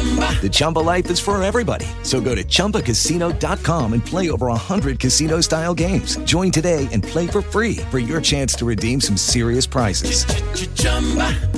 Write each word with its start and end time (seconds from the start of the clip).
The 0.00 0.48
Chumba 0.50 0.78
life 0.78 1.10
is 1.10 1.20
for 1.20 1.42
everybody. 1.42 1.86
So 2.02 2.20
go 2.22 2.34
to 2.34 2.42
ChumbaCasino.com 2.42 3.92
and 3.92 4.04
play 4.04 4.30
over 4.30 4.46
100 4.46 4.98
casino 4.98 5.42
style 5.42 5.74
games. 5.74 6.16
Join 6.24 6.50
today 6.50 6.88
and 6.90 7.02
play 7.02 7.26
for 7.26 7.42
free 7.42 7.76
for 7.90 7.98
your 7.98 8.22
chance 8.22 8.54
to 8.54 8.64
redeem 8.64 9.02
some 9.02 9.18
serious 9.18 9.66
prizes. 9.66 10.24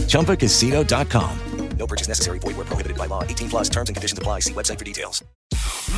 ChumbaCasino.com. 0.09 1.39
No 1.79 1.87
purchase 1.87 2.09
necessary. 2.09 2.39
Void 2.39 2.57
where 2.57 2.65
prohibited 2.65 2.97
by 2.97 3.07
law. 3.07 3.25
18 3.25 3.49
plus 3.49 3.69
terms 3.69 3.89
and 3.89 3.97
conditions 3.97 4.19
apply. 4.19 4.41
See 4.41 4.53
website 4.53 4.79
for 4.79 4.85
details. 4.85 5.25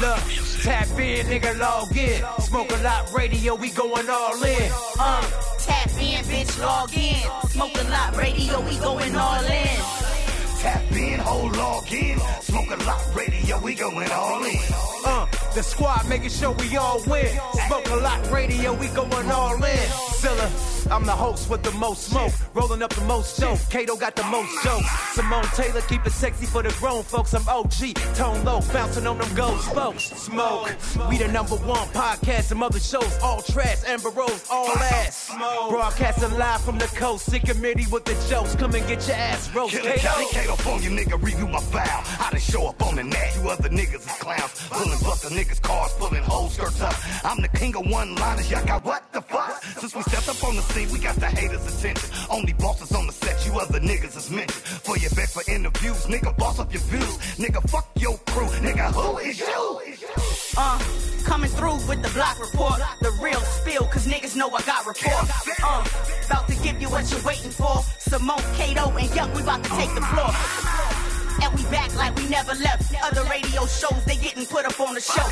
Look, 0.01 0.19
tap 0.63 0.89
in, 0.99 1.27
nigga, 1.27 1.59
log 1.59 1.97
in. 1.97 2.25
Smoke 2.41 2.71
a 2.73 2.83
lot 2.83 3.13
radio, 3.13 3.55
we 3.55 3.71
going 3.71 4.09
all 4.09 4.43
in. 4.43 4.73
Uh, 4.99 5.23
tap 5.59 5.91
in, 6.01 6.25
bitch, 6.25 6.59
log 6.59 6.93
in. 6.97 7.51
Smoke 7.51 7.77
a 7.81 7.89
lot 7.91 8.17
radio, 8.17 8.61
we 8.63 8.77
going 8.79 9.15
all 9.15 9.45
in. 9.45 10.04
Tap 10.65 10.93
in, 10.93 11.19
hold 11.21 11.57
log 11.59 11.93
in. 11.93 12.19
Smoke 12.41 12.71
a 12.71 12.85
lot 12.85 13.15
radio, 13.15 13.61
we 13.61 13.75
going 13.75 14.11
all 14.11 14.43
in. 14.45 14.59
Uh, 15.05 15.27
the 15.55 15.63
squad 15.63 16.09
making 16.09 16.31
sure 16.31 16.53
we 16.53 16.77
all 16.77 17.01
win. 17.07 17.27
Smoke 17.67 17.89
a 17.91 17.97
lot 17.97 18.31
radio, 18.31 18.73
we 18.75 18.89
going 18.89 19.31
all 19.31 19.63
in. 19.63 19.89
Zilla, 20.25 20.51
I'm 20.91 21.05
the 21.07 21.13
host 21.13 21.49
with 21.49 21.63
the 21.63 21.71
most 21.73 22.05
smoke. 22.05 22.33
Rolling 22.55 22.83
up 22.83 22.93
the 22.95 23.05
most 23.05 23.39
dope. 23.39 23.59
Kato 23.71 23.95
got 23.97 24.17
the 24.17 24.25
most 24.25 24.65
jokes. 24.65 24.87
Simone 25.15 25.45
Taylor 25.55 25.81
keep 25.83 26.05
it 26.07 26.13
sexy 26.13 26.47
for 26.47 26.63
the 26.63 26.75
grown 26.81 27.03
folks. 27.03 27.35
I'm 27.35 27.47
OG, 27.49 27.95
tone 28.15 28.45
low, 28.45 28.61
bouncing 28.73 29.07
on 29.07 29.19
them 29.19 29.35
gold 29.35 29.61
spokes. 29.61 30.05
Smoke, 30.05 30.75
we 31.09 31.19
the 31.19 31.29
number 31.29 31.57
one 31.57 31.87
podcast. 31.89 32.45
Some 32.45 32.63
other 32.63 32.81
shows, 32.81 33.19
all 33.23 33.43
trash. 33.43 33.85
Amber 33.87 34.11
Rose, 34.11 34.45
all 34.51 34.77
ass. 34.79 35.31
Broadcasting 35.69 36.37
live 36.39 36.63
from 36.63 36.79
the 36.79 36.87
coast. 36.87 37.27
Sick 37.27 37.45
committee 37.45 37.87
with 37.91 38.05
the 38.05 38.15
jokes. 38.29 38.55
Come 38.57 38.75
and 38.75 38.87
get 38.89 39.07
your 39.07 39.17
ass 39.17 39.55
roast. 39.55 39.75
Killer 39.75 39.97
Cali, 39.99 40.27
Kato 40.31 40.57
phone 40.57 40.83
you 40.83 40.91
nigga, 40.91 41.23
review 41.23 41.47
my 41.47 41.61
file. 41.61 41.85
How 41.85 42.31
they 42.31 42.41
show 42.41 42.67
up 42.67 42.83
on 42.83 42.97
the 42.97 43.05
net. 43.05 43.37
You 43.37 43.49
other 43.49 43.69
niggas 43.69 44.07
is 44.07 44.19
clowns. 44.19 44.69
Pulling 44.71 44.99
buster 45.01 45.29
niggas, 45.45 45.61
cars, 45.63 45.93
pulling 45.99 46.23
whole 46.23 46.49
skirts 46.49 46.81
up. 46.81 46.95
I'm 47.25 47.41
the 47.41 47.49
king 47.49 47.77
of 47.77 47.87
one 47.87 48.15
liners. 48.17 48.51
Y'all 48.51 48.65
got 48.65 48.85
what 48.85 49.13
the 49.13 49.21
fuck? 49.21 49.63
Since 49.63 49.95
we 49.95 50.03
stepped 50.03 50.29
up 50.29 50.43
on 50.45 50.57
the 50.57 50.63
scene, 50.63 50.91
we 50.91 50.99
got 50.99 51.17
the 51.17 51.27
haters' 51.27 51.67
attention. 51.79 52.11
Only 52.31 52.53
bosses 52.55 52.93
on 52.93 53.07
the 53.07 53.13
set, 53.13 53.47
you 53.47 53.59
other 53.59 53.81
niggas 53.81 54.17
is 54.17 54.31
mentioned. 54.31 54.65
For 54.85 54.97
your 54.99 55.11
back 55.11 55.29
for 55.29 55.43
interviews, 55.51 56.07
nigga, 56.07 56.37
boss 56.37 56.59
up 56.59 56.73
your 56.73 56.83
views. 56.83 57.17
Nigga, 57.37 57.69
fuck 57.69 57.89
your 57.97 58.17
crew. 58.27 58.49
Nigga, 58.67 58.93
who 58.93 59.19
is 59.19 59.39
you? 59.39 59.81
Uh, 60.57 60.79
coming 61.25 61.51
through 61.51 61.79
with 61.89 62.03
the 62.03 62.11
block 62.15 62.41
report. 62.41 62.81
The 63.01 63.11
real 63.23 63.41
spill, 63.41 63.85
cause 63.87 64.07
niggas 64.07 64.37
know 64.37 64.49
I 64.51 64.63
got 64.63 64.87
report. 64.87 65.27
Uh, 65.63 65.85
about 66.27 66.49
to 66.49 66.57
give 66.63 66.81
you 66.81 66.89
what 66.89 67.11
you're 67.11 67.23
waiting 67.23 67.51
for. 67.51 67.83
Simone, 67.99 68.45
Kato, 68.55 68.91
and 68.91 69.09
Yuck, 69.11 69.35
we 69.35 69.43
about 69.43 69.63
to 69.65 69.71
take 69.71 69.95
the 69.95 70.03
floor. 70.03 70.94
And 71.43 71.55
we 71.55 71.63
back 71.65 71.95
like 71.97 72.15
we 72.17 72.29
never 72.29 72.55
left. 72.55 72.95
Other 73.03 73.25
radio 73.29 73.67
shows, 73.67 74.05
they 74.07 74.17
getting 74.17 74.47
put 74.47 74.65
up 74.65 74.79
on 74.81 74.95
the 74.95 75.01
show. 75.01 75.27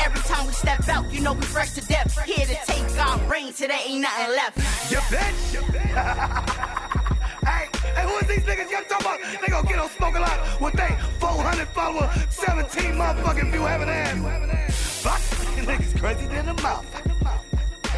Every 0.00 0.20
time 0.22 0.46
we 0.46 0.52
step 0.52 0.88
out, 0.88 1.12
you 1.12 1.20
know 1.20 1.32
we 1.32 1.42
fresh 1.42 1.72
to 1.72 1.80
death. 1.82 2.18
Here 2.24 2.46
to 2.46 2.56
take 2.66 2.98
our 2.98 3.18
reign 3.30 3.52
till 3.52 3.68
there 3.68 3.78
ain't 3.86 4.02
nothing 4.02 4.34
left. 4.34 4.58
You 4.90 4.98
bitch. 4.98 6.70
Hey, 7.44 7.68
hey, 7.94 8.02
who 8.04 8.16
is 8.16 8.26
these 8.26 8.44
niggas 8.44 8.70
y'all 8.70 8.80
talking 8.88 9.06
about? 9.06 9.20
They 9.42 9.48
gonna 9.48 9.68
get 9.68 9.78
on 9.78 9.90
smoke 9.90 10.16
a 10.16 10.20
lot 10.20 10.60
with 10.62 10.72
they 10.72 10.96
400 11.20 11.68
follower, 11.68 12.10
17 12.30 12.92
motherfucking 12.92 13.50
view 13.50 13.60
having 13.60 13.90
ass. 13.90 15.02
Fuck, 15.02 15.20
these 15.54 15.66
niggas 15.66 16.00
crazy 16.00 16.26
than 16.26 16.48
a 16.48 16.54
motherfucker. 16.54 17.04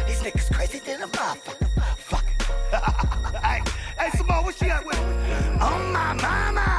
These 0.05 0.19
niggas 0.19 0.53
crazy 0.53 0.79
than 0.79 1.03
a 1.03 1.07
motherfucker. 1.07 1.97
Fuck. 1.97 2.25
hey, 3.41 3.61
hey, 3.97 4.17
Simone, 4.17 4.43
what 4.43 4.55
she 4.55 4.65
got 4.65 4.85
with? 4.85 4.99
Oh 5.61 5.91
my 5.93 6.13
mama. 6.13 6.76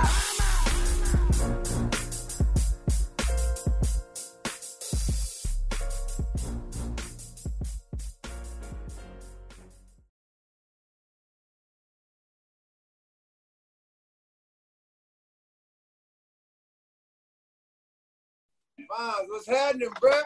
Bonds, 18.89 19.29
what's 19.29 19.47
happening, 19.47 19.91
bruh? 20.01 20.23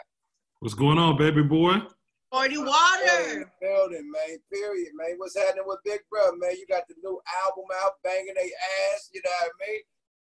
What's 0.59 0.73
going 0.73 0.97
on, 0.97 1.17
baby 1.17 1.43
boy? 1.43 1.79
Party 2.31 2.55
Hey, 2.55 2.61
water. 2.61 3.51
building, 3.61 4.09
man. 4.11 4.37
Period, 4.51 4.89
man. 4.95 5.15
What's 5.17 5.37
happening 5.37 5.65
with 5.67 5.79
Big 5.83 5.99
Bro, 6.09 6.37
man? 6.37 6.51
You 6.51 6.65
got 6.67 6.87
the 6.87 6.95
new 7.03 7.21
album 7.45 7.65
out, 7.83 7.93
banging 8.03 8.33
they 8.35 8.51
ass. 8.93 9.09
You 9.13 9.21
know 9.23 9.31
what 9.41 9.51
I 9.51 9.71
mean? 9.71 9.81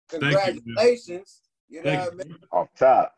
Thank 0.09 0.55
you. 0.55 0.61
Congratulations. 0.61 1.41
You, 1.67 1.83
know 1.83 1.89
Thank 1.89 2.00
what 2.00 2.13
I 2.13 2.27
mean? 2.27 2.38
Off 2.51 2.67
top. 2.77 3.13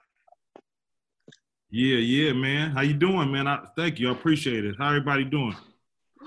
Yeah, 1.70 1.98
yeah, 1.98 2.34
man. 2.34 2.72
How 2.72 2.82
you 2.82 2.94
doing, 2.94 3.32
man? 3.32 3.48
I 3.48 3.60
thank 3.78 4.00
you. 4.00 4.10
I 4.10 4.12
appreciate 4.12 4.66
it. 4.66 4.76
How 4.78 4.90
everybody 4.90 5.24
doing? 5.24 5.56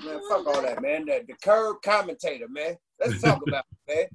Man, 0.03 0.21
fuck 0.29 0.47
all 0.47 0.63
that, 0.63 0.81
man. 0.81 1.05
The, 1.05 1.23
the 1.27 1.35
curb 1.43 1.83
commentator, 1.83 2.49
man. 2.49 2.77
Let's 2.99 3.21
talk 3.21 3.43
about 3.47 3.65
it, 3.89 3.95
man. 3.95 4.07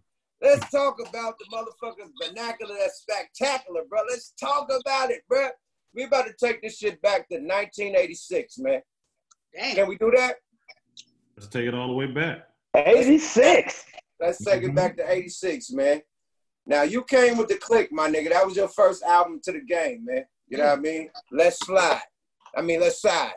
Let's 0.42 0.70
talk 0.70 0.98
about 1.02 1.36
the 1.38 1.46
motherfuckers 1.54 2.12
vernacular 2.22 2.76
that's 2.80 3.02
spectacular, 3.02 3.82
bro. 3.90 4.00
Let's 4.10 4.34
talk 4.40 4.70
about 4.70 5.12
it, 5.12 5.22
bro. 5.28 5.50
We 5.94 6.04
about 6.04 6.28
to 6.28 6.34
take 6.40 6.62
this 6.62 6.78
shit 6.78 7.02
back 7.02 7.28
to 7.30 7.36
1986, 7.36 8.60
man. 8.60 8.82
Can 9.56 9.88
we 9.88 9.98
do 9.98 10.12
that? 10.16 10.36
Let's 11.36 11.50
take 11.50 11.66
it 11.66 11.74
all 11.74 11.88
the 11.88 11.94
way 11.94 12.08
back. 12.08 12.48
86. 12.76 13.86
Let's 14.20 14.44
take 14.44 14.64
it 14.64 14.76
back 14.76 14.96
to 14.98 15.12
86, 15.12 15.72
man. 15.72 16.02
Now 16.66 16.84
you 16.84 17.04
came 17.04 17.38
with 17.38 17.48
the 17.48 17.56
click, 17.56 17.92
my 17.92 18.10
nigga. 18.10 18.30
That 18.30 18.46
was 18.46 18.56
your 18.56 18.68
first 18.68 19.04
album 19.04 19.42
to 19.44 19.52
the 19.52 19.62
game, 19.62 20.06
man. 20.06 20.26
You 20.48 20.58
know 20.58 20.66
what 20.66 20.78
I 20.78 20.82
mean? 20.82 21.10
Let's 21.32 21.60
slide. 21.66 22.02
I 22.56 22.62
mean, 22.62 22.80
let's 22.80 23.02
slide. 23.02 23.34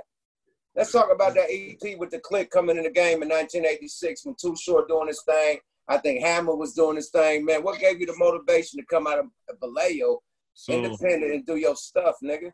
Let's 0.75 0.93
talk 0.93 1.11
about 1.13 1.35
that 1.35 1.49
EP 1.51 1.99
with 1.99 2.11
the 2.11 2.19
click 2.19 2.51
coming 2.51 2.77
in 2.77 2.85
the 2.85 2.91
game 2.91 3.23
in 3.23 3.29
1986 3.29 4.25
when 4.25 4.35
Too 4.41 4.57
Short 4.57 4.89
doing 4.89 5.09
his 5.09 5.23
thing. 5.23 5.59
I 5.89 5.99
think 5.99 6.23
Hammer 6.25 6.55
was 6.55 6.75
doing 6.75 6.97
his 6.97 7.11
thing, 7.11 7.45
man. 7.45 7.63
What 7.63 7.81
gave 7.81 8.01
you 8.01 8.07
the 8.07 8.17
motivation 8.17 8.79
to 8.79 8.87
come 8.87 9.07
out 9.07 9.19
of 9.19 9.27
Vallejo, 9.61 10.23
So, 10.55 10.73
independent, 10.73 11.33
and 11.33 11.47
do 11.47 11.57
your 11.57 11.77
stuff, 11.77 12.17
nigga? 12.23 12.53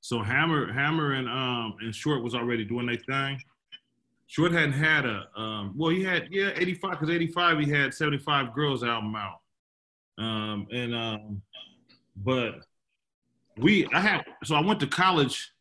so 0.00 0.22
Hammer, 0.22 0.70
Hammer, 0.70 1.12
and 1.12 1.26
um, 1.28 1.76
and 1.80 1.94
Short 1.94 2.22
was 2.22 2.34
already 2.34 2.64
doing 2.64 2.86
their 2.86 2.96
thing. 2.96 3.40
Short 4.26 4.52
hadn't 4.52 4.72
had 4.72 5.06
a 5.06 5.26
um, 5.34 5.72
well, 5.76 5.90
he 5.90 6.02
had 6.04 6.28
yeah, 6.30 6.50
eighty 6.56 6.74
five 6.74 6.92
because 6.92 7.08
eighty 7.10 7.26
five 7.28 7.58
he 7.58 7.70
had 7.70 7.94
seventy 7.94 8.18
five 8.18 8.54
Girls 8.54 8.84
album 8.84 9.14
out, 9.16 9.40
um, 10.18 10.66
and 10.70 10.94
um, 10.94 11.42
but 12.16 12.56
we 13.56 13.86
I 13.94 14.00
had 14.00 14.24
so 14.44 14.56
I 14.56 14.60
went 14.60 14.80
to 14.80 14.86
college 14.86 15.52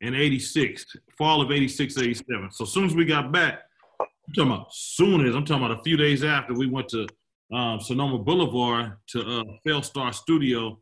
in 0.00 0.14
eighty 0.14 0.38
six, 0.38 0.86
fall 1.16 1.40
of 1.40 1.50
86, 1.50 1.96
87. 1.98 2.50
So 2.52 2.64
as 2.64 2.70
soon 2.70 2.84
as 2.84 2.94
we 2.94 3.04
got 3.04 3.32
back, 3.32 3.60
I'm 4.26 4.34
talking 4.34 4.52
about 4.52 4.72
soon 4.72 5.26
as 5.26 5.34
I'm 5.34 5.44
talking 5.44 5.64
about 5.64 5.78
a 5.78 5.82
few 5.82 5.96
days 5.96 6.24
after 6.24 6.54
we 6.54 6.66
went 6.66 6.88
to 6.90 7.06
um, 7.52 7.80
Sonoma 7.80 8.18
Boulevard 8.18 8.96
to 9.08 9.20
uh, 9.20 9.44
Felstar 9.66 10.14
Studio. 10.14 10.80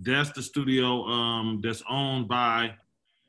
That's 0.00 0.30
the 0.30 0.42
studio 0.42 1.02
um, 1.04 1.60
that's 1.62 1.82
owned 1.90 2.28
by, 2.28 2.74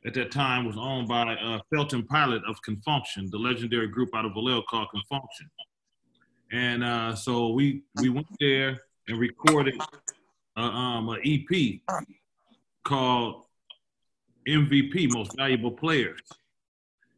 at 0.05 0.13
that 0.13 0.31
time, 0.31 0.65
was 0.65 0.77
owned 0.77 1.07
by 1.07 1.35
uh, 1.35 1.59
Felton 1.73 2.05
Pilate 2.05 2.43
of 2.47 2.61
Con 2.61 2.77
Funk 2.85 3.05
Shun, 3.07 3.29
the 3.31 3.37
legendary 3.37 3.87
group 3.87 4.09
out 4.13 4.25
of 4.25 4.33
Vallejo 4.33 4.63
called 4.69 4.89
Con 4.91 5.01
Funk 5.09 5.23
Shun. 5.37 5.49
And 6.51 6.83
uh, 6.83 7.15
so 7.15 7.49
we 7.49 7.83
we 7.99 8.09
went 8.09 8.27
there 8.39 8.79
and 9.07 9.19
recorded 9.19 9.81
uh, 10.55 10.59
um, 10.59 11.09
an 11.09 11.21
EP 11.25 11.81
called 12.85 13.45
MVP, 14.47 15.13
Most 15.13 15.35
Valuable 15.35 15.71
Players. 15.71 16.21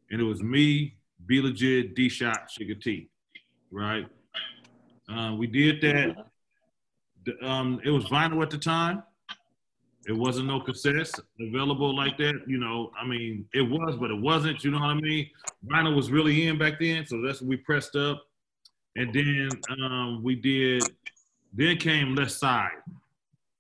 And 0.10 0.20
it 0.20 0.24
was 0.24 0.42
me, 0.42 0.99
B 1.30 1.40
Legit, 1.42 1.96
D 1.96 2.10
Shot, 2.10 2.50
Sugar 2.50 2.74
T, 2.74 3.08
right? 3.72 4.08
Uh, 5.08 5.36
we 5.38 5.46
did 5.48 5.80
that. 5.82 6.26
The- 7.26 7.46
Um, 7.48 7.80
it 7.86 7.92
was 7.92 8.06
vinyl 8.06 8.42
at 8.42 8.50
the 8.50 8.58
time. 8.58 9.04
It 10.08 10.14
wasn't 10.14 10.48
no 10.48 10.60
cassettes 10.60 11.20
available 11.40 11.96
like 11.96 12.18
that. 12.18 12.42
You 12.48 12.58
know, 12.58 12.92
I 13.00 13.06
mean, 13.06 13.46
it 13.54 13.62
was, 13.62 13.96
but 13.98 14.10
it 14.10 14.20
wasn't. 14.20 14.64
You 14.64 14.72
know 14.72 14.80
what 14.80 14.90
I 14.90 14.94
mean? 14.96 15.30
Vinyl 15.68 15.96
was 15.96 16.10
really 16.10 16.48
in 16.48 16.58
back 16.58 16.80
then, 16.80 17.06
so 17.06 17.22
that's 17.22 17.42
what 17.42 17.50
we 17.50 17.58
pressed 17.58 17.96
up. 17.96 18.26
And 18.96 19.14
then 19.14 19.50
um, 19.80 20.24
we 20.24 20.36
did. 20.36 20.82
Then 21.54 21.78
came 21.78 22.16
Left 22.16 22.32
Side. 22.32 22.82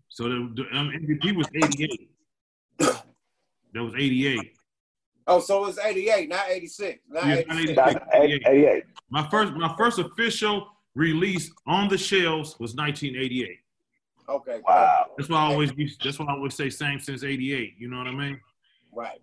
So 0.08 0.24
the, 0.24 0.52
the 0.56 0.78
um, 0.78 0.90
MVP 0.90 1.36
was 1.36 1.48
88. 1.54 2.10
that 2.80 3.84
was 3.84 3.94
88. 3.96 4.56
Oh, 5.30 5.40
so 5.40 5.66
it's 5.68 5.78
88, 5.78 6.28
not 6.28 6.50
86. 6.50 7.00
Not 7.08 7.28
Yeah, 7.28 7.44
86. 7.52 7.96
88. 8.14 8.44
88. 8.48 8.84
My 9.12 9.30
first, 9.30 9.54
my 9.54 9.76
first 9.78 10.00
official 10.00 10.68
release 10.96 11.52
on 11.68 11.88
the 11.88 11.98
shelves 11.98 12.60
was 12.60 12.76
1988. 12.76 13.60
Okay. 14.28 14.60
Wow. 14.68 15.06
That's 15.18 15.30
why 15.30 15.38
I 15.38 15.52
always 15.52 15.72
that's 16.04 16.20
why 16.20 16.26
I 16.26 16.34
always 16.34 16.54
say 16.54 16.70
same 16.70 17.00
since 17.00 17.24
'88. 17.24 17.76
You 17.78 17.90
know 17.90 17.98
what 17.98 18.08
I 18.08 18.12
mean? 18.12 18.40
Right. 18.92 19.20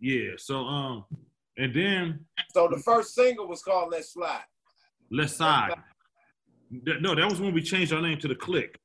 Yeah. 0.00 0.30
So 0.36 0.60
um, 0.60 1.04
and 1.58 1.74
then 1.74 2.24
So 2.52 2.68
the 2.68 2.78
first 2.78 3.14
single 3.14 3.48
was 3.48 3.62
called 3.62 3.92
Let's 3.92 4.12
Slide. 4.12 4.44
Let's 5.10 5.36
Side. 5.36 5.74
No, 6.70 7.14
that 7.14 7.30
was 7.30 7.40
when 7.40 7.54
we 7.54 7.62
changed 7.62 7.92
our 7.92 8.00
name 8.00 8.18
to 8.18 8.28
the 8.28 8.34
Click. 8.34 8.78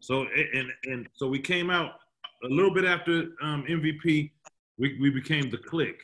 So 0.00 0.26
and 0.54 0.68
and 0.84 1.08
so 1.14 1.26
we 1.28 1.38
came 1.38 1.70
out 1.70 1.92
a 2.44 2.48
little 2.48 2.72
bit 2.72 2.84
after 2.84 3.30
um, 3.42 3.64
MVP. 3.68 4.30
We 4.78 4.98
we 5.00 5.10
became 5.10 5.50
the 5.50 5.58
Click. 5.58 6.02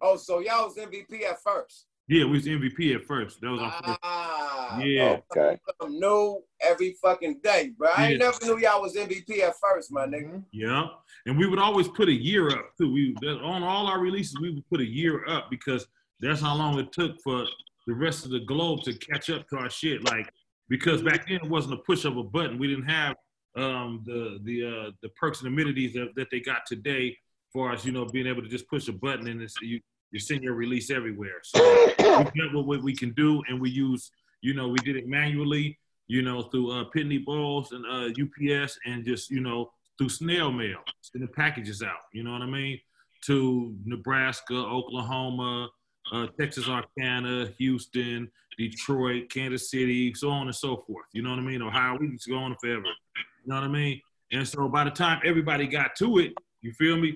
Oh, 0.00 0.16
so 0.16 0.38
y'all 0.40 0.66
was 0.66 0.76
MVP 0.76 1.22
at 1.24 1.42
first. 1.42 1.86
Yeah, 2.08 2.24
we 2.24 2.32
was 2.32 2.46
MVP 2.46 2.94
at 2.94 3.04
first. 3.04 3.40
That 3.42 3.50
was 3.50 3.60
our 3.60 3.70
first. 3.84 3.98
Ah. 4.02 4.80
Yeah. 4.80 5.18
Okay. 5.36 5.58
Something 5.80 6.00
new 6.00 6.42
every 6.60 6.96
fucking 7.02 7.40
day, 7.42 7.72
bro. 7.76 7.90
I 7.94 8.12
ain't 8.12 8.20
Yeah. 8.20 8.30
never 8.30 8.44
knew 8.46 8.58
y'all 8.58 8.80
was 8.80 8.96
MVP 8.96 9.42
at 9.42 9.54
first, 9.60 9.92
my 9.92 10.06
nigga. 10.06 10.42
Yeah, 10.52 10.86
and 11.26 11.36
we 11.38 11.46
would 11.46 11.58
always 11.58 11.88
put 11.88 12.08
a 12.08 12.12
year 12.12 12.48
up 12.48 12.70
too. 12.78 12.90
We 12.92 13.14
on 13.26 13.62
all 13.62 13.86
our 13.86 14.00
releases, 14.00 14.38
we 14.40 14.50
would 14.54 14.66
put 14.70 14.80
a 14.80 14.86
year 14.86 15.26
up 15.28 15.50
because 15.50 15.86
that's 16.20 16.40
how 16.40 16.56
long 16.56 16.78
it 16.78 16.92
took 16.92 17.20
for 17.22 17.44
the 17.86 17.94
rest 17.94 18.24
of 18.24 18.30
the 18.30 18.40
globe 18.40 18.82
to 18.84 18.94
catch 18.94 19.28
up 19.30 19.46
to 19.48 19.56
our 19.58 19.70
shit. 19.70 20.02
Like 20.04 20.32
because 20.70 21.02
back 21.02 21.26
then 21.28 21.36
it 21.42 21.48
wasn't 21.48 21.74
a 21.74 21.78
push 21.78 22.04
of 22.04 22.16
a 22.16 22.22
button. 22.22 22.58
We 22.58 22.68
didn't 22.68 22.88
have 22.88 23.16
um, 23.56 24.02
the 24.06 24.38
the 24.44 24.64
uh, 24.64 24.90
the 25.02 25.08
perks 25.10 25.40
and 25.40 25.48
amenities 25.48 25.92
that, 25.94 26.14
that 26.16 26.28
they 26.30 26.40
got 26.40 26.64
today 26.66 27.16
for 27.52 27.72
us. 27.72 27.84
You 27.84 27.92
know, 27.92 28.04
being 28.06 28.26
able 28.26 28.42
to 28.42 28.48
just 28.48 28.68
push 28.68 28.88
a 28.88 28.92
button 28.92 29.28
and 29.28 29.42
it's, 29.42 29.54
you 29.60 29.80
you 30.10 30.18
send 30.18 30.42
your 30.42 30.54
release 30.54 30.90
everywhere. 30.90 31.40
So 31.42 31.86
we 31.98 32.04
got 32.04 32.54
what, 32.54 32.66
what 32.66 32.82
we 32.82 32.94
can 32.94 33.12
do, 33.12 33.42
and 33.48 33.60
we 33.60 33.70
use 33.70 34.10
you 34.40 34.54
know 34.54 34.68
we 34.68 34.78
did 34.78 34.96
it 34.96 35.06
manually. 35.06 35.78
You 36.06 36.22
know, 36.22 36.42
through 36.42 36.70
uh, 36.70 36.84
Pitney 36.96 37.22
Bowes 37.22 37.72
and 37.72 37.84
uh, 37.84 38.08
UPS, 38.08 38.78
and 38.86 39.04
just 39.04 39.30
you 39.30 39.40
know 39.40 39.70
through 39.98 40.08
snail 40.08 40.50
mail, 40.50 40.78
sending 41.02 41.28
packages 41.34 41.82
out. 41.82 42.06
You 42.12 42.22
know 42.22 42.32
what 42.32 42.42
I 42.42 42.46
mean? 42.46 42.80
To 43.26 43.74
Nebraska, 43.84 44.54
Oklahoma, 44.54 45.68
uh, 46.12 46.26
Texas, 46.38 46.68
Arcana, 46.68 47.52
Houston, 47.58 48.30
Detroit, 48.56 49.28
Kansas 49.28 49.70
City, 49.70 50.14
so 50.14 50.30
on 50.30 50.46
and 50.46 50.54
so 50.54 50.84
forth. 50.86 51.06
You 51.12 51.22
know 51.22 51.30
what 51.30 51.40
I 51.40 51.42
mean? 51.42 51.62
Ohio, 51.62 51.98
we 52.00 52.08
just 52.12 52.28
go 52.28 52.36
on 52.36 52.56
forever. 52.60 52.82
You 52.84 53.46
know 53.46 53.56
what 53.56 53.64
I 53.64 53.68
mean? 53.68 54.00
And 54.32 54.46
so 54.46 54.68
by 54.68 54.84
the 54.84 54.90
time 54.90 55.20
everybody 55.24 55.66
got 55.66 55.96
to 55.96 56.18
it, 56.18 56.32
you 56.60 56.72
feel 56.72 56.96
me? 56.96 57.14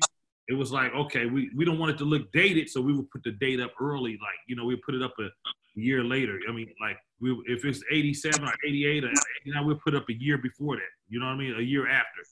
It 0.48 0.54
was 0.54 0.72
like, 0.72 0.92
okay, 0.92 1.26
we, 1.26 1.50
we 1.56 1.64
don't 1.64 1.78
want 1.78 1.92
it 1.92 1.98
to 1.98 2.04
look 2.04 2.30
dated, 2.32 2.68
so 2.68 2.80
we 2.80 2.92
would 2.92 3.10
put 3.10 3.22
the 3.22 3.32
date 3.32 3.60
up 3.60 3.72
early. 3.80 4.12
Like, 4.12 4.38
you 4.48 4.56
know, 4.56 4.64
we 4.64 4.76
put 4.76 4.94
it 4.94 5.02
up 5.02 5.14
a 5.20 5.28
year 5.74 6.02
later. 6.02 6.38
I 6.48 6.52
mean, 6.52 6.68
like, 6.80 6.96
we, 7.20 7.30
if 7.46 7.64
it's 7.64 7.82
87 7.90 8.42
or 8.42 8.52
88 8.66 9.04
uh, 9.04 9.06
or 9.06 9.10
89, 9.46 9.66
we'll 9.66 9.76
put 9.76 9.94
up 9.94 10.04
a 10.10 10.14
year 10.14 10.38
before 10.38 10.76
that. 10.76 10.82
You 11.08 11.20
know 11.20 11.26
what 11.26 11.32
I 11.32 11.38
mean? 11.38 11.54
A 11.56 11.62
year 11.62 11.88
after. 11.88 12.22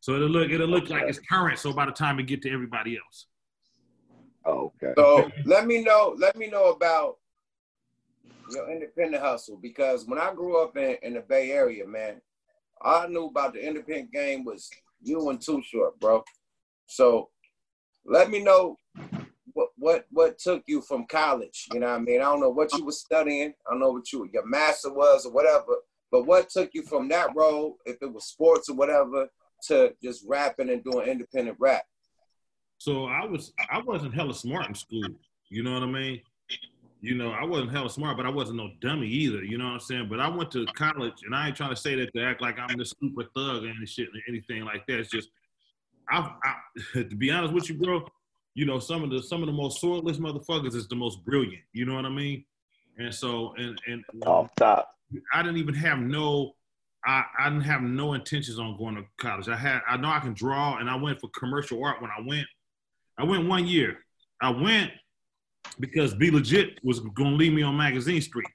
So 0.00 0.16
it'll 0.16 0.28
look 0.28 0.50
it'll 0.50 0.66
look 0.66 0.90
like 0.90 1.04
it's 1.04 1.18
current. 1.18 1.58
So 1.58 1.72
by 1.72 1.86
the 1.86 1.92
time 1.92 2.18
it 2.18 2.24
get 2.24 2.42
to 2.42 2.50
everybody 2.50 2.98
else. 2.98 3.26
Oh, 4.44 4.72
okay. 4.82 4.92
So 4.98 5.30
let 5.46 5.66
me 5.66 5.82
know. 5.82 6.14
Let 6.18 6.36
me 6.36 6.48
know 6.48 6.72
about 6.72 7.16
your 8.50 8.70
independent 8.70 9.22
hustle 9.22 9.56
because 9.56 10.04
when 10.06 10.18
I 10.18 10.34
grew 10.34 10.62
up 10.62 10.76
in, 10.76 10.98
in 11.02 11.14
the 11.14 11.20
Bay 11.20 11.52
Area, 11.52 11.86
man, 11.86 12.20
all 12.82 13.02
I 13.02 13.06
knew 13.06 13.26
about 13.26 13.54
the 13.54 13.66
independent 13.66 14.12
game 14.12 14.44
was 14.44 14.68
you 15.02 15.30
and 15.30 15.40
Too 15.40 15.62
Short, 15.62 15.98
bro. 15.98 16.22
So 16.86 17.30
let 18.04 18.30
me 18.30 18.42
know 18.42 18.76
what 19.52 19.68
what 19.76 20.06
what 20.10 20.38
took 20.38 20.62
you 20.66 20.82
from 20.82 21.06
college. 21.06 21.66
You 21.72 21.80
know 21.80 21.88
what 21.88 22.00
I 22.00 22.00
mean? 22.00 22.20
I 22.20 22.24
don't 22.24 22.40
know 22.40 22.50
what 22.50 22.72
you 22.74 22.84
were 22.84 22.92
studying. 22.92 23.54
I 23.66 23.70
don't 23.70 23.80
know 23.80 23.90
what 23.90 24.12
you 24.12 24.28
your 24.32 24.46
master 24.46 24.92
was 24.92 25.26
or 25.26 25.32
whatever. 25.32 25.76
But 26.10 26.26
what 26.26 26.48
took 26.48 26.70
you 26.74 26.82
from 26.82 27.08
that 27.08 27.34
role, 27.34 27.78
if 27.86 27.96
it 28.00 28.12
was 28.12 28.26
sports 28.26 28.68
or 28.68 28.76
whatever, 28.76 29.28
to 29.68 29.94
just 30.02 30.24
rapping 30.28 30.70
and 30.70 30.84
doing 30.84 31.08
independent 31.08 31.56
rap? 31.58 31.82
So 32.78 33.06
I 33.06 33.24
was 33.24 33.52
I 33.70 33.80
wasn't 33.80 34.14
hella 34.14 34.34
smart 34.34 34.68
in 34.68 34.74
school. 34.74 35.08
You 35.48 35.62
know 35.62 35.74
what 35.74 35.82
I 35.82 35.86
mean? 35.86 36.20
You 37.00 37.14
know, 37.14 37.32
I 37.32 37.44
wasn't 37.44 37.70
hella 37.70 37.90
smart, 37.90 38.16
but 38.16 38.24
I 38.24 38.30
wasn't 38.30 38.56
no 38.56 38.70
dummy 38.80 39.06
either. 39.06 39.44
You 39.44 39.58
know 39.58 39.66
what 39.66 39.74
I'm 39.74 39.80
saying? 39.80 40.08
But 40.08 40.20
I 40.20 40.28
went 40.28 40.50
to 40.52 40.64
college, 40.74 41.22
and 41.24 41.34
I 41.34 41.48
ain't 41.48 41.56
trying 41.56 41.70
to 41.70 41.76
say 41.76 41.94
that 41.96 42.14
to 42.14 42.24
act 42.24 42.40
like 42.40 42.58
I'm 42.58 42.78
this 42.78 42.94
super 42.98 43.24
thug 43.36 43.64
and 43.64 43.88
shit 43.88 44.08
or 44.08 44.20
anything 44.26 44.64
like 44.64 44.86
that. 44.86 45.00
It's 45.00 45.10
just, 45.10 45.28
I, 46.10 46.32
I 46.42 46.54
to 47.02 47.16
be 47.16 47.30
honest 47.30 47.52
with 47.52 47.68
you, 47.68 47.76
bro. 47.76 48.06
You 48.54 48.66
know, 48.66 48.78
some 48.78 49.02
of 49.02 49.10
the 49.10 49.22
some 49.22 49.42
of 49.42 49.46
the 49.46 49.52
most 49.52 49.82
swordless 49.82 50.18
motherfuckers 50.18 50.74
is 50.74 50.86
the 50.86 50.94
most 50.94 51.24
brilliant. 51.24 51.62
You 51.72 51.86
know 51.86 51.94
what 51.94 52.06
I 52.06 52.10
mean? 52.10 52.44
And 52.98 53.12
so, 53.12 53.54
and 53.56 53.78
and 53.86 54.04
Off 54.26 54.50
top. 54.56 54.90
I 55.32 55.42
didn't 55.42 55.58
even 55.58 55.74
have 55.74 55.98
no, 55.98 56.52
I, 57.04 57.24
I 57.38 57.48
didn't 57.48 57.64
have 57.64 57.82
no 57.82 58.14
intentions 58.14 58.58
on 58.58 58.76
going 58.76 58.96
to 58.96 59.04
college. 59.18 59.48
I 59.48 59.56
had, 59.56 59.80
I 59.88 59.96
know 59.96 60.08
I 60.08 60.20
can 60.20 60.34
draw, 60.34 60.78
and 60.78 60.88
I 60.88 60.96
went 60.96 61.20
for 61.20 61.28
commercial 61.30 61.84
art 61.84 62.00
when 62.00 62.10
I 62.10 62.20
went. 62.24 62.46
I 63.18 63.24
went 63.24 63.46
one 63.48 63.66
year. 63.66 63.98
I 64.40 64.50
went 64.50 64.90
because 65.78 66.14
B 66.14 66.30
Legit 66.30 66.78
was 66.82 67.00
gonna 67.00 67.36
leave 67.36 67.52
me 67.52 67.62
on 67.62 67.76
Magazine 67.76 68.20
Street. 68.20 68.46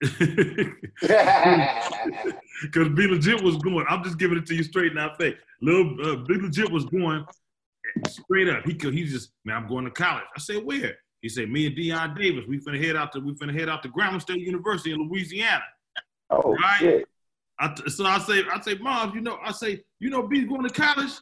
Because 2.62 2.88
B 2.90 3.06
Legit 3.06 3.42
was 3.42 3.56
going. 3.56 3.86
I'm 3.88 4.04
just 4.04 4.18
giving 4.18 4.36
it 4.36 4.46
to 4.46 4.54
you 4.54 4.62
straight 4.62 4.92
in 4.92 4.98
our 4.98 5.14
face. 5.16 5.34
Little 5.62 5.96
uh, 6.04 6.16
B 6.16 6.34
Legit 6.34 6.70
was 6.70 6.84
going 6.84 7.24
straight 8.06 8.48
up. 8.48 8.64
He 8.64 8.74
could. 8.74 8.92
He 8.92 9.04
just 9.04 9.32
man, 9.44 9.56
I'm 9.56 9.66
going 9.66 9.86
to 9.86 9.90
college. 9.90 10.24
I 10.36 10.40
said 10.40 10.64
where? 10.64 10.96
He 11.22 11.28
said 11.28 11.50
me 11.50 11.66
and 11.66 11.76
Deion 11.76 12.18
Davis. 12.18 12.44
We 12.46 12.58
finna 12.58 12.82
head 12.82 12.96
out 12.96 13.12
to. 13.12 13.20
We 13.20 13.32
finna 13.32 13.58
head 13.58 13.68
out 13.68 13.82
to 13.84 13.88
Grambling 13.88 14.20
State 14.20 14.40
University 14.40 14.92
in 14.92 15.08
Louisiana. 15.08 15.64
Oh 16.28 16.54
right? 16.54 16.78
shit. 16.78 17.08
I, 17.58 17.74
so 17.88 18.06
I 18.06 18.18
say, 18.18 18.42
I 18.50 18.60
say, 18.60 18.74
mom, 18.76 19.14
you 19.14 19.20
know, 19.20 19.38
I 19.44 19.52
say, 19.52 19.82
you 19.98 20.08
know, 20.08 20.22
B's 20.22 20.48
going 20.48 20.62
to 20.62 20.70
college. 20.70 21.12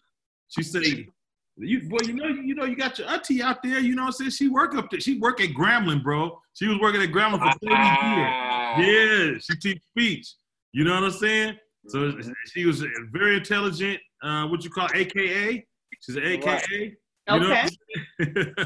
She 0.48 0.62
say, 0.62 1.08
you 1.56 1.88
boy, 1.88 1.98
you 2.04 2.14
know, 2.14 2.26
you, 2.26 2.54
know, 2.54 2.64
you 2.64 2.76
got 2.76 2.98
your 2.98 3.08
auntie 3.08 3.42
out 3.42 3.62
there. 3.62 3.80
You 3.80 3.96
know, 3.96 4.02
what 4.02 4.08
I'm 4.08 4.12
saying 4.12 4.30
she 4.30 4.48
work 4.48 4.76
up 4.76 4.90
there. 4.90 5.00
She 5.00 5.18
work 5.18 5.40
at 5.40 5.50
Grambling, 5.50 6.02
bro. 6.02 6.40
She 6.54 6.68
was 6.68 6.78
working 6.78 7.02
at 7.02 7.10
Grambling 7.10 7.40
for 7.40 7.58
30 7.58 7.74
years. 7.74 8.47
Yeah, 8.76 9.38
she 9.40 9.56
teach 9.60 9.82
speech. 9.82 10.34
You 10.72 10.84
know 10.84 10.94
what 10.94 11.04
I'm 11.04 11.10
saying? 11.10 11.56
So 11.86 12.12
she 12.52 12.66
was 12.66 12.84
very 13.12 13.36
intelligent. 13.36 13.98
Uh, 14.22 14.46
what 14.48 14.64
you 14.64 14.70
call 14.70 14.88
AKA? 14.94 15.66
She's 16.00 16.16
an 16.16 16.22
AKA. 16.22 16.96
You 17.30 17.40
know 17.40 17.50
what 17.50 17.72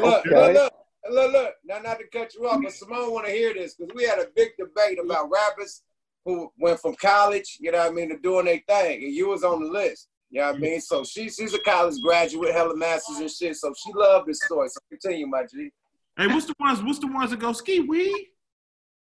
Look, 0.00 0.26
Okay. 0.26 0.52
look, 0.54 0.54
look, 0.54 0.72
look, 1.10 1.32
look. 1.32 1.54
Now, 1.64 1.78
not 1.80 1.98
to 1.98 2.06
cut 2.12 2.34
you 2.34 2.48
off, 2.48 2.60
but 2.62 2.72
Simone 2.72 3.12
want 3.12 3.26
to 3.26 3.32
hear 3.32 3.52
this 3.52 3.74
because 3.74 3.94
we 3.94 4.04
had 4.04 4.18
a 4.18 4.26
big 4.34 4.50
debate 4.58 4.98
about 4.98 5.30
rappers 5.30 5.82
who 6.24 6.50
went 6.58 6.80
from 6.80 6.94
college, 6.94 7.58
you 7.60 7.72
know 7.72 7.78
what 7.78 7.90
I 7.90 7.94
mean, 7.94 8.08
to 8.08 8.18
doing 8.18 8.46
their 8.46 8.60
thing, 8.66 9.04
and 9.04 9.12
you 9.12 9.28
was 9.28 9.44
on 9.44 9.62
the 9.62 9.68
list. 9.68 10.08
You 10.30 10.40
know 10.40 10.46
what 10.46 10.56
I 10.56 10.60
mean? 10.60 10.80
So 10.80 11.04
she, 11.04 11.28
she's 11.28 11.52
a 11.52 11.58
college 11.58 12.00
graduate, 12.02 12.54
hella 12.54 12.74
masters 12.74 13.18
and 13.18 13.30
shit. 13.30 13.54
So 13.56 13.74
she 13.84 13.92
loved 13.92 14.28
this 14.28 14.40
story. 14.42 14.68
So 14.70 14.80
continue, 14.88 15.26
my 15.26 15.44
G. 15.44 15.70
Hey, 16.16 16.26
what's 16.28 16.46
the 16.46 16.54
ones? 16.58 16.82
What's 16.82 17.00
the 17.00 17.08
ones 17.08 17.30
that 17.30 17.40
go 17.40 17.52
ski 17.52 17.80
weed? 17.80 18.28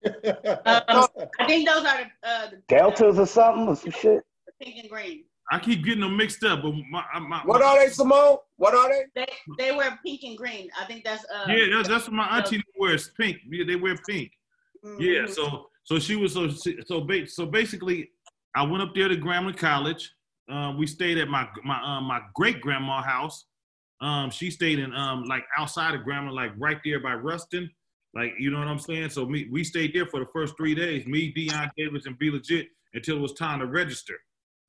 Um, 0.05 1.07
I 1.39 1.45
think 1.47 1.67
those 1.67 1.85
are 1.85 1.97
the, 2.03 2.29
uh, 2.29 2.49
the 2.51 2.61
Deltas 2.67 3.19
or 3.19 3.25
something 3.25 3.67
or 3.67 3.75
some 3.75 3.91
shit. 3.91 4.21
pink 4.61 4.77
and 4.79 4.89
green. 4.89 5.25
I 5.51 5.57
keep 5.59 5.83
getting 5.83 6.01
them 6.01 6.15
mixed 6.15 6.43
up, 6.43 6.61
but 6.61 6.73
my, 6.91 7.03
my 7.19 7.41
What 7.43 7.61
are 7.63 7.79
they, 7.83 7.91
Simone? 7.91 8.37
What 8.57 8.75
are 8.75 8.89
they? 8.89 9.03
They 9.15 9.27
they 9.57 9.71
wear 9.75 9.97
pink 10.05 10.21
and 10.23 10.37
green. 10.37 10.69
I 10.79 10.85
think 10.85 11.03
that's 11.03 11.25
uh. 11.25 11.45
Yeah, 11.47 11.75
that's, 11.75 11.89
that's 11.89 12.03
what 12.05 12.13
my 12.13 12.37
auntie 12.37 12.63
wears. 12.77 13.09
Pink. 13.19 13.37
Yeah, 13.49 13.65
they 13.65 13.75
wear 13.75 13.95
pink. 14.07 14.31
Yeah. 14.99 15.23
Mhm. 15.23 15.29
So 15.31 15.69
so 15.83 15.97
she 15.99 16.15
was 16.15 16.33
so 16.33 16.49
so 16.49 17.01
ba- 17.01 17.27
so 17.27 17.45
basically, 17.47 18.11
I 18.55 18.63
went 18.63 18.83
up 18.83 18.93
there 18.93 19.07
to 19.07 19.17
Grambling 19.17 19.57
College. 19.57 20.13
Uh, 20.51 20.73
we 20.77 20.85
stayed 20.87 21.17
at 21.17 21.27
my 21.27 21.47
my 21.63 21.81
uh, 21.81 22.01
my 22.01 22.21
great 22.35 22.61
grandma 22.61 23.01
house. 23.01 23.45
Um, 24.01 24.29
she 24.29 24.51
stayed 24.51 24.77
in 24.79 24.93
um 24.93 25.23
like 25.25 25.43
outside 25.57 25.95
of 25.95 26.01
Grambling, 26.01 26.33
like 26.33 26.51
right 26.57 26.77
there 26.85 26.99
by 26.99 27.15
Ruston. 27.15 27.69
Like 28.13 28.33
you 28.39 28.51
know 28.51 28.59
what 28.59 28.67
I'm 28.67 28.79
saying. 28.79 29.09
So 29.09 29.25
me 29.25 29.47
we 29.51 29.63
stayed 29.63 29.93
there 29.93 30.05
for 30.07 30.19
the 30.19 30.25
first 30.33 30.57
three 30.57 30.75
days. 30.75 31.05
Me, 31.05 31.33
Deion 31.33 31.69
Davis, 31.77 32.05
and 32.05 32.17
B 32.17 32.31
Legit 32.31 32.67
until 32.93 33.17
it 33.17 33.21
was 33.21 33.33
time 33.33 33.59
to 33.59 33.67
register. 33.67 34.15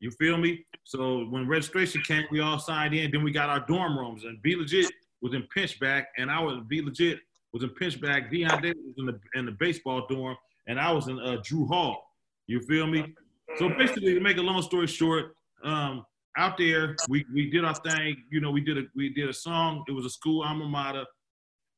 You 0.00 0.11
feel 0.12 0.38
me? 0.38 0.64
So 0.85 1.25
when 1.26 1.47
registration 1.47 2.02
came, 2.02 2.25
we 2.30 2.40
all 2.40 2.59
signed 2.59 2.94
in. 2.94 3.11
Then 3.11 3.23
we 3.23 3.32
got 3.32 3.49
our 3.49 3.61
dorm 3.61 3.99
rooms, 3.99 4.25
and 4.25 4.40
B 4.42 4.56
Legit 4.56 4.90
was 5.23 5.35
in 5.35 5.47
Pinchback, 5.54 6.04
and 6.18 6.30
I 6.30 6.40
was 6.40 6.61
B 6.68 6.82
Legit 6.82 7.18
was 7.52 7.62
in 7.62 7.70
Pinchback. 7.70 8.30
Deion 8.30 8.62
Davis 8.62 8.82
was 8.87 8.94
in 8.99 9.06
the 9.06 9.20
in 9.35 9.47
the 9.47 9.52
baseball 9.52 10.06
dorm, 10.09 10.37
and 10.66 10.78
I 10.78 10.92
was 10.92 11.09
in 11.09 11.18
uh, 11.18 11.38
Drew 11.42 11.66
Hall. 11.66 12.02
You 12.47 12.61
feel 12.61 12.87
me? 12.87 13.14
So 13.59 13.68
basically, 13.68 14.14
to 14.14 14.20
make 14.20 14.37
a 14.37 14.42
long 14.42 14.62
story 14.62 14.87
short, 14.87 15.35
um, 15.64 16.04
out 16.37 16.56
there 16.59 16.97
we, 17.09 17.25
we 17.32 17.50
did 17.50 17.64
our 17.64 17.75
thing. 17.75 18.23
You 18.30 18.40
know, 18.40 18.50
we 18.50 18.61
did 18.61 18.78
a 18.78 18.82
we 18.94 19.11
did 19.11 19.28
a 19.28 19.32
song. 19.32 19.85
It 19.88 19.92
was 19.92 20.04
a 20.04 20.11
school 20.11 20.42
alma 20.42 20.66
mater, 20.66 21.04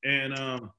and 0.04 0.38
um, 0.38 0.70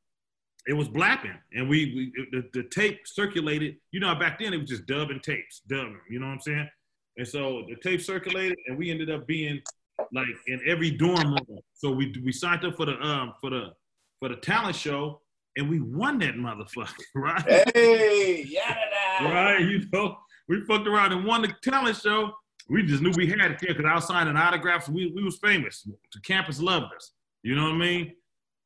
it 0.67 0.73
was 0.73 0.87
blapping. 0.87 1.37
And 1.53 1.67
we, 1.67 1.93
we 1.95 2.25
the, 2.31 2.49
the 2.53 2.63
tape 2.69 3.01
circulated. 3.05 3.75
You 3.91 3.99
know, 3.99 4.13
back 4.15 4.39
then 4.39 4.53
it 4.53 4.57
was 4.57 4.69
just 4.69 4.85
dubbing 4.85 5.19
tapes, 5.19 5.61
dubbing. 5.67 5.99
You 6.09 6.19
know 6.19 6.27
what 6.27 6.33
I'm 6.33 6.39
saying? 6.39 6.69
And 7.17 7.27
so 7.27 7.65
the 7.69 7.75
tape 7.75 8.01
circulated, 8.01 8.57
and 8.67 8.77
we 8.77 8.89
ended 8.89 9.09
up 9.09 9.27
being 9.27 9.61
like 10.13 10.27
in 10.47 10.59
every 10.65 10.91
dorm 10.91 11.33
room. 11.33 11.59
So 11.73 11.91
we 11.91 12.13
we 12.23 12.31
signed 12.31 12.65
up 12.65 12.75
for 12.75 12.85
the 12.85 12.99
um 13.01 13.33
for 13.39 13.49
the 13.49 13.73
for 14.19 14.29
the 14.29 14.37
talent 14.37 14.75
show, 14.75 15.21
and 15.57 15.69
we 15.69 15.79
won 15.79 16.17
that 16.19 16.35
motherfucker, 16.35 16.93
right? 17.15 17.69
Hey, 17.75 18.43
yeah, 18.47 18.75
right? 19.21 19.59
You 19.59 19.83
know, 19.91 20.17
we 20.47 20.61
fucked 20.61 20.87
around 20.87 21.11
and 21.11 21.25
won 21.25 21.41
the 21.41 21.53
talent 21.61 21.97
show. 21.97 22.31
We 22.69 22.83
just 22.83 23.03
knew 23.03 23.11
we 23.15 23.27
had 23.27 23.51
it 23.51 23.59
there 23.59 23.75
because 23.75 23.85
I 23.85 23.95
was 23.95 24.07
signing 24.07 24.37
autographs. 24.37 24.89
We 24.89 25.11
we 25.13 25.23
was 25.23 25.37
famous. 25.37 25.83
The 25.83 26.19
campus 26.21 26.59
loved 26.59 26.93
us. 26.95 27.11
You 27.43 27.55
know 27.55 27.63
what 27.63 27.73
I 27.73 27.77
mean? 27.77 28.13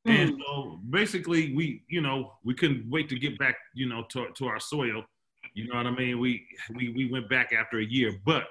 Mm. 0.08 0.22
And 0.22 0.42
so 0.46 0.80
basically, 0.90 1.54
we 1.54 1.84
you 1.90 2.02
know 2.02 2.34
we 2.44 2.54
couldn't 2.54 2.90
wait 2.90 3.10
to 3.10 3.20
get 3.20 3.38
back 3.38 3.58
you 3.74 3.88
know 3.88 4.06
to, 4.10 4.28
to 4.36 4.48
our 4.48 4.60
soil. 4.60 5.04
You 5.54 5.68
know 5.68 5.76
what 5.76 5.88
I 5.88 5.92
mean? 5.92 6.20
We 6.20 6.46
we 6.76 6.90
we 6.90 7.12
went 7.12 7.30
back 7.30 7.52
after 7.52 7.80
a 7.80 7.86
year, 7.86 8.20
but 8.26 8.44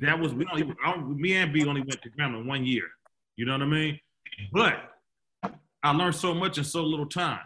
that 0.00 0.18
was 0.18 0.32
we 0.32 0.46
only 0.50 0.72
I, 0.84 0.96
me 0.96 1.34
and 1.34 1.52
B 1.52 1.66
only 1.66 1.82
went 1.82 2.00
to 2.02 2.10
Grambling 2.10 2.46
one 2.46 2.64
year. 2.64 2.84
You 3.36 3.46
know 3.46 3.52
what 3.52 3.62
I 3.62 3.66
mean? 3.66 4.00
But 4.52 4.92
I 5.82 5.90
learned 5.90 6.14
so 6.14 6.32
much 6.34 6.58
in 6.58 6.64
so 6.64 6.82
little 6.82 7.06
time. 7.06 7.40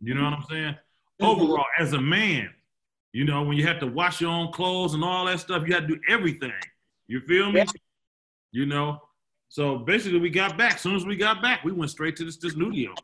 You 0.00 0.14
know 0.14 0.24
what 0.24 0.34
I'm 0.34 0.44
saying? 0.48 0.74
Mm-hmm. 1.20 1.24
Overall, 1.24 1.64
as 1.78 1.94
a 1.94 2.00
man, 2.00 2.50
you 3.12 3.24
know, 3.24 3.42
when 3.42 3.56
you 3.56 3.66
have 3.66 3.80
to 3.80 3.86
wash 3.86 4.20
your 4.20 4.30
own 4.30 4.52
clothes 4.52 4.94
and 4.94 5.02
all 5.02 5.24
that 5.24 5.40
stuff, 5.40 5.66
you 5.66 5.74
have 5.74 5.86
to 5.86 5.94
do 5.96 6.00
everything. 6.08 6.52
You 7.08 7.20
feel 7.20 7.50
me? 7.50 7.64
You 8.52 8.66
know. 8.66 9.00
So 9.48 9.78
basically, 9.78 10.18
we 10.18 10.30
got 10.30 10.58
back. 10.58 10.74
As 10.74 10.80
soon 10.80 10.96
as 10.96 11.06
we 11.06 11.16
got 11.16 11.42
back, 11.42 11.64
we 11.64 11.72
went 11.72 11.90
straight 11.90 12.16
to 12.16 12.24
this, 12.24 12.36
this 12.36 12.52
studio. 12.52 12.94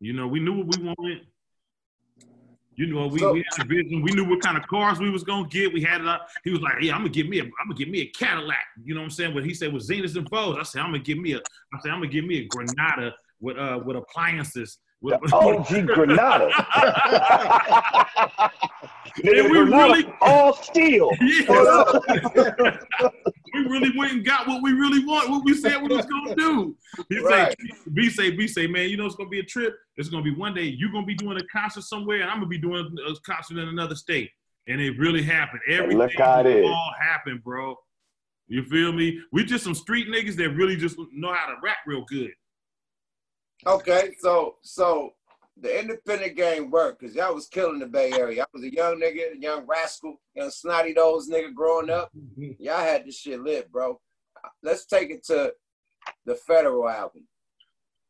You 0.00 0.12
know, 0.12 0.26
we 0.26 0.40
knew 0.40 0.54
what 0.54 0.76
we 0.76 0.84
wanted. 0.84 1.26
You 2.74 2.86
know, 2.86 3.06
we, 3.06 3.24
we 3.26 3.44
had 3.50 3.64
a 3.64 3.68
vision. 3.68 4.02
We 4.02 4.12
knew 4.12 4.28
what 4.28 4.40
kind 4.40 4.56
of 4.56 4.66
cars 4.66 4.98
we 4.98 5.10
was 5.10 5.22
gonna 5.22 5.46
get. 5.48 5.72
We 5.72 5.82
had 5.82 6.00
it 6.00 6.08
up. 6.08 6.28
He 6.42 6.50
was 6.50 6.60
like, 6.60 6.74
"Yeah, 6.80 6.94
I'm 6.94 7.00
gonna 7.00 7.10
get 7.10 7.28
me 7.28 7.38
a, 7.38 7.42
I'm 7.42 7.50
gonna 7.66 7.74
get 7.74 7.90
me 7.90 8.00
a 8.00 8.06
Cadillac." 8.06 8.56
You 8.82 8.94
know 8.94 9.00
what 9.00 9.06
I'm 9.06 9.10
saying? 9.10 9.34
But 9.34 9.44
he 9.44 9.52
said 9.52 9.72
was 9.72 9.88
Zeniths 9.88 10.16
and 10.16 10.28
Vogues. 10.30 10.58
I 10.58 10.62
said, 10.62 10.80
"I'm 10.80 10.92
gonna 10.92 11.00
get 11.00 11.18
me 11.18 11.34
a, 11.34 11.38
I 11.38 11.80
said 11.82 11.90
I'm 11.90 11.98
gonna 11.98 12.10
get 12.10 12.24
me 12.24 12.38
a 12.38 12.46
Granada 12.46 13.14
with 13.40 13.58
uh 13.58 13.80
with 13.84 13.96
appliances." 13.96 14.78
With, 15.02 15.20
OG 15.32 15.86
Granada. 15.86 16.46
and 19.16 19.24
we 19.24 19.48
Granada, 19.48 19.64
really 19.64 20.06
all 20.20 20.54
steel. 20.54 21.10
Yeah. 21.20 22.78
we 23.52 23.60
really 23.60 23.96
went 23.96 24.12
and 24.12 24.24
got 24.24 24.46
what 24.46 24.62
we 24.62 24.72
really 24.72 25.04
want, 25.04 25.30
what 25.30 25.44
we 25.44 25.54
said 25.54 25.82
we 25.82 25.88
was 25.94 26.06
gonna 26.06 26.34
do. 26.34 26.76
He 27.08 27.18
Right. 27.18 27.54
say, 27.58 27.70
B 27.92 28.10
say, 28.10 28.30
B 28.30 28.46
say, 28.46 28.66
man, 28.66 28.88
you 28.88 28.96
know 28.96 29.06
it's 29.06 29.14
gonna 29.16 29.28
be 29.28 29.40
a 29.40 29.44
trip. 29.44 29.76
It's 29.96 30.08
gonna 30.08 30.22
be 30.22 30.34
one 30.34 30.54
day 30.54 30.64
you're 30.64 30.92
gonna 30.92 31.06
be 31.06 31.14
doing 31.14 31.38
a 31.38 31.46
concert 31.46 31.82
somewhere, 31.82 32.20
and 32.22 32.30
I'm 32.30 32.36
gonna 32.38 32.46
be 32.46 32.58
doing 32.58 32.96
a 33.06 33.14
concert 33.24 33.58
in 33.58 33.68
another 33.68 33.94
state. 33.94 34.30
And 34.68 34.80
it 34.80 34.98
really 34.98 35.22
happened. 35.22 35.60
Everything 35.68 35.98
look 35.98 36.12
how 36.16 36.40
it 36.40 36.46
is. 36.46 36.64
all 36.66 36.92
happened, 37.00 37.42
bro. 37.42 37.76
You 38.46 38.64
feel 38.64 38.92
me? 38.92 39.20
We 39.32 39.44
just 39.44 39.64
some 39.64 39.74
street 39.74 40.08
niggas 40.08 40.36
that 40.36 40.50
really 40.50 40.76
just 40.76 40.96
know 41.12 41.32
how 41.32 41.46
to 41.46 41.54
rap 41.62 41.78
real 41.86 42.04
good. 42.04 42.30
Okay, 43.66 44.14
so 44.20 44.56
so 44.62 45.14
the 45.62 45.80
independent 45.80 46.36
game 46.36 46.70
worked 46.70 47.00
because 47.00 47.14
y'all 47.14 47.34
was 47.34 47.46
killing 47.46 47.78
the 47.78 47.86
Bay 47.86 48.12
Area. 48.12 48.42
I 48.42 48.46
was 48.52 48.64
a 48.64 48.72
young 48.72 49.00
nigga, 49.00 49.32
a 49.36 49.38
young 49.38 49.64
rascal, 49.64 50.16
young 50.34 50.50
snotty 50.50 50.92
nose 50.92 51.30
nigga 51.30 51.54
growing 51.54 51.88
up. 51.88 52.10
Y'all 52.58 52.78
had 52.78 53.06
this 53.06 53.16
shit 53.18 53.40
lit, 53.40 53.70
bro. 53.70 54.00
Let's 54.62 54.86
take 54.86 55.10
it 55.10 55.24
to 55.26 55.54
the 56.26 56.34
federal 56.34 56.88
album. 56.88 57.28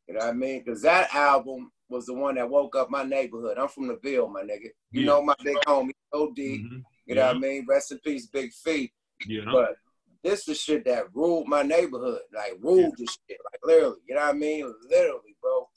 You 0.08 0.14
know 0.14 0.20
what 0.20 0.30
I 0.30 0.32
mean? 0.32 0.62
Because 0.64 0.80
that 0.82 1.14
album 1.14 1.70
was 1.90 2.06
the 2.06 2.14
one 2.14 2.36
that 2.36 2.48
woke 2.48 2.74
up 2.74 2.90
my 2.90 3.02
neighborhood. 3.02 3.58
I'm 3.58 3.68
from 3.68 3.86
the 3.86 3.98
Ville, 4.02 4.28
my 4.28 4.42
nigga. 4.42 4.70
You 4.90 5.02
Yeah. 5.02 5.06
know 5.06 5.22
my 5.22 5.34
big 5.44 5.56
homie, 5.66 5.92
OD. 6.12 6.58
Mhm. 6.58 6.84
You 7.04 7.14
know 7.16 7.26
what 7.26 7.36
I 7.36 7.38
mean? 7.38 7.66
Rest 7.68 7.92
in 7.92 7.98
peace, 7.98 8.26
Big 8.28 8.50
Feet. 8.52 8.92
Yeah. 9.26 9.44
But 9.52 9.76
this 10.22 10.48
is 10.48 10.58
shit 10.58 10.86
that 10.86 11.14
ruled 11.14 11.48
my 11.48 11.62
neighborhood, 11.62 12.22
like 12.32 12.54
ruled 12.60 12.96
the 12.96 13.06
shit, 13.06 13.38
like 13.52 13.60
literally. 13.62 14.00
You 14.08 14.14
know 14.14 14.22
what 14.22 14.34
I 14.34 14.38
mean? 14.38 14.74
Literally, 14.88 15.36
bro. 15.42 15.68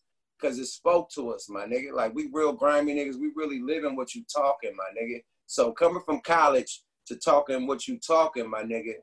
Cause 0.46 0.60
it 0.60 0.68
spoke 0.68 1.10
to 1.10 1.32
us, 1.32 1.50
my 1.50 1.66
nigga. 1.66 1.92
Like 1.92 2.14
we 2.14 2.30
real 2.32 2.54
grimy 2.54 2.94
niggas. 2.94 3.20
We 3.20 3.32
really 3.36 3.62
living 3.64 3.96
what 3.96 4.14
you 4.14 4.24
talking, 4.32 4.76
my 4.76 4.84
nigga. 5.02 5.24
So 5.48 5.72
coming 5.72 6.04
from 6.06 6.22
college 6.22 6.84
to 7.08 7.16
talking 7.16 7.66
what 7.66 7.88
you 7.88 7.98
talking, 7.98 8.48
my 8.48 8.62
nigga. 8.62 8.94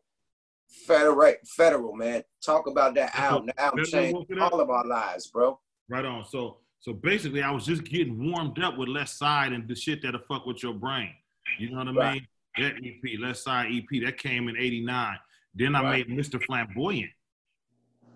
Federal, 0.87 1.35
federal, 1.57 1.95
man. 1.97 2.23
Talk 2.47 2.69
about 2.69 2.95
that. 2.95 3.13
The 3.13 3.21
album 3.21 3.51
Federal 3.57 3.85
changed 3.87 4.15
woke 4.15 4.27
it 4.31 4.39
up? 4.39 4.53
all 4.53 4.61
of 4.61 4.71
our 4.71 4.87
lives, 4.87 5.27
bro. 5.27 5.59
Right 5.89 6.05
on. 6.05 6.25
So 6.25 6.59
so 6.79 6.93
basically, 6.93 7.43
I 7.43 7.51
was 7.51 7.67
just 7.67 7.83
getting 7.83 8.31
warmed 8.31 8.61
up 8.61 8.79
with 8.79 8.89
Left 8.89 9.11
Side 9.11 9.53
and 9.53 9.67
the 9.67 9.75
shit 9.75 10.01
that'll 10.03 10.21
fuck 10.29 10.47
with 10.47 10.63
your 10.63 10.75
brain. 10.75 11.11
You 11.59 11.71
know 11.71 11.79
what 11.79 11.89
I 11.89 11.93
Right. 11.93 12.15
mean? 12.15 12.27
That 12.59 12.75
EP, 12.85 13.17
Left 13.21 13.41
Side 13.41 13.67
EP, 13.73 13.99
that 14.05 14.17
came 14.17 14.49
in 14.49 14.57
'89. 14.57 15.19
Then 15.55 15.75
I 15.75 15.83
Right. 15.83 16.09
made 16.09 16.17
Mr. 16.17 16.41
Flamboyant. 16.45 17.11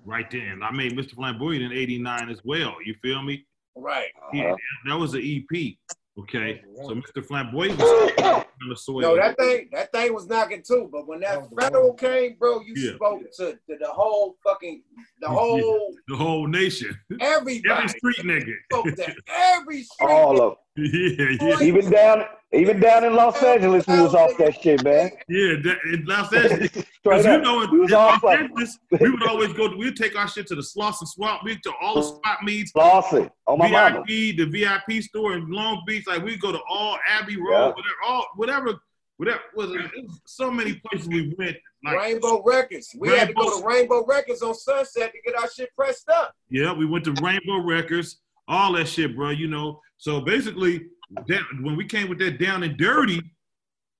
Right 0.06 0.30
then, 0.30 0.60
I 0.62 0.70
made 0.70 0.96
Mr. 0.96 1.14
Flamboyant 1.14 1.64
in 1.64 1.72
'89 1.72 2.30
as 2.30 2.40
well. 2.44 2.76
You 2.84 2.94
feel 3.02 3.22
me? 3.22 3.44
Right. 3.74 4.08
Yeah, 4.32 4.52
uh-huh. 4.52 4.56
that 4.86 4.98
was 4.98 5.14
an 5.14 5.20
EP. 5.22 5.74
Okay, 6.18 6.62
so 6.76 6.94
Mr. 6.94 7.22
Flamboyant 7.26 7.78
was 7.78 8.12
on 8.22 8.44
the 8.70 8.76
soil. 8.76 9.00
No, 9.00 9.16
that 9.16 9.36
thing, 9.36 9.68
that 9.72 9.92
thing 9.92 10.14
was 10.14 10.26
knocking 10.26 10.62
too. 10.66 10.88
But 10.90 11.06
when 11.06 11.20
that 11.20 11.42
federal 11.60 11.92
came, 11.92 12.36
bro, 12.38 12.60
you 12.62 12.72
Yeah. 12.74 12.94
spoke 12.94 13.20
to, 13.36 13.52
to 13.52 13.76
the 13.78 13.88
whole 13.88 14.36
fucking, 14.42 14.82
the 15.20 15.28
whole, 15.28 15.94
the 16.08 16.16
whole 16.16 16.46
nation, 16.46 16.96
everybody. 17.20 17.68
every 17.68 17.88
street 17.88 18.16
nigga. 18.24 18.52
spoke 18.72 18.86
to 18.96 19.14
every 19.28 19.82
street. 19.82 20.08
All 20.08 20.40
of 20.40 20.56
Yeah, 20.76 21.36
yeah, 21.40 21.60
even 21.62 21.90
down 21.90 22.24
even 22.52 22.80
down 22.80 23.04
in 23.04 23.14
Los 23.14 23.42
oh, 23.42 23.54
Angeles, 23.54 23.86
we 23.86 24.00
was 24.00 24.14
oh, 24.14 24.18
off 24.18 24.36
that 24.38 24.60
shit, 24.62 24.82
man. 24.84 25.10
yeah. 25.28 25.54
That, 25.64 25.78
in 25.92 26.04
Los 26.06 26.32
Angeles, 26.32 26.70
Because 27.02 27.24
you 27.26 27.38
know, 27.38 27.62
in, 27.62 27.70
we 27.70 27.80
was 27.80 27.90
in 27.90 27.96
Los 27.96 28.24
Angeles, 28.24 28.78
we 29.00 29.10
would 29.10 29.26
always 29.26 29.52
go. 29.52 29.68
To, 29.68 29.76
we'd 29.76 29.96
take 29.96 30.16
our 30.16 30.28
shit 30.28 30.46
to 30.48 30.54
the 30.54 30.62
Sloss 30.62 31.00
and 31.00 31.08
Swap 31.08 31.44
meet, 31.44 31.62
to 31.64 31.72
all 31.80 31.96
the 31.96 32.00
mm. 32.02 32.20
swap 32.22 32.42
meets, 32.42 32.72
flossing 32.72 33.30
on 33.46 33.58
my 33.58 33.68
mama. 33.68 34.04
VIP, 34.06 34.36
the 34.36 34.44
VIP 34.46 35.02
store 35.02 35.34
in 35.34 35.50
Long 35.50 35.82
Beach. 35.86 36.06
Like 36.06 36.22
we 36.22 36.36
go 36.36 36.52
to 36.52 36.60
all 36.68 36.98
Abbey 37.08 37.36
Road, 37.36 37.50
Yeah. 37.50 37.66
whatever, 37.68 37.96
all 38.06 38.26
whatever, 38.36 38.80
whatever. 39.16 39.40
Was 39.56 39.70
it, 39.72 39.80
it 39.80 40.06
was 40.06 40.20
so 40.26 40.50
many 40.50 40.74
places 40.74 41.08
we 41.08 41.34
went. 41.36 41.56
Like 41.84 41.96
Rainbow 41.96 42.42
Records. 42.44 42.94
We 42.98 43.08
had 43.08 43.28
to 43.28 43.34
go 43.34 43.60
to 43.60 43.66
Rainbow 43.66 44.04
Records 44.06 44.42
on 44.42 44.54
Sunset 44.54 45.12
to 45.12 45.18
get 45.24 45.36
our 45.40 45.48
shit 45.50 45.70
pressed 45.76 46.08
up. 46.08 46.32
Yeah, 46.48 46.72
we 46.72 46.86
went 46.86 47.04
to 47.04 47.12
Rainbow 47.22 47.58
Records, 47.58 48.20
all 48.46 48.72
that 48.74 48.88
shit, 48.88 49.16
bro. 49.16 49.30
You 49.30 49.48
know, 49.48 49.80
so 49.98 50.20
basically, 50.20 50.86
that 51.28 51.42
when 51.60 51.76
we 51.76 51.84
came 51.84 52.08
with 52.08 52.18
that 52.18 52.38
down 52.38 52.62
and 52.62 52.76
dirty, 52.76 53.20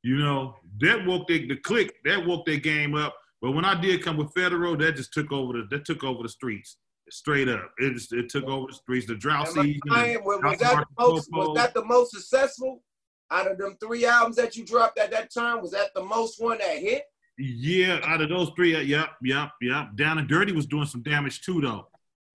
you 0.02 0.18
know, 0.18 0.56
that 0.80 1.04
woke 1.06 1.26
the, 1.28 1.46
the 1.46 1.56
click, 1.56 1.94
that 2.04 2.24
woke 2.24 2.46
their 2.46 2.58
game 2.58 2.94
up. 2.94 3.16
But 3.40 3.52
when 3.52 3.64
I 3.64 3.80
did 3.80 4.02
come 4.02 4.16
with 4.16 4.32
Federal, 4.34 4.76
that 4.78 4.96
just 4.96 5.12
took 5.12 5.32
over 5.32 5.52
the 5.54 5.66
that 5.70 5.84
took 5.84 6.04
over 6.04 6.22
the 6.22 6.28
streets. 6.28 6.76
Straight 7.08 7.48
up, 7.48 7.70
it 7.78 7.94
just 7.94 8.12
it 8.12 8.28
took 8.28 8.44
over 8.46 8.66
the 8.68 8.74
streets. 8.74 9.06
The 9.06 9.14
drought 9.14 9.48
season. 9.48 9.80
and 9.94 10.24
Was, 10.24 10.40
was 10.42 10.58
that 10.58 10.76
the 10.76 10.86
most? 10.98 11.28
Was 11.32 11.56
that 11.56 11.74
the 11.74 11.84
most 11.84 12.10
successful 12.10 12.82
out 13.30 13.50
of 13.50 13.58
them 13.58 13.76
three 13.80 14.06
albums 14.06 14.36
that 14.36 14.56
you 14.56 14.64
dropped 14.64 14.98
at 14.98 15.10
that 15.12 15.32
time? 15.32 15.62
Was 15.62 15.70
that 15.72 15.94
the 15.94 16.02
most 16.02 16.40
one 16.40 16.58
that 16.58 16.78
hit? 16.78 17.04
Yeah, 17.38 18.00
out 18.02 18.22
of 18.22 18.30
those 18.30 18.50
three, 18.56 18.74
uh, 18.74 18.80
yep, 18.80 19.10
yep, 19.22 19.50
yep. 19.60 19.94
Down 19.94 20.18
and 20.18 20.26
Dirty 20.26 20.52
was 20.52 20.66
doing 20.66 20.86
some 20.86 21.02
damage 21.02 21.42
too, 21.42 21.60
though. 21.60 21.86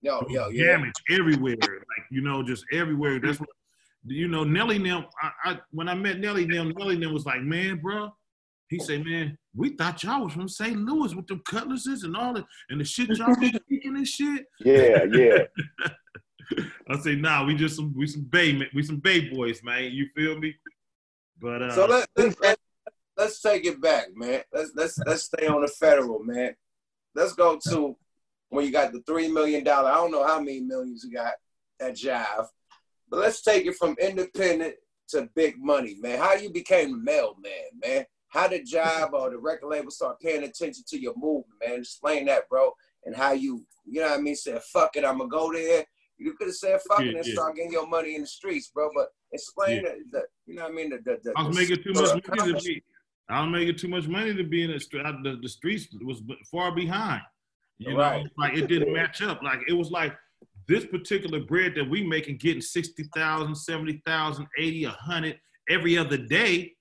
Yo, 0.01 0.25
yo, 0.29 0.49
yeah. 0.49 0.77
damage 0.77 0.93
everywhere. 1.11 1.57
Like 1.61 2.05
you 2.09 2.21
know, 2.21 2.41
just 2.41 2.65
everywhere. 2.73 3.19
That's 3.19 3.39
what 3.39 3.49
you 4.05 4.27
know. 4.27 4.43
Nelly 4.43 4.79
them. 4.79 5.05
I, 5.21 5.31
I 5.51 5.59
when 5.71 5.87
I 5.87 5.93
met 5.93 6.19
Nelly 6.19 6.45
them, 6.45 6.73
Nelly 6.77 6.97
them 6.97 7.13
was 7.13 7.25
like, 7.25 7.41
man, 7.41 7.77
bro. 7.77 8.11
He 8.67 8.79
said, 8.79 9.05
man, 9.05 9.37
we 9.53 9.75
thought 9.75 10.01
y'all 10.01 10.23
was 10.23 10.33
from 10.33 10.47
St. 10.47 10.77
Louis 10.77 11.13
with 11.13 11.27
them 11.27 11.41
cutlasses 11.45 12.03
and 12.03 12.15
all 12.15 12.33
that 12.33 12.45
and 12.69 12.79
the 12.79 12.85
shit 12.85 13.09
y'all 13.17 13.35
be 13.35 13.49
speaking 13.65 13.97
and 13.97 14.07
shit. 14.07 14.45
Yeah, 14.61 15.03
yeah. 15.11 15.39
I 16.89 16.97
say, 16.99 17.15
nah, 17.15 17.45
we 17.45 17.55
just 17.55 17.75
some 17.75 17.93
we 17.95 18.07
some 18.07 18.23
bay 18.23 18.67
we 18.73 18.81
some 18.81 18.97
bay 18.97 19.29
boys, 19.29 19.61
man. 19.61 19.91
You 19.91 20.07
feel 20.15 20.39
me? 20.39 20.55
But 21.39 21.61
uh, 21.63 21.75
So 21.75 21.85
let, 21.85 22.07
let's 22.15 22.39
let's 22.39 22.61
let's 23.17 23.41
take 23.41 23.65
it 23.65 23.81
back, 23.81 24.07
man. 24.15 24.41
Let's 24.53 24.71
let's 24.73 24.97
let's 25.05 25.23
stay 25.23 25.47
on 25.47 25.61
the 25.61 25.67
federal, 25.67 26.23
man. 26.23 26.55
Let's 27.13 27.33
go 27.33 27.59
to 27.69 27.97
when 28.51 28.65
you 28.65 28.71
got 28.71 28.91
the 28.91 29.01
three 29.07 29.27
million 29.29 29.63
dollar. 29.63 29.89
I 29.89 29.95
don't 29.95 30.11
know 30.11 30.25
how 30.27 30.39
many 30.39 30.59
millions 30.59 31.03
you 31.03 31.11
got 31.17 31.33
at 31.79 31.95
Jive, 31.95 32.47
but 33.09 33.19
let's 33.19 33.41
take 33.41 33.65
it 33.65 33.75
from 33.75 33.95
independent 33.99 34.75
to 35.09 35.29
big 35.35 35.55
money, 35.57 35.95
man. 35.99 36.19
How 36.19 36.35
you 36.35 36.51
became 36.51 36.93
a 36.93 36.97
mailman, 36.97 37.71
man? 37.83 38.05
How 38.27 38.47
did 38.47 38.67
Jive 38.69 39.13
or 39.13 39.29
the 39.29 39.37
record 39.37 39.67
label 39.67 39.89
start 39.91 40.19
paying 40.19 40.43
attention 40.43 40.83
to 40.87 40.99
your 41.01 41.13
movement, 41.15 41.59
man? 41.65 41.79
Explain 41.79 42.25
that, 42.27 42.47
bro, 42.49 42.71
and 43.05 43.15
how 43.15 43.31
you, 43.31 43.65
you 43.85 44.01
know 44.01 44.09
what 44.09 44.19
I 44.19 44.21
mean? 44.21 44.35
Said, 44.35 44.61
fuck 44.63 44.95
it, 44.95 45.05
I'm 45.05 45.17
gonna 45.17 45.29
go 45.29 45.51
there. 45.51 45.85
You 46.17 46.33
could 46.33 46.47
have 46.47 46.55
said 46.55 46.79
fuck 46.87 46.99
Yeah, 46.99 47.13
and 47.17 47.25
yeah. 47.25 47.33
start 47.33 47.55
getting 47.55 47.71
your 47.71 47.87
money 47.87 48.15
in 48.15 48.21
the 48.21 48.27
streets, 48.27 48.69
bro. 48.69 48.89
But 48.93 49.07
explain 49.31 49.83
the, 49.83 49.95
the 50.11 50.23
you 50.45 50.55
know 50.55 50.63
what 50.63 50.71
I 50.71 50.75
mean? 50.75 50.89
The, 50.91 50.97
the, 50.97 51.19
the, 51.23 51.33
I 51.35 51.43
was 51.47 51.55
the- 51.55 51.61
making 51.61 51.83
too 51.83 51.93
much 51.93 52.21
money 52.27 52.53
to 52.53 52.59
be. 52.59 52.83
I 53.29 53.41
was 53.43 53.49
making 53.51 53.77
too 53.77 53.87
much 53.87 54.07
money 54.07 54.33
to 54.35 54.43
be 54.43 54.63
in 54.65 54.71
the 54.71 54.79
street. 54.79 55.05
The, 55.23 55.39
the 55.41 55.47
streets 55.49 55.87
was 56.01 56.21
far 56.51 56.73
behind. 56.75 57.21
You 57.81 57.93
know, 57.93 57.97
Right. 57.97 58.27
like 58.37 58.53
it 58.55 58.67
didn't 58.67 58.93
match 58.93 59.21
up. 59.21 59.41
Like 59.41 59.61
it 59.67 59.73
was 59.73 59.89
like 59.89 60.15
this 60.67 60.85
particular 60.85 61.39
bread 61.39 61.73
that 61.75 61.89
we 61.89 62.03
making 62.03 62.37
getting 62.37 62.61
60,000, 62.61 63.55
70,000, 63.55 64.47
80, 64.57 64.85
100 64.85 65.39
every 65.69 65.97
other 65.97 66.17
day. 66.17 66.73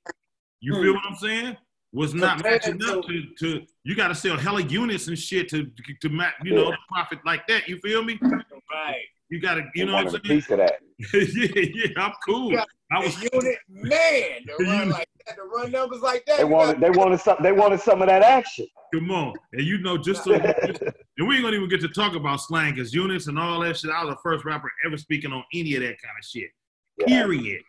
You 0.61 0.75
feel 0.75 0.93
hmm. 0.93 0.97
what 0.97 1.05
I'm 1.09 1.17
saying? 1.17 1.57
Was 1.93 2.15
not 2.15 2.37
Compared 2.37 2.63
matching 2.63 2.85
up 2.85 3.05
to, 3.07 3.23
to 3.41 3.67
you 3.83 3.97
got 3.97 4.09
to 4.09 4.15
sell 4.15 4.37
hella 4.37 4.63
units 4.63 5.09
and 5.09 5.19
shit 5.19 5.49
to 5.49 5.65
to, 5.65 5.95
to 6.03 6.09
you 6.45 6.55
know, 6.55 6.71
the 6.71 6.77
profit 6.89 7.19
like 7.25 7.47
that. 7.49 7.67
You 7.67 7.81
feel 7.81 8.05
me? 8.05 8.19
Right. 8.23 9.03
You 9.29 9.41
got 9.41 9.55
to, 9.55 9.63
you 9.75 9.87
They 9.87 9.91
know 9.91 9.95
what 9.95 10.05
I'm 10.07 10.11
saying? 10.11 10.23
piece 10.23 10.51
of 10.51 10.59
that. 10.59 10.75
yeah, 11.15 11.63
yeah, 11.75 12.05
I'm 12.05 12.13
cool. 12.25 12.57
I 12.93 12.99
was 12.99 13.21
unit 13.33 13.59
man 13.69 14.91
like 14.91 15.09
that, 15.27 15.37
to 15.37 15.43
run 15.43 15.71
numbers 15.71 16.01
like 16.01 16.25
that. 16.27 16.39
They 16.39 16.45
wanted, 16.45 16.81
they 16.81 16.91
wanted 16.91 17.21
some, 17.21 17.37
they 17.43 17.53
wanted 17.53 17.81
some 17.81 18.03
of 18.03 18.09
that 18.09 18.23
action. 18.23 18.67
Come 18.93 19.11
on. 19.11 19.35
And 19.53 19.63
you 19.63 19.79
know, 19.79 19.97
just 19.97 20.25
so 20.25 20.33
and 20.35 21.29
we 21.29 21.37
ain't 21.37 21.45
gonna 21.45 21.57
even 21.57 21.69
get 21.69 21.81
to 21.83 21.89
talk 21.89 22.15
about 22.15 22.41
slang 22.41 22.75
because 22.75 22.93
units 22.93 23.27
and 23.29 23.39
all 23.39 23.61
that 23.61 23.77
shit. 23.77 23.91
I 23.91 24.05
was 24.05 24.15
the 24.15 24.21
first 24.23 24.45
rapper 24.45 24.71
ever 24.85 24.97
speaking 24.97 25.33
on 25.33 25.45
any 25.55 25.75
of 25.77 25.83
that 25.83 26.01
kind 26.01 26.15
of 26.19 26.25
shit. 26.25 26.51
Yeah. 26.99 27.07
Period. 27.07 27.63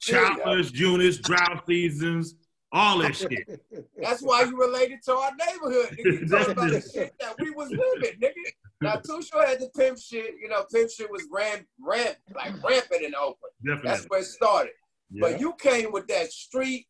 Choppers, 0.00 0.72
units, 0.72 1.18
drought 1.18 1.64
seasons, 1.66 2.34
all 2.72 2.98
that 2.98 3.16
shit. 3.16 3.60
That's 4.02 4.22
why 4.22 4.42
you 4.42 4.58
related 4.58 5.02
to 5.04 5.12
our 5.14 5.30
neighborhood. 5.36 5.98
Nigga. 5.98 6.20
You 6.20 6.26
talking 6.28 6.52
about 6.52 6.70
the 6.70 6.80
shit 6.80 7.14
that 7.20 7.34
we 7.38 7.50
was 7.50 7.70
living, 7.70 8.18
nigga. 8.20 8.32
Now 8.80 8.96
Too 8.96 9.22
Short 9.22 9.48
had 9.48 9.60
the 9.60 9.68
pimp 9.76 9.98
shit. 9.98 10.34
You 10.40 10.48
know, 10.48 10.64
pimp 10.72 10.90
shit 10.90 11.10
was 11.10 11.26
ramp, 11.30 11.66
ramp, 11.80 12.16
like 12.34 12.62
rampant 12.62 13.02
in 13.02 13.14
Oakland. 13.14 13.52
Definitely. 13.64 13.90
That's 13.90 14.04
where 14.06 14.20
it 14.20 14.26
started. 14.26 14.72
Yeah. 15.10 15.20
But 15.20 15.40
you 15.40 15.54
came 15.58 15.92
with 15.92 16.06
that 16.08 16.32
street 16.32 16.86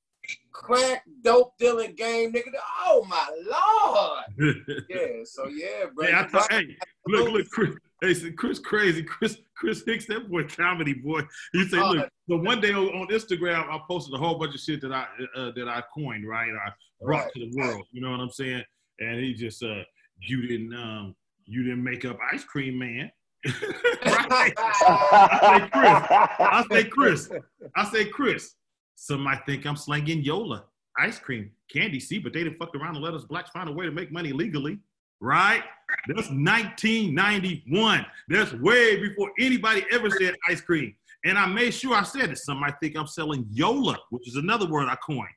crack 0.52 1.02
dope 1.22 1.54
dealing 1.58 1.94
game, 1.94 2.32
nigga. 2.32 2.50
Oh 2.86 3.04
my 3.08 3.26
lord. 4.38 4.56
Yeah. 4.88 5.22
So 5.24 5.48
yeah, 5.48 5.86
bro. 5.94 6.08
yeah, 6.08 6.20
I 6.22 6.28
thought, 6.28 6.52
hey, 6.52 6.76
look, 7.06 7.30
look, 7.30 7.48
Chris. 7.50 7.74
Hey, 8.02 8.30
Chris 8.32 8.58
crazy. 8.58 9.02
Chris 9.02 9.38
Chris 9.56 9.82
Hicks, 9.86 10.06
that 10.06 10.30
boy 10.30 10.44
comedy 10.44 10.94
boy. 10.94 11.20
You 11.52 11.66
said, 11.68 11.80
Oh, 11.80 11.90
look, 11.92 12.08
so 12.28 12.36
one 12.36 12.60
day 12.60 12.72
on, 12.72 12.86
on 12.88 13.08
Instagram, 13.08 13.68
I 13.68 13.78
posted 13.88 14.14
a 14.14 14.18
whole 14.18 14.38
bunch 14.38 14.54
of 14.54 14.60
shit 14.60 14.80
that 14.82 14.92
I 14.92 15.06
uh, 15.36 15.50
that 15.54 15.68
I 15.68 15.82
coined, 15.94 16.26
right? 16.26 16.50
I 16.50 16.70
brought 17.04 17.24
Right. 17.24 17.32
to 17.34 17.40
the 17.40 17.52
world. 17.58 17.84
You 17.92 18.00
know 18.00 18.10
what 18.10 18.20
I'm 18.20 18.30
saying? 18.30 18.62
And 19.00 19.20
he 19.20 19.34
just 19.34 19.62
uh 19.62 19.82
you 20.20 20.46
didn't 20.46 20.74
um 20.74 21.14
you 21.44 21.62
didn't 21.62 21.82
make 21.84 22.04
up 22.04 22.18
ice 22.32 22.44
cream 22.44 22.78
man. 22.78 23.10
Right? 23.44 24.52
I 24.56 25.68
say 26.70 26.84
Chris. 26.84 27.30
I 27.76 27.84
say 27.90 28.04
Chris. 28.06 28.54
Some 28.96 29.22
might 29.22 29.44
think 29.46 29.66
I'm 29.66 29.76
slanging 29.76 30.22
Yola 30.22 30.64
ice 30.98 31.18
cream 31.18 31.50
candy. 31.72 31.98
See, 32.00 32.18
but 32.18 32.32
they 32.32 32.42
didn't 32.44 32.58
fuck 32.58 32.74
around 32.74 32.96
and 32.96 33.04
let 33.04 33.14
us 33.14 33.24
blacks 33.24 33.50
find 33.50 33.68
a 33.68 33.72
way 33.72 33.86
to 33.86 33.92
make 33.92 34.10
money 34.12 34.32
legally. 34.32 34.78
Right? 35.20 35.62
That's 36.08 36.30
1991. 36.30 38.06
That's 38.28 38.52
way 38.54 38.96
before 39.00 39.30
anybody 39.38 39.84
ever 39.92 40.08
said 40.08 40.34
ice 40.48 40.62
cream. 40.62 40.94
And 41.26 41.38
I 41.38 41.44
made 41.46 41.72
sure 41.72 41.94
I 41.94 42.02
said 42.04 42.30
it. 42.30 42.38
Some 42.38 42.58
might 42.60 42.80
think 42.80 42.96
I'm 42.96 43.06
selling 43.06 43.44
Yola, 43.50 43.98
which 44.08 44.26
is 44.26 44.36
another 44.36 44.66
word 44.66 44.88
I 44.88 44.96
coined. 45.04 45.28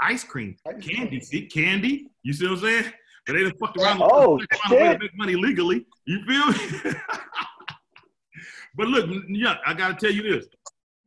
Ice 0.00 0.22
cream, 0.22 0.56
candy. 0.80 1.20
See, 1.20 1.46
candy. 1.46 2.06
You 2.22 2.32
see 2.32 2.46
what 2.46 2.54
I'm 2.54 2.60
saying? 2.60 2.92
But 3.26 3.32
they 3.34 3.38
didn't 3.40 3.58
fuck 3.58 3.76
around 3.76 4.00
and 4.00 4.02
let 4.02 4.12
us 4.12 4.16
Oh, 4.16 4.36
blacks 4.36 4.58
find 4.58 4.72
a 4.72 4.76
way 4.84 4.92
to 4.92 4.98
make 4.98 5.16
money 5.16 5.34
legally. 5.34 5.84
You 6.06 6.24
feel 6.24 6.46
me? 6.46 6.94
But 8.74 8.88
look, 8.88 9.10
yeah, 9.28 9.56
I 9.66 9.74
gotta 9.74 9.94
tell 9.94 10.10
you 10.10 10.22
this. 10.22 10.46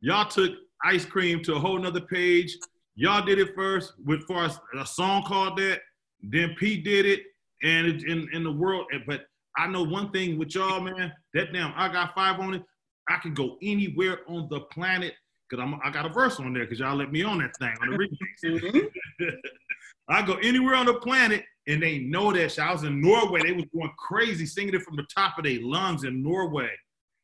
Y'all 0.00 0.28
took 0.28 0.52
ice 0.84 1.04
cream 1.04 1.42
to 1.44 1.54
a 1.54 1.58
whole 1.58 1.78
nother 1.78 2.00
page. 2.00 2.56
Y'all 2.94 3.24
did 3.24 3.38
it 3.38 3.54
first 3.54 3.94
with 4.04 4.30
as 4.30 4.58
a 4.78 4.86
song 4.86 5.22
called 5.24 5.58
that. 5.58 5.80
Then 6.22 6.54
Pete 6.58 6.84
did 6.84 7.06
it, 7.06 7.22
and 7.62 7.86
it, 7.86 8.04
in 8.04 8.28
in 8.32 8.44
the 8.44 8.52
world. 8.52 8.86
But 9.06 9.26
I 9.56 9.66
know 9.66 9.82
one 9.82 10.10
thing 10.12 10.38
with 10.38 10.54
y'all, 10.54 10.80
man. 10.80 11.12
That 11.34 11.52
damn, 11.52 11.72
I 11.76 11.88
got 11.92 12.14
five 12.14 12.40
on 12.40 12.54
it. 12.54 12.62
I 13.08 13.18
can 13.18 13.34
go 13.34 13.56
anywhere 13.62 14.20
on 14.28 14.48
the 14.50 14.60
planet 14.72 15.14
because 15.48 15.62
I'm 15.62 15.78
I 15.84 15.90
got 15.90 16.06
a 16.06 16.08
verse 16.08 16.40
on 16.40 16.52
there 16.52 16.64
because 16.64 16.80
y'all 16.80 16.96
let 16.96 17.12
me 17.12 17.22
on 17.22 17.38
that 17.38 17.56
thing 17.58 17.74
on 17.82 17.90
the 17.90 17.96
remix. 17.96 18.60
Mm-hmm. 18.60 19.28
I 20.08 20.22
go 20.22 20.34
anywhere 20.34 20.76
on 20.76 20.86
the 20.86 20.94
planet 20.94 21.44
and 21.66 21.82
they 21.82 21.98
know 21.98 22.32
that 22.32 22.52
shit. 22.52 22.64
I 22.64 22.72
was 22.72 22.84
in 22.84 23.00
Norway. 23.00 23.42
They 23.42 23.52
was 23.52 23.64
going 23.74 23.90
crazy 23.98 24.46
singing 24.46 24.74
it 24.74 24.82
from 24.82 24.96
the 24.96 25.06
top 25.12 25.38
of 25.38 25.44
their 25.44 25.58
lungs 25.60 26.04
in 26.04 26.22
Norway. 26.22 26.70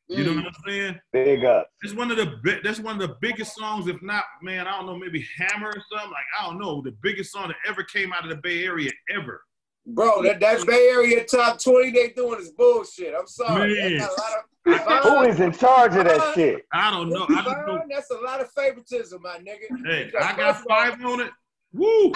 You 0.09 0.23
know 0.23 0.31
mm. 0.33 0.43
what 0.43 0.47
I'm 0.47 0.53
saying? 0.67 0.99
Big 1.13 1.45
up. 1.45 1.69
That's 1.81 1.95
one 1.95 2.11
of 2.11 2.17
the 2.17 2.37
bi- 2.43 2.59
that's 2.63 2.79
one 2.79 3.01
of 3.01 3.07
the 3.07 3.15
biggest 3.21 3.55
songs, 3.55 3.87
if 3.87 4.01
not, 4.01 4.25
man, 4.41 4.67
I 4.67 4.77
don't 4.77 4.85
know, 4.85 4.97
maybe 4.97 5.25
Hammer 5.37 5.69
or 5.69 5.81
something. 5.89 6.11
Like 6.11 6.25
I 6.39 6.45
don't 6.45 6.59
know, 6.59 6.81
the 6.81 6.95
biggest 7.01 7.31
song 7.31 7.47
that 7.47 7.57
ever 7.67 7.83
came 7.83 8.11
out 8.11 8.23
of 8.23 8.29
the 8.29 8.35
Bay 8.35 8.65
Area 8.65 8.91
ever. 9.15 9.41
Bro, 9.85 10.23
that, 10.23 10.39
that 10.39 10.65
Bay 10.65 10.89
Area 10.89 11.25
top 11.25 11.61
20 11.61 11.91
they 11.91 12.09
doing 12.09 12.39
is 12.39 12.51
bullshit. 12.51 13.13
I'm 13.17 13.27
sorry. 13.27 13.73
Man. 13.73 13.97
That's 13.97 14.15
a 14.15 14.89
lot 14.89 15.01
of 15.01 15.03
Who 15.03 15.21
is 15.29 15.39
in 15.39 15.51
charge 15.51 15.95
of 15.95 16.05
that 16.05 16.33
shit? 16.35 16.65
I 16.71 16.89
don't 16.89 17.09
know. 17.09 17.25
I 17.29 17.41
just 17.43 17.67
know. 17.67 17.81
That's 17.89 18.09
a 18.11 18.17
lot 18.17 18.39
of 18.39 18.49
favoritism, 18.51 19.21
my 19.21 19.39
nigga. 19.39 19.85
Hey, 19.85 20.05
Because 20.05 20.25
I 20.25 20.37
got 20.37 20.55
first 20.55 20.65
of 20.65 20.71
all, 20.71 20.83
five 20.83 21.05
on 21.05 21.21
it. 21.21 21.31
Woo! 21.73 22.13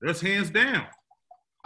That's 0.00 0.20
hands 0.20 0.50
down. 0.50 0.86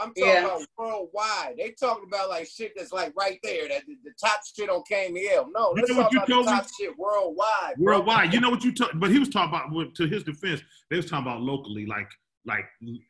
I'm 0.03 0.09
talking 0.15 0.25
Yeah. 0.25 0.45
about 0.47 0.63
worldwide. 0.79 1.55
They 1.59 1.71
talking 1.71 2.05
about 2.09 2.29
like 2.29 2.47
shit 2.49 2.73
that's 2.77 2.93
like 2.93 3.13
right 3.17 3.39
there. 3.43 3.69
That 3.69 3.87
the, 3.87 3.97
the 4.05 4.11
top 4.21 4.41
shit 4.57 4.69
on 4.69 4.83
KMEL. 4.91 5.47
No, 5.55 5.71
You 5.71 5.83
let's 5.83 5.91
know 5.91 5.97
what 5.97 6.03
talk 6.05 6.13
you 6.13 6.19
about 6.19 6.27
the 6.27 6.33
told 6.35 6.47
me? 6.47 6.53
top 6.53 6.67
shit 6.81 6.99
worldwide. 6.99 7.75
bro. 7.79 7.97
Worldwide. 7.99 8.35
You 8.35 8.41
know 8.41 8.51
what 8.51 8.65
you 8.65 8.73
talk 8.75 8.91
but 8.95 9.11
he 9.11 9.19
was 9.19 9.29
talking 9.29 9.55
about 9.73 9.95
to 9.95 10.07
his 10.07 10.23
defense, 10.25 10.61
they 10.91 10.97
was 10.97 11.07
talking 11.07 11.27
about 11.27 11.41
locally, 11.41 11.87
like 11.87 12.09
like 12.45 12.65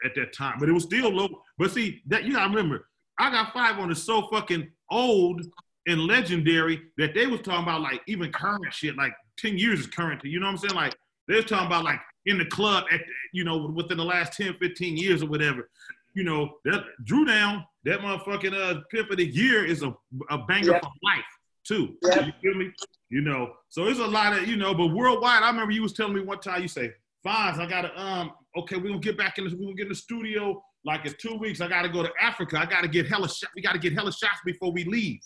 at 0.04 0.14
that 0.14 0.32
time. 0.34 0.56
But 0.60 0.68
it 0.68 0.72
was 0.72 0.84
still 0.84 1.10
local. 1.10 1.42
But 1.58 1.70
see, 1.70 2.02
that 2.08 2.24
you 2.24 2.34
gotta 2.34 2.48
remember, 2.50 2.88
I 3.18 3.30
got 3.30 3.52
five 3.54 3.78
on 3.78 3.90
it 3.90 3.94
so 3.96 4.28
fucking 4.30 4.70
old 4.90 5.40
and 5.86 6.00
legendary 6.06 6.80
that 6.98 7.14
they 7.14 7.26
was 7.26 7.40
talking 7.40 7.62
about 7.64 7.80
like 7.80 8.02
even 8.06 8.30
current 8.30 8.72
shit, 8.72 8.96
like 8.96 9.14
10 9.38 9.56
years 9.58 9.80
is 9.80 9.86
current. 9.86 10.22
You 10.24 10.38
know 10.38 10.46
what 10.46 10.52
I'm 10.52 10.58
saying? 10.58 10.74
Like 10.74 10.94
they 11.28 11.36
was 11.36 11.46
talking 11.46 11.66
about 11.66 11.84
like 11.84 11.98
in 12.26 12.38
the 12.38 12.44
club 12.44 12.84
at 12.92 13.00
you 13.32 13.42
know 13.44 13.66
within 13.74 13.96
the 13.96 14.04
last 14.04 14.34
10, 14.34 14.54
15 14.60 14.96
years 14.96 15.22
or 15.22 15.26
whatever. 15.26 15.70
You 16.14 16.24
know, 16.24 16.56
that 16.64 16.84
Dru 17.04 17.24
Down, 17.24 17.64
that 17.84 18.00
motherfucking 18.00 18.54
uh 18.54 18.80
pimp 18.90 19.10
of 19.10 19.16
the 19.16 19.26
year 19.26 19.64
is 19.64 19.82
a, 19.82 19.94
a 20.30 20.38
banger 20.46 20.78
for 20.78 20.90
life 21.02 21.24
too. 21.64 21.96
You 22.02 22.32
feel 22.42 22.54
me? 22.54 22.72
You 23.08 23.20
know, 23.20 23.52
so 23.68 23.86
it's 23.86 24.00
a 24.00 24.06
lot 24.06 24.36
of, 24.36 24.48
you 24.48 24.56
know, 24.56 24.74
but 24.74 24.86
worldwide, 24.88 25.42
I 25.42 25.50
remember 25.50 25.72
you 25.72 25.82
was 25.82 25.92
telling 25.92 26.14
me 26.14 26.20
one 26.20 26.40
time, 26.40 26.62
you 26.62 26.68
say, 26.68 26.92
Fonz, 27.24 27.58
I 27.58 27.66
gotta 27.66 27.98
um, 28.00 28.32
okay, 28.56 28.76
we're 28.76 28.88
gonna 28.88 28.98
get 28.98 29.16
back 29.16 29.38
in 29.38 29.44
this, 29.44 29.52
we're 29.54 29.66
gonna 29.66 29.74
get 29.74 29.84
in 29.84 29.90
the 29.90 29.94
studio 29.94 30.62
like 30.84 31.06
in 31.06 31.14
two 31.18 31.36
weeks. 31.36 31.60
I 31.60 31.68
gotta 31.68 31.88
go 31.88 32.02
to 32.02 32.10
Africa. 32.20 32.58
I 32.58 32.66
gotta 32.66 32.88
get 32.88 33.06
hella 33.06 33.28
shot, 33.28 33.50
we 33.54 33.62
gotta 33.62 33.78
get 33.78 33.92
hella 33.92 34.12
shots 34.12 34.40
before 34.44 34.72
we 34.72 34.84
leave. 34.84 35.20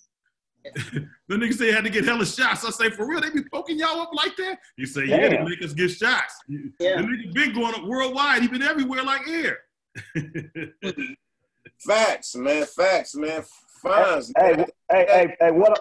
the 1.28 1.36
nigga 1.36 1.54
say 1.54 1.70
had 1.70 1.84
to 1.84 1.90
get 1.90 2.04
hella 2.04 2.26
shots. 2.26 2.64
I 2.64 2.70
say, 2.70 2.90
for 2.90 3.06
real, 3.06 3.20
they 3.20 3.30
be 3.30 3.44
poking 3.52 3.78
y'all 3.78 4.00
up 4.00 4.10
like 4.12 4.36
that? 4.36 4.58
You 4.76 4.84
say, 4.86 5.04
yeah, 5.04 5.28
they 5.28 5.36
Damn. 5.36 5.44
make 5.44 5.62
us 5.62 5.72
get 5.72 5.90
shots. 5.90 6.34
Yeah. 6.48 6.96
The 6.96 7.02
nigga 7.02 7.32
been 7.32 7.54
going 7.54 7.74
up 7.74 7.84
worldwide. 7.84 8.42
He 8.42 8.48
been 8.48 8.62
everywhere 8.62 9.04
like 9.04 9.28
air. 9.28 9.58
Facts, 11.86 12.34
man. 12.36 12.64
Facts, 12.66 13.14
man. 13.14 13.42
Fines, 13.82 14.32
Hey, 14.38 14.52
man. 14.56 14.66
hey, 14.90 15.06
hey, 15.08 15.36
hey, 15.40 15.50
what, 15.50 15.78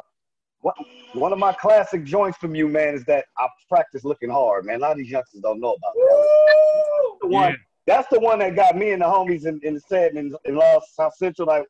what, 0.62 0.76
one 1.14 1.32
of 1.34 1.40
my 1.40 1.54
classic 1.54 2.04
joints 2.04 2.38
from 2.38 2.54
you, 2.56 2.68
man, 2.68 2.94
is 2.94 3.06
that 3.06 3.26
I 3.38 3.48
practice 3.70 4.04
looking 4.04 4.30
hard, 4.30 4.66
man. 4.66 4.78
A 4.78 4.80
lot 4.80 4.92
of 4.92 4.98
these 4.98 5.10
youngsters 5.12 5.42
don't 5.42 5.60
know 5.60 5.74
about 5.74 5.94
that. 5.94 7.18
The 7.22 7.28
one, 7.28 7.50
Yeah. 7.52 7.56
That's 7.88 8.08
the 8.10 8.20
one 8.20 8.40
that 8.40 8.56
got 8.56 8.76
me 8.76 8.92
and 8.92 9.02
the 9.02 9.06
homies 9.06 9.46
in, 9.46 9.60
in 9.64 9.76
the 9.76 9.80
set 9.80 10.16
in, 10.16 10.34
in 10.46 10.56
Los 10.56 10.96
South 10.96 11.14
Central. 11.16 11.48
Like, 11.48 11.66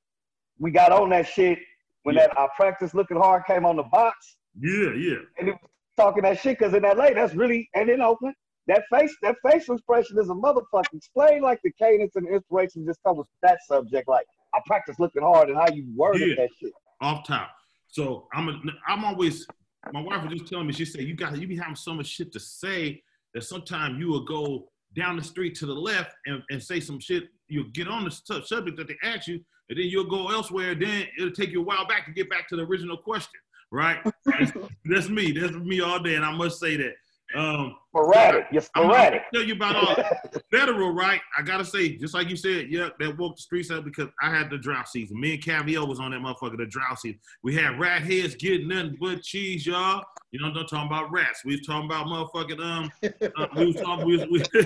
we 0.59 0.71
got 0.71 0.91
on 0.93 1.09
that 1.09 1.27
shit 1.27 1.59
when 2.03 2.15
Yeah. 2.15 2.27
that 2.27 2.39
I 2.39 2.47
practice 2.55 2.93
looking 2.93 3.17
hard 3.17 3.43
came 3.45 3.65
on 3.65 3.75
the 3.75 3.83
box. 3.83 4.37
Yeah, 4.57 4.93
yeah. 4.97 5.17
and 5.37 5.49
it 5.49 5.51
was 5.51 5.69
talking 5.97 6.23
that 6.23 6.39
shit 6.39 6.57
because 6.57 6.73
in 6.73 6.83
LA, 6.83 7.09
that's 7.13 7.35
really 7.35 7.69
and 7.75 7.89
in 7.89 7.99
Oakland, 7.99 8.35
that 8.67 8.83
face 8.91 9.15
that 9.21 9.35
facial 9.47 9.75
expression 9.75 10.17
is 10.19 10.29
a 10.29 10.33
motherfucker. 10.33 10.93
Explain 10.93 11.41
like 11.41 11.59
the 11.63 11.71
cadence 11.79 12.15
and 12.15 12.27
inspiration 12.27 12.85
just 12.85 12.99
comes 13.03 13.19
with 13.19 13.27
that 13.43 13.59
subject. 13.67 14.07
Like 14.07 14.25
I 14.53 14.59
practice 14.65 14.97
looking 14.99 15.21
hard 15.21 15.49
and 15.49 15.57
how 15.57 15.67
you 15.73 15.85
worded 15.95 16.29
Yeah. 16.29 16.35
that 16.39 16.49
shit. 16.59 16.71
off 17.01 17.25
top. 17.27 17.51
So 17.87 18.27
I'm 18.33 18.49
a, 18.49 18.59
I'm 18.87 19.05
always 19.05 19.45
my 19.93 20.01
wife 20.01 20.23
was 20.23 20.33
just 20.33 20.47
telling 20.51 20.65
me 20.67 20.73
she 20.73 20.85
said 20.85 21.01
you 21.01 21.15
got 21.15 21.37
you 21.37 21.47
be 21.47 21.55
having 21.57 21.75
so 21.75 21.93
much 21.93 22.07
shit 22.07 22.31
to 22.33 22.39
say 22.39 23.01
that 23.33 23.43
sometimes 23.43 23.99
you 23.99 24.07
will 24.07 24.25
go 24.25 24.67
down 24.95 25.17
the 25.17 25.23
street 25.23 25.53
to 25.55 25.65
the 25.65 25.73
left 25.73 26.15
and, 26.25 26.41
and 26.49 26.63
say 26.63 26.79
some 26.79 26.99
shit. 26.99 27.25
You'll 27.47 27.69
get 27.73 27.87
on 27.87 28.05
the 28.05 28.11
su- 28.11 28.41
subject 28.45 28.77
that 28.77 28.87
they 28.87 28.95
ask 29.03 29.27
you, 29.27 29.35
and 29.69 29.77
then 29.77 29.85
you'll 29.87 30.09
go 30.09 30.31
elsewhere. 30.31 30.73
Then 30.73 31.05
it'll 31.19 31.31
take 31.31 31.51
you 31.51 31.59
a 31.61 31.63
while 31.63 31.85
back 31.85 32.05
to 32.05 32.11
get 32.13 32.29
back 32.29 32.47
to 32.49 32.55
the 32.55 32.63
original 32.63 32.97
question. 32.97 33.39
Right? 33.71 33.97
That's, 34.25 34.51
that's 34.85 35.09
me. 35.09 35.31
That's 35.33 35.53
me 35.53 35.81
all 35.81 35.99
day, 35.99 36.15
and 36.15 36.23
I 36.25 36.31
must 36.31 36.59
say 36.59 36.77
that. 36.77 36.93
Um, 37.35 37.75
Sporadic. 37.89 38.47
You're 38.51 38.61
I'm 38.75 38.83
sporadic. 38.83 39.21
tell 39.33 39.43
you 39.43 39.53
about 39.53 39.75
all 39.75 40.41
federal, 40.51 40.91
right? 40.91 41.21
I 41.37 41.41
gotta 41.41 41.63
say, 41.63 41.95
just 41.95 42.13
like 42.13 42.29
you 42.29 42.35
said, 42.35 42.67
yeah, 42.69 42.89
that 42.99 43.17
woke 43.17 43.37
the 43.37 43.41
streets 43.41 43.71
up 43.71 43.85
because 43.85 44.09
I 44.21 44.29
had 44.29 44.49
the 44.49 44.57
drought 44.57 44.89
season. 44.89 45.19
Me 45.19 45.35
and 45.35 45.43
Kaveo 45.43 45.87
was 45.87 45.99
on 45.99 46.11
that 46.11 46.19
motherfucker, 46.19 46.57
the 46.57 46.65
drought 46.65 46.99
season. 46.99 47.19
We 47.41 47.55
had 47.55 47.79
rat 47.79 48.01
heads 48.01 48.35
getting 48.35 48.67
nothing 48.67 48.97
but 48.99 49.21
cheese, 49.21 49.65
y'all. 49.65 50.03
You 50.31 50.41
know, 50.41 50.47
I'm 50.47 50.53
not 50.53 50.69
talking 50.69 50.87
about 50.87 51.11
rats. 51.11 51.43
We 51.45 51.55
was 51.55 51.65
talking 51.65 51.85
about 51.85 52.07
motherfucking 52.07 52.59
um. 52.59 52.91
Uh, 53.03 53.47
we 53.55 53.65
was 53.67 53.75
talking. 53.75 54.05
We 54.05 54.17
was, 54.17 54.27
we, 54.29 54.39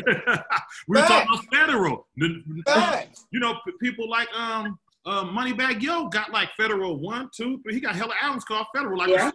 we 0.87 0.99
was 0.99 1.07
talking 1.07 1.27
about 1.31 1.45
federal. 1.51 2.07
Facts. 2.65 3.25
you 3.31 3.39
know, 3.39 3.59
people 3.79 4.09
like 4.09 4.27
um. 4.35 4.79
Uh, 5.05 5.23
Moneybagg 5.23 5.81
Yo 5.81 6.07
got 6.07 6.31
like 6.31 6.49
federal 6.57 6.97
one, 6.99 7.29
two, 7.35 7.59
three. 7.63 7.73
He 7.73 7.79
got 7.79 7.95
hella 7.95 8.13
albums 8.21 8.43
called 8.43 8.67
federal, 8.75 8.97
like 8.97 9.09
Yeah. 9.09 9.31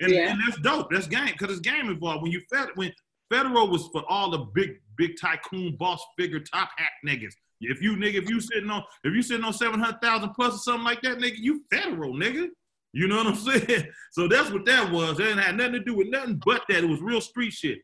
and, 0.00 0.12
Yeah. 0.12 0.30
and 0.32 0.40
that's 0.46 0.60
dope. 0.60 0.90
That's 0.90 1.06
game 1.06 1.32
because 1.32 1.50
it's 1.50 1.60
game 1.60 1.88
involved. 1.88 2.22
When 2.22 2.30
you 2.30 2.40
fed 2.52 2.68
when 2.74 2.92
federal 3.30 3.68
was 3.68 3.88
for 3.88 4.04
all 4.08 4.30
the 4.30 4.38
big 4.54 4.80
big 4.96 5.12
tycoon 5.20 5.76
boss 5.76 6.00
figure 6.18 6.40
top 6.40 6.70
hat 6.76 6.90
niggas. 7.06 7.32
If 7.60 7.80
you 7.82 7.96
nigga, 7.96 8.22
if 8.22 8.28
you 8.30 8.40
sitting 8.40 8.70
on 8.70 8.82
if 9.02 9.14
you 9.14 9.22
sitting 9.22 9.44
on 9.44 9.52
seven 9.52 9.80
hundred 9.80 10.00
thousand 10.02 10.30
plus 10.34 10.54
or 10.54 10.58
something 10.58 10.84
like 10.84 11.00
that, 11.02 11.18
nigga, 11.18 11.36
you 11.38 11.64
federal 11.72 12.12
nigga. 12.14 12.48
You 12.92 13.08
know 13.08 13.16
what 13.16 13.26
I'm 13.28 13.34
saying? 13.66 13.86
So 14.12 14.28
that's 14.28 14.50
what 14.50 14.64
that 14.66 14.90
was. 14.92 15.18
It 15.18 15.24
didn't 15.24 15.38
have 15.38 15.56
nothing 15.56 15.72
to 15.74 15.80
do 15.80 15.94
with 15.96 16.08
nothing 16.08 16.40
but 16.44 16.62
that. 16.68 16.84
It 16.84 16.88
was 16.88 17.00
real 17.00 17.20
street 17.20 17.52
shit. 17.52 17.78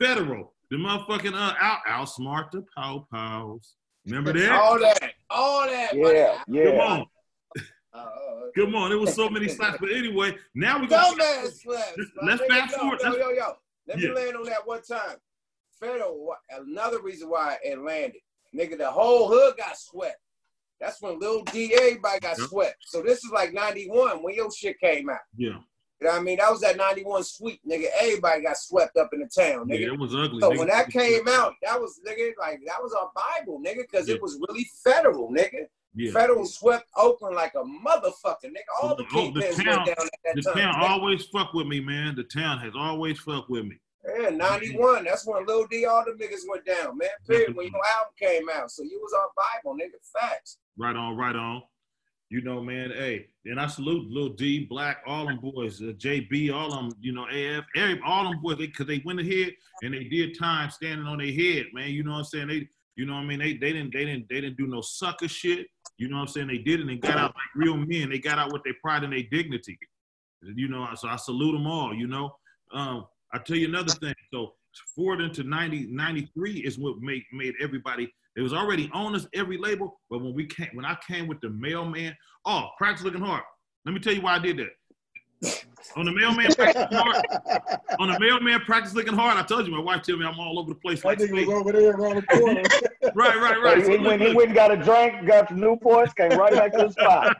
Federal. 0.00 0.52
The 0.70 0.76
motherfucking 0.76 1.34
uh 1.34 1.54
out 1.60 1.78
outsmart 1.88 2.50
the 2.50 2.64
pow 2.76 3.06
pows. 3.12 3.74
Remember 4.06 4.32
that? 4.34 4.50
All 4.52 4.78
that. 4.80 5.12
All 5.34 5.66
that. 5.66 5.94
Yeah, 5.94 6.38
Come 6.46 6.54
yeah. 6.54 6.70
on. 6.70 7.06
Uh, 7.92 8.10
Come 8.56 8.74
on. 8.74 8.92
It 8.92 8.96
was 8.96 9.14
so 9.14 9.28
many 9.28 9.48
slaps. 9.48 9.78
But 9.80 9.90
anyway, 9.92 10.36
now 10.54 10.78
we 10.80 10.86
gonna 10.86 11.16
Dumbass 11.20 11.60
slaps. 11.62 11.98
Let's 12.22 12.42
Nigga, 12.42 12.46
fast 12.48 12.76
forward. 12.76 13.00
Yo, 13.02 13.16
yo, 13.16 13.30
yo. 13.30 13.52
Let 13.86 13.98
Yeah. 14.00 14.08
me 14.08 14.14
land 14.14 14.36
on 14.36 14.44
that 14.44 14.66
one 14.66 14.82
time. 14.82 15.16
Federal, 15.80 16.34
another 16.50 17.00
reason 17.02 17.28
why 17.28 17.58
it 17.64 17.78
landed. 17.78 18.20
Nigga, 18.54 18.78
the 18.78 18.90
whole 18.90 19.28
hood 19.28 19.56
got 19.56 19.76
swept. 19.76 20.18
That's 20.80 21.00
when 21.02 21.18
Lil 21.18 21.42
D, 21.44 21.74
everybody 21.74 22.20
got 22.20 22.38
Yep. 22.38 22.48
swept. 22.48 22.76
So 22.80 23.02
this 23.02 23.24
is 23.24 23.30
like 23.32 23.52
91 23.52 24.22
when 24.22 24.34
your 24.34 24.50
shit 24.52 24.78
came 24.80 25.08
out. 25.10 25.18
Yeah. 25.36 25.58
You 26.00 26.08
know 26.08 26.12
what 26.14 26.20
I 26.20 26.24
mean? 26.24 26.38
That 26.38 26.50
was 26.50 26.60
that 26.60 26.76
91 26.76 27.22
sweep, 27.24 27.60
nigga. 27.68 27.86
Everybody 28.00 28.42
got 28.42 28.56
swept 28.56 28.96
up 28.96 29.10
in 29.12 29.20
the 29.20 29.26
town, 29.26 29.68
nigga. 29.68 29.80
Yeah, 29.80 29.92
it 29.92 29.98
was 29.98 30.14
ugly. 30.14 30.40
So 30.40 30.50
nigga. 30.50 30.58
when 30.58 30.68
that 30.68 30.90
came 30.90 31.26
out, 31.28 31.54
that 31.62 31.80
was 31.80 32.00
nigga 32.06 32.32
like 32.38 32.60
that 32.66 32.82
was 32.82 32.92
our 32.92 33.10
Bible, 33.14 33.60
nigga, 33.64 33.82
because 33.90 34.08
Yeah. 34.08 34.16
it 34.16 34.22
was 34.22 34.38
really 34.48 34.68
federal, 34.82 35.30
nigga. 35.30 35.66
Yeah. 35.94 36.10
Federal 36.10 36.44
swept 36.44 36.88
Oakland 36.96 37.36
like 37.36 37.54
a 37.54 37.62
motherfucker, 37.62 38.46
nigga. 38.46 38.82
All 38.82 38.96
the 38.96 39.04
the 39.04 39.08
kingpins 39.10 39.64
went 39.64 39.86
down 39.86 39.88
at 39.88 39.96
that 40.24 40.34
the 40.34 40.42
time. 40.42 40.54
town 40.54 40.74
nigga. 40.74 40.90
always 40.90 41.24
fuck 41.26 41.54
with 41.54 41.68
me, 41.68 41.80
man. 41.80 42.16
The 42.16 42.24
town 42.24 42.58
has 42.58 42.72
always 42.76 43.20
fucked 43.20 43.48
with 43.48 43.64
me. 43.64 43.78
Yeah, 44.18 44.30
91. 44.30 45.04
That's 45.04 45.26
when 45.26 45.46
Lil 45.46 45.66
D, 45.68 45.86
all 45.86 46.04
the 46.04 46.12
niggas 46.12 46.42
went 46.48 46.66
down, 46.66 46.98
man. 46.98 47.08
Period. 47.26 47.56
When 47.56 47.66
your 47.66 47.74
mm-hmm. 47.76 47.98
album 48.00 48.14
came 48.18 48.48
out. 48.50 48.70
So 48.70 48.82
you 48.82 49.00
was 49.00 49.14
our 49.14 49.28
Bible, 49.36 49.78
nigga. 49.78 49.96
Facts. 50.20 50.58
Right 50.76 50.94
on, 50.94 51.16
right 51.16 51.34
on. 51.34 51.62
You 52.30 52.42
know, 52.42 52.62
man. 52.62 52.90
Hey, 52.90 53.26
and 53.44 53.60
I 53.60 53.66
salute 53.66 54.10
Lil 54.10 54.30
D, 54.30 54.64
Black, 54.64 54.98
all 55.06 55.26
them 55.26 55.38
boys, 55.38 55.80
uh, 55.80 55.92
JB, 55.96 56.52
all 56.52 56.70
them, 56.70 56.90
you 57.00 57.12
know, 57.12 57.26
AF, 57.30 57.64
every, 57.76 58.00
all 58.04 58.24
them 58.24 58.40
boys, 58.42 58.56
because 58.56 58.86
they, 58.86 59.02
went 59.04 59.20
ahead 59.20 59.52
and 59.82 59.92
they 59.94 60.04
did 60.04 60.38
time 60.38 60.70
standing 60.70 61.06
on 61.06 61.18
their 61.18 61.32
head, 61.32 61.66
man. 61.72 61.90
You 61.90 62.02
know 62.02 62.12
what 62.12 62.18
I'm 62.18 62.24
saying? 62.24 62.48
They, 62.48 62.68
you 62.96 63.06
know 63.06 63.14
what 63.14 63.20
I 63.20 63.24
mean? 63.24 63.38
They, 63.38 63.54
they 63.54 63.72
didn't, 63.72 63.92
they 63.92 64.04
didn't, 64.04 64.28
they 64.28 64.40
didn't 64.40 64.56
do 64.56 64.66
no 64.66 64.80
sucker 64.80 65.28
shit. 65.28 65.66
You 65.98 66.08
know 66.08 66.16
what 66.16 66.22
I'm 66.22 66.28
saying? 66.28 66.48
They 66.48 66.58
did 66.58 66.80
it 66.80 66.88
and 66.88 67.00
got 67.00 67.18
out 67.18 67.34
like 67.34 67.54
real 67.54 67.76
men. 67.76 68.10
They 68.10 68.18
got 68.18 68.38
out 68.38 68.52
with 68.52 68.64
their 68.64 68.74
pride 68.82 69.04
and 69.04 69.12
their 69.12 69.22
dignity. 69.30 69.78
You 70.42 70.68
know, 70.68 70.86
so 70.94 71.08
I 71.08 71.16
salute 71.16 71.52
them 71.52 71.66
all. 71.66 71.94
You 71.94 72.06
know, 72.06 72.36
um, 72.72 73.06
I 73.32 73.38
tell 73.38 73.56
you 73.56 73.68
another 73.68 73.92
thing. 73.92 74.14
So 74.32 74.54
forward 74.94 75.20
into 75.20 75.42
90, 75.44 75.88
93 75.90 76.60
is 76.60 76.78
what 76.78 76.98
made 76.98 77.22
made 77.32 77.54
everybody. 77.62 78.12
It 78.36 78.42
was 78.42 78.52
already 78.52 78.90
on 78.92 79.14
us 79.14 79.26
every 79.34 79.58
label, 79.58 80.00
but 80.10 80.18
when 80.18 80.34
we 80.34 80.46
came, 80.46 80.70
when 80.74 80.84
I 80.84 80.96
came 81.06 81.28
with 81.28 81.40
the 81.40 81.50
mailman, 81.50 82.16
oh, 82.44 82.68
practice 82.78 83.04
looking 83.04 83.20
hard. 83.20 83.42
Let 83.84 83.92
me 83.92 84.00
tell 84.00 84.12
you 84.12 84.22
why 84.22 84.34
I 84.34 84.38
did 84.38 84.58
that. 84.58 84.70
On 85.96 86.06
the 86.06 86.12
mailman 86.12 86.50
practice 86.54 86.82
looking 86.82 86.98
hard. 86.98 87.24
On 88.00 88.10
the 88.10 88.18
mailman 88.18 88.60
practice 88.60 88.94
looking 88.94 89.14
hard. 89.14 89.36
I 89.36 89.42
told 89.42 89.66
you 89.66 89.72
my 89.72 89.78
wife 89.78 90.02
told 90.02 90.18
me 90.18 90.26
I'm 90.26 90.40
all 90.40 90.58
over 90.58 90.70
the 90.70 90.74
place. 90.80 91.04
Like 91.04 91.18
That 91.18 91.30
nigga 91.30 91.52
over 91.52 91.70
there 91.72 91.92
around 91.92 92.16
the 92.16 92.22
corner. 92.22 92.62
right, 93.14 93.36
right, 93.36 93.62
right. 93.62 93.78
He, 93.78 93.84
So 93.84 93.90
he 93.90 93.98
went, 93.98 94.22
he 94.22 94.34
went 94.34 94.48
and 94.48 94.54
got 94.54 94.72
a 94.72 94.76
drink, 94.76 95.26
got 95.26 95.48
the 95.48 95.54
Newports, 95.54 96.16
came 96.16 96.32
right 96.38 96.52
back 96.52 96.72
to 96.72 96.88
the 96.88 96.90
spot. 96.90 97.36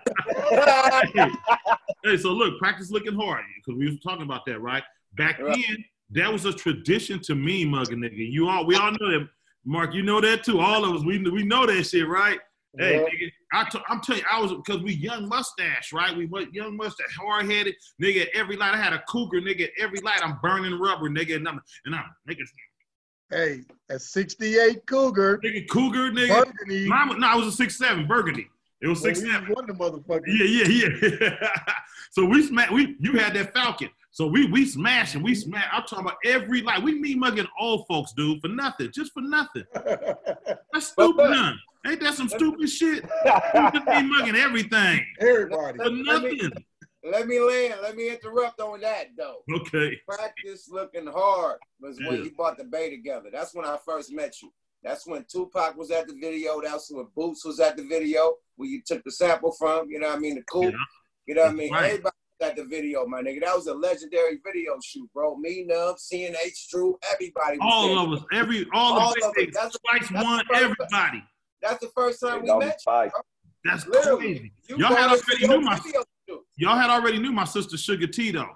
hey, 2.05 2.17
so 2.19 2.33
look, 2.33 2.59
practice 2.59 2.91
looking 2.91 3.15
hard 3.15 3.43
because 3.57 3.79
we 3.79 3.87
was 3.87 3.99
talking 4.01 4.23
about 4.23 4.45
that, 4.47 4.61
right? 4.61 4.85
Back 5.17 5.41
Right. 5.41 5.65
then, 5.67 5.85
that 6.11 6.33
was 6.33 6.45
a 6.45 6.53
tradition 6.53 7.19
to 7.21 7.35
me, 7.35 7.65
mugging 7.65 8.01
nigga. 8.01 8.31
You 8.31 8.49
all, 8.49 8.67
we 8.67 8.77
all 8.77 8.93
know 8.93 9.11
that. 9.11 9.27
Mark, 9.64 9.94
you 9.94 10.03
know 10.03 10.20
that 10.20 10.44
too. 10.44 10.61
All 10.61 10.85
of 10.85 10.94
us, 10.94 11.05
we 11.05 11.18
we 11.31 11.42
know 11.44 11.66
that 11.66 11.85
shit, 11.85 12.07
right? 12.09 12.38
Hey, 12.77 12.98
nigga, 12.98 13.31
I 13.53 13.68
t- 13.70 13.79
I'm 13.88 14.00
telling 14.00 14.20
you, 14.22 14.27
I 14.31 14.40
was 14.40 14.53
because 14.53 14.83
we 14.83 14.94
young 14.94 15.29
mustache, 15.29 15.92
right? 15.92 16.14
We 16.16 16.27
was 16.27 16.46
young 16.53 16.77
mustache, 16.77 17.16
hard 17.16 17.48
headed, 17.50 17.74
nigga. 18.03 18.27
Every 18.35 18.57
light, 18.57 18.74
I 18.74 18.77
had 18.77 18.92
a 18.92 19.03
cougar, 19.09 19.40
nigga. 19.40 19.68
Every 19.79 20.00
light, 20.00 20.20
I'm 20.24 20.38
burning 20.42 20.79
rubber, 20.79 21.09
nigga, 21.09 21.37
and 21.37 21.48
I'm 21.48 21.61
and 21.87 21.94
I'm 21.94 22.05
nigga, 22.29 22.40
hey, 23.31 23.61
a 23.90 23.98
68 23.98 24.85
Cougar. 24.87 25.38
nigga 25.44 25.68
cougar, 25.68 26.11
nigga. 26.11 26.44
Burgundy. 26.44 26.88
Was- 26.88 27.16
no, 27.18 27.27
I 27.29 27.37
was 27.37 27.46
a 27.46 27.53
six 27.53 27.79
seven 27.79 28.07
burgundy. 28.09 28.48
It 28.83 28.88
was 28.88 29.00
Well, 29.00 29.14
six 29.14 29.22
we 29.22 29.31
seven. 29.31 29.48
was 29.48 29.55
one 29.57 29.70
of 29.70 29.79
the 29.79 29.85
motherfuckers. 29.85 30.22
Yeah, 30.27 30.64
yeah, 30.66 31.18
yeah. 31.20 31.48
so 32.11 32.24
we 32.27 32.42
smacked. 32.42 32.72
We 32.72 32.96
you 32.98 33.12
had 33.18 33.35
that 33.35 33.55
Falcon. 33.55 33.88
So 34.14 34.29
we 34.29 34.46
we 34.46 34.64
smashing. 34.64 35.24
We 35.24 35.35
smash. 35.35 35.64
I'm 35.72 35.83
talking 35.83 36.05
about 36.05 36.18
every 36.24 36.62
light. 36.62 36.81
We 36.81 37.00
meet 37.00 37.18
mugging 37.18 37.48
old 37.59 37.85
folks, 37.88 38.12
dude, 38.12 38.40
for 38.40 38.46
nothing, 38.46 38.92
just 38.94 39.12
for 39.12 39.20
nothing. 39.20 39.64
That's 40.72 40.87
stupid, 40.87 41.24
done. 41.24 41.59
Ain't 41.85 41.98
that 41.98 42.14
some 42.14 42.29
stupid 42.29 42.70
shit? 42.70 43.05
We 43.24 43.70
just 43.72 43.87
be 43.87 44.03
mugging 44.05 44.37
everything 44.37 45.05
Everybody. 45.18 45.79
for 45.79 45.90
nothing. 45.90 46.53
Let 47.03 47.27
me 47.27 47.40
land. 47.40 47.74
Let 47.83 47.96
me 47.96 48.09
interrupt 48.09 48.61
on 48.61 48.81
that 48.83 49.09
though. 49.18 49.38
Okay. 49.53 50.00
Practice 50.09 50.68
looking 50.70 51.09
hard 51.09 51.59
was 51.81 51.98
when 51.98 52.22
you 52.22 52.31
brought 52.37 52.57
the 52.57 52.64
Bay 52.64 52.90
together. 52.90 53.31
That's 53.33 53.53
when 53.53 53.64
I 53.64 53.79
first 53.85 54.12
met 54.12 54.40
you. 54.40 54.53
That's 54.85 55.09
when 55.09 55.24
Tupac 55.24 55.77
was 55.77 55.90
at 55.90 56.07
the 56.07 56.14
video. 56.14 56.61
That's 56.62 56.88
when 56.88 57.09
Boots 57.16 57.44
was 57.44 57.59
at 57.59 57.77
the 57.77 57.83
video, 57.83 58.37
where 58.55 58.68
you 58.68 58.81
took 58.87 59.03
the 59.03 59.11
sample 59.11 59.50
from. 59.50 59.90
You 59.90 59.98
know 59.98 60.07
what 60.07 60.18
I 60.18 60.20
mean? 60.20 60.37
The 60.37 60.42
cool. 60.44 60.70
Yeah. 60.70 60.77
You 61.27 61.35
know 61.35 61.42
what 61.42 61.50
I 61.50 61.55
mean? 61.55 61.72
Right. 61.72 61.85
Everybody 61.87 62.16
at 62.45 62.57
the 62.57 62.65
video, 62.65 63.07
my 63.07 63.23
nigga. 63.23 63.41
That 63.41 63.55
was 63.57 63.67
a 63.67 63.75
legendary 63.75 64.39
video 64.45 64.75
shoot, 64.85 65.09
bro. 65.13 65.37
Me, 65.37 65.65
Nub, 65.67 65.97
CNH, 65.97 66.69
True, 66.71 66.99
everybody. 67.13 67.59
Was 67.59 67.69
All 67.73 67.89
there. 67.89 67.99
of 67.99 68.13
us, 68.13 68.25
every 68.33 68.67
all, 68.73 68.99
All 68.99 69.15
the 69.19 69.27
of 69.27 69.35
big 69.35 69.49
us. 69.51 69.55
That's- 69.55 69.75
Spice 69.75 70.09
that's 70.11 70.25
one, 70.25 70.39
the 70.39 70.45
first- 70.45 70.63
everybody. 70.63 71.25
That's 71.63 71.81
the 71.81 71.89
first 71.95 72.21
time 72.21 72.43
we 72.43 72.55
met 72.59 72.67
you. 72.75 72.79
Spice. 72.81 73.11
That's 73.65 73.87
Literally. 73.87 74.21
crazy. 74.35 74.53
You 74.69 74.77
Y'all 74.77 74.89
had 74.89 75.07
brought 75.07 75.13
us 75.19 75.21
to 75.25 75.33
already 75.33 75.49
knew 75.49 75.61
my 75.63 75.81
y'all 76.57 76.77
had 76.77 76.91
already 76.91 77.19
knew 77.19 77.33
my 77.33 77.45
sister 77.45 77.77
Sugar 77.79 78.07
T 78.07 78.31
though. 78.31 78.51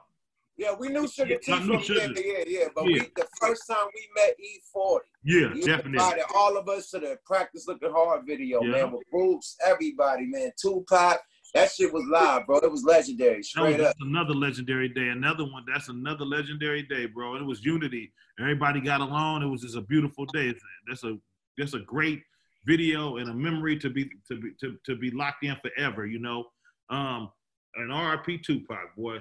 Yeah, 0.58 0.74
we 0.78 0.88
knew 0.88 1.08
Sugar 1.08 1.36
T 1.38 1.50
Yeah, 1.50 1.54
I 1.54 1.58
from 1.60 1.66
knew 1.68 1.74
yeah, 1.74 1.80
Sugar. 1.82 2.20
yeah, 2.20 2.44
yeah. 2.46 2.64
But 2.74 2.84
Yeah. 2.88 3.02
We, 3.04 3.10
the 3.16 3.28
first 3.40 3.62
time 3.66 3.86
we 3.94 4.08
met 4.20 4.34
E40, 4.38 4.98
Yeah, 5.24 5.54
you 5.54 5.62
definitely. 5.64 5.92
invited 5.92 6.24
all 6.34 6.58
of 6.58 6.68
us 6.68 6.90
to 6.90 6.98
the 6.98 7.16
Practice 7.24 7.66
Looking 7.66 7.90
Hard 7.92 8.26
video, 8.26 8.62
Yeah. 8.62 8.70
man, 8.72 8.92
with 8.92 9.04
Boots, 9.10 9.56
everybody, 9.64 10.26
man. 10.26 10.50
Tupac, 10.60 11.20
that 11.54 11.70
shit 11.72 11.92
was 11.92 12.04
live, 12.10 12.46
bro. 12.46 12.58
It 12.58 12.70
was 12.70 12.84
legendary, 12.84 13.30
That 13.30 13.36
was 13.38 13.48
straight 13.48 13.80
up. 13.80 13.96
another 14.00 14.34
legendary 14.34 14.88
day. 14.88 15.08
Another 15.08 15.44
one. 15.44 15.64
That's 15.72 15.88
another 15.88 16.24
legendary 16.24 16.82
day, 16.82 17.06
bro. 17.06 17.36
It 17.36 17.44
was 17.44 17.64
unity. 17.64 18.12
Everybody 18.38 18.80
got 18.80 19.00
along. 19.00 19.42
It 19.42 19.46
was 19.46 19.62
just 19.62 19.76
a 19.76 19.80
beautiful 19.80 20.26
day. 20.26 20.54
That's 20.86 21.04
a 21.04 21.16
that's 21.56 21.74
a 21.74 21.80
great 21.80 22.22
video 22.66 23.16
and 23.16 23.30
a 23.30 23.34
memory 23.34 23.78
to 23.78 23.90
be 23.90 24.10
to 24.28 24.40
be 24.40 24.50
to, 24.60 24.76
to 24.84 24.96
be 24.96 25.10
locked 25.10 25.44
in 25.44 25.56
forever. 25.62 26.06
You 26.06 26.18
know. 26.18 26.44
Um, 26.90 27.30
and 27.76 27.92
R.I.P. 27.92 28.38
Tupac, 28.38 28.96
boy. 28.96 29.18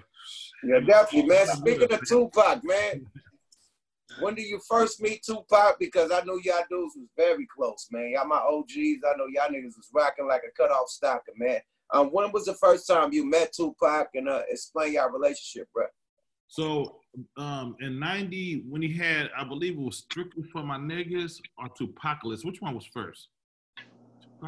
Yeah, 0.64 0.80
definitely, 0.80 1.30
man. 1.30 1.48
Speaking 1.48 1.92
of 1.94 2.08
Tupac, 2.08 2.64
man, 2.64 3.06
when 4.20 4.36
did 4.36 4.46
you 4.48 4.60
first 4.68 5.02
meet 5.02 5.22
Tupac? 5.24 5.78
Because 5.80 6.12
I 6.12 6.22
know 6.22 6.40
y'all 6.44 6.64
dudes 6.70 6.96
was 6.96 7.10
very 7.16 7.46
close, 7.56 7.88
man. 7.92 8.12
Y'all 8.12 8.26
my 8.28 8.38
OGs. 8.38 9.04
I 9.06 9.18
know 9.18 9.28
y'all 9.30 9.50
niggas 9.50 9.76
was 9.78 9.90
rocking 9.94 10.28
like 10.28 10.42
a 10.48 10.52
cutoff 10.60 10.90
stalker, 10.90 11.34
man. 11.38 11.60
Um, 11.94 12.08
when 12.08 12.32
was 12.32 12.46
the 12.46 12.54
first 12.54 12.88
time 12.88 13.14
you 13.14 13.26
met 13.30 13.54
Tupac 13.54 14.10
and 14.14 14.28
uh, 14.28 14.42
explain 14.50 14.94
your 14.94 15.12
relationship, 15.12 15.68
bro? 15.74 15.86
So 16.48 17.00
um, 17.38 17.76
in 17.82 18.00
'90, 18.00 18.64
when 18.68 18.82
he 18.82 18.94
had, 18.94 19.30
I 19.38 19.44
believe 19.44 19.74
it 19.74 19.80
was 19.82 19.98
strictly 20.00 20.44
for 20.44 20.64
my 20.64 20.78
niggas 20.78 21.40
or 21.58 21.70
2Pacalypse. 21.80 22.46
Which 22.46 22.62
one 22.62 22.76
was 22.76 22.86
first? 22.86 23.30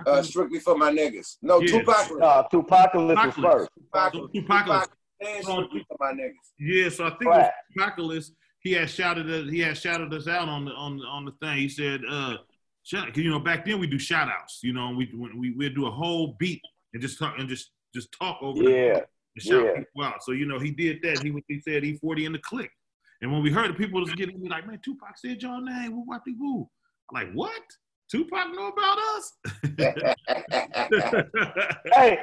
Uh, 0.05 0.21
strictly 0.21 0.59
for 0.59 0.77
my 0.77 0.91
niggas. 0.91 1.37
No, 1.41 1.59
Yeah. 1.61 1.79
Tupac. 1.79 2.11
Uh, 2.21 2.43
2Pacalypse 2.51 3.25
was 3.25 3.35
first. 3.35 3.69
Tupac, 3.77 4.13
So 4.13 4.27
2Pacalypse. 4.27 4.87
and 5.21 5.43
strictly 5.43 5.85
for 5.87 5.97
my 5.99 6.11
niggas. 6.13 6.33
Yeah, 6.59 6.89
so 6.89 7.05
I 7.05 7.09
think 7.11 7.31
Right. 7.31 7.39
it 7.45 7.51
was 7.75 7.83
Apocalypse. 7.85 8.31
He 8.61 8.73
had 8.73 8.89
shouted 8.89 9.29
us, 9.29 9.49
he 9.49 9.59
had 9.59 9.77
shouted 9.77 10.13
us 10.13 10.27
out 10.27 10.49
on 10.49 10.65
the 10.65 10.71
on 10.71 10.97
the 10.97 11.05
on 11.05 11.23
the 11.25 11.31
thing. 11.41 11.57
He 11.57 11.69
said, 11.69 12.01
uh, 12.09 12.37
shout, 12.83 13.07
'cause, 13.07 13.17
you 13.17 13.29
know, 13.29 13.39
back 13.39 13.65
then 13.65 13.79
we 13.79 13.87
do 13.87 13.97
shout 13.97 14.29
outs, 14.29 14.59
you 14.63 14.73
know, 14.73 14.91
we 14.91 15.09
we 15.15 15.51
we'd 15.51 15.75
do 15.75 15.87
a 15.87 15.91
whole 15.91 16.35
beat 16.39 16.61
and 16.93 17.01
just 17.01 17.19
talk 17.19 17.35
and 17.37 17.47
just 17.49 17.71
just 17.93 18.11
talk 18.11 18.37
over 18.41 18.61
it 18.63 18.69
Yeah. 18.69 18.99
and 19.35 19.43
shout 19.43 19.65
Yeah. 19.65 19.77
people 19.79 20.03
out. 20.03 20.23
So, 20.23 20.31
you 20.31 20.45
know, 20.45 20.59
he 20.59 20.71
did 20.71 21.01
that. 21.03 21.21
He 21.21 21.33
he 21.47 21.59
said 21.59 21.83
E40 21.83 22.25
in 22.25 22.31
the 22.33 22.39
click. 22.39 22.71
And 23.21 23.31
when 23.31 23.41
we 23.43 23.51
heard 23.51 23.69
it, 23.71 23.77
people 23.77 23.99
was 23.99 24.11
getting 24.13 24.39
me 24.39 24.47
like, 24.47 24.65
man, 24.67 24.79
Tupac 24.83 25.17
said 25.17 25.41
your 25.41 25.61
name. 25.61 25.91
Woo, 25.91 26.03
whoop, 26.05 26.21
woo. 26.39 26.69
I'm 27.09 27.13
like, 27.25 27.33
what? 27.33 27.61
Tupac 28.11 28.53
know 28.53 28.67
about 28.69 28.97
us? 28.99 29.33
Hey, 31.93 32.17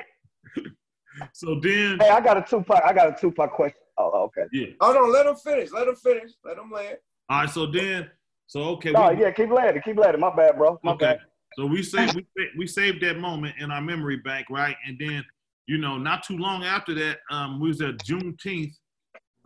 so 1.33 1.59
then, 1.63 1.99
hey, 2.01 2.09
I 2.11 2.21
got 2.21 2.37
a 2.37 2.43
Tupac. 2.43 2.83
I 2.85 2.93
got 2.93 3.09
a 3.09 3.21
Tupac 3.21 3.53
question. 3.53 3.81
Oh, 3.99 4.11
oh 4.13 4.23
okay. 4.25 4.45
yeah. 4.53 4.67
Oh, 4.81 4.93
Hold 4.93 4.97
on, 5.07 5.13
let 5.13 5.27
him 5.27 5.37
finish. 5.37 5.71
Let 5.73 5.89
him 5.89 5.97
finish. 5.97 6.33
Let 6.45 6.59
him 6.59 6.71
land. 6.71 6.97
All 7.29 7.41
right. 7.41 7.51
So 7.51 7.67
then, 7.67 8.11
so 8.47 8.61
okay. 8.77 8.93
No, 8.93 9.11
we- 9.13 9.23
yeah, 9.23 9.31
keep 9.31 9.51
landing, 9.51 9.83
keep 9.83 9.97
landing. 9.99 10.21
My 10.21 10.35
bad, 10.35 10.57
bro. 10.57 10.79
My 10.83 10.93
Okay. 10.93 11.07
bad. 11.07 11.21
So 11.59 11.65
we 11.67 11.83
saved 11.83 12.15
we, 12.15 12.23
sa- 12.37 12.51
we 12.59 12.67
saved 12.67 13.03
that 13.03 13.19
moment 13.19 13.55
in 13.59 13.71
our 13.71 13.81
memory 13.81 14.17
bank, 14.17 14.49
right? 14.51 14.77
And 14.87 14.99
then, 14.99 15.25
you 15.67 15.79
know, 15.79 15.97
not 15.97 16.23
too 16.23 16.37
long 16.37 16.65
after 16.65 16.95
that, 16.95 17.19
um, 17.31 17.59
we 17.61 17.69
was 17.69 17.81
at 17.81 17.97
Juneteenth, 17.99 18.73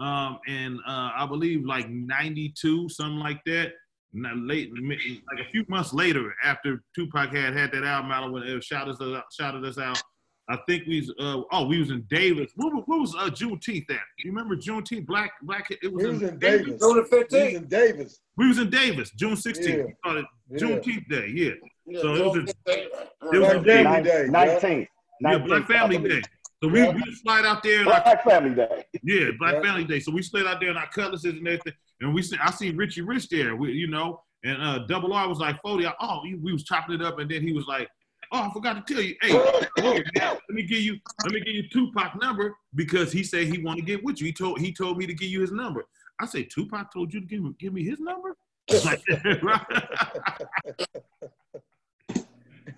um, 0.01 0.39
and 0.49 0.79
uh, 0.87 1.11
I 1.17 1.27
believe 1.29 1.65
like 1.65 1.89
'92, 1.89 2.89
something 2.89 3.19
like 3.19 3.41
that. 3.47 3.73
Not 4.13 4.37
late, 4.39 4.73
like 4.75 5.47
a 5.47 5.49
few 5.53 5.65
months 5.69 5.93
later, 5.93 6.35
after 6.43 6.83
Tupac 6.97 7.31
had 7.33 7.57
had 7.57 7.71
that 7.71 7.85
album 7.85 8.11
out, 8.11 8.33
when 8.33 8.43
it 8.43 8.65
shouted 8.65 8.95
us 8.95 9.01
out, 9.01 9.25
shouted 9.33 9.65
us 9.65 9.79
out. 9.79 10.03
I 10.49 10.59
think 10.69 10.85
we 10.89 10.99
was, 10.99 11.11
uh, 11.21 11.43
oh, 11.53 11.67
we 11.67 11.79
was 11.79 11.91
in 11.91 12.03
Davis. 12.11 12.51
What, 12.57 12.75
was- 12.75 12.83
what 12.87 13.01
was 13.01 13.15
uh, 13.15 13.31
Juneteenth 13.31 13.89
at? 13.89 14.01
You 14.19 14.33
remember 14.33 14.57
Juneteenth? 14.57 15.07
Black, 15.07 15.31
black. 15.43 15.71
It 15.71 15.93
was, 15.93 16.03
We 16.03 16.11
was 16.11 16.23
in 16.23 16.39
Davis. 16.41 16.67
June 16.67 16.79
the 16.81 17.07
We 17.31 17.39
was 17.39 17.55
in 17.55 17.69
Davis. 17.69 18.21
We 18.37 18.49
was 18.49 18.59
in 18.59 18.71
Davis, 18.71 19.11
June 19.13 19.35
16th. 19.35 19.65
Yeah. 19.69 19.85
We 19.85 19.95
started 20.05 20.25
Yeah. 20.51 20.59
Juneteenth 20.59 21.09
Day, 21.09 21.29
yeah. 21.33 21.51
Yeah, 21.87 22.01
So 22.03 22.15
it 22.15 22.25
was 22.25 22.37
a- 22.37 22.41
15th. 22.71 22.89
it 23.33 23.39
was 23.39 23.53
a 23.53 23.61
Day. 23.61 23.83
yeah. 23.83 24.27
19th. 24.29 24.87
Yeah, 25.23 25.39
Black 25.39 25.67
Family 25.67 25.99
Day. 25.99 26.23
So 26.63 26.69
we, 26.69 26.81
Yeah. 26.81 26.93
we 26.93 27.03
slide 27.15 27.45
out 27.47 27.63
there, 27.63 27.85
Black 27.85 28.23
Family 28.25 28.55
Day. 28.55 28.85
yeah, 29.03 29.31
Black 29.39 29.55
Yeah. 29.55 29.63
Family 29.63 29.85
Day. 29.85 30.01
So 30.01 30.13
we 30.13 30.23
slid 30.23 30.47
out 30.47 30.61
there 30.61 30.71
in 30.71 30.77
our 30.77 30.89
cutlasses 30.89 31.35
and 31.37 31.47
everything, 31.49 31.73
and 32.01 32.15
we 32.15 32.23
see, 32.23 32.37
I 32.43 32.51
see 32.51 32.71
Richie 32.71 33.01
Rich 33.03 33.29
there, 33.31 33.57
we, 33.57 33.73
you 33.73 33.87
know, 33.87 34.23
and 34.45 34.63
uh, 34.63 34.79
Double 34.87 35.13
R 35.13 35.29
was 35.29 35.39
like 35.39 35.61
forty. 35.63 35.87
I- 35.87 35.95
Oh, 36.01 36.21
we 36.23 36.53
was 36.53 36.65
chopping 36.65 36.95
it 36.95 37.03
up, 37.03 37.19
and 37.19 37.31
then 37.31 37.43
he 37.43 37.53
was 37.53 37.67
like, 37.67 37.89
"Oh, 38.33 38.43
I 38.49 38.51
forgot 38.53 38.87
to 38.87 38.95
tell 38.95 39.03
you, 39.03 39.15
hey, 39.23 39.33
man, 39.79 40.05
let 40.17 40.41
me 40.51 40.63
give 40.63 40.81
you, 40.81 40.99
let 41.25 41.33
me 41.33 41.41
give 41.41 41.55
you 41.55 41.69
Tupac 41.69 42.15
number 42.21 42.57
because 42.75 43.11
he 43.13 43.23
said 43.23 43.47
he 43.49 43.59
want 43.59 43.79
to 43.79 43.85
get 43.85 44.03
with 44.05 44.21
you. 44.21 44.27
He 44.27 44.33
told 44.33 44.59
he 44.61 44.73
told 44.73 44.97
me 44.99 45.07
to 45.07 45.15
give 45.15 45.29
you 45.31 45.41
his 45.43 45.53
number. 45.53 45.85
I 46.21 46.27
said 46.27 46.49
Tupac 46.51 46.93
told 46.93 47.13
you 47.13 47.21
to 47.21 47.27
give 47.27 47.59
give 47.59 47.73
me 47.75 47.85
his 47.85 48.01
number. 48.01 48.37
Like, 48.85 49.03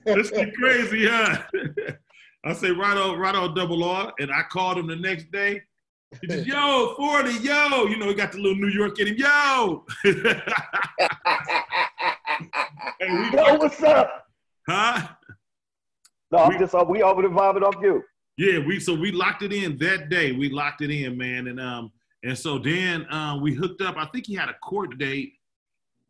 this 0.05 0.31
is 0.31 0.47
crazy, 0.59 1.07
huh? 1.09 1.43
I 2.45 2.53
say 2.55 2.71
right 2.71 2.97
on, 2.97 3.19
right 3.19 3.35
on 3.35 3.55
double 3.55 3.85
R, 3.85 4.12
and 4.19 4.31
I 4.33 4.43
called 4.51 4.79
him 4.79 4.87
the 4.88 4.97
next 4.97 5.31
day. 5.31 5.62
He 6.29 6.41
"Yo, 6.41 6.95
forty, 6.97 7.33
yo," 7.38 7.87
you 7.87 7.97
know, 7.97 8.09
he 8.09 8.15
got 8.15 8.33
the 8.33 8.38
little 8.38 8.57
New 8.59 8.69
York 8.69 8.99
in 8.99 9.09
him, 9.09 9.17
yo. 9.17 9.87
Hey, 13.01 13.31
Yo, 13.33 13.55
what's 13.57 13.83
up? 13.83 14.27
huh? 14.69 15.09
No, 16.31 16.38
I'm 16.38 16.49
We- 16.51 16.59
just 16.59 16.75
uh, 16.75 16.85
we 16.88 17.03
over 17.03 17.23
the 17.23 17.29
vibing 17.29 17.62
off 17.62 17.75
you. 17.83 18.03
Yeah, 18.38 18.59
we 18.61 18.81
so 18.81 18.95
we 18.95 19.12
locked 19.12 19.43
it 19.43 19.53
in 19.53 19.77
that 19.79 20.09
day. 20.09 20.33
We 20.33 20.49
locked 20.49 20.81
it 20.83 20.91
in, 20.91 21.17
man, 21.19 21.49
and 21.49 21.61
um, 21.61 21.93
and 22.25 22.37
so 22.37 22.59
then 22.59 23.07
um, 23.11 23.43
we 23.43 23.53
hooked 23.55 23.83
up. 23.83 23.97
I 23.99 24.07
think 24.07 24.27
he 24.27 24.35
had 24.35 24.49
a 24.49 24.55
court 24.62 24.97
date. 24.99 25.35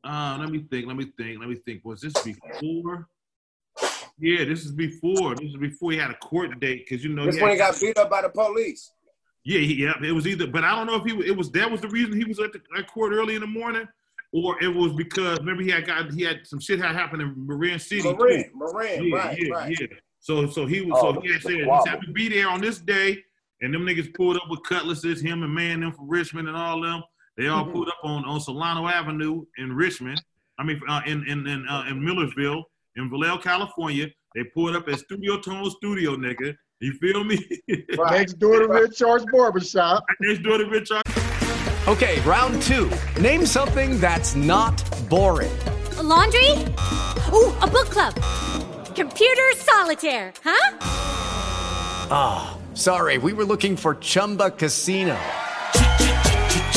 Uh, 0.05 0.37
let 0.40 0.50
me 0.50 0.64
think. 0.70 0.87
Let 0.87 0.96
me 0.96 1.12
think. 1.18 1.40
Let 1.40 1.48
me 1.48 1.57
think. 1.57 1.85
Was 1.85 2.00
this 2.00 2.12
before? 2.22 3.09
Yeah, 4.22 4.44
this 4.44 4.64
is 4.64 4.70
before. 4.70 5.35
This 5.35 5.48
is 5.50 5.56
before 5.56 5.90
he 5.90 5.98
had 5.98 6.11
a 6.12 6.14
court 6.14 6.61
date 6.61 6.87
because 6.88 7.02
you 7.02 7.12
know 7.12 7.26
This 7.26 7.37
he 7.37 7.42
when 7.42 7.50
he 7.50 7.58
got 7.58 7.78
beat 7.80 7.98
up 7.98 8.08
by 8.08 8.22
the 8.22 8.28
police. 8.28 8.92
Yeah, 9.44 9.58
he, 9.58 9.74
yeah, 9.74 9.94
it 10.00 10.12
was 10.12 10.28
either, 10.28 10.46
but 10.46 10.62
I 10.62 10.70
don't 10.76 10.87
know 10.87 10.94
if 10.94 11.04
he 11.04 11.28
it 11.28 11.37
was 11.37 11.50
that 11.50 11.68
was 11.68 11.80
the 11.80 11.88
reason 11.88 12.12
he 12.16 12.24
was 12.24 12.38
at 12.38 12.52
the 12.52 12.61
at 12.78 12.87
court 12.87 13.12
early 13.12 13.35
in 13.35 13.40
the 13.40 13.46
morning, 13.48 13.88
or 14.32 14.62
it 14.62 14.68
was 14.68 14.92
because 14.92 15.40
remember 15.40 15.64
he 15.64 15.70
had 15.70 15.85
got 15.87 16.12
he 16.12 16.22
had 16.22 16.46
some 16.46 16.61
shit 16.61 16.78
had 16.78 16.94
happened 16.94 17.22
in 17.22 17.35
Marin 17.46 17.80
City. 17.80 18.02
too. 18.02 18.14
Marin, 18.16 18.44
Marin, 18.54 19.04
yeah, 19.06 19.16
right, 19.16 19.38
yeah, 19.42 19.52
right. 19.52 19.76
yeah. 19.80 19.87
So 20.20 20.46
so 20.46 20.66
he 20.66 20.82
was 20.82 20.96
Oh, 21.02 21.14
so 21.14 21.20
he 21.20 21.32
had 21.32 21.42
said 21.42 21.52
he 21.54 21.62
squabble. 21.62 21.87
had 21.88 22.00
to 22.02 22.12
be 22.12 22.28
there 22.28 22.48
on 22.48 22.61
this 22.61 22.78
day, 22.78 23.24
and 23.61 23.74
them 23.74 23.85
niggas 23.85 24.14
pulled 24.14 24.37
up 24.37 24.44
with 24.48 24.62
cutlasses, 24.62 25.20
him 25.20 25.42
and 25.42 25.52
man 25.52 25.80
them 25.80 25.90
from 25.92 26.08
Richmond 26.08 26.46
and 26.46 26.56
all 26.56 26.80
them. 26.80 27.02
They 27.37 27.48
all 27.48 27.64
Mm-hmm. 27.64 27.72
pulled 27.72 27.88
up 27.88 27.98
on 28.04 28.24
on 28.24 28.38
Solano 28.40 28.87
Avenue 28.87 29.44
in 29.58 29.72
Richmond. 29.72 30.22
I 30.61 30.62
mean, 30.62 30.80
uh, 30.88 31.00
in 31.06 31.26
in 31.26 31.44
in, 31.48 31.66
uh, 31.68 31.87
in 31.90 32.00
Millersville, 32.04 32.62
in 32.96 33.11
Vallejo, 33.11 33.38
California. 33.38 34.07
They 34.35 34.44
pulled 34.55 34.76
up 34.76 34.88
at 34.88 34.98
Studio 34.98 35.40
Tone 35.40 35.70
Studio, 35.70 36.16
nigga. 36.16 36.55
You 36.81 36.92
feel 36.94 37.22
me? 37.22 37.38
Next 37.90 38.35
door 38.35 38.61
to 38.61 38.68
Rich 38.68 38.98
Charles 38.98 39.24
Barbershop. 39.33 40.05
Next 40.20 40.42
door 40.42 40.59
to 40.59 40.64
Rich 40.64 40.90
Okay, 41.87 42.20
round 42.20 42.61
two. 42.62 42.90
Name 43.20 43.44
something 43.44 44.00
that's 44.00 44.35
not 44.35 44.83
boring. 45.09 45.52
A 45.98 46.02
laundry? 46.02 46.50
Ooh, 47.33 47.52
a 47.61 47.66
book 47.66 47.88
club. 47.90 48.14
Computer 48.94 49.52
solitaire, 49.57 50.33
huh? 50.42 50.78
Ah, 52.11 52.59
sorry, 52.74 53.18
we 53.18 53.33
were 53.33 53.44
looking 53.44 53.76
for 53.76 53.94
Chumba 53.96 54.50
Casino. 54.50 55.18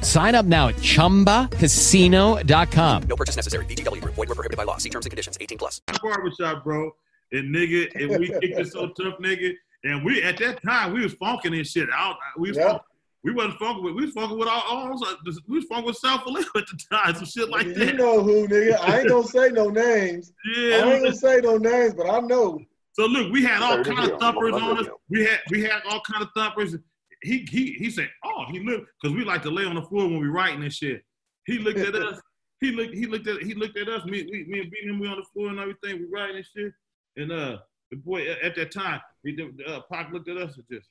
Sign 0.00 0.34
up 0.34 0.46
now 0.46 0.68
at 0.68 0.76
chumbacasino.com. 0.76 3.02
No 3.04 3.16
purchase 3.16 3.36
necessary. 3.36 3.64
VGW 3.66 4.00
Group. 4.02 4.14
Void 4.14 4.28
were 4.30 4.34
prohibited 4.34 4.56
by 4.56 4.64
law. 4.64 4.78
See 4.78 4.90
terms 4.90 5.06
and 5.06 5.10
conditions. 5.10 5.38
18 5.40 5.58
plus. 5.58 5.80
barbershop, 6.02 6.64
bro. 6.64 6.90
And 7.32 7.54
nigga, 7.54 7.88
and 7.94 8.18
we 8.18 8.26
kicked 8.28 8.58
it 8.58 8.72
so 8.72 8.88
tough, 8.88 9.14
nigga. 9.20 9.52
And 9.84 10.04
we 10.04 10.22
at 10.22 10.36
that 10.38 10.62
time 10.62 10.92
we 10.92 11.02
was 11.02 11.14
funking 11.14 11.54
and 11.54 11.66
shit 11.66 11.88
out. 11.92 12.16
We 12.38 12.50
was 12.50 12.58
funk- 12.58 12.82
we 13.22 13.32
wasn't 13.32 13.58
funking 13.58 13.84
with 13.84 13.94
we 13.94 14.04
was 14.04 14.12
funking 14.12 14.38
with 14.38 14.48
our 14.48 14.62
own. 14.70 14.98
We 15.46 15.56
was 15.58 15.64
funking 15.68 15.86
with 15.86 15.96
South 15.96 16.22
Philly 16.24 16.42
at 16.56 16.66
the 16.66 16.78
time, 16.90 17.14
some 17.14 17.24
shit 17.26 17.48
like 17.50 17.66
You 17.66 17.74
that. 17.74 17.86
You 17.86 17.92
know 17.94 18.22
who, 18.22 18.46
nigga. 18.48 18.78
I 18.80 19.00
ain't 19.00 19.08
gonna 19.08 19.26
say 19.26 19.50
no 19.50 19.68
names. 19.70 20.32
Yeah. 20.56 20.76
I 20.76 20.92
ain't 20.92 21.04
gonna 21.04 21.14
say 21.16 21.40
no 21.42 21.56
names, 21.56 21.94
but 21.94 22.08
I 22.08 22.20
know. 22.20 22.60
So 22.92 23.06
look, 23.06 23.32
we 23.32 23.42
had 23.42 23.60
all 23.60 23.82
kind 23.82 24.10
of 24.10 24.20
thumpers 24.20 24.54
on 24.54 24.78
us. 24.78 24.86
We 25.10 25.24
had 25.24 25.40
we 25.50 25.62
had 25.62 25.82
all 25.90 26.00
kind 26.00 26.22
of 26.22 26.28
thumpers. 26.36 26.76
He 27.24 27.46
he 27.50 27.72
he 27.72 27.90
said, 27.90 28.10
oh, 28.24 28.44
he 28.50 28.60
looked 28.60 28.86
because 29.00 29.16
we 29.16 29.24
like 29.24 29.42
to 29.42 29.50
lay 29.50 29.64
on 29.64 29.74
the 29.74 29.82
floor 29.82 30.06
when 30.06 30.20
we 30.20 30.28
writing 30.28 30.62
and 30.62 30.72
shit. 30.72 31.02
He 31.46 31.58
looked 31.58 31.80
at 31.80 31.94
us. 31.94 32.20
He 32.60 32.70
looked 32.70 32.94
he 32.94 33.04
looked 33.04 33.26
at 33.26 33.42
he 33.42 33.52
looked 33.52 33.76
at 33.76 33.88
us. 33.88 34.06
Me, 34.06 34.26
we, 34.30 34.44
me 34.44 34.60
and 34.60 34.70
beat 34.70 34.84
him 34.88 34.98
we 34.98 35.06
on 35.06 35.16
the 35.16 35.24
floor 35.34 35.48
and 35.50 35.58
everything. 35.58 35.98
We 35.98 36.06
writing 36.10 36.36
and 36.36 36.46
shit. 36.46 36.72
And 37.16 37.30
uh, 37.30 37.58
the 37.90 37.96
boy 37.98 38.22
at, 38.30 38.40
at 38.42 38.54
that 38.54 38.70
time, 38.70 39.00
he 39.22 39.32
did- 39.32 39.60
uh, 39.66 39.80
Pac 39.92 40.12
looked 40.12 40.28
at 40.30 40.38
us 40.38 40.54
and 40.56 40.64
just, 40.70 40.88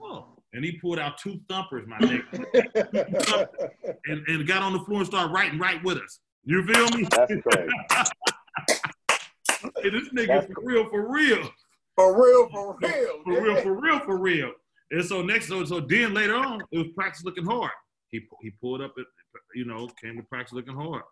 oh, 0.00 0.28
and 0.54 0.64
he 0.64 0.72
pulled 0.78 0.98
out 0.98 1.18
two 1.18 1.40
thumpers, 1.48 1.86
my 1.86 1.98
nigga, 1.98 3.48
and, 4.06 4.26
and 4.28 4.46
got 4.46 4.62
on 4.62 4.72
the 4.72 4.78
floor 4.80 4.98
and 4.98 5.06
started 5.06 5.32
writing 5.34 5.58
right 5.58 5.82
with 5.84 5.98
us. 5.98 6.20
You 6.44 6.64
feel 6.66 6.88
me? 6.96 7.06
That's 7.10 7.32
crazy. 7.42 7.72
hey, 9.82 9.90
this 9.90 10.08
nigga 10.14 10.46
for 10.46 10.62
real, 10.62 10.88
for 10.88 11.12
real. 11.12 11.50
For 11.96 12.16
real, 12.22 12.48
for 12.48 12.78
real. 12.80 13.22
For 13.24 13.42
real, 13.42 13.62
for 13.62 13.74
real, 13.74 14.00
for 14.00 14.16
real. 14.16 14.52
And 14.92 15.04
so 15.04 15.22
next, 15.22 15.48
so, 15.48 15.64
so 15.64 15.80
then 15.80 16.14
later 16.14 16.36
on, 16.36 16.62
it 16.70 16.78
was 16.78 16.88
practice 16.94 17.24
looking 17.24 17.44
hard. 17.44 17.72
He 18.10 18.20
he 18.42 18.50
pulled 18.50 18.80
up, 18.80 18.92
at, 18.98 19.04
you 19.54 19.64
know, 19.64 19.88
came 20.00 20.16
to 20.16 20.22
practice 20.22 20.52
looking 20.52 20.76
hard. 20.76 21.02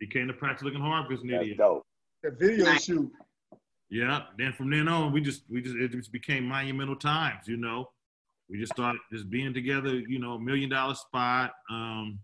He 0.00 0.06
came 0.06 0.26
to 0.26 0.32
practice 0.32 0.64
looking 0.64 0.80
hard 0.80 1.08
because 1.08 1.22
an 1.22 1.30
idiot. 1.30 1.58
The 2.22 2.30
video 2.30 2.72
shoot. 2.74 3.12
Yeah. 3.90 4.22
Then 4.38 4.52
from 4.54 4.70
then 4.70 4.88
on, 4.88 5.12
we 5.12 5.20
just 5.20 5.42
we 5.48 5.62
just 5.62 5.76
it 5.76 5.92
just 5.92 6.10
became 6.10 6.44
monumental 6.46 6.96
times. 6.96 7.46
You 7.46 7.58
know, 7.58 7.90
we 8.48 8.58
just 8.58 8.72
started 8.72 9.00
just 9.12 9.30
being 9.30 9.54
together. 9.54 9.94
You 9.94 10.18
know, 10.18 10.38
million 10.38 10.70
dollar 10.70 10.94
spot. 10.94 11.52
Um, 11.70 12.18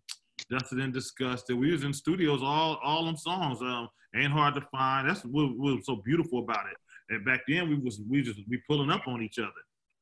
Dusted 0.51 0.79
and 0.81 0.93
disgusted. 0.93 1.57
We 1.57 1.71
was 1.73 1.85
in 1.85 1.93
studios 1.95 2.43
all 2.43 2.79
all 2.83 3.07
them 3.07 3.17
songs. 3.17 3.63
Um, 3.63 3.89
ain't 4.15 4.33
hard 4.33 4.55
to 4.57 4.61
find. 4.73 5.09
That's 5.09 5.25
what, 5.25 5.57
what 5.57 5.77
was 5.77 5.87
so 5.87 5.97
beautiful 6.05 6.41
about 6.41 6.67
it. 6.67 6.77
And 7.15 7.25
back 7.25 7.41
then 7.49 7.69
we 7.69 7.77
was 7.77 8.01
we 8.11 8.21
just 8.23 8.41
we 8.49 8.61
pulling 8.69 8.91
up 8.91 9.07
on 9.07 9.23
each 9.23 9.39
other. 9.39 9.51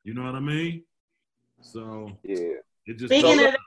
You 0.05 0.15
know 0.15 0.25
what 0.25 0.35
I 0.35 0.41
mean? 0.41 0.83
So 1.61 2.11
yeah. 2.25 2.57
it 2.87 2.99
just 2.99 3.13
Speaking 3.13 3.45
of 3.45 3.53
that, 3.53 3.59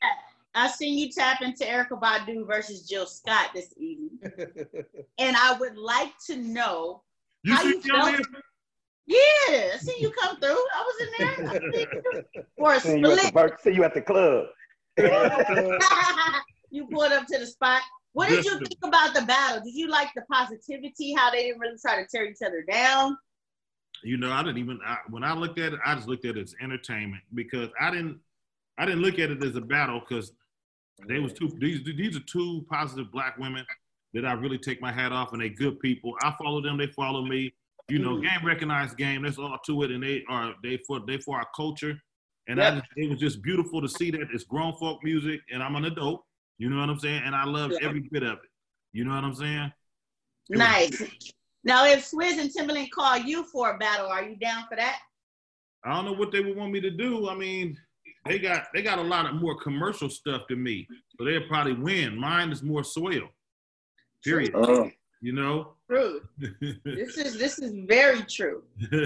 I 0.54 0.67
seen 0.69 0.98
you 0.98 1.10
tap 1.12 1.41
into 1.41 1.63
Erykah 1.63 2.00
Badu 2.00 2.45
versus 2.45 2.88
Jill 2.88 3.06
Scott 3.06 3.52
this 3.54 3.74
evening, 3.78 4.19
and 5.17 5.36
I 5.38 5.58
would 5.60 5.78
like 5.78 6.13
to 6.28 6.38
know 6.38 7.04
You 7.43 7.54
how 7.54 7.62
see 7.62 7.69
you 7.69 7.76
me 7.78 7.89
felt. 7.89 8.21
Yeah, 9.08 9.17
I 9.74 9.78
see 9.80 9.98
you 10.00 10.12
come 10.19 10.39
through. 10.39 10.50
I 10.50 10.84
was 10.84 11.02
in 11.02 11.08
there 11.19 11.50
I 11.50 11.60
seen 11.60 12.43
for 12.58 12.74
a 12.74 12.80
See 12.80 12.98
you 12.98 13.12
at 13.12 13.21
the 13.21 13.28
split. 13.28 13.62
See 13.62 13.74
you 13.74 13.84
at 13.84 13.93
the 13.93 14.02
club. 14.02 14.45
you 16.71 16.88
pulled 16.88 17.12
up 17.12 17.28
to 17.28 17.38
the 17.38 17.45
spot. 17.45 17.82
What 18.13 18.30
did 18.30 18.45
you 18.45 18.58
think 18.58 18.80
about 18.84 19.13
the 19.13 19.21
battle? 19.24 19.62
Did 19.63 19.76
you 19.76 19.89
like 19.89 20.10
the 20.15 20.24
positivity? 20.32 21.13
How 21.13 21.30
they 21.30 21.43
didn't 21.43 21.60
really 21.60 21.78
try 21.80 22.02
to 22.02 22.08
tear 22.08 22.26
each 22.26 22.41
other 22.43 22.63
down? 22.69 23.17
You 24.06 24.18
know, 24.18 24.32
I 24.32 24.44
didn't 24.44 24.60
even 24.60 24.80
I, 24.86 24.98
when 25.10 25.24
I 25.24 25.34
looked 25.34 25.60
at 25.60 25.74
it, 25.74 25.80
I 25.84 25.96
just 25.96 26.08
looked 26.08 26.26
at 26.26 26.38
it 26.38 26.41
as 26.41 26.56
entertainment 26.62 27.24
because 27.34 27.70
I 27.82 27.89
didn't 27.89 28.20
I 28.78 28.86
didn't 28.86 29.02
look 29.02 29.18
at 29.18 29.32
it 29.32 29.44
as 29.44 29.56
a 29.56 29.62
battle 29.62 30.00
because 30.00 30.32
they 31.08 31.20
was 31.20 31.34
two 31.34 31.52
these 31.60 31.84
these 31.84 32.15
are 32.15 32.22
two 32.22 32.65
positive 32.70 33.12
black 33.12 33.38
women 33.39 33.65
that 34.13 34.24
I 34.24 34.34
really 34.34 34.60
take 34.60 34.80
my 34.80 34.91
hat 34.91 35.12
off 35.12 35.34
and 35.34 35.41
they 35.41 35.50
good 35.50 35.80
people. 35.80 36.13
I 36.22 36.34
follow 36.38 36.62
them, 36.62 36.78
they 36.78 36.88
follow 36.88 37.24
me. 37.24 37.54
You 37.89 38.00
know, 38.00 38.15
mm-hmm. 38.15 38.24
game 38.24 38.46
recognized 38.46 38.96
game. 38.96 39.24
That's 39.24 39.38
all 39.38 39.58
to 39.65 39.84
it, 39.84 39.91
and 39.91 40.04
they 40.04 40.24
are 40.30 40.54
they 40.63 40.78
for 40.88 41.02
they 41.06 41.18
for 41.18 41.38
our 41.38 41.48
culture. 41.56 42.00
And 42.48 42.62
I 42.62 42.72
just, 42.72 42.86
it 42.96 43.10
was 43.10 43.20
just 43.20 43.41
beautiful 43.41 43.82
to 43.82 43.89
see 43.89 44.12
that 44.12 44.28
it's 44.32 44.44
grown 44.44 44.74
folk 44.78 45.04
music, 45.04 45.41
and 45.52 45.63
I'm 45.63 45.76
an 45.76 45.86
adult. 45.86 46.24
You 46.60 46.70
know 46.70 46.80
what 46.80 46.89
I'm 46.89 47.00
saying? 47.00 47.24
And 47.26 47.36
I 47.36 47.44
love 47.44 47.72
every 47.82 48.08
bit 48.12 48.22
of 48.22 48.34
it. 48.34 48.50
You 48.94 49.04
know 49.04 49.15
what 49.15 49.24
I'm 49.24 49.34
saying? 49.34 49.72
It 50.50 50.58
was- 50.58 50.60
Nice. 50.60 51.04
Now, 51.65 51.86
if 51.88 52.10
Swizz 52.10 52.38
and 52.39 52.49
Timbaland 52.51 52.91
call 52.91 53.17
you 53.17 53.43
for 53.45 53.71
a 53.71 53.78
battle, 53.78 54.06
are 54.08 54.23
you 54.23 54.36
down 54.36 54.65
for 54.69 54.75
that? 54.78 54.99
I 55.84 55.93
don't 55.95 56.06
know 56.06 56.13
what 56.13 56.32
they 56.32 56.39
would 56.41 56.56
want 56.56 56.71
me 56.71 56.80
to 56.82 56.91
do. 56.91 57.28
I 57.28 57.36
mean, 57.36 57.75
they 58.25 58.39
got 58.39 58.67
they 58.73 58.82
got 58.84 58.99
a 58.99 59.04
lot 59.04 59.25
of 59.25 59.36
more 59.36 59.56
commercial 59.60 60.10
stuff 60.10 60.43
than 60.47 60.62
me, 60.63 60.88
so 61.17 61.25
they'll 61.25 61.47
probably 61.47 61.73
win. 61.73 62.17
Mine 62.17 62.51
is 62.51 62.62
more 62.63 62.84
soil. 62.84 63.28
Period. 64.23 64.54
Uh, 64.56 64.86
You 65.21 65.34
know. 65.34 65.73
True. 65.89 66.21
This 66.86 67.17
is 67.17 67.38
this 67.38 67.60
is 67.60 67.73
very 67.88 68.21
true. 68.23 68.63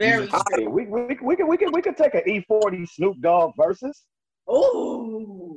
Very 0.00 0.28
Hey, 0.28 0.38
true. 0.54 0.70
we, 0.70 0.86
we, 0.86 1.00
we, 1.20 1.34
can, 1.34 1.48
we, 1.48 1.56
can, 1.56 1.72
we 1.72 1.82
can 1.82 1.92
take 1.96 2.14
an 2.14 2.22
E40 2.24 2.88
Snoop 2.88 3.20
Dogg 3.20 3.50
versus. 3.56 4.04
Ooh. 4.48 5.47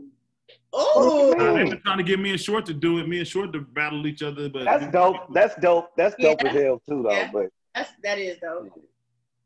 Oh. 0.74 1.34
They've 1.56 1.70
been 1.70 1.82
trying 1.82 1.98
to 1.98 2.04
get 2.04 2.20
me 2.20 2.32
and 2.32 2.40
Short 2.40 2.66
to 2.68 2.74
do 2.74 3.00
it. 3.00 3.08
Me 3.08 3.20
and 3.20 3.28
Short 3.28 3.52
to 3.54 3.60
battle 3.62 4.08
each 4.08 4.22
other, 4.24 4.50
but 4.50 4.64
That's 4.66 4.92
dope. 4.92 5.34
That's 5.34 5.56
dope. 5.56 5.90
That's 5.98 6.16
dope 6.16 6.42
Yeah. 6.44 6.50
as 6.50 6.56
hell 6.56 6.82
too, 6.88 7.04
though. 7.04 7.12
Yeah. 7.12 7.30
But 7.32 7.48
That's 7.76 7.92
that 8.04 8.20
is 8.20 8.38
though. 8.42 8.70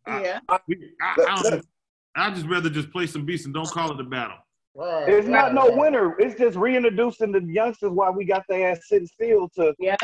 Yeah. 0.08 0.40
we, 0.68 0.92
I, 1.02 1.16
I, 1.28 1.42
don't, 1.42 1.66
I 2.16 2.32
just 2.32 2.46
rather 2.46 2.70
just 2.70 2.92
play 2.92 3.08
some 3.08 3.26
beats 3.26 3.46
and 3.46 3.54
don't 3.54 3.70
call 3.70 3.92
it 3.92 4.00
a 4.00 4.04
battle. 4.04 4.38
it's 4.76 5.28
not 5.28 5.54
no 5.54 5.72
winner. 5.72 6.16
It's 6.20 6.40
just 6.40 6.58
reintroducing 6.58 7.32
the 7.32 7.42
youngsters 7.42 7.90
while 7.92 8.14
we 8.14 8.26
got 8.26 8.44
their 8.48 8.72
ass 8.72 8.82
sitting 8.88 9.08
still 9.08 9.50
to. 9.56 9.74
Yep. 9.80 10.00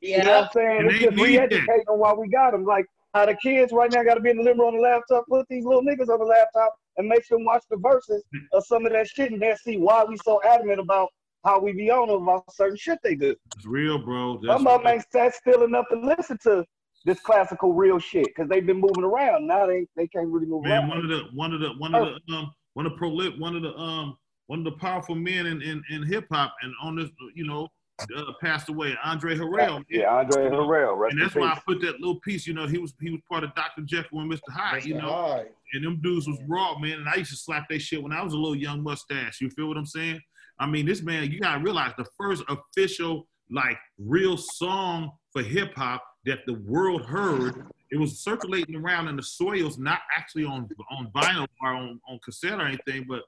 You 0.00 0.18
know 0.18 0.30
what 0.30 0.44
I'm 0.44 0.48
saying? 0.52 0.78
And 0.78 0.86
It's 0.90 0.98
they 0.98 1.04
just 1.06 1.16
need 1.16 1.22
re-educating 1.24 1.84
on 1.88 1.98
why 1.98 2.12
we 2.12 2.28
got 2.28 2.52
them. 2.52 2.64
Like 2.64 2.86
how 3.14 3.26
the 3.26 3.34
kids 3.34 3.72
right 3.72 3.90
now 3.90 4.02
got 4.02 4.14
to 4.14 4.20
be 4.20 4.30
in 4.30 4.36
the 4.36 4.42
living 4.42 4.60
room 4.60 4.74
on 4.74 4.76
the 4.76 4.82
laptop. 4.82 5.24
Put 5.28 5.46
these 5.48 5.64
little 5.64 5.82
niggas 5.82 6.08
on 6.08 6.18
the 6.18 6.24
laptop 6.24 6.74
and 6.96 7.08
make 7.08 7.26
them 7.28 7.44
watch 7.44 7.64
the 7.70 7.76
verses 7.76 8.22
of 8.52 8.64
some 8.66 8.86
of 8.86 8.92
that 8.92 9.08
shit, 9.08 9.32
and 9.32 9.40
they'll 9.40 9.56
see 9.56 9.76
why 9.76 10.04
we 10.04 10.16
so 10.18 10.40
adamant 10.44 10.80
about 10.80 11.08
how 11.44 11.58
we 11.58 11.72
be 11.72 11.90
on 11.90 12.08
them 12.08 12.22
about 12.22 12.44
certain 12.52 12.76
shit 12.76 12.98
they 13.02 13.14
do. 13.14 13.34
It's 13.56 13.66
real, 13.66 13.98
bro. 13.98 14.40
That's 14.42 14.58
Some 14.58 14.66
of 14.66 14.82
them 14.82 14.92
ain't 14.92 15.04
sat 15.10 15.34
still 15.34 15.64
enough 15.64 15.86
to 15.90 15.98
listen 15.98 16.38
to 16.44 16.64
this 17.04 17.20
classical 17.20 17.72
real 17.72 17.98
shit 17.98 18.26
because 18.26 18.48
they've 18.48 18.66
been 18.66 18.80
moving 18.80 19.04
around. 19.04 19.46
Now 19.46 19.66
they, 19.66 19.86
they 19.96 20.06
can't 20.08 20.28
really 20.28 20.46
move 20.46 20.64
Man, 20.64 20.82
around. 20.82 20.88
one 20.88 20.98
of 20.98 21.08
the 21.08 21.22
one 21.32 21.52
of 21.54 21.60
the 21.60 21.70
one 21.78 21.94
of 21.94 22.02
the 22.28 22.34
um 22.34 22.52
one 22.74 22.86
of 22.86 22.92
the 22.92 22.98
prolif 22.98 23.38
one 23.38 23.56
of 23.56 23.62
the 23.62 23.74
um 23.76 24.16
one 24.46 24.58
of 24.58 24.64
the 24.64 24.72
powerful 24.72 25.14
men 25.14 25.46
in 25.46 25.62
in, 25.62 25.82
in 25.90 26.02
hip 26.02 26.26
hop 26.30 26.54
and 26.62 26.72
on 26.82 26.96
this 26.96 27.08
you 27.34 27.46
know 27.46 27.68
uh, 28.16 28.32
passed 28.40 28.68
away 28.68 28.96
Andre 29.04 29.36
Harrell. 29.36 29.84
Yeah, 29.88 30.14
Andre 30.14 30.44
Harrell, 30.44 30.96
rest 30.96 31.12
and 31.12 31.22
that's 31.22 31.34
why 31.34 31.48
I 31.48 31.60
put 31.66 31.80
that 31.82 32.00
little 32.00 32.20
piece. 32.20 32.46
You 32.46 32.54
know, 32.54 32.66
he 32.66 32.78
was 32.78 32.94
he 33.00 33.10
was 33.10 33.20
part 33.30 33.44
of 33.44 33.54
Dr. 33.54 33.82
Jekyll 33.82 34.20
and 34.20 34.32
Mr. 34.32 34.50
Hyde. 34.50 34.84
You 34.84 34.94
know, 34.94 35.10
Hyde. 35.10 35.48
and 35.74 35.84
them 35.84 36.00
dudes 36.02 36.26
was 36.26 36.38
raw, 36.48 36.78
man. 36.78 37.00
And 37.00 37.08
I 37.08 37.16
used 37.16 37.30
to 37.30 37.36
slap 37.36 37.68
that 37.70 37.80
shit 37.80 38.02
when 38.02 38.12
I 38.12 38.22
was 38.22 38.32
a 38.32 38.36
little 38.36 38.56
young 38.56 38.82
mustache. 38.82 39.40
You 39.40 39.50
feel 39.50 39.68
what 39.68 39.76
I'm 39.76 39.86
saying? 39.86 40.20
I 40.58 40.66
mean, 40.66 40.86
this 40.86 41.02
man, 41.02 41.30
you 41.30 41.40
gotta 41.40 41.62
realize 41.62 41.92
the 41.96 42.06
first 42.18 42.42
official 42.48 43.26
like 43.50 43.78
real 43.98 44.36
song 44.36 45.10
for 45.32 45.42
hip 45.42 45.74
hop 45.74 46.02
that 46.26 46.40
the 46.46 46.54
world 46.66 47.04
heard. 47.04 47.66
It 47.90 47.98
was 47.98 48.20
circulating 48.20 48.76
around 48.76 49.08
in 49.08 49.16
the 49.16 49.22
soils, 49.22 49.78
not 49.78 50.00
actually 50.16 50.44
on 50.44 50.68
on 50.90 51.10
vinyl 51.14 51.46
or 51.62 51.70
on, 51.70 52.00
on 52.08 52.20
cassette 52.24 52.60
or 52.60 52.66
anything, 52.66 53.06
but 53.08 53.22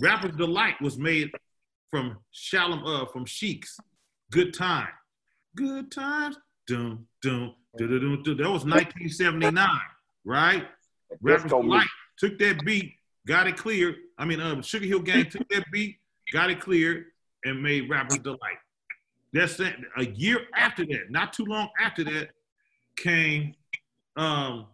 Rapper's 0.00 0.36
Delight 0.36 0.80
was 0.80 0.98
made 0.98 1.30
from 1.90 2.18
Shalom 2.30 2.84
uh 2.86 3.06
from 3.06 3.24
Sheiks. 3.24 3.78
Good 4.30 4.54
time. 4.54 4.88
Good 5.56 5.90
times. 5.90 6.36
Dum 6.66 7.06
dum 7.22 7.54
dum 7.76 7.88
dum 7.88 8.22
dum. 8.22 8.36
That 8.36 8.50
was 8.50 8.64
1979, 8.64 9.68
right? 10.24 10.66
Rapper's 11.20 11.52
took 12.18 12.38
that 12.38 12.64
beat, 12.64 12.92
got 13.26 13.46
it 13.48 13.56
cleared. 13.56 13.96
I 14.18 14.24
mean, 14.24 14.40
uh, 14.40 14.62
Sugar 14.62 14.86
Hill 14.86 15.00
Gang 15.00 15.28
took 15.28 15.48
that 15.48 15.64
beat, 15.72 15.96
got 16.32 16.50
it 16.50 16.60
cleared, 16.60 17.06
and 17.44 17.60
made 17.62 17.88
Rapper's 17.90 18.18
Delight. 18.18 18.58
That's 19.32 19.58
it. 19.60 19.74
A 19.96 20.06
year 20.06 20.40
after 20.56 20.84
that, 20.86 21.10
not 21.10 21.32
too 21.32 21.44
long 21.44 21.68
after 21.80 22.04
that, 22.04 22.30
came 22.96 23.54
um 24.16 24.66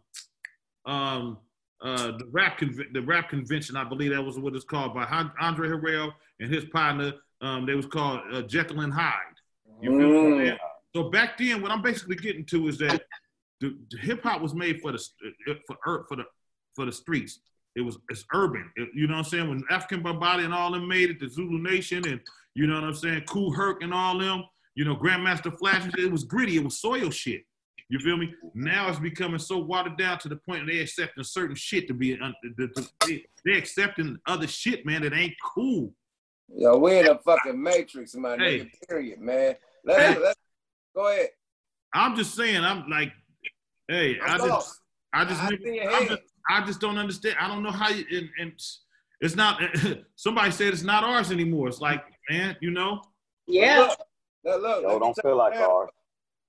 um 0.84 1.38
uh 1.82 2.12
the 2.18 2.26
rap 2.32 2.58
conv- 2.58 2.92
the 2.92 3.02
rap 3.02 3.28
convention. 3.28 3.76
I 3.76 3.84
believe 3.84 4.10
that 4.12 4.22
was 4.22 4.38
what 4.38 4.54
it's 4.54 4.64
called 4.64 4.94
by 4.94 5.04
Andre 5.40 5.68
Harrell 5.68 6.12
and 6.40 6.52
his 6.52 6.64
partner. 6.66 7.12
Um, 7.42 7.66
they 7.66 7.74
was 7.74 7.86
called 7.86 8.20
uh, 8.32 8.42
Jekyll 8.42 8.80
and 8.80 8.92
Hyde. 8.92 9.12
You 9.82 9.90
feel 9.98 10.08
what 10.08 10.32
I'm? 10.32 10.58
So 10.94 11.10
back 11.10 11.36
then, 11.36 11.60
what 11.60 11.70
I'm 11.70 11.82
basically 11.82 12.16
getting 12.16 12.46
to 12.46 12.68
is 12.68 12.78
that 12.78 13.02
the, 13.60 13.76
the 13.90 13.98
hip 13.98 14.22
hop 14.22 14.40
was 14.40 14.54
made 14.54 14.80
for 14.80 14.92
the 14.92 14.98
uh, 15.50 15.54
for 15.66 15.76
ur- 15.86 16.04
for 16.08 16.16
the 16.16 16.24
for 16.74 16.86
the 16.86 16.92
streets. 16.92 17.40
It 17.74 17.82
was 17.82 17.98
it's 18.08 18.24
urban. 18.32 18.70
It- 18.76 18.88
you 18.94 19.06
know 19.06 19.14
what 19.14 19.26
I'm 19.26 19.30
saying? 19.30 19.48
When 19.50 19.62
Afrika 19.70 20.02
Bambaataa 20.02 20.44
and 20.46 20.54
all 20.54 20.72
them 20.72 20.88
made 20.88 21.10
it, 21.10 21.20
the 21.20 21.28
Zulu 21.28 21.58
Nation 21.58 22.06
and 22.08 22.20
you 22.54 22.66
know 22.66 22.74
what 22.76 22.84
I'm 22.84 22.94
saying, 22.94 23.22
Kool 23.28 23.52
Herc 23.52 23.82
and 23.82 23.92
all 23.92 24.16
them, 24.18 24.44
you 24.74 24.86
know, 24.86 24.96
Grandmaster 24.96 25.56
Flash, 25.58 25.86
it 25.98 26.10
was 26.10 26.24
gritty. 26.24 26.56
It 26.56 26.64
was 26.64 26.78
soil 26.80 27.10
shit. 27.10 27.44
You 27.88 27.98
feel 28.00 28.16
me? 28.16 28.34
Now 28.54 28.88
it's 28.88 28.98
becoming 28.98 29.38
so 29.38 29.58
watered 29.58 29.96
down 29.96 30.18
to 30.20 30.28
the 30.28 30.36
point 30.36 30.66
they 30.66 30.80
accepting 30.80 31.22
certain 31.22 31.54
shit 31.54 31.86
to 31.88 31.94
be 31.94 32.18
un- 32.20 32.34
the- 32.56 32.66
the- 32.74 32.88
they, 33.06 33.24
they 33.44 33.56
accepting 33.56 34.18
other 34.26 34.46
shit, 34.48 34.84
man, 34.84 35.02
that 35.02 35.12
ain't 35.12 35.34
cool. 35.54 35.92
Yo, 36.48 36.76
we 36.78 36.98
in 36.98 37.08
a 37.08 37.18
fucking 37.18 37.60
matrix, 37.60 38.14
my 38.16 38.36
Hey. 38.36 38.60
nigga. 38.60 38.70
Period, 38.88 39.20
man. 39.20 39.54
Let's, 39.84 40.02
Hey. 40.14 40.18
let's 40.20 40.40
go 40.94 41.08
ahead. 41.08 41.28
I'm 41.94 42.16
just 42.16 42.34
saying, 42.34 42.62
I'm 42.64 42.88
like, 42.90 43.12
hey, 43.88 44.18
I 44.20 44.34
I'm 44.34 44.38
just. 44.40 44.80
I 45.12 45.24
just, 45.24 45.42
I 45.42 45.48
never- 45.50 45.62
see 45.62 45.74
your 45.76 45.90
I'm 45.90 46.02
head. 46.02 46.08
just, 46.08 46.22
I 46.48 46.66
just 46.66 46.80
don't 46.80 46.98
understand. 46.98 47.36
I 47.40 47.48
don't 47.48 47.62
know 47.62 47.70
how 47.70 47.88
you, 47.88 48.04
and, 48.10 48.28
and 48.40 48.52
it's 49.20 49.34
not. 49.36 49.60
Somebody 50.16 50.50
said 50.50 50.68
it's 50.74 50.82
not 50.82 51.04
ours 51.04 51.30
anymore. 51.30 51.68
It's 51.68 51.80
like, 51.80 52.04
man, 52.30 52.56
you 52.60 52.70
know. 52.72 53.00
Yeah. 53.46 53.94
Look, 54.44 54.62
look, 54.62 54.82
Yo, 54.82 54.98
don't 54.98 55.14
feel 55.22 55.36
like 55.36 55.54
ours. 55.54 55.88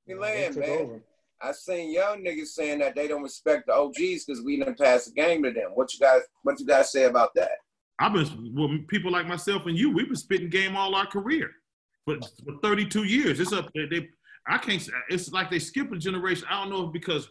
we 0.08 0.16
land, 0.16 0.58
man. 0.58 0.70
over. 0.70 1.00
I 1.42 1.52
seen 1.52 1.92
young 1.92 2.24
niggas 2.24 2.48
saying 2.48 2.80
that 2.80 2.96
they 2.96 3.08
don't 3.08 3.24
respect 3.24 3.68
the 3.68 3.74
OGs 3.74 4.26
because 4.26 4.44
we 4.44 4.58
didn't 4.58 4.80
pass 4.80 5.06
the 5.06 5.12
game 5.12 5.44
to 5.44 5.52
them. 5.52 5.72
What 5.76 5.94
you 5.94 6.00
guys, 6.00 6.22
what 6.44 6.60
you 6.60 6.66
guys 6.66 6.92
say 6.92 7.06
about 7.06 7.34
that? 7.36 7.52
I've 8.00 8.14
been 8.14 8.54
well, 8.56 8.70
people 8.88 9.12
like 9.12 9.28
myself 9.28 9.66
and 9.66 9.78
you. 9.78 9.92
We've 9.92 10.08
been 10.08 10.16
spitting 10.16 10.50
game 10.50 10.76
all 10.76 10.96
our 10.96 11.08
career, 11.08 11.50
but 12.06 12.24
for 12.46 12.58
32 12.62 13.04
years. 13.04 13.40
It's 13.40 13.54
up. 13.54 13.70
They, 13.74 13.86
they 13.86 14.08
I 14.48 14.58
can't. 14.58 14.88
It's 15.10 15.32
like 15.32 15.50
they 15.50 15.60
skip 15.60 15.92
a 15.92 15.98
generation. 15.98 16.46
I 16.50 16.62
don't 16.62 16.70
know 16.70 16.88
if 16.88 16.94
because 16.94 17.28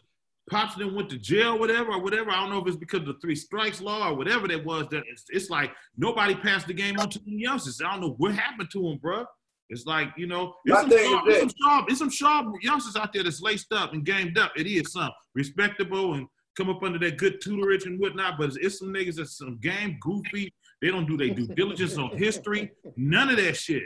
pops 0.51 0.77
didn't 0.77 0.95
went 0.95 1.09
to 1.11 1.19
jail, 1.19 1.59
whatever, 1.59 1.93
or 1.93 2.03
whatever. 2.03 2.31
I 2.31 2.41
don't 2.41 2.51
know 2.51 2.59
if 2.59 2.67
it's 2.67 2.77
because 2.77 3.01
of 3.01 3.07
the 3.07 3.19
three 3.21 3.35
strikes 3.35 3.81
law 3.81 4.09
or 4.09 4.15
whatever 4.15 4.49
that 4.49 4.65
was. 4.65 4.87
That 4.91 5.05
it's, 5.09 5.25
it's 5.29 5.51
like 5.51 5.73
nobody 5.97 6.35
passed 6.35 6.67
the 6.67 6.75
game 6.75 6.99
on 6.99 7.11
to 7.11 7.19
the 7.21 7.33
youngsters. 7.33 7.81
I 7.81 7.93
don't 7.93 8.01
know 8.01 8.15
what 8.19 8.35
happened 8.35 8.71
to 8.73 8.83
them, 8.83 8.99
bruh. 8.99 9.25
It's 9.69 9.85
like 9.87 10.09
you 10.17 10.27
know, 10.27 10.55
it's 10.65 10.81
some, 10.81 10.91
sharp, 10.91 11.25
it's 11.29 11.41
some 11.41 11.51
sharp, 11.63 11.85
it's 11.91 11.99
some 11.99 12.11
sharp 12.11 12.55
youngsters 12.63 12.97
out 12.97 13.13
there 13.13 13.25
that's 13.25 13.41
laced 13.43 13.73
up 13.73 13.93
and 13.93 14.05
gamed 14.05 14.39
up. 14.39 14.53
It 14.57 14.67
is 14.67 14.93
some 14.93 15.11
respectable 15.35 16.15
and 16.15 16.27
come 16.57 16.71
up 16.71 16.83
under 16.83 16.99
that 17.01 17.19
good 17.19 17.41
tutorage 17.43 17.87
and 17.87 17.99
whatnot. 17.99 18.39
But 18.39 18.51
it's 18.61 18.79
some 18.79 18.89
niggas 18.95 19.17
that's 19.17 19.39
some 19.39 19.59
game 19.59 19.99
goofy. 20.01 20.53
They 20.81 20.89
don't 20.89 21.07
do 21.07 21.17
their 21.17 21.31
due 21.35 21.49
diligence 21.49 21.97
on 21.99 22.17
history. 22.17 22.71
None 22.97 23.31
of 23.31 23.37
that 23.39 23.57
shit. 23.57 23.83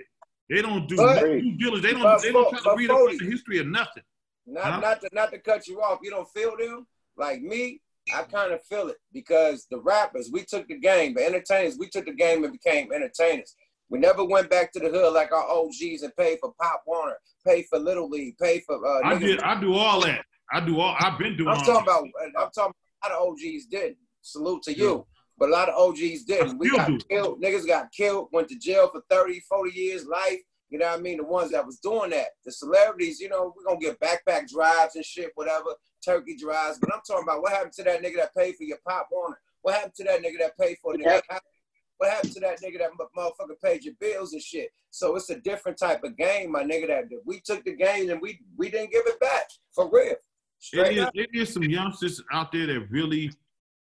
They 0.51 0.61
don't 0.61 0.89
do 0.89 0.97
But- 0.97 1.23
no 1.23 1.41
due 1.41 1.57
diligence. 1.57 1.83
They 1.83 1.93
don't. 1.99 2.23
They 2.23 2.33
don't 2.33 2.51
try 2.59 2.73
to 2.73 2.79
read 2.79 2.91
up 2.91 2.99
the 3.19 3.27
history 3.31 3.59
of 3.59 3.67
nothing. 3.69 4.03
Not 4.47 4.65
Huh? 4.65 4.81
not 4.81 5.01
to 5.03 5.09
not 5.13 5.31
to 5.33 5.39
cut 5.39 5.67
you 5.67 5.81
off. 5.81 6.01
You 6.03 6.11
don't 6.11 6.29
feel 6.31 6.57
them 6.59 6.87
like 7.17 7.41
me. 7.41 7.81
I 8.13 8.23
kind 8.25 8.53
of 8.53 8.63
feel 8.65 8.89
it 8.89 8.97
because 9.13 9.67
the 9.71 9.79
rappers 9.79 10.31
we 10.33 10.45
took 10.45 10.67
the 10.67 10.79
game, 10.79 11.15
the 11.15 11.25
entertainers 11.25 11.77
we 11.79 11.89
took 11.89 12.07
the 12.07 12.15
game 12.15 12.43
and 12.45 12.53
became 12.53 12.93
entertainers. 12.93 13.55
We 13.91 13.99
never 13.99 14.25
went 14.25 14.49
back 14.49 14.73
to 14.73 14.79
the 14.81 14.89
hood 14.89 15.13
like 15.13 15.33
our 15.33 15.45
OGs 15.49 16.03
and 16.03 16.15
paid 16.17 16.39
for 16.41 16.55
Pop 16.61 16.83
Warner, 16.87 17.17
paid 17.47 17.67
for 17.69 17.79
Little 17.79 18.09
League, 18.09 18.39
paid 18.39 18.63
for. 18.67 18.77
Uh, 18.87 19.01
I 19.05 19.15
niggas- 19.15 19.21
did. 19.21 19.41
I 19.41 19.61
do 19.61 19.75
all 19.75 20.01
that. 20.03 20.25
I 20.53 20.61
do 20.61 20.81
all. 20.81 20.97
I've 20.99 21.19
been 21.19 21.37
doing. 21.37 21.49
I'm 21.49 21.59
all 21.59 21.65
talking 21.65 21.85
that. 21.87 21.91
about. 21.93 22.45
I'm 22.45 22.51
talking 22.53 22.75
about 23.03 23.11
a 23.11 23.15
lot 23.15 23.23
of 23.23 23.29
OGs 23.29 23.67
didn't. 23.67 23.97
Salute 24.23 24.63
to 24.65 24.77
you. 24.77 25.07
But 25.39 25.49
a 25.49 25.53
lot 25.53 25.69
of 25.71 25.75
OGs 25.77 26.25
didn't. 26.25 26.59
We 26.59 26.71
got 26.71 26.87
do. 26.89 26.99
killed. 27.09 27.43
Niggas 27.43 27.67
got 27.67 27.91
killed, 27.93 28.29
went 28.33 28.49
to 28.49 28.59
jail 28.59 28.89
for 28.93 29.03
30, 29.09 29.41
40 29.49 29.71
years, 29.79 30.05
life. 30.07 30.39
You 30.69 30.79
know 30.79 30.87
what 30.87 30.99
I 30.99 31.03
mean? 31.03 31.17
The 31.17 31.25
ones 31.25 31.51
that 31.53 31.65
was 31.67 31.79
doing 31.79 32.11
that. 32.11 32.27
The 32.45 32.53
celebrities, 32.53 33.19
you 33.21 33.29
know, 33.31 33.53
we're 33.57 33.65
gonna 33.65 33.81
get 33.81 33.99
backpack 34.01 34.49
drives 34.49 34.95
and 34.97 35.05
shit, 35.05 35.33
whatever, 35.35 35.71
turkey 36.05 36.37
drives. 36.37 36.79
But 36.79 36.93
I'm 36.95 37.01
talking 37.07 37.25
about 37.25 37.43
what 37.43 37.53
happened 37.53 37.73
to 37.73 37.83
that 37.85 38.03
nigga 38.03 38.17
that 38.17 38.35
paid 38.37 38.55
for 38.57 38.65
your 38.65 38.79
pop 38.87 39.09
Warner? 39.11 39.41
What 39.63 39.75
happened 39.75 39.95
to 39.97 40.05
that 40.05 40.21
nigga 40.23 40.39
that 40.41 40.59
paid 40.59 40.77
for 40.83 40.97
the 40.97 41.03
Yeah. 41.03 41.21
What 42.01 42.11
happened 42.11 42.33
to 42.33 42.41
that 42.41 42.61
nigga 42.63 42.79
that 42.79 42.91
motherfucker 43.15 43.61
paid 43.63 43.85
your 43.85 43.93
bills 44.01 44.33
and 44.33 44.41
shit? 44.43 44.71
So 44.91 45.15
it's 45.17 45.29
a 45.29 45.39
different 45.41 45.79
type 45.79 46.03
of 46.03 46.17
game, 46.17 46.51
my 46.51 46.63
nigga. 46.65 46.87
That 46.89 47.11
that 47.11 47.21
we 47.27 47.41
took 47.41 47.63
the 47.65 47.75
game 47.77 48.09
and 48.09 48.21
we 48.23 48.41
we 48.57 48.71
didn't 48.71 48.91
give 48.91 49.03
it 49.07 49.21
back 49.21 49.49
for 49.75 49.91
real. 49.93 50.15
Straight 50.59 50.93
It 50.93 50.99
is, 50.99 51.05
up. 51.05 51.11
it 51.15 51.31
is 51.35 51.53
some 51.53 51.63
youngsters 51.65 52.23
out 52.33 52.53
there 52.53 52.67
that 52.67 52.87
really, 52.91 53.31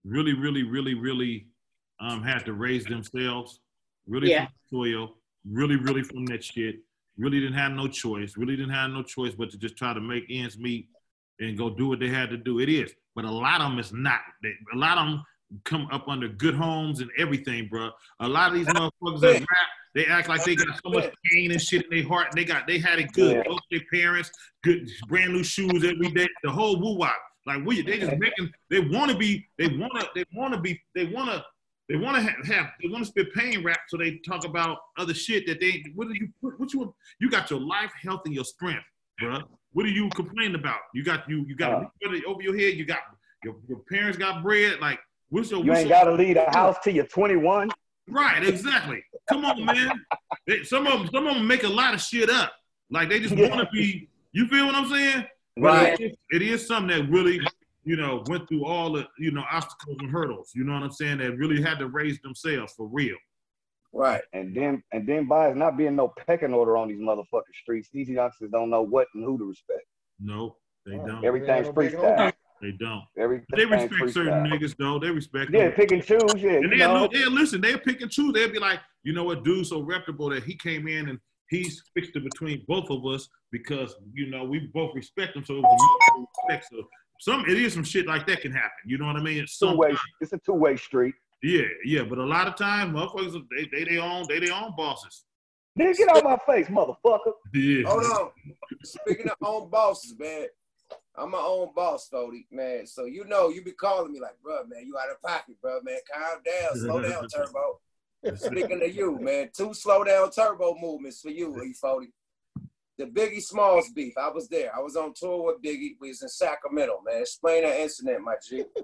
really, 0.05 0.32
really, 0.34 0.64
really, 0.64 0.94
really 0.94 1.46
um, 2.00 2.22
had 2.24 2.44
to 2.46 2.53
raise 2.55 2.84
themselves, 2.84 3.61
really 4.07 4.30
Yeah. 4.30 4.46
from 4.46 4.55
the 4.70 4.76
soil, 4.76 5.16
really, 5.48 5.76
really 5.76 6.03
from 6.03 6.26
that 6.26 6.42
shit. 6.42 6.80
Really 7.16 7.38
didn't 7.40 7.55
have 7.55 7.72
no 7.72 7.86
choice. 7.86 8.36
Really 8.36 8.57
didn't 8.57 8.74
have 8.74 8.90
no 8.90 9.03
choice 9.05 9.34
but 9.34 9.50
to 9.50 9.59
just 9.59 9.76
try 9.76 9.92
to 9.94 10.00
make 10.00 10.24
ends 10.28 10.59
meet 10.59 10.88
and 11.38 11.57
go 11.57 11.70
do 11.70 11.86
what 11.88 12.00
they 12.00 12.09
had 12.09 12.30
to 12.30 12.36
do. 12.36 12.59
It 12.59 12.68
is, 12.68 12.92
but 13.14 13.24
a 13.24 13.30
lot 13.30 13.61
of 13.61 13.70
them 13.70 13.78
is 13.78 13.92
not. 13.92 14.20
They, 14.42 14.53
a 14.74 14.76
lot 14.76 14.98
of 14.98 15.07
them 15.09 15.22
come 15.64 15.88
up 15.92 16.09
under 16.09 16.28
good 16.28 16.55
homes 16.55 17.00
and 17.00 17.11
everything, 17.18 17.68
bro. 17.68 17.90
A 18.20 18.28
lot 18.28 18.48
of 18.53 18.55
these 18.55 18.66
motherfuckers 18.66 19.20
that 19.20 19.40
rap, 19.40 19.68
they 19.94 20.07
act 20.07 20.28
like 20.28 20.44
they 20.44 20.55
got 20.55 20.80
so 20.82 20.90
much 20.90 21.12
pain 21.32 21.53
and 21.53 21.61
shit 21.61 21.84
in 21.84 21.90
their 21.98 22.09
heart. 22.09 22.28
And 22.30 22.38
they 22.38 22.44
got 22.44 22.66
they 22.66 22.78
had 22.78 22.98
it 22.98 23.12
good. 23.12 23.44
Both 23.46 23.61
their 23.70 23.82
parents, 23.92 24.30
good 24.62 24.88
brand 25.09 25.32
new 25.32 25.44
shoes 25.44 25.84
every 25.84 26.11
day. 26.11 26.28
The 26.42 26.50
whole 26.50 26.80
woo 26.80 26.96
wop. 26.96 27.16
Like 27.46 27.64
we, 27.64 27.82
they 27.82 27.98
just 27.98 28.16
making. 28.18 28.50
They 28.70 28.80
want 28.80 29.11
to 29.11 29.16
be. 29.16 29.46
They 29.59 29.68
want 29.68 29.92
to. 30.00 30.09
They 30.14 30.24
want 30.34 30.55
to 30.55 30.61
be. 30.61 30.80
They 30.94 31.07
want 31.07 31.30
to. 31.30 31.44
They 31.88 31.96
want 31.96 32.16
to 32.16 32.22
have, 32.22 32.46
have. 32.46 32.66
They 32.80 32.88
want 32.88 33.05
to 33.05 33.09
spit 33.11 33.34
pain 33.34 33.64
rap. 33.64 33.80
So 33.88 33.96
they 33.96 34.18
talk 34.18 34.46
about 34.46 34.78
other 34.96 35.12
shit 35.12 35.46
that 35.46 35.61
they. 35.61 35.84
What 35.94 36.09
do 36.09 36.14
you? 36.14 36.28
What 36.40 36.72
you? 36.72 36.94
You 37.20 37.28
got 37.30 37.50
your 37.50 37.61
life, 37.61 37.90
health, 38.00 38.22
and 38.24 38.34
your 38.34 38.44
strength, 38.44 38.84
bro. 39.18 39.40
What 39.72 39.86
are 39.86 39.90
you 39.90 40.09
complaining 40.11 40.55
about? 40.55 40.78
You 40.94 41.03
got 41.03 41.28
you. 41.28 41.44
You 41.48 41.57
got 41.57 41.72
Uh. 41.72 42.20
over 42.26 42.42
your 42.42 42.57
head. 42.57 42.74
You 42.74 42.84
got 42.84 43.00
your, 43.42 43.57
your 43.68 43.80
parents 43.90 44.16
got 44.16 44.42
bread. 44.42 44.78
Like 44.80 45.00
what's 45.33 45.51
your? 45.51 45.61
You 45.64 45.70
what's 45.70 45.80
ain't 45.80 45.89
your- 45.89 45.99
got 45.99 46.05
to 46.05 46.12
leave 46.12 46.35
the 46.35 46.45
house 46.51 46.76
till 46.85 46.95
you're 46.95 47.07
21. 47.07 47.70
Right, 48.09 48.47
exactly. 48.47 49.03
Come 49.28 49.45
on, 49.45 49.64
man. 49.64 49.93
They- 50.47 50.64
some 50.64 50.87
of 50.87 50.93
them, 51.01 51.09
some 51.12 51.26
of 51.26 51.35
them 51.37 51.47
make 51.47 51.62
a 51.64 51.68
lot 51.68 51.95
of 51.95 52.01
shit 52.01 52.28
up. 52.30 52.53
Like 52.91 53.09
they 53.09 53.20
just 53.20 53.35
Yeah. 53.35 53.49
want 53.49 53.61
to 53.62 53.68
be. 53.72 54.09
You 54.33 54.47
feel 54.49 54.66
what 54.66 54.74
I'm 54.74 54.89
saying? 54.89 55.24
Right. 55.59 55.99
It 56.01 56.05
is, 56.11 56.16
it 56.30 56.43
is 56.43 56.66
something 56.66 56.97
that 56.97 57.11
really, 57.11 57.39
you 57.85 57.97
know, 57.97 58.24
went 58.28 58.49
through 58.49 58.64
all 58.64 58.93
the, 58.93 59.07
you 59.18 59.30
know, 59.30 59.45
obstacles 59.51 59.99
and 60.01 60.11
hurdles. 60.11 60.51
You 60.55 60.64
know 60.64 60.72
what 60.72 60.83
I'm 60.83 60.91
saying? 60.91 61.18
That 61.18 61.37
really 61.37 61.61
had 61.62 61.78
to 61.80 61.87
raise 61.89 62.18
themselves 62.22 62.72
for 62.74 62.87
real. 62.89 63.16
Right. 63.93 64.22
And 64.33 64.55
then 64.57 64.83
and 64.93 65.07
then 65.07 65.28
by 65.28 65.51
it 65.51 65.57
not 65.57 65.76
being 65.76 65.95
no 65.97 66.09
pecking 66.26 66.55
order 66.55 66.76
on 66.78 66.89
these 66.89 66.99
motherfucking 67.01 67.55
streets, 67.62 67.89
these 67.93 68.09
youngsters 68.09 68.51
don't 68.51 68.70
know 68.70 68.83
what 68.83 69.07
and 69.14 69.22
who 69.24 69.37
to 69.39 69.45
respect. 69.45 69.83
No, 70.18 70.57
they 70.87 70.97
don't. 70.97 71.24
Everything's 71.24 71.66
no 71.66 71.72
big 71.74 71.93
freestyle. 71.93 72.33
They 72.62 72.72
don't. 72.72 73.02
Everything's 73.18 73.46
They 73.54 73.64
respect 73.66 74.12
certain 74.12 74.32
freestyle. 74.44 74.52
niggas 74.52 74.76
though. 74.78 74.98
They 75.00 75.10
respect 75.10 75.50
Yeah, 75.52 75.64
them. 75.64 75.72
pick 75.72 75.90
and 75.92 76.02
choose. 76.04 76.34
Yeah, 76.36 76.52
And 76.52 76.72
they'll, 76.72 76.94
know. 76.94 77.08
they'll 77.12 77.30
listen. 77.30 77.60
They'll 77.60 77.78
pick 77.78 78.00
and 78.00 78.10
choose. 78.10 78.32
They'll 78.32 78.52
be 78.52 78.60
like, 78.60 78.78
you 79.02 79.12
know 79.12 79.24
what, 79.24 79.42
dude, 79.44 79.66
so 79.66 79.82
reputable 79.82 80.30
that 80.30 80.44
he 80.44 80.56
came 80.56 80.86
in 80.86 81.08
and 81.08 81.18
he's 81.50 81.82
fixed 81.92 82.14
it 82.14 82.22
between 82.24 82.64
both 82.68 82.88
of 82.90 83.04
us 83.04 83.28
because 83.50 83.94
you 84.14 84.30
know 84.30 84.44
we 84.44 84.70
both 84.72 84.94
respect 84.94 85.36
him. 85.36 85.44
So 85.44 85.54
it 85.56 85.60
was 85.62 85.72
a 85.72 86.18
mutual 86.18 86.30
respect. 86.48 86.68
So 86.72 86.88
some 87.20 87.44
it 87.48 87.58
is 87.58 87.74
some 87.74 87.84
shit 87.84 88.06
like 88.06 88.26
that 88.28 88.40
can 88.42 88.52
happen. 88.52 88.70
You 88.86 88.96
know 88.98 89.06
what 89.06 89.16
I 89.16 89.22
mean? 89.22 89.42
It's 89.42 89.58
two 89.58 89.76
way. 89.76 89.94
It's 90.20 90.32
a 90.32 90.38
two 90.38 90.54
way 90.54 90.76
street. 90.76 91.14
yeah, 91.42 91.62
yeah. 91.84 92.02
But 92.04 92.18
a 92.18 92.24
lot 92.24 92.46
of 92.46 92.54
times, 92.56 92.94
motherfuckers 92.94 93.34
they 93.56 93.68
they 93.76 93.84
they 93.84 93.98
own 93.98 94.24
they 94.28 94.38
they 94.38 94.50
own 94.50 94.72
bosses. 94.76 95.24
Nigga, 95.78 95.96
get 95.96 96.08
out 96.16 96.22
my 96.24 96.36
face, 96.46 96.66
motherfucker. 96.68 97.32
Yeah. 97.54 97.88
Hold 97.88 98.04
on. 98.04 98.30
Speaking 98.84 99.26
of 99.28 99.36
own 99.42 99.68
bosses, 99.70 100.14
man. 100.18 100.46
I'm 101.16 101.30
my 101.30 101.38
own 101.38 101.68
boss, 101.74 102.09
Fody, 102.12 102.47
man. 102.51 102.86
So 102.86 103.05
you 103.05 103.24
know 103.24 103.49
you 103.49 103.62
be 103.62 103.72
calling 103.72 104.12
me 104.12 104.20
like, 104.20 104.40
bro, 104.43 104.64
man, 104.66 104.86
you 104.86 104.97
out 104.99 105.11
of 105.11 105.20
pocket, 105.22 105.57
bro, 105.61 105.80
man. 105.82 105.99
Calm 106.12 106.38
down, 106.45 106.76
slow 106.76 107.01
down, 107.01 107.28
turbo. 107.34 107.80
Speaking 108.36 108.82
of 108.82 108.95
you, 108.95 109.18
man, 109.18 109.51
two 109.57 109.74
slow 109.74 110.05
down 110.05 110.30
turbo 110.30 110.76
movements 110.80 111.20
for 111.20 111.30
you, 111.30 111.61
E 111.62 111.74
Fody. 111.82 112.07
The 112.99 113.07
Biggie 113.07 113.43
Smalls 113.43 113.90
beef. 113.90 114.16
I 114.16 114.28
was 114.28 114.49
there. 114.49 114.70
I 114.76 114.80
was 114.80 114.97
on 114.97 115.14
tour 115.14 115.47
with 115.47 115.62
Biggie. 115.62 115.97
We 116.01 116.09
was 116.09 116.22
in 116.22 116.28
Sacramento, 116.28 117.01
man. 117.05 117.22
Explain 117.22 117.64
that 117.64 117.80
incident, 117.80 118.22
my 118.22 118.34
G. 118.47 118.64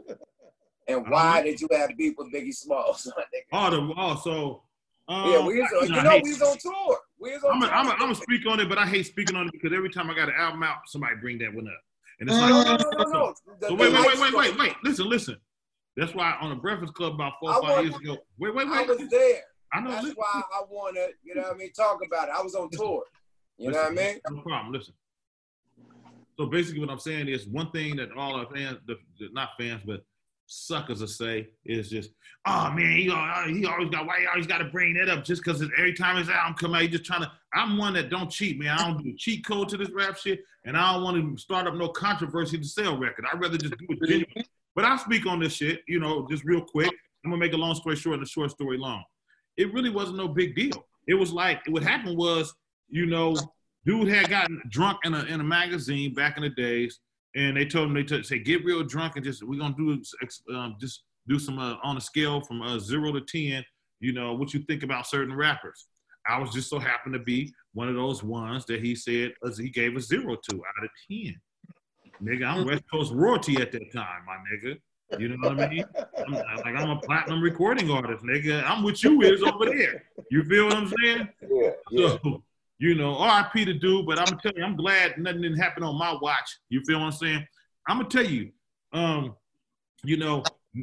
And 0.88 1.06
why 1.11 1.42
did 1.42 1.61
you 1.61 1.68
have 1.72 1.90
beef 1.98 2.14
with 2.16 2.32
Biggie 2.32 2.54
Smalls? 2.54 3.12
Oh, 3.52 3.70
the 3.70 3.94
oh, 3.96 4.16
so 4.22 4.62
um, 5.09 5.30
yeah, 5.30 5.46
we 5.46 5.59
was, 5.59 5.70
I 5.72 5.84
you 5.84 6.02
know 6.02 6.20
we 6.22 6.32
was 6.32 6.42
on 6.42 6.59
tour. 6.59 6.98
We 7.18 7.30
was 7.32 7.42
on 7.44 7.52
I'm 7.54 7.61
tour. 7.61 7.70
gonna 7.70 8.04
I'm 8.04 8.14
to 8.14 8.20
speak 8.20 8.46
on 8.46 8.61
it, 8.61 8.68
but 8.68 8.76
I 8.76 8.86
hate 8.86 9.06
speaking 9.06 9.36
on 9.36 9.46
it 9.46 9.52
because 9.52 9.72
every 9.74 9.88
time 9.88 10.11
I 10.11 10.14
got 10.14 10.28
an 10.28 10.34
album 10.36 10.62
out, 10.62 10.76
somebody 10.86 11.14
bring 11.16 11.38
that 11.38 11.54
one 11.54 11.66
up, 11.66 11.80
and 12.20 12.28
it's 12.28 12.38
like, 12.38 12.50
mm-hmm. 12.52 12.68
no, 12.68 12.76
no, 12.76 13.04
no, 13.04 13.04
no, 13.04 13.26
no. 13.26 13.34
So 13.34 13.68
the 13.68 13.74
wait, 13.74 13.92
wait, 13.92 14.06
wait, 14.06 14.20
wait, 14.20 14.34
wait, 14.34 14.58
wait. 14.58 14.72
Listen, 14.82 15.08
listen. 15.08 15.36
That's 15.96 16.14
why 16.14 16.36
on 16.40 16.50
the 16.50 16.56
Breakfast 16.56 16.94
Club 16.94 17.14
about 17.14 17.34
four 17.40 17.50
or 17.50 17.62
five 17.62 17.70
want- 17.70 17.84
years 17.86 17.96
ago. 17.96 18.16
Wait, 18.38 18.54
wait, 18.54 18.66
I 18.68 18.80
wait. 18.82 18.88
was 18.88 19.08
there. 19.08 19.40
I 19.72 19.80
know. 19.80 19.90
That's 19.90 20.02
listen. 20.04 20.16
why 20.18 20.42
I 20.54 20.62
want 20.70 20.96
to, 20.96 21.08
you 21.24 21.34
know 21.34 21.42
what 21.42 21.54
I 21.54 21.56
mean, 21.56 21.72
talk 21.72 22.00
about 22.06 22.28
it. 22.28 22.34
I 22.38 22.42
was 22.42 22.54
on 22.54 22.70
tour. 22.70 23.04
You 23.58 23.70
know 23.70 23.78
what 23.78 23.92
I 23.92 23.94
mean? 23.94 24.18
No 24.30 24.40
problem. 24.42 24.72
Listen. 24.72 24.94
So 26.38 26.46
basically, 26.46 26.80
what 26.80 26.90
I'm 26.90 27.00
saying 27.00 27.26
is 27.28 27.46
one 27.46 27.70
thing 27.72 27.96
that 27.96 28.12
all 28.16 28.36
our 28.36 28.46
fans, 28.46 28.78
the, 28.86 28.96
the- 29.18 29.28
not 29.32 29.50
fans, 29.58 29.82
but 29.84 30.04
suckers 30.46 31.00
will 31.00 31.08
say 31.08 31.48
is 31.64 31.90
just, 31.90 32.10
oh 32.46 32.70
man, 32.70 32.96
he, 32.96 33.10
al- 33.10 33.48
he 33.48 33.66
always 33.66 33.90
got 33.90 34.06
why 34.06 34.20
he 34.20 34.26
always 34.26 34.46
got 34.46 34.58
to 34.58 34.64
bring 34.66 34.94
that 34.94 35.08
up 35.08 35.24
just 35.24 35.42
because 35.44 35.60
every 35.76 35.92
time 35.92 36.16
his 36.16 36.28
album 36.30 36.54
come 36.54 36.74
out, 36.74 36.82
he's 36.82 36.92
just 36.92 37.04
trying 37.04 37.22
to. 37.22 37.32
I'm 37.55 37.78
one 37.78 37.94
that 37.94 38.11
don't 38.11 38.30
cheat, 38.30 38.59
man. 38.59 38.78
I 38.78 38.88
don't 38.88 39.03
do 39.03 39.14
cheat 39.16 39.46
code 39.46 39.68
to 39.70 39.76
this 39.76 39.90
rap 39.90 40.18
shit, 40.18 40.40
and 40.64 40.76
I 40.76 40.92
don't 40.92 41.03
want 41.03 41.16
to 41.16 41.40
start 41.40 41.66
up 41.66 41.74
no 41.74 41.88
controversy 41.88 42.59
to 42.59 42.64
sell 42.64 42.99
record. 42.99 43.24
I'd 43.32 43.40
rather 43.40 43.57
just 43.57 43.76
do 43.78 43.86
it 43.88 44.03
genuine. 44.03 44.44
But 44.74 44.84
I'll 44.84 44.99
speak 44.99 45.26
on 45.26 45.40
this 45.40 45.55
shit, 45.55 45.80
you 45.88 45.99
know, 45.99 46.26
just 46.30 46.44
real 46.44 46.61
quick. 46.61 46.92
I'm 47.24 47.30
gonna 47.30 47.40
make 47.40 47.53
a 47.53 47.57
long 47.57 47.74
story 47.74 47.96
short 47.96 48.14
and 48.14 48.22
a 48.22 48.28
short 48.28 48.51
story 48.51 48.78
long. 48.78 49.03
It 49.57 49.72
really 49.72 49.90
wasn't 49.90 50.18
no 50.18 50.28
big 50.28 50.55
deal. 50.55 50.86
It 51.09 51.14
was 51.14 51.32
like 51.32 51.61
what 51.68 51.82
happened 51.82 52.16
was, 52.16 52.55
you 52.88 53.07
know, 53.07 53.36
dude 53.84 54.09
had 54.09 54.30
gotten 54.30 54.62
drunk 54.68 54.99
in 55.05 55.14
a 55.14 55.24
in 55.24 55.40
a 55.40 55.44
magazine 55.44 56.14
back 56.14 56.36
in 56.36 56.44
the 56.44 56.51
days, 56.51 57.01
and 57.34 57.57
they 57.57 57.64
told 57.64 57.88
him 57.88 57.94
they 57.94 58.05
t- 58.05 58.22
say 58.22 58.38
get 58.38 58.64
real 58.64 58.84
drunk 58.84 59.16
and 59.16 59.24
just 59.24 59.42
we're 59.42 59.59
gonna 59.59 59.74
do 59.76 60.01
um, 60.55 60.76
just 60.80 61.03
do 61.26 61.38
some 61.38 61.59
uh, 61.59 61.74
on 61.82 61.96
a 61.96 62.01
scale 62.01 62.40
from 62.40 62.62
uh, 62.62 62.78
zero 62.78 63.11
to 63.12 63.20
ten. 63.20 63.64
You 64.01 64.12
know 64.12 64.34
what 64.34 64.55
you 64.55 64.61
think 64.61 64.84
about 64.84 65.07
certain 65.07 65.34
rappers. 65.34 65.86
I 66.28 66.38
was 66.38 66.50
just 66.50 66.68
so 66.68 66.78
happened 66.78 67.14
to 67.14 67.20
be 67.20 67.52
one 67.72 67.88
of 67.88 67.94
those 67.94 68.22
ones 68.22 68.64
that 68.66 68.80
he 68.80 68.94
said 68.94 69.32
uh, 69.44 69.50
he 69.52 69.70
gave 69.70 69.96
a 69.96 70.00
zero 70.00 70.36
to 70.36 70.56
out 70.56 70.84
of 70.84 70.90
ten. 71.10 71.40
Nigga, 72.22 72.46
I'm 72.46 72.66
West 72.66 72.82
Coast 72.92 73.12
royalty 73.14 73.56
at 73.60 73.72
that 73.72 73.92
time, 73.92 74.24
my 74.26 74.36
nigga. 74.52 74.76
You 75.18 75.28
know 75.28 75.48
what 75.48 75.60
I 75.60 75.68
mean? 75.68 75.84
I'm, 76.26 76.32
like 76.34 76.76
I'm 76.76 76.90
a 76.90 77.00
platinum 77.00 77.40
recording 77.40 77.90
artist, 77.90 78.22
nigga. 78.24 78.62
I'm 78.68 78.82
what 78.82 79.02
you 79.02 79.22
is 79.22 79.42
over 79.42 79.66
there. 79.66 80.04
You 80.30 80.44
feel 80.44 80.66
what 80.66 80.74
I'm 80.74 80.92
saying? 81.02 81.28
Yeah, 81.50 81.70
So, 82.22 82.42
you 82.78 82.94
know, 82.94 83.24
RIP 83.24 83.66
to 83.66 83.74
do, 83.74 84.02
but 84.02 84.18
I'm 84.18 84.26
gonna 84.26 84.40
tell 84.42 84.52
you, 84.54 84.64
I'm 84.64 84.76
glad 84.76 85.16
nothing 85.16 85.42
didn't 85.42 85.58
happen 85.58 85.82
on 85.82 85.96
my 85.96 86.16
watch. 86.20 86.58
You 86.68 86.82
feel 86.84 86.98
what 86.98 87.06
I'm 87.06 87.12
saying? 87.12 87.46
I'm 87.88 87.98
gonna 87.98 88.08
tell 88.10 88.26
you, 88.26 88.50
um, 88.92 89.34
you 90.04 90.18
know, 90.18 90.42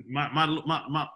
my 0.09 0.29
my 0.31 0.45
my, 0.65 0.81
my 0.89 1.01
uh, 1.03 1.07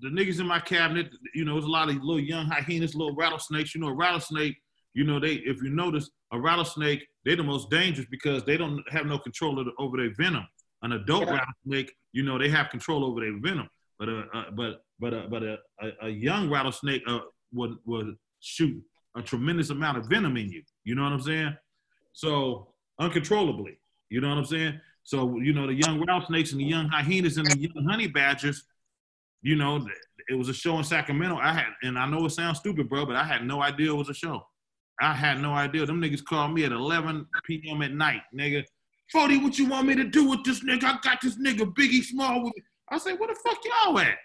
the 0.00 0.08
niggas 0.08 0.40
in 0.40 0.46
my 0.46 0.60
cabinet, 0.60 1.08
you 1.34 1.44
know, 1.44 1.54
there's 1.54 1.64
a 1.64 1.68
lot 1.68 1.88
of 1.88 1.96
little 1.96 2.20
young 2.20 2.46
hyenas, 2.46 2.94
little 2.94 3.14
rattlesnakes. 3.14 3.74
You 3.74 3.80
know, 3.80 3.88
a 3.88 3.94
rattlesnake, 3.94 4.56
you 4.94 5.04
know, 5.04 5.18
they 5.20 5.34
if 5.34 5.62
you 5.62 5.70
notice 5.70 6.10
a 6.32 6.40
rattlesnake, 6.40 7.06
they're 7.24 7.36
the 7.36 7.42
most 7.42 7.70
dangerous 7.70 8.06
because 8.10 8.44
they 8.44 8.56
don't 8.56 8.82
have 8.90 9.06
no 9.06 9.18
control 9.18 9.58
of 9.58 9.66
the, 9.66 9.72
over 9.78 9.96
their 9.96 10.14
venom. 10.14 10.46
An 10.82 10.92
adult 10.92 11.26
Yeah. 11.26 11.34
rattlesnake, 11.38 11.92
you 12.12 12.22
know, 12.22 12.38
they 12.38 12.48
have 12.48 12.70
control 12.70 13.04
over 13.04 13.20
their 13.20 13.38
venom. 13.40 13.68
But 13.98 14.08
uh, 14.08 14.22
uh 14.32 14.50
but 14.52 14.82
but 14.98 15.14
uh, 15.14 15.26
but 15.30 15.42
a, 15.42 15.58
a, 15.80 15.90
a 16.02 16.08
young 16.08 16.50
rattlesnake 16.50 17.02
uh, 17.06 17.20
would 17.52 17.76
would 17.84 18.16
shoot 18.40 18.82
a 19.16 19.22
tremendous 19.22 19.70
amount 19.70 19.98
of 19.98 20.06
venom 20.06 20.36
in 20.36 20.50
you. 20.50 20.62
You 20.84 20.94
know 20.94 21.02
what 21.02 21.12
I'm 21.12 21.20
saying? 21.20 21.56
So 22.12 22.72
uncontrollably. 22.98 23.78
You 24.08 24.20
know 24.20 24.28
what 24.28 24.38
I'm 24.38 24.44
saying? 24.44 24.80
So 25.02 25.38
you 25.38 25.52
know 25.52 25.66
the 25.66 25.74
young 25.74 26.02
rattlesnakes 26.06 26.52
and 26.52 26.60
the 26.60 26.64
young 26.64 26.88
hyenas 26.88 27.36
and 27.36 27.50
the 27.50 27.58
young 27.58 27.86
honey 27.88 28.06
badgers. 28.06 28.64
You 29.42 29.56
know, 29.56 29.86
it 30.28 30.34
was 30.34 30.48
a 30.48 30.54
show 30.54 30.76
in 30.78 30.84
Sacramento. 30.84 31.36
I 31.36 31.52
had, 31.52 31.66
and 31.82 31.98
I 31.98 32.06
know 32.06 32.26
it 32.26 32.30
sounds 32.30 32.58
stupid, 32.58 32.88
bro, 32.88 33.06
but 33.06 33.16
I 33.16 33.24
had 33.24 33.44
no 33.44 33.62
idea 33.62 33.90
it 33.90 33.96
was 33.96 34.10
a 34.10 34.14
show. 34.14 34.42
I 35.00 35.14
had 35.14 35.40
no 35.40 35.54
idea. 35.54 35.86
Them 35.86 36.00
niggas 36.00 36.24
called 36.24 36.52
me 36.52 36.64
at 36.64 36.72
11 36.72 37.26
p.m. 37.44 37.80
at 37.82 37.92
night, 37.92 38.20
nigga. 38.38 38.64
Fody, 39.14 39.42
what 39.42 39.58
you 39.58 39.66
want 39.66 39.88
me 39.88 39.94
to 39.94 40.04
do 40.04 40.28
with 40.28 40.44
this 40.44 40.62
nigga? 40.62 40.84
I 40.84 40.98
got 41.02 41.20
this 41.22 41.36
nigga 41.38 41.72
Biggie 41.74 42.04
Small 42.04 42.44
with 42.44 42.52
me. 42.54 42.62
I 42.90 42.98
say, 42.98 43.14
where 43.14 43.28
the 43.28 43.36
fuck 43.42 43.58
y'all 43.64 43.98
at? 43.98 44.18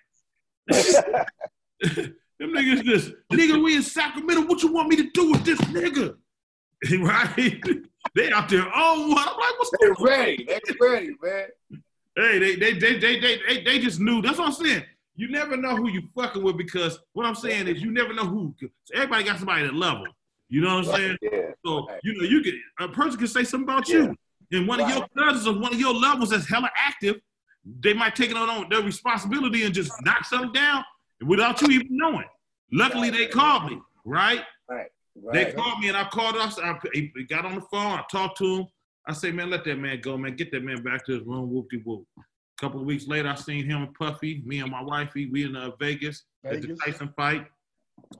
Them 2.39 2.51
niggas 2.51 2.83
just, 2.83 3.13
nigga, 3.31 3.63
we 3.63 3.77
in 3.77 3.83
Sacramento. 3.83 4.45
What 4.47 4.61
you 4.61 4.73
want 4.73 4.89
me 4.89 4.97
to 4.97 5.09
do 5.11 5.31
with 5.31 5.45
this 5.45 5.59
nigga? 5.61 6.15
right? 6.99 7.63
They 8.13 8.31
out 8.31 8.49
there, 8.49 8.65
oh, 8.75 9.09
what? 9.09 9.27
I'm 9.27 9.37
like, 9.39 9.59
what's 9.59 9.71
They 9.71 9.87
going 9.87 9.97
on? 9.97 10.05
ready. 10.05 10.45
They 10.45 10.59
ready, 10.79 11.15
man. 11.21 11.47
Hey, 12.17 12.39
they 12.39 12.55
they, 12.55 12.73
they 12.79 12.97
they 12.99 13.19
they 13.19 13.37
they 13.47 13.63
they 13.63 13.79
just 13.79 13.99
knew. 13.99 14.21
That's 14.21 14.37
what 14.37 14.47
I'm 14.47 14.53
saying. 14.53 14.83
you 15.17 15.29
never 15.29 15.57
know 15.57 15.75
who 15.75 15.89
you 15.89 16.03
fucking 16.15 16.43
with 16.43 16.57
because 16.57 16.99
what 17.13 17.25
I'm 17.25 17.35
saying 17.35 17.67
is 17.67 17.81
you 17.81 17.91
never 17.91 18.13
know 18.13 18.25
who. 18.25 18.53
Everybody 18.93 19.23
got 19.25 19.37
somebody 19.37 19.63
that 19.63 19.73
love 19.73 19.99
them. 20.03 20.13
You 20.49 20.61
know 20.61 20.75
what 20.77 20.87
I'm 20.87 20.95
saying? 20.95 21.17
Yeah. 21.21 21.51
So 21.65 21.87
you 22.03 22.13
know 22.17 22.27
you 22.27 22.41
could 22.41 22.53
a 22.79 22.87
person 22.89 23.17
can 23.17 23.27
say 23.27 23.43
something 23.43 23.67
about 23.67 23.89
you, 23.89 24.15
and 24.51 24.67
one 24.67 24.79
of 24.79 24.89
your 24.89 25.05
cousins 25.17 25.47
or 25.47 25.59
one 25.59 25.73
of 25.73 25.79
your 25.79 25.93
loved 25.93 26.19
ones 26.19 26.29
that's 26.29 26.47
hella 26.47 26.69
active, 26.77 27.15
they 27.81 27.93
might 27.93 28.15
take 28.15 28.29
it 28.31 28.37
on 28.37 28.69
their 28.69 28.81
responsibility 28.81 29.63
and 29.63 29.73
just 29.73 29.91
knock 30.05 30.23
something 30.25 30.53
down 30.53 30.83
without 31.25 31.61
you 31.61 31.67
even 31.69 31.87
knowing. 31.89 32.25
Luckily, 32.71 33.09
they 33.09 33.27
called 33.27 33.65
me. 33.71 33.81
Right? 34.05 34.41
Right. 35.21 35.45
They 35.45 35.53
called 35.53 35.79
me 35.79 35.87
and 35.87 35.97
I 35.97 36.03
called 36.05 36.35
us. 36.35 36.59
I, 36.59 36.77
he 36.93 37.11
got 37.29 37.45
on 37.45 37.55
the 37.55 37.61
phone. 37.61 37.99
I 37.99 38.03
talked 38.11 38.37
to 38.39 38.57
him. 38.57 38.65
I 39.07 39.13
say, 39.13 39.31
man, 39.31 39.49
let 39.49 39.63
that 39.65 39.77
man 39.77 40.01
go, 40.01 40.17
man. 40.17 40.35
Get 40.35 40.51
that 40.51 40.63
man 40.63 40.83
back 40.83 41.05
to 41.05 41.13
his 41.13 41.21
room. 41.23 41.51
Whoop 41.51 41.69
de 41.69 41.77
whoop. 41.77 42.05
A 42.17 42.21
couple 42.59 42.79
of 42.79 42.85
weeks 42.85 43.07
later, 43.07 43.29
I 43.29 43.35
seen 43.35 43.65
him 43.65 43.83
and 43.83 43.93
Puffy, 43.93 44.41
me 44.45 44.59
and 44.59 44.71
my 44.71 44.81
wifey. 44.81 45.27
We 45.27 45.45
in 45.45 45.55
uh, 45.55 45.71
Vegas, 45.79 46.23
at 46.43 46.61
the 46.61 46.67
Vegas. 46.67 46.79
Tyson 46.79 47.13
fight. 47.15 47.47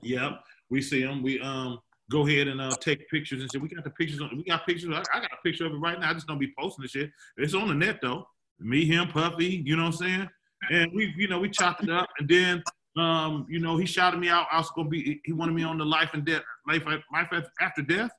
Yep, 0.02 0.40
we 0.70 0.80
see 0.80 1.02
him. 1.02 1.22
We 1.22 1.40
um 1.40 1.80
go 2.10 2.26
ahead 2.26 2.48
and 2.48 2.60
uh, 2.60 2.76
take 2.80 3.08
pictures 3.10 3.42
and 3.42 3.50
shit. 3.50 3.60
We 3.60 3.68
got 3.68 3.84
the 3.84 3.90
pictures. 3.90 4.20
On, 4.20 4.30
we 4.36 4.44
got 4.44 4.66
pictures. 4.66 4.90
I, 4.92 5.02
I 5.16 5.20
got 5.20 5.32
a 5.32 5.42
picture 5.42 5.66
of 5.66 5.72
it 5.72 5.78
right 5.78 5.98
now. 5.98 6.10
I 6.10 6.14
just 6.14 6.26
don't 6.26 6.38
be 6.38 6.52
posting 6.58 6.82
the 6.82 6.88
shit. 6.88 7.10
It's 7.36 7.54
on 7.54 7.68
the 7.68 7.74
net 7.74 7.98
though. 8.00 8.26
Me, 8.60 8.84
him, 8.84 9.08
Puffy. 9.08 9.62
You 9.64 9.76
know 9.76 9.84
what 9.84 10.00
I'm 10.00 10.06
saying? 10.06 10.28
And 10.70 10.92
we, 10.94 11.12
you 11.16 11.28
know, 11.28 11.38
we 11.38 11.50
chopped 11.50 11.82
it 11.82 11.90
up, 11.90 12.08
and 12.18 12.28
then 12.28 12.62
um, 12.96 13.46
you 13.48 13.58
know, 13.58 13.76
he 13.76 13.86
shouted 13.86 14.18
me 14.18 14.28
out. 14.28 14.46
I 14.50 14.58
was 14.58 14.70
gonna 14.70 14.88
be. 14.88 15.20
He 15.24 15.32
wanted 15.32 15.54
me 15.54 15.62
on 15.64 15.78
the 15.78 15.84
life 15.84 16.10
and 16.14 16.24
death, 16.24 16.42
life, 16.66 16.84
life 16.86 17.28
after 17.60 17.82
death. 17.82 18.10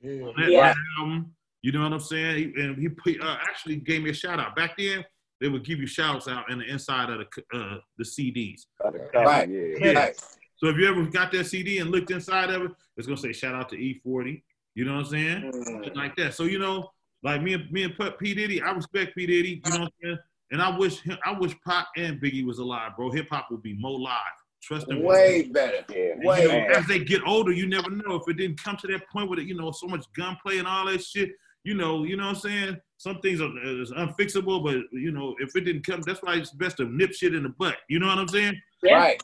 Yeah. 0.00 0.30
That 0.36 0.50
Yeah. 0.50 0.74
album, 0.98 1.34
you 1.62 1.72
know 1.72 1.82
what 1.82 1.92
I'm 1.92 2.00
saying? 2.00 2.36
He- 2.54 2.60
And 2.62 2.76
he 2.76 2.88
put, 2.88 3.20
uh, 3.20 3.38
actually 3.48 3.76
gave 3.76 4.02
me 4.02 4.10
a 4.10 4.14
shout 4.14 4.38
out. 4.40 4.54
Back 4.56 4.76
then, 4.76 5.04
they 5.40 5.48
would 5.48 5.64
give 5.64 5.78
you 5.78 5.86
shouts 5.86 6.28
out 6.28 6.50
in 6.50 6.58
the 6.58 6.64
inside 6.64 7.10
of 7.10 7.18
the 7.18 7.58
uh, 7.58 7.78
the 7.98 8.04
CDs. 8.04 8.66
Right. 8.82 9.48
Yeah. 9.48 9.92
Right. 9.92 10.20
So 10.56 10.68
if 10.68 10.76
you 10.76 10.86
ever 10.88 11.04
got 11.06 11.32
that 11.32 11.44
CD 11.46 11.78
and 11.78 11.90
looked 11.90 12.10
inside 12.10 12.50
of 12.50 12.62
it, 12.62 12.70
it's 12.96 13.06
gonna 13.06 13.16
say 13.18 13.32
shout 13.32 13.54
out 13.54 13.68
to 13.70 13.76
E40. 13.76 14.42
You 14.74 14.84
know 14.84 14.94
what 14.94 15.04
I'm 15.06 15.10
saying? 15.10 15.52
Shit 15.84 15.96
Like 15.96 16.16
that. 16.16 16.34
So 16.34 16.44
you 16.44 16.58
know, 16.58 16.90
like 17.22 17.40
me 17.42 17.54
and 17.54 17.70
me 17.70 17.84
and 17.84 17.96
P, 17.96 18.10
P 18.18 18.34
Diddy, 18.34 18.60
I 18.62 18.70
respect 18.72 19.14
P 19.16 19.26
Diddy. 19.26 19.62
You 19.64 19.72
know 19.72 19.78
what 19.80 19.86
I'm 19.86 19.92
saying? 20.02 20.18
And 20.50 20.62
I 20.62 20.76
wish 20.76 21.00
him, 21.00 21.18
I 21.24 21.32
wish 21.32 21.54
Pac 21.66 21.86
and 21.96 22.20
Biggie 22.20 22.44
was 22.44 22.58
alive, 22.58 22.92
bro. 22.96 23.10
Hip 23.10 23.28
hop 23.30 23.48
would 23.50 23.62
be 23.62 23.74
more 23.74 23.98
live. 23.98 24.18
Trust 24.62 24.86
them. 24.86 25.02
Way 25.02 25.42
better. 25.42 25.84
And, 25.94 26.24
Way 26.24 26.42
you 26.42 26.48
know, 26.48 26.54
better. 26.54 26.72
as 26.78 26.86
they 26.86 26.98
get 27.00 27.22
older, 27.26 27.52
you 27.52 27.66
never 27.66 27.90
know 27.90 28.14
if 28.16 28.28
it 28.28 28.36
didn't 28.36 28.62
come 28.62 28.76
to 28.78 28.86
that 28.88 29.08
point 29.08 29.28
with 29.28 29.38
it, 29.38 29.46
you 29.46 29.54
know, 29.54 29.70
so 29.72 29.86
much 29.86 30.04
gunplay 30.16 30.58
and 30.58 30.66
all 30.66 30.86
that 30.86 31.02
shit. 31.02 31.30
You 31.64 31.74
know, 31.74 32.04
you 32.04 32.16
know 32.16 32.24
what 32.24 32.36
I'm 32.36 32.40
saying? 32.40 32.76
Some 32.98 33.20
things 33.20 33.40
are 33.40 33.50
is 33.64 33.90
unfixable, 33.90 34.62
but 34.64 34.76
you 34.92 35.12
know, 35.12 35.34
if 35.40 35.56
it 35.56 35.62
didn't 35.62 35.84
come, 35.86 36.02
that's 36.02 36.22
why 36.22 36.34
it's 36.36 36.50
best 36.50 36.78
to 36.78 36.84
nip 36.84 37.12
shit 37.12 37.34
in 37.34 37.42
the 37.42 37.48
butt. 37.50 37.76
You 37.88 37.98
know 37.98 38.06
what 38.06 38.18
I'm 38.18 38.28
saying? 38.28 38.60
Right. 38.82 39.20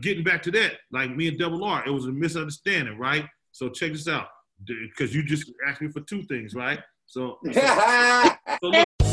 Getting 0.00 0.24
back 0.24 0.42
to 0.44 0.50
that, 0.52 0.74
like 0.90 1.14
me 1.14 1.28
and 1.28 1.38
Double 1.38 1.62
R, 1.64 1.84
it 1.86 1.90
was 1.90 2.06
a 2.06 2.12
misunderstanding, 2.12 2.98
right? 2.98 3.26
So 3.52 3.68
check 3.68 3.92
this 3.92 4.08
out, 4.08 4.28
because 4.66 5.14
you 5.14 5.22
just 5.22 5.50
asked 5.68 5.80
me 5.80 5.88
for 5.88 6.00
two 6.00 6.22
things, 6.24 6.54
right? 6.54 6.80
So, 7.06 7.38
so 7.52 8.30
look, 8.62 8.85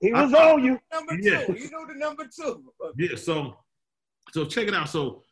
He 0.00 0.12
was 0.12 0.32
on 0.34 0.62
you. 0.64 0.78
Number 0.92 1.14
Yeah. 1.20 1.44
two. 1.46 1.54
You 1.54 1.70
know 1.70 1.86
the 1.86 1.94
number 1.94 2.24
two. 2.34 2.62
Yeah, 2.96 3.16
so 3.16 3.56
so 4.32 4.44
check 4.44 4.68
it 4.68 4.74
out. 4.74 4.88
So 4.88 5.22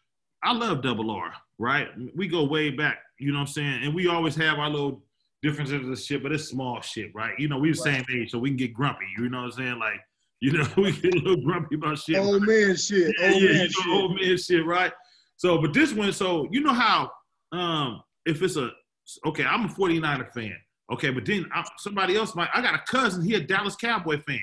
I 0.43 0.53
love 0.53 0.83
double 0.83 1.11
R, 1.11 1.33
right? 1.59 1.89
We 2.15 2.29
go 2.29 2.45
way 2.45 2.71
back, 2.71 2.99
you 3.19 3.33
know 3.33 3.39
what 3.39 3.49
I'm 3.49 3.53
saying? 3.53 3.85
And 3.85 3.95
we 3.95 4.09
always 4.09 4.35
have 4.37 4.59
our 4.59 4.69
little 4.71 5.03
differences 5.43 5.87
and 5.87 5.99
shit, 5.99 6.23
but 6.23 6.33
it's 6.33 6.45
small 6.45 6.81
shit, 6.81 7.15
right? 7.15 7.39
You 7.39 7.49
know, 7.49 7.59
we 7.59 7.71
the 7.71 7.77
same 7.77 8.05
age, 8.15 8.31
so 8.31 8.39
we 8.39 8.51
can 8.51 8.57
get 8.57 8.73
grumpy, 8.75 9.07
you 9.19 9.29
know 9.29 9.39
what 9.39 9.45
I'm 9.47 9.53
saying? 9.53 9.79
Like, 9.79 10.01
you 10.41 10.53
know, 10.53 10.67
we 10.77 10.93
get 10.93 11.15
a 11.15 11.19
little 11.19 11.45
grumpy 11.45 11.75
about 11.77 11.99
shit. 11.99 12.17
Old 12.17 12.47
man 12.47 12.77
shit. 12.77 13.15
Yeah, 13.19 13.33
Old 13.33 13.43
yeah, 13.43 13.49
man 13.53 13.55
you 13.55 13.63
know, 13.63 13.69
shit. 13.69 13.87
old 13.89 14.15
man 14.21 14.37
shit, 14.39 14.67
right? 14.67 14.93
So, 15.37 15.59
but 15.61 15.73
this 15.75 15.93
one, 15.93 16.13
so 16.13 16.47
you 16.51 16.61
know 16.61 16.73
how 16.73 17.11
um 17.53 18.03
if 18.27 18.41
it's 18.43 18.57
a 18.57 18.71
okay, 19.27 19.45
I'm 19.45 19.65
a 19.67 19.69
49er 19.69 20.33
fan, 20.33 20.57
okay, 20.93 21.11
but 21.11 21.25
then 21.27 21.47
I, 21.55 21.65
somebody 21.79 22.17
else 22.17 22.35
might. 22.35 22.49
I 22.55 22.63
got 22.63 22.75
a 22.75 22.83
cousin, 22.87 23.23
he 23.25 23.35
a 23.35 23.41
Dallas 23.41 23.77
Cowboy 23.77 24.19
fan, 24.21 24.41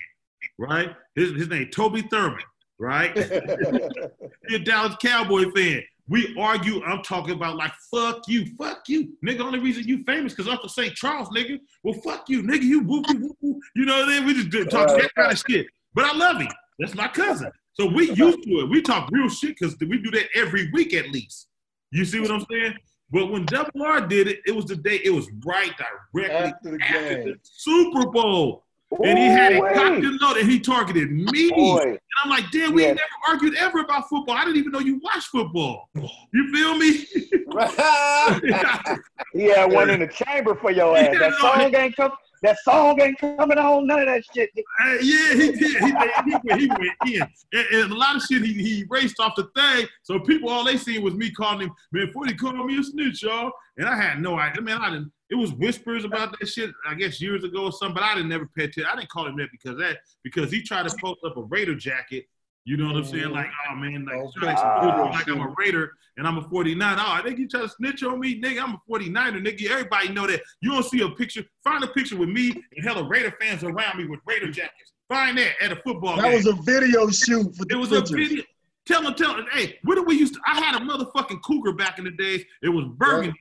right? 0.57 0.95
His 1.15 1.31
his 1.31 1.47
name 1.49 1.69
Toby 1.71 2.01
Thurman, 2.03 2.43
right? 2.79 3.15
he 4.47 4.55
a 4.55 4.59
Dallas 4.59 4.95
Cowboy 5.01 5.51
fan. 5.51 5.81
We 6.07 6.35
argue. 6.37 6.83
I'm 6.83 7.03
talking 7.03 7.35
about 7.35 7.55
like 7.55 7.71
fuck 7.93 8.27
you, 8.27 8.45
fuck 8.57 8.83
you, 8.87 9.13
nigga. 9.25 9.41
Only 9.41 9.59
reason 9.59 9.87
you 9.87 10.03
famous 10.03 10.33
because 10.33 10.51
Uncle 10.51 10.69
St. 10.69 10.93
Charles, 10.95 11.29
nigga. 11.29 11.57
Well, 11.83 11.93
fuck 12.03 12.27
you, 12.27 12.43
nigga. 12.43 12.63
You 12.63 12.81
whoop 12.81 13.05
whoop 13.09 13.37
whoop. 13.39 13.57
You 13.75 13.85
know 13.85 13.99
what 13.99 14.09
I 14.09 14.19
mean? 14.19 14.25
We 14.25 14.33
just 14.49 14.69
talk 14.69 14.87
that 14.89 15.11
kind 15.15 15.31
of 15.31 15.43
shit. 15.47 15.67
But 15.93 16.05
I 16.05 16.15
love 16.15 16.41
him. 16.41 16.49
That's 16.79 16.95
my 16.95 17.07
cousin. 17.07 17.51
So 17.73 17.85
we 17.85 18.11
used 18.11 18.43
to 18.43 18.49
it. 18.59 18.69
We 18.69 18.81
talk 18.81 19.09
real 19.11 19.29
shit 19.29 19.55
because 19.57 19.77
we 19.79 19.99
do 20.01 20.11
that 20.11 20.27
every 20.35 20.69
week 20.71 20.93
at 20.93 21.09
least. 21.11 21.47
You 21.91 22.03
see 22.05 22.19
what 22.19 22.31
I'm 22.31 22.45
saying? 22.51 22.73
But 23.11 23.31
when 23.31 23.45
Double 23.45 23.83
R 23.83 24.01
did 24.01 24.27
it, 24.27 24.39
it 24.45 24.55
was 24.55 24.65
the 24.65 24.75
day. 24.77 24.99
It 25.03 25.13
was 25.13 25.29
right 25.45 25.71
directly 26.13 26.35
After 26.35 26.77
the 26.77 26.83
after 26.83 27.15
game. 27.15 27.25
the 27.25 27.35
Super 27.43 28.09
Bowl. 28.09 28.63
And 29.03 29.17
he 29.17 29.25
had 29.25 29.53
it 29.53 29.59
cocked 29.73 30.03
and 30.03 30.19
loaded, 30.19 30.43
and 30.43 30.51
he 30.51 30.59
targeted 30.59 31.11
me. 31.11 31.49
Boy. 31.51 31.81
And 31.91 31.99
I'm 32.23 32.29
like, 32.29 32.51
damn, 32.51 32.73
we 32.73 32.83
Yeah. 32.83 32.89
never 32.89 33.01
argued 33.27 33.55
ever 33.55 33.79
about 33.79 34.09
football. 34.09 34.35
I 34.35 34.43
didn't 34.43 34.57
even 34.57 34.71
know 34.71 34.79
you 34.79 34.99
watched 35.03 35.27
football. 35.27 35.89
You 36.33 36.51
feel 36.53 36.75
me? 36.77 37.05
He 39.33 39.43
had 39.43 39.71
one 39.71 39.89
in 39.89 40.01
the 40.01 40.07
chamber 40.07 40.55
for 40.55 40.71
your 40.71 40.97
ass. 40.97 41.15
That 41.17 41.33
song 41.35 41.73
ain't 41.73 41.95
come. 41.95 42.11
That 42.41 42.57
song 42.65 42.99
ain't 42.99 43.17
coming 43.17 43.57
on. 43.57 43.87
None 43.87 43.99
of 44.01 44.05
that 44.07 44.23
shit. 44.33 44.49
Uh, 44.57 44.93
yeah, 45.01 45.33
he 45.35 45.51
did. 45.53 45.57
He, 45.57 45.91
did. 45.91 46.11
he, 46.25 46.35
went, 46.43 46.59
he 46.61 46.67
went 46.67 46.91
in. 47.05 47.21
And, 47.53 47.65
and 47.83 47.91
a 47.91 47.95
lot 47.95 48.15
of 48.17 48.23
shit 48.23 48.43
he, 48.43 48.53
he 48.53 48.81
erased 48.81 49.19
off 49.19 49.33
the 49.37 49.47
thing. 49.55 49.87
So 50.03 50.19
people, 50.19 50.49
all 50.49 50.65
they 50.65 50.75
seen 50.75 51.01
was 51.03 51.13
me 51.13 51.31
calling 51.31 51.67
him, 51.67 51.71
man, 51.93 52.11
40 52.11 52.33
called 52.35 52.65
me 52.65 52.77
a 52.79 52.83
snitch, 52.83 53.23
y'all. 53.23 53.51
And 53.77 53.87
I 53.87 53.95
had 53.95 54.21
no 54.21 54.37
idea. 54.37 54.61
Man, 54.63 54.79
I 54.81 54.89
didn't, 54.89 55.11
it 55.31 55.35
was 55.35 55.53
whispers 55.53 56.03
about 56.05 56.37
that 56.37 56.45
shit, 56.47 56.71
I 56.87 56.93
guess 56.93 57.19
years 57.21 57.43
ago 57.43 57.63
or 57.65 57.71
something, 57.71 57.95
but 57.95 58.03
I 58.03 58.15
didn't 58.15 58.29
never 58.29 58.45
pay 58.55 58.65
attention. 58.65 58.85
I 58.91 58.95
didn't 58.97 59.09
call 59.09 59.25
him 59.27 59.37
that 59.37 59.49
because 59.51 59.77
that, 59.77 59.99
because 60.23 60.51
he 60.51 60.61
tried 60.61 60.87
to 60.89 60.95
post 61.01 61.21
up 61.25 61.37
a 61.37 61.41
Raider 61.43 61.73
jacket. 61.73 62.25
You 62.65 62.77
know 62.77 62.87
what 62.87 62.97
I'm 62.97 63.05
saying? 63.05 63.31
Like, 63.31 63.47
oh 63.71 63.75
man, 63.75 64.05
like, 64.05 64.31
to 64.33 64.63
Ah, 64.63 65.09
like 65.11 65.27
I'm 65.27 65.39
a 65.41 65.51
Raider 65.57 65.93
and 66.17 66.27
I'm 66.27 66.37
a 66.37 66.43
49. 66.43 66.97
Oh, 66.99 67.03
I 67.07 67.23
think 67.23 67.39
you 67.39 67.47
try 67.47 67.61
to 67.61 67.69
snitch 67.69 68.03
on 68.03 68.19
me, 68.19 68.39
nigga. 68.39 68.61
I'm 68.61 68.73
a 68.75 68.81
49er, 68.87 69.43
nigga. 69.43 69.67
Everybody 69.71 70.09
know 70.09 70.27
that. 70.27 70.41
You 70.61 70.71
don't 70.71 70.83
see 70.85 71.01
a 71.01 71.09
picture. 71.09 71.43
Find 71.63 71.83
a 71.83 71.87
picture 71.87 72.17
with 72.17 72.29
me 72.29 72.51
and 72.75 72.85
hella 72.85 73.03
Raider 73.07 73.33
fans 73.41 73.63
around 73.63 73.97
me 73.97 74.05
with 74.05 74.19
Raider 74.27 74.51
jackets. 74.51 74.91
Find 75.09 75.37
that 75.39 75.53
at 75.59 75.71
a 75.71 75.77
football 75.77 76.15
game. 76.17 76.23
That 76.23 76.29
game. 76.29 76.37
was 76.37 76.47
a 76.47 76.61
video 76.61 77.09
shoot 77.09 77.55
for 77.55 77.65
the 77.65 77.73
It 77.73 77.77
was 77.77 77.89
pictures. 77.89 78.11
a 78.11 78.15
video. 78.15 78.43
Tell 78.87 79.03
them, 79.03 79.13
tell 79.13 79.35
them. 79.35 79.45
Hey, 79.53 79.77
what 79.83 79.95
did 79.95 80.07
we 80.07 80.15
used 80.17 80.33
to? 80.33 80.39
I 80.45 80.59
had 80.59 80.81
a 80.81 80.83
motherfucking 80.83 81.43
cougar 81.43 81.73
back 81.73 81.99
in 81.99 82.03
the 82.03 82.11
days. 82.11 82.43
It 82.63 82.69
was 82.69 82.85
burgundy, 82.97 83.37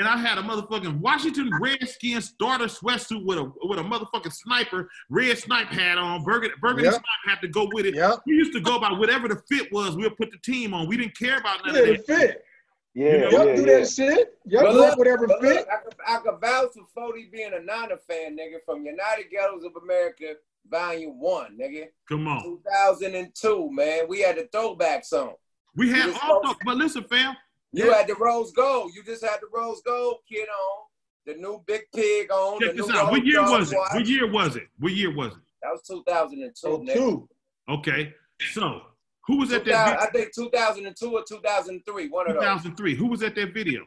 and 0.00 0.08
I 0.08 0.16
had 0.16 0.36
a 0.36 0.42
motherfucking 0.42 0.98
Washington 0.98 1.48
Redskin 1.60 2.20
starter 2.20 2.64
sweatsuit 2.64 3.24
with 3.24 3.38
a 3.38 3.52
with 3.62 3.78
a 3.78 3.82
motherfucking 3.82 4.32
sniper 4.32 4.90
red 5.08 5.38
snipe 5.38 5.68
hat 5.68 5.96
on. 5.96 6.24
Burgundy, 6.24 6.56
burgundy 6.60 6.84
Yep. 6.84 6.94
snipe 6.94 7.04
had 7.36 7.40
to 7.42 7.48
go 7.48 7.68
with 7.72 7.86
it. 7.86 7.94
Yep. 7.94 8.18
We 8.26 8.34
used 8.34 8.52
to 8.54 8.60
go 8.60 8.80
by 8.80 8.90
whatever 8.90 9.28
the 9.28 9.40
fit 9.48 9.72
was. 9.72 9.96
We'll 9.96 10.10
put 10.10 10.32
the 10.32 10.38
team 10.38 10.74
on. 10.74 10.88
We 10.88 10.96
didn't 10.96 11.16
care 11.16 11.38
about 11.38 11.64
none 11.64 11.76
Yeah, 11.76 11.80
of 11.82 11.86
the 11.86 11.96
that. 11.96 12.06
fit. 12.06 12.44
Yeah, 12.92 13.04
You 13.12 13.18
know, 13.18 13.30
Yup, 13.30 13.46
yeah, 13.46 13.54
do 13.54 13.62
yeah. 13.62 13.78
that 13.78 13.88
shit. 13.88 14.38
Yup, 14.46 14.62
But 14.62 14.64
rock 14.64 14.74
look, 14.74 14.98
whatever 14.98 15.26
but 15.28 15.40
look, 15.40 15.52
fit. 15.58 15.66
I 15.70 15.76
can, 15.76 15.92
I 16.08 16.16
could 16.18 16.40
vouch 16.40 16.70
for 16.74 17.12
Fody 17.12 17.30
being 17.30 17.52
a 17.54 17.60
Niner 17.60 17.98
fan, 18.08 18.36
nigga, 18.36 18.56
from 18.66 18.84
United 18.84 19.26
Ghettos 19.30 19.62
of 19.64 19.80
America 19.80 20.34
Volume 20.68 21.18
One, 21.20 21.56
nigga. 21.60 21.86
Come 22.08 22.28
on. 22.28 22.42
2002, 22.42 23.70
man. 23.72 24.04
We 24.08 24.20
had 24.20 24.36
the 24.36 24.48
throwback 24.52 25.04
song. 25.04 25.34
We 25.76 25.90
had 25.90 26.14
all, 26.22 26.42
don't- 26.42 26.58
the, 26.58 26.64
but 26.64 26.76
listen, 26.76 27.04
fam. 27.04 27.36
You 27.72 27.86
Yeah. 27.86 27.98
had 27.98 28.08
the 28.08 28.14
Rose 28.16 28.52
Gold. 28.52 28.92
You 28.94 29.02
just 29.04 29.24
had 29.24 29.40
the 29.40 29.46
Rose 29.52 29.80
Gold 29.86 30.18
kid 30.28 30.48
on. 30.48 30.84
The 31.26 31.34
new 31.34 31.62
Big 31.66 31.82
Pig 31.94 32.30
on. 32.32 32.58
Check 32.60 32.74
this 32.76 32.90
out. 32.90 33.10
What 33.10 33.24
year 33.24 33.42
was 33.42 33.72
it? 33.72 33.76
watch. 33.76 33.90
What 33.94 34.06
year 34.06 34.30
was 34.30 34.56
it? 34.56 34.68
What 34.78 34.92
year 34.92 35.14
was 35.14 35.32
it? 35.34 35.38
That 35.62 35.70
was 35.72 35.82
2002. 35.86 36.66
Oh, 36.66 36.78
nigga. 36.78 36.92
two. 36.94 37.28
Okay. 37.68 38.14
So 38.52 38.80
who 39.26 39.36
was 39.36 39.52
at 39.52 39.64
2000 39.64 39.66
that 39.96 40.00
I 40.02 40.06
think 40.06 40.34
2002 40.34 41.12
or 41.12 41.22
2003. 41.28 42.08
One 42.08 42.26
of 42.28 42.34
video? 42.34 42.40
those. 42.40 42.62
2003. 42.62 42.94
Who 42.96 43.06
was 43.06 43.22
at 43.22 43.34
that 43.36 43.52
video? 43.54 43.86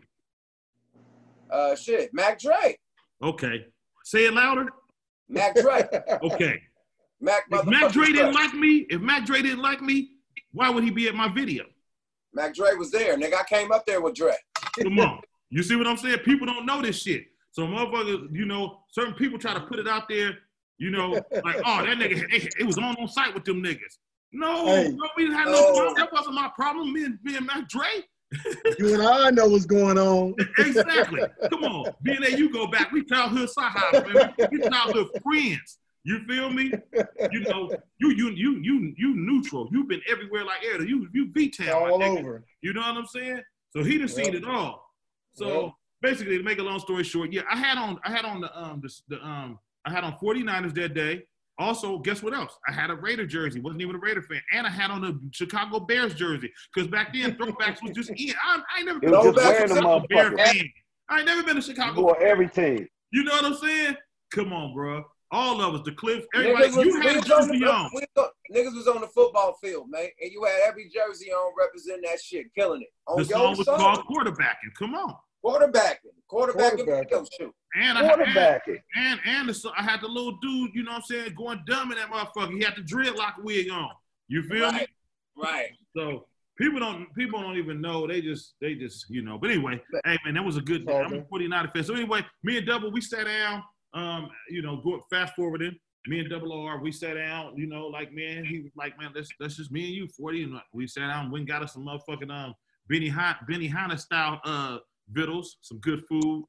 Uh, 1.50 1.76
shit. 1.76 2.14
Mac 2.14 2.40
Dre. 2.40 2.78
Okay. 3.22 3.66
Say 4.06 4.26
it 4.28 4.34
louder. 4.34 4.68
Mac 5.30 5.56
Dre. 5.56 5.88
Okay. 6.24 6.62
Mac 7.22 7.44
If 7.52 7.66
Mac 7.66 7.92
Dre 7.94 8.08
didn't 8.08 8.34
like 8.34 8.54
me, 8.54 8.86
if 8.90 9.00
Mac 9.02 9.26
Dre 9.26 9.42
didn't 9.42 9.62
like 9.62 9.82
me, 9.82 10.10
why 10.52 10.70
would 10.70 10.84
he 10.84 10.92
be 10.92 11.08
at 11.08 11.16
my 11.16 11.28
video? 11.30 11.64
Mac 12.34 12.54
Dre 12.54 12.74
was 12.76 12.92
there, 12.92 13.18
nigga. 13.18 13.36
I 13.36 13.44
came 13.44 13.72
up 13.72 13.86
there 13.86 14.02
with 14.02 14.16
Dre. 14.16 14.36
Come 14.82 15.00
on. 15.00 15.22
You 15.50 15.62
see 15.62 15.76
what 15.76 15.86
I'm 15.86 15.98
saying? 15.98 16.18
People 16.26 16.48
don't 16.48 16.66
know 16.66 16.82
this 16.82 17.00
shit. 17.04 17.26
So 17.52 17.68
motherfuckers, 17.68 18.28
you 18.36 18.46
know, 18.46 18.80
certain 18.90 19.14
people 19.14 19.38
try 19.38 19.54
to 19.54 19.60
put 19.60 19.78
it 19.78 19.88
out 19.88 20.10
there, 20.10 20.32
you 20.80 20.90
know, 20.90 21.12
like, 21.44 21.58
oh, 21.64 21.86
that 21.86 21.96
nigga, 22.00 22.24
it, 22.60 22.66
was 22.66 22.80
on 22.80 22.96
on 22.96 23.08
site 23.08 23.36
with 23.36 23.46
them 23.46 23.62
niggas. 23.62 24.00
No, 24.32 24.66
Hey. 24.66 24.90
no, 24.90 25.10
we 25.16 25.26
didn't 25.26 25.38
have 25.38 25.46
no 25.50 25.52
No. 25.52 25.74
problem. 25.76 25.94
That 25.96 26.12
wasn't 26.12 26.34
my 26.34 26.50
problem. 26.56 26.92
Me 26.92 27.04
and, 27.06 27.20
me 27.22 27.38
and 27.38 27.46
Mac 27.46 27.70
Dre. 27.70 27.86
You 28.80 28.94
and 28.94 29.04
I 29.04 29.30
know 29.30 29.48
what's 29.48 29.66
going 29.66 29.98
on. 29.98 30.36
Exactly. 30.58 31.22
Come 31.52 31.64
on. 31.64 31.94
Being 32.02 32.22
that 32.22 32.34
you 32.34 32.52
go 32.52 32.68
back, 32.68 32.92
we 32.92 33.04
childhood 33.06 33.50
sahab, 33.58 34.06
man. 34.08 34.24
We 34.52 34.62
childhood 34.62 35.08
friends. 35.24 35.80
You 36.04 36.20
feel 36.28 36.50
me? 36.50 36.74
You 37.32 37.46
know, 37.48 37.72
you 38.00 38.10
you 38.12 38.32
you 38.32 38.60
you 38.62 38.94
you 38.98 39.16
neutral. 39.16 39.70
You've 39.72 39.88
been 39.88 40.02
everywhere 40.10 40.44
like 40.44 40.64
air. 40.66 40.82
You 40.84 41.08
you 41.14 41.32
V 41.32 41.50
town. 41.50 41.92
All 41.92 42.04
over. 42.04 42.44
You 42.62 42.74
know 42.74 42.82
what 42.82 42.98
I'm 42.98 43.06
saying? 43.06 43.42
So 43.72 43.84
he 43.84 43.98
done 43.98 44.08
seen 44.08 44.34
Yep. 44.34 44.44
it 44.44 44.46
all. 44.46 44.86
So 45.34 45.48
Yep. 45.64 45.72
basically, 46.02 46.38
to 46.38 46.44
make 46.44 46.60
a 46.60 46.64
long 46.64 46.80
story 46.80 47.04
short, 47.04 47.32
yeah, 47.32 47.42
I 47.50 47.56
had 47.58 47.78
on 47.78 48.00
I 48.04 48.12
had 48.12 48.26
on 48.26 48.42
the 48.42 48.58
um 48.60 48.82
the, 48.82 48.94
the 49.08 49.24
um 49.26 49.60
I 49.86 49.92
had 49.92 50.04
on 50.04 50.14
49ers 50.22 50.74
that 50.76 50.94
day. 50.94 51.24
Also, 51.60 52.00
guess 52.00 52.24
what 52.24 52.34
else? 52.34 52.58
I 52.68 52.72
had 52.72 52.90
a 52.90 52.96
Raider 52.96 53.26
jersey. 53.28 53.60
wasn't 53.60 53.82
even 53.82 53.96
a 53.96 54.00
Raider 54.00 54.22
fan, 54.24 54.42
and 54.54 54.66
I 54.66 54.70
had 54.72 54.90
on 54.90 55.04
a 55.04 55.14
Chicago 55.32 55.80
Bears 55.80 56.14
jersey 56.16 56.52
because 56.74 56.90
back 56.90 57.14
then 57.14 57.36
throwbacks 57.36 57.82
was 57.84 57.92
just 57.92 58.10
in. 58.10 58.34
I, 58.44 58.60
I 58.76 58.78
ain't 58.80 58.88
never 58.88 59.00
been 59.00 59.12
was 59.12 59.28
a 59.28 59.34
just 59.34 59.74
Chicago 59.76 60.06
Bear 60.10 60.36
fan. 60.36 60.70
I 61.10 61.18
ain't 61.20 61.28
never 61.28 61.44
been 61.44 61.58
a 61.58 61.62
Chicago. 61.62 62.02
For 62.02 62.16
Bear 62.20 62.28
every 62.28 62.48
team. 62.50 62.88
You 63.12 63.24
know 63.24 63.34
what 63.34 63.46
I'm 63.46 63.56
saying? 63.56 63.96
Come 64.32 64.52
on, 64.52 64.74
bro. 64.74 65.04
All 65.32 65.62
of 65.62 65.76
us, 65.76 65.82
the 65.86 65.92
Cliff, 65.92 66.26
everybody. 66.36 66.68
Niggas 66.70 66.76
was, 66.78 66.86
You 66.86 67.02
had 67.02 67.16
a 67.16 67.20
on 67.20 67.24
jersey 67.26 67.60
the, 67.60 67.72
on. 67.72 67.92
on- 68.18 68.26
niggas 68.54 68.76
was 68.76 68.88
on 68.88 69.02
the 69.02 69.08
football 69.08 69.54
field, 69.64 69.90
man, 69.90 70.08
and 70.22 70.32
you 70.32 70.44
had 70.44 70.60
every 70.68 70.90
jersey 70.90 71.32
on 71.32 71.54
representing 71.58 72.04
that 72.10 72.20
shit, 72.22 72.48
killing 72.56 72.82
it. 72.82 72.88
On 73.08 73.18
The 73.22 73.28
your 73.28 73.38
song 73.40 73.58
was 73.58 73.66
song. 73.66 73.78
called 73.80 74.06
quarterbacking. 74.08 74.74
Come 74.78 74.94
on. 74.96 75.16
quarterbacking, 75.44 75.96
quarterbacking, 76.32 76.86
Quarterbacking. 76.86 77.10
video 77.10 77.26
shoot. 77.40 77.54
And 77.76 77.98
I 77.98 78.60
and 78.96 79.20
and 79.26 79.50
the, 79.50 79.72
I 79.78 79.82
had 79.82 80.02
the 80.02 80.08
little 80.08 80.38
dude, 80.42 80.72
you 80.76 80.84
know 80.84 80.92
what 80.92 80.98
I'm 80.98 81.04
saying, 81.04 81.34
going 81.36 81.64
dumb 81.66 81.92
in 81.92 81.98
that 81.98 82.12
motherfucker. 82.12 82.54
He 82.54 82.64
had 82.64 82.76
the 82.76 82.82
dreadlock 82.82 83.44
wig 83.44 83.70
on. 83.72 83.90
You 84.28 84.44
feel 84.44 84.72
me? 84.72 84.80
Right, 84.80 84.90
right. 85.38 85.70
So 85.96 86.28
people 86.58 86.80
don't 86.80 87.14
people 87.16 87.42
don't 87.42 87.58
even 87.58 87.82
know. 87.82 88.08
They 88.08 88.22
just 88.22 88.56
they 88.62 88.76
just 88.76 89.10
you 89.10 89.22
know. 89.22 89.38
But 89.38 89.52
anyway, 89.52 89.82
hey 90.06 90.18
man, 90.24 90.36
that 90.36 90.44
was 90.44 90.58
a 90.58 90.62
good. 90.62 90.88
Okay. 90.88 90.98
I'm 90.98 91.14
a 91.14 91.26
49 91.26 91.72
fan. 91.74 91.84
So 91.84 91.96
anyway, 91.96 92.26
me 92.44 92.58
and 92.58 92.68
Double 92.68 92.92
we 92.92 93.02
sat 93.02 93.26
down. 93.26 93.64
Um, 93.94 94.30
you 94.50 94.62
know, 94.62 94.78
go 94.78 95.04
fast 95.10 95.34
forwarding. 95.36 95.76
Me 96.08 96.20
and 96.20 96.30
Double 96.30 96.52
R, 96.52 96.82
we 96.82 96.92
sat 96.92 97.16
down. 97.16 97.56
You 97.58 97.68
know, 97.68 97.88
like 97.88 98.14
man, 98.14 98.44
he 98.46 98.60
was 98.60 98.72
like, 98.76 99.00
man, 99.00 99.12
that's 99.16 99.30
that's 99.40 99.58
just 99.58 99.72
me 99.72 99.86
and 99.86 99.94
you, 99.94 100.08
40. 100.08 100.44
And 100.44 100.54
we 100.74 100.88
sat 100.88 101.08
down. 101.08 101.32
Went 101.32 101.42
and 101.42 101.48
got 101.48 101.64
us 101.64 101.74
some 101.74 101.86
motherfucking 101.86 102.30
um 102.30 102.54
Benihana 102.92 103.38
Benny 103.48 103.68
Hanna 103.68 103.98
style 103.98 104.40
uh 104.44 104.78
victuals, 105.10 105.58
some 105.62 105.80
good 105.80 106.04
food. 106.08 106.46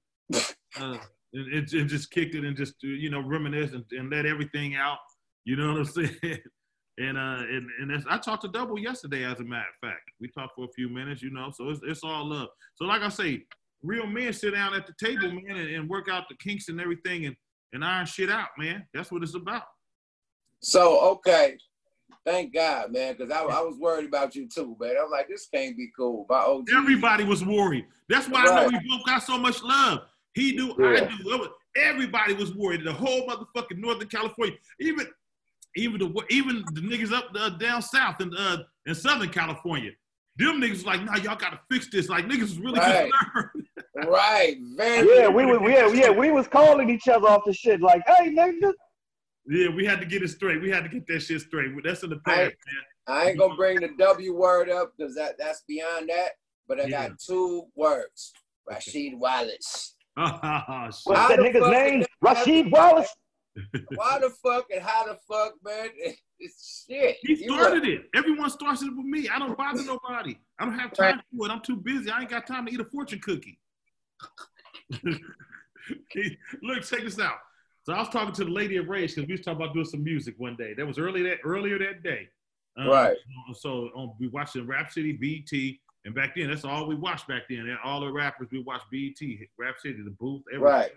Uh, 0.77 0.99
and 1.35 1.53
it, 1.53 1.73
it 1.73 1.85
just 1.87 2.11
kicked 2.11 2.35
it 2.35 2.45
and 2.45 2.57
just 2.57 2.75
you 2.83 3.11
know 3.11 3.21
reminisce 3.21 3.73
and, 3.73 3.85
and 3.91 4.11
let 4.11 4.27
everything 4.27 4.77
out. 4.77 4.99
You 5.45 5.57
know 5.57 5.73
what 5.73 5.79
I'm 5.79 5.85
saying? 6.23 6.39
And 6.97 7.19
uh, 7.19 7.43
and 7.51 7.69
and 7.81 8.05
I 8.09 8.19
talked 8.19 8.43
to 8.43 8.49
Double 8.49 8.79
yesterday, 8.79 9.25
as 9.25 9.41
a 9.41 9.45
matter 9.45 9.67
of 9.69 9.89
fact. 9.89 10.03
We 10.21 10.29
talked 10.29 10.55
for 10.55 10.65
a 10.65 10.73
few 10.77 10.89
minutes, 10.89 11.23
you 11.23 11.31
know. 11.31 11.51
So 11.53 11.69
it's 11.71 11.81
it's 11.85 12.05
all 12.05 12.25
love. 12.25 12.49
So 12.77 12.85
like 12.85 13.03
I 13.03 13.09
say, 13.09 13.45
real 13.83 14.07
men 14.07 14.33
sit 14.33 14.55
down 14.55 14.75
at 14.75 14.87
the 14.87 14.95
table, 15.05 15.33
man, 15.33 15.57
and, 15.57 15.71
and 15.71 15.91
work 15.91 16.09
out 16.09 16.29
the 16.29 16.37
kinks 16.37 16.69
and 16.69 16.81
everything, 16.81 17.27
and 17.27 17.37
and 17.73 17.85
iron 17.85 18.07
shit 18.07 18.31
out, 18.31 18.49
man. 18.57 18.87
That's 18.95 19.11
what 19.11 19.25
it's 19.25 19.35
about. 19.35 19.65
So 20.61 21.01
okay, 21.01 21.57
thank 22.25 22.55
God, 22.55 22.93
man, 22.93 23.17
because 23.17 23.33
I, 23.33 23.41
I 23.41 23.61
was 23.61 23.77
worried 23.77 24.07
about 24.07 24.37
you 24.37 24.49
too, 24.49 24.77
man. 24.81 24.95
I 24.97 25.03
was 25.03 25.11
like, 25.11 25.29
this 25.29 25.49
can't 25.53 25.77
be 25.77 25.91
cool. 25.97 26.27
My 26.29 26.39
OG. 26.39 26.69
Everybody 26.73 27.25
was 27.25 27.45
worried. 27.45 27.87
That's 28.09 28.29
why 28.29 28.43
I 28.43 28.45
know 28.45 28.69
we 28.69 28.89
both 28.89 29.05
got 29.05 29.25
so 29.25 29.37
much 29.37 29.65
love. 29.65 30.03
He 30.35 30.57
do, 30.57 30.75
I 30.85 30.95
Yeah. 30.95 31.09
do. 31.17 31.25
Was- 31.39 31.49
Everybody 31.77 32.35
was 32.35 32.55
worried. 32.55 32.85
The 32.85 32.93
whole 32.93 33.27
motherfucking 33.27 33.79
Northern 33.79 34.07
California, 34.09 34.57
even 34.81 35.07
even 35.77 35.99
the 35.99 36.25
even 36.31 36.65
the 36.73 36.81
niggas 36.83 37.13
up 37.13 37.31
uh, 37.35 37.49
down 37.51 37.83
south 37.83 38.21
in 38.21 38.33
uh 38.37 38.59
in 38.87 38.95
Southern 38.95 39.29
California, 39.31 39.91
them 40.37 40.61
niggas 40.61 40.71
was 40.71 40.87
like, 40.87 41.03
nah, 41.05 41.17
y'all 41.17 41.35
gotta 41.35 41.59
fix 41.69 41.89
this. 41.91 42.09
Like 42.09 42.27
niggas 42.27 42.41
was 42.43 42.59
really 42.59 42.79
Right. 42.79 43.11
concerned. 43.13 43.67
Right, 44.09 44.57
very. 44.77 45.17
Yeah, 45.19 45.29
we 45.29 45.47
was 45.47 45.61
yeah, 45.69 45.87
yeah, 45.93 46.11
we 46.11 46.31
was 46.33 46.47
calling 46.49 46.91
each 46.91 47.07
other 47.09 47.29
off 47.29 47.43
the 47.47 47.53
shit 47.53 47.81
like, 47.81 48.03
hey 48.07 48.33
nigga. 48.35 48.73
Yeah, 49.47 49.69
we 49.75 49.85
had 49.85 49.99
to 50.01 50.07
get 50.07 50.23
it 50.23 50.29
straight. 50.29 50.61
We 50.63 50.71
had 50.71 50.83
to 50.85 50.89
get 50.89 51.07
that 51.09 51.21
shit 51.21 51.41
straight. 51.43 51.71
That's 51.85 52.03
in 52.05 52.11
the 52.11 52.17
past, 52.19 52.39
I- 52.39 52.45
man. 52.45 52.55
I 53.07 53.29
ain't 53.31 53.39
gonna 53.39 53.55
bring 53.57 53.81
the 53.81 53.91
W 53.99 54.33
word 54.35 54.69
up 54.71 54.93
because 54.97 55.15
that 55.17 55.37
that's 55.39 55.63
beyond 55.69 56.09
that. 56.09 56.31
But 56.69 56.81
I 56.81 56.85
Yeah. 56.85 57.09
got 57.09 57.19
two 57.19 57.67
words: 57.75 58.33
Rasheed 58.71 59.17
Wallace. 59.19 59.95
Oh. 60.17 60.91
What's 61.05 61.05
that 61.05 61.39
nigga's 61.41 61.71
name? 61.71 62.01
did 62.01 62.09
Rasheed 62.25 62.71
Wallace? 62.71 63.09
Why 63.95 64.19
the 64.23 64.31
fuck 64.31 64.67
and 64.73 64.83
how 64.83 65.07
the 65.07 65.19
fuck, 65.29 65.55
man? 65.65 65.89
It's 66.41 66.85
shit. 66.91 67.17
He 67.23 67.45
You 67.45 67.55
started 67.55 67.85
it. 67.85 68.07
Everyone 68.13 68.51
starts 68.51 68.83
it 68.83 68.91
with 68.95 69.07
me. 69.07 69.29
I 69.29 69.39
don't 69.39 69.57
bother 69.57 69.85
nobody. 69.85 70.37
I 70.59 70.65
don't 70.65 70.77
have 70.77 70.93
time 70.93 71.23
for 71.35 71.47
it. 71.47 71.51
I'm 71.51 71.61
too 71.61 71.77
busy. 71.77 72.11
I 72.11 72.21
ain't 72.21 72.29
got 72.29 72.45
time 72.45 72.67
to 72.67 72.73
eat 72.73 72.81
a 72.81 72.85
fortune 72.85 73.21
cookie. 73.21 73.59
Look, 76.63 76.83
check 76.83 77.03
this 77.03 77.21
out. 77.21 77.37
So 77.85 77.93
I 77.93 78.01
was 78.01 78.09
talking 78.09 78.35
to 78.35 78.45
the 78.45 78.51
lady 78.51 78.77
of 78.79 78.89
Rage 78.89 79.15
because 79.15 79.29
we 79.29 79.35
was 79.35 79.43
talking 79.43 79.63
about 79.63 79.75
doing 79.75 79.87
some 79.87 80.03
music 80.03 80.35
one 80.39 80.57
day. 80.57 80.75
That 80.75 80.85
was 80.85 80.99
early 80.99 81.23
that 81.23 81.39
earlier 81.45 81.79
that 81.79 82.03
day. 82.03 82.29
Um, 82.77 82.89
Right. 82.89 83.17
So 83.55 83.91
um, 83.97 84.15
we 84.19 84.27
watching 84.27 84.67
Rap 84.67 84.91
City, 84.91 85.13
BET, 85.13 85.77
and 86.05 86.15
back 86.15 86.35
then 86.37 86.49
that's 86.51 86.65
all 86.65 86.87
we 86.87 86.95
watched 86.95 87.27
back 87.29 87.43
then. 87.49 87.61
And 87.61 87.79
all 87.85 88.01
the 88.01 88.13
rappers 88.13 88.49
we 88.53 88.63
watched 88.63 88.85
BET, 88.93 89.17
Rap 89.59 89.77
City, 89.79 90.03
the 90.05 90.11
booth, 90.11 90.43
everything. 90.53 90.67
Right. 90.73 90.91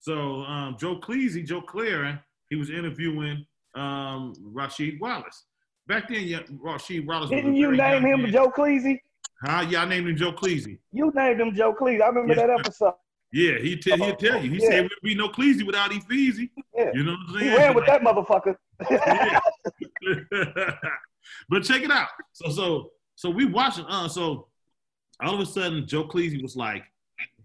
So 0.00 0.42
um, 0.42 0.76
Joe 0.78 0.96
Cleasy, 0.98 1.44
Joe 1.46 1.60
Claren, 1.62 2.18
he 2.50 2.56
was 2.56 2.70
interviewing 2.70 3.46
um, 3.74 4.34
Rasheed 4.52 5.00
Wallace. 5.00 5.44
Back 5.86 6.08
then, 6.08 6.24
yeah, 6.24 6.40
Rasheed 6.64 7.06
Wallace. 7.06 7.30
Didn't 7.30 7.54
you 7.54 7.72
name 7.76 8.04
him 8.04 8.22
man. 8.22 8.32
Joe 8.32 8.50
Cleasy? 8.50 9.00
Huh? 9.44 9.64
Yeah, 9.68 9.82
I 9.82 9.84
named 9.84 10.08
him 10.08 10.16
Joe 10.16 10.32
Cleasy. 10.32 10.78
You 10.92 11.12
named 11.14 11.40
him 11.40 11.54
Joe 11.54 11.74
Cleasy. 11.74 12.02
I 12.02 12.08
remember 12.08 12.34
Yes, 12.34 12.38
that 12.38 12.50
episode. 12.50 12.94
Yeah, 13.32 13.58
he 13.58 13.76
tell 13.76 13.96
he'll 13.98 14.16
tell 14.16 14.42
you. 14.42 14.50
He 14.50 14.62
Yeah. 14.62 14.68
said 14.70 14.82
we'd 15.02 15.10
be 15.10 15.14
no 15.14 15.28
Cleasy 15.28 15.64
without 15.64 15.90
Efeezy. 15.90 16.50
Yeah. 16.74 16.90
You 16.94 17.04
know 17.04 17.12
what 17.12 17.36
I'm 17.36 17.40
He 17.40 17.56
ran 17.56 17.74
with 17.74 17.86
that 17.86 18.00
motherfucker. 18.02 18.56
but 21.48 21.62
check 21.62 21.82
it 21.82 21.90
out. 21.90 22.08
So 22.32 22.50
so 22.50 22.90
so 23.18 23.28
we 23.28 23.46
watching. 23.46 23.84
Uh, 23.88 24.06
so 24.06 24.46
all 25.20 25.34
of 25.34 25.40
a 25.40 25.46
sudden, 25.46 25.88
Joe 25.88 26.04
Cleasy 26.04 26.40
was 26.40 26.54
like, 26.54 26.84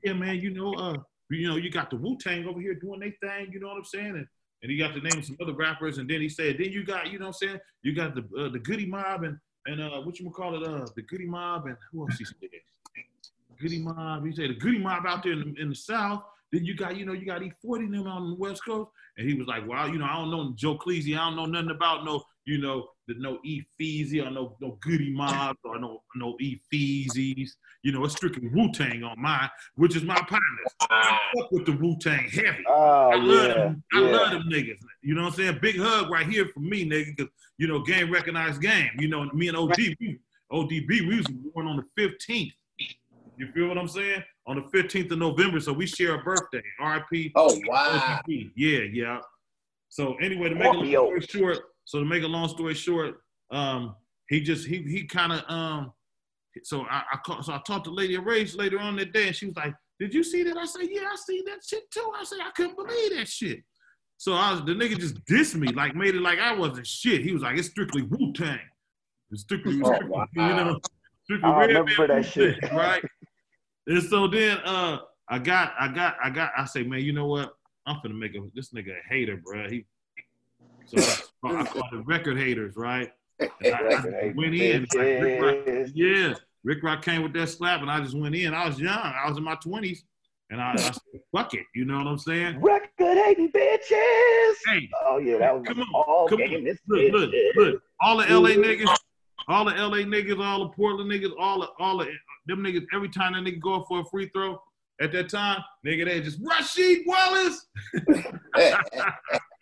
"Yeah, 0.03 0.13
man, 0.13 0.35
you 0.35 0.51
know, 0.51 0.71
uh, 0.75 0.97
you 1.31 1.47
know, 1.47 1.55
you 1.55 1.71
got 1.71 1.89
the 1.89 1.95
Wu 1.95 2.15
Tang 2.15 2.45
over 2.45 2.61
here 2.61 2.75
doing 2.75 2.99
their 2.99 3.15
thing. 3.23 3.51
You 3.51 3.59
know 3.59 3.69
what 3.69 3.77
I'm 3.77 3.85
saying?" 3.85 4.09
And 4.09 4.27
and 4.61 4.71
he 4.71 4.77
got 4.77 4.93
the 4.93 5.01
name 5.01 5.17
of 5.17 5.25
some 5.25 5.35
other 5.41 5.53
rappers. 5.53 5.97
And 5.97 6.07
then 6.07 6.21
he 6.21 6.29
said, 6.29 6.59
"Then 6.59 6.71
you 6.71 6.85
got, 6.85 7.11
you 7.11 7.17
know 7.17 7.25
what 7.25 7.37
I'm 7.41 7.47
saying? 7.47 7.59
You 7.81 7.95
got 7.95 8.13
the 8.13 8.21
uh, 8.39 8.49
the 8.49 8.59
Goodie 8.59 8.85
Mob 8.85 9.23
and 9.23 9.39
and 9.65 9.81
uh, 9.81 10.01
what 10.01 10.19
you 10.19 10.29
call 10.29 10.61
it? 10.61 10.67
Uh, 10.67 10.85
the 10.95 11.01
Goodie 11.01 11.25
Mob 11.25 11.65
and 11.65 11.75
who 11.91 12.01
else 12.03 12.19
he 12.19 12.25
said? 12.25 12.35
Goodie 13.59 13.79
Mob. 13.81 14.27
He 14.27 14.35
said 14.35 14.51
the 14.51 14.55
Goodie 14.55 14.77
Mob 14.77 15.07
out 15.07 15.23
there 15.23 15.33
in 15.33 15.55
the, 15.55 15.59
in 15.59 15.69
the 15.69 15.75
South. 15.75 16.21
Then 16.51 16.65
you 16.65 16.75
got, 16.75 16.95
you 16.95 17.03
know, 17.03 17.13
you 17.13 17.25
got 17.25 17.41
E40 17.41 17.91
them 17.91 18.05
on 18.05 18.29
the 18.29 18.35
West 18.35 18.63
Coast. 18.63 18.91
And 19.17 19.27
he 19.27 19.33
was 19.33 19.47
like, 19.47 19.67
well, 19.67 19.89
you 19.89 19.97
know, 19.97 20.05
I 20.05 20.17
don't 20.17 20.29
know 20.29 20.53
Joe 20.55 20.77
Cleasy. 20.77 21.17
I 21.17 21.25
don't 21.25 21.35
know 21.35 21.45
nothing 21.45 21.71
about 21.71 22.05
no, 22.05 22.23
you 22.45 22.59
know, 22.59 22.89
the 23.07 23.15
no 23.17 23.39
E 23.43 23.63
Feezy 23.79 24.25
or 24.25 24.29
no 24.29 24.55
no 24.61 24.77
Goodie 24.81 25.13
Mob 25.13 25.57
or 25.63 25.79
no 25.79 26.01
no 26.15 26.35
E 26.39 26.61
Feezies. 26.71 27.51
You 27.83 27.91
know, 27.91 28.03
it's 28.05 28.13
strictly 28.13 28.47
Wu 28.47 28.71
Tang 28.71 29.03
on 29.03 29.21
mine, 29.21 29.49
which 29.75 29.95
is 29.95 30.03
my 30.03 30.15
partners. 30.15 30.39
I 30.81 31.19
fuck 31.35 31.51
with 31.51 31.65
the 31.65 31.73
Wu 31.73 31.97
Tang 31.99 32.29
heavy. 32.29 32.63
Oh, 32.67 33.09
I 33.11 33.15
love 33.15 33.47
yeah, 33.47 33.53
them. 33.53 33.83
I 33.93 34.01
yeah. 34.01 34.07
love 34.07 34.31
them 34.31 34.43
niggas. 34.49 34.79
You 35.01 35.15
know 35.15 35.23
what 35.23 35.33
I'm 35.33 35.35
saying? 35.35 35.59
Big 35.61 35.77
hug 35.77 36.09
right 36.09 36.27
here 36.27 36.47
for 36.53 36.61
me, 36.61 36.89
nigga, 36.89 37.15
because 37.15 37.31
you 37.57 37.67
know, 37.67 37.81
game 37.81 38.11
recognized 38.11 38.61
game. 38.61 38.91
You 38.97 39.07
know, 39.07 39.29
me 39.33 39.47
and 39.47 39.57
OD, 39.57 39.77
we, 39.99 40.19
ODB, 40.51 41.07
we 41.07 41.17
was 41.17 41.27
born 41.27 41.67
on 41.67 41.77
the 41.77 42.01
15th. 42.01 42.51
You 43.37 43.51
feel 43.51 43.67
what 43.67 43.77
I'm 43.77 43.87
saying? 43.87 44.23
On 44.45 44.55
the 44.55 44.77
15th 44.77 45.11
of 45.11 45.17
November, 45.17 45.59
so 45.59 45.73
we 45.73 45.87
share 45.87 46.15
a 46.15 46.23
birthday. 46.23 46.61
RIP. 46.79 47.31
Oh, 47.35 47.59
wow. 47.65 48.21
ODB. 48.27 48.51
Yeah, 48.55 48.79
yeah. 48.91 49.19
So 49.89 50.15
anyway, 50.15 50.49
to 50.49 50.55
make 50.55 50.63
a 50.63 50.67
long 50.67 50.85
Scorpio. 50.85 51.19
story 51.19 51.21
short, 51.21 51.59
so 51.85 51.99
to 51.99 52.05
make 52.05 52.23
a 52.23 52.27
long 52.27 52.47
story 52.49 52.73
short, 52.73 53.15
um, 53.51 53.95
he 54.29 54.41
just 54.41 54.67
he 54.67 54.83
he 54.83 55.05
kind 55.05 55.33
of 55.33 55.43
um, 55.49 55.93
so 56.63 56.81
I 56.89 57.03
I, 57.11 57.17
call, 57.25 57.41
so 57.43 57.53
I 57.53 57.61
talked 57.65 57.85
to 57.85 57.91
Lady 57.91 58.17
Rage 58.17 58.55
later 58.55 58.79
on 58.79 58.95
that 58.97 59.13
day, 59.13 59.27
and 59.27 59.35
she 59.35 59.45
was 59.47 59.55
like, 59.55 59.73
"Did 59.99 60.13
you 60.13 60.23
see 60.23 60.43
that?" 60.43 60.57
I 60.57 60.65
said, 60.65 60.87
"Yeah, 60.89 61.09
I 61.11 61.15
see 61.15 61.43
that 61.45 61.59
shit 61.65 61.89
too." 61.91 62.11
I 62.17 62.23
said, 62.23 62.39
"I 62.41 62.51
couldn't 62.51 62.75
believe 62.75 63.17
that 63.17 63.27
shit." 63.27 63.59
So 64.17 64.33
I 64.33 64.51
was 64.51 64.61
the 64.61 64.73
nigga 64.73 64.97
just 64.97 65.23
dissed 65.25 65.55
me, 65.55 65.67
like 65.73 65.95
made 65.95 66.15
it 66.15 66.21
like 66.21 66.39
I 66.39 66.55
wasn't 66.55 66.87
shit. 66.87 67.21
He 67.21 67.33
was 67.33 67.41
like, 67.43 67.57
"It's 67.57 67.69
strictly 67.69 68.03
Wu 68.03 68.31
Tang." 68.33 68.59
It's 69.31 69.41
strictly, 69.41 69.81
Oh, 69.83 69.93
strictly 69.93 70.09
wow. 70.09 70.27
you 70.35 70.41
know, 70.41 70.79
strictly 71.23 71.49
I 71.49 71.59
Red 71.59 71.67
remember 71.69 71.91
Man 72.07 72.07
that 72.21 72.25
shit. 72.25 72.57
Right? 72.71 73.03
and 73.87 74.03
so 74.03 74.27
then 74.27 74.59
uh, 74.59 74.99
I 75.27 75.39
got, 75.39 75.73
I 75.79 75.87
got, 75.87 76.15
I 76.23 76.29
got. 76.29 76.51
I 76.55 76.65
say, 76.65 76.83
man, 76.83 77.01
you 77.01 77.13
know 77.13 77.25
what? 77.25 77.53
I'm 77.85 77.97
finna 77.97 78.17
make 78.17 78.35
a 78.35 78.39
this 78.53 78.71
nigga 78.71 78.91
a 78.91 79.13
hater, 79.13 79.41
bro. 79.43 79.67
He 79.69 79.85
so 80.85 80.97
I, 81.43 81.63
call 81.65 81.83
it 81.91 82.05
record 82.05 82.37
haters, 82.37 82.75
right? 82.75 83.11
And 83.39 83.51
I, 83.73 83.77
I 83.77 84.33
went 84.35 84.55
in, 84.55 84.81
like, 84.81 84.91
Rick 84.93 85.41
Rock, 85.41 85.89
yeah. 85.93 86.33
Rick 86.63 86.83
Rock 86.83 87.03
came 87.03 87.23
with 87.23 87.33
that 87.33 87.49
slap, 87.49 87.81
and 87.81 87.91
I 87.91 87.99
just 87.99 88.17
went 88.17 88.35
in. 88.35 88.53
I 88.53 88.67
was 88.67 88.79
young, 88.79 88.97
I 88.97 89.27
was 89.27 89.37
in 89.37 89.43
my 89.43 89.55
twenties, 89.55 90.03
and 90.49 90.61
I, 90.61 90.71
I 90.73 90.91
said, 90.91 91.21
"Fuck 91.31 91.53
it," 91.53 91.65
you 91.75 91.83
know 91.85 91.97
what 91.97 92.07
I'm 92.07 92.17
saying? 92.17 92.61
Record 92.61 93.17
hating 93.17 93.51
bitches. 93.51 94.53
Hey, 94.65 94.89
Oh 95.05 95.17
yeah, 95.17 95.39
that 95.39 95.57
was 95.57 95.67
come 95.67 95.79
on, 95.81 95.87
all 95.93 96.27
come 96.27 96.37
game. 96.39 96.65
on. 96.67 96.77
Look, 96.87 97.11
look, 97.11 97.31
look. 97.55 97.81
All 97.99 98.17
the 98.17 98.25
LA 98.25 98.51
niggas, 98.51 98.95
all 99.47 99.65
the 99.65 99.71
LA 99.71 99.99
niggas, 99.99 100.39
all 100.39 100.59
the 100.59 100.69
Portland 100.69 101.11
niggas, 101.11 101.31
all 101.37 101.59
the 101.61 101.67
all 101.79 101.97
the 101.97 102.07
them 102.45 102.63
niggas. 102.63 102.85
Every 102.93 103.09
time 103.09 103.33
that 103.33 103.43
nigga 103.43 103.59
go 103.59 103.75
up 103.75 103.85
for 103.87 103.99
a 104.01 104.05
free 104.05 104.29
throw, 104.33 104.61
at 105.01 105.11
that 105.11 105.29
time, 105.29 105.61
nigga, 105.85 106.05
they 106.05 106.21
just 106.21 106.41
Rasheed 106.41 107.03
Wallace. 107.05 107.65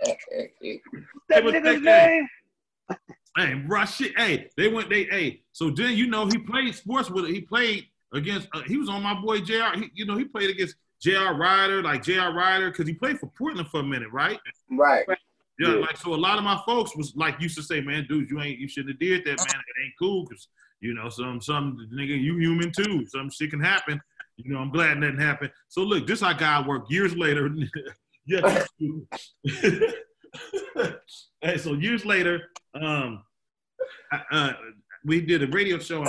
That 1.29 1.43
nigga's 1.43 1.81
name. 1.81 2.27
Hey, 3.37 3.53
Rasheed. 3.67 4.13
Hey, 4.17 4.49
they 4.57 4.67
went. 4.67 4.89
They. 4.89 5.05
Hey, 5.05 5.41
so 5.53 5.69
then 5.69 5.95
you 5.95 6.07
know 6.07 6.25
he 6.25 6.37
played 6.37 6.73
sports 6.75 7.09
with. 7.09 7.27
He 7.27 7.41
played 7.41 7.85
against. 8.13 8.49
Uh, 8.53 8.61
he 8.63 8.77
was 8.77 8.89
on 8.89 9.01
my 9.01 9.13
boy 9.13 9.39
Jr. 9.39 9.75
He, 9.75 9.89
you 9.93 10.05
know 10.05 10.17
he 10.17 10.25
played 10.25 10.49
against 10.49 10.75
J.R. 11.01 11.35
Rider, 11.35 11.81
like 11.81 12.03
J.R. 12.03 12.33
Rider, 12.33 12.69
because 12.71 12.87
he 12.87 12.93
played 12.93 13.19
for 13.19 13.31
Portland 13.37 13.69
for 13.69 13.79
a 13.79 13.83
minute, 13.83 14.09
right? 14.11 14.37
Right. 14.69 15.05
Yeah, 15.59 15.69
Yeah. 15.69 15.73
like 15.75 15.95
so. 15.97 16.13
A 16.13 16.15
lot 16.15 16.37
of 16.37 16.43
my 16.43 16.59
folks 16.65 16.95
was 16.95 17.13
like 17.15 17.39
used 17.39 17.55
to 17.57 17.63
say, 17.63 17.79
"Man, 17.79 18.05
dude, 18.09 18.29
you 18.29 18.41
ain't 18.41 18.59
you 18.59 18.67
shouldn't 18.67 18.95
have 18.95 18.99
did 18.99 19.23
that, 19.25 19.37
man. 19.37 19.47
It 19.47 19.83
ain't 19.83 19.93
cool, 19.97 20.27
cause 20.27 20.47
you 20.81 20.93
know 20.93 21.07
some 21.07 21.39
some 21.39 21.87
nigga 21.93 22.19
you 22.19 22.37
human 22.37 22.71
too. 22.71 23.05
Some 23.07 23.29
shit 23.29 23.51
can 23.51 23.61
happen. 23.61 24.01
You 24.37 24.51
know, 24.51 24.59
I'm 24.59 24.71
glad 24.71 24.97
nothing 24.97 25.19
happened. 25.19 25.51
So 25.69 25.83
look, 25.83 26.05
this 26.07 26.21
how 26.21 26.33
God 26.33 26.67
work 26.67 26.89
years 26.89 27.15
later. 27.15 27.49
yeah. 28.25 28.65
hey, 31.41 31.57
so 31.57 31.73
years 31.73 32.05
later, 32.05 32.49
um, 32.73 33.23
I- 34.11 34.23
uh, 34.31 34.53
we 35.03 35.21
did 35.21 35.43
a 35.43 35.47
radio 35.47 35.79
show. 35.79 36.05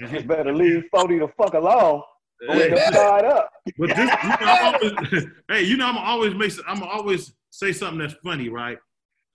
You 0.00 0.22
better 0.22 0.54
leave 0.54 0.84
Fody 0.94 1.18
the 1.18 1.28
fuck 1.36 1.54
alone. 1.54 2.02
Hey. 2.46 2.70
we 2.70 2.76
can 2.76 2.92
start 2.92 3.24
up. 3.24 3.50
But 3.78 3.88
this, 3.88 3.98
you 3.98 4.28
know, 4.28 4.36
I'm 4.40 4.74
always, 4.74 5.26
hey, 5.48 5.62
you 5.64 5.76
know, 5.76 5.86
I'm 5.86 5.98
always 5.98 6.34
make, 6.34 6.52
I'm 6.66 6.82
always 6.82 7.32
say 7.50 7.72
something 7.72 7.98
that's 7.98 8.14
funny, 8.24 8.48
right? 8.48 8.78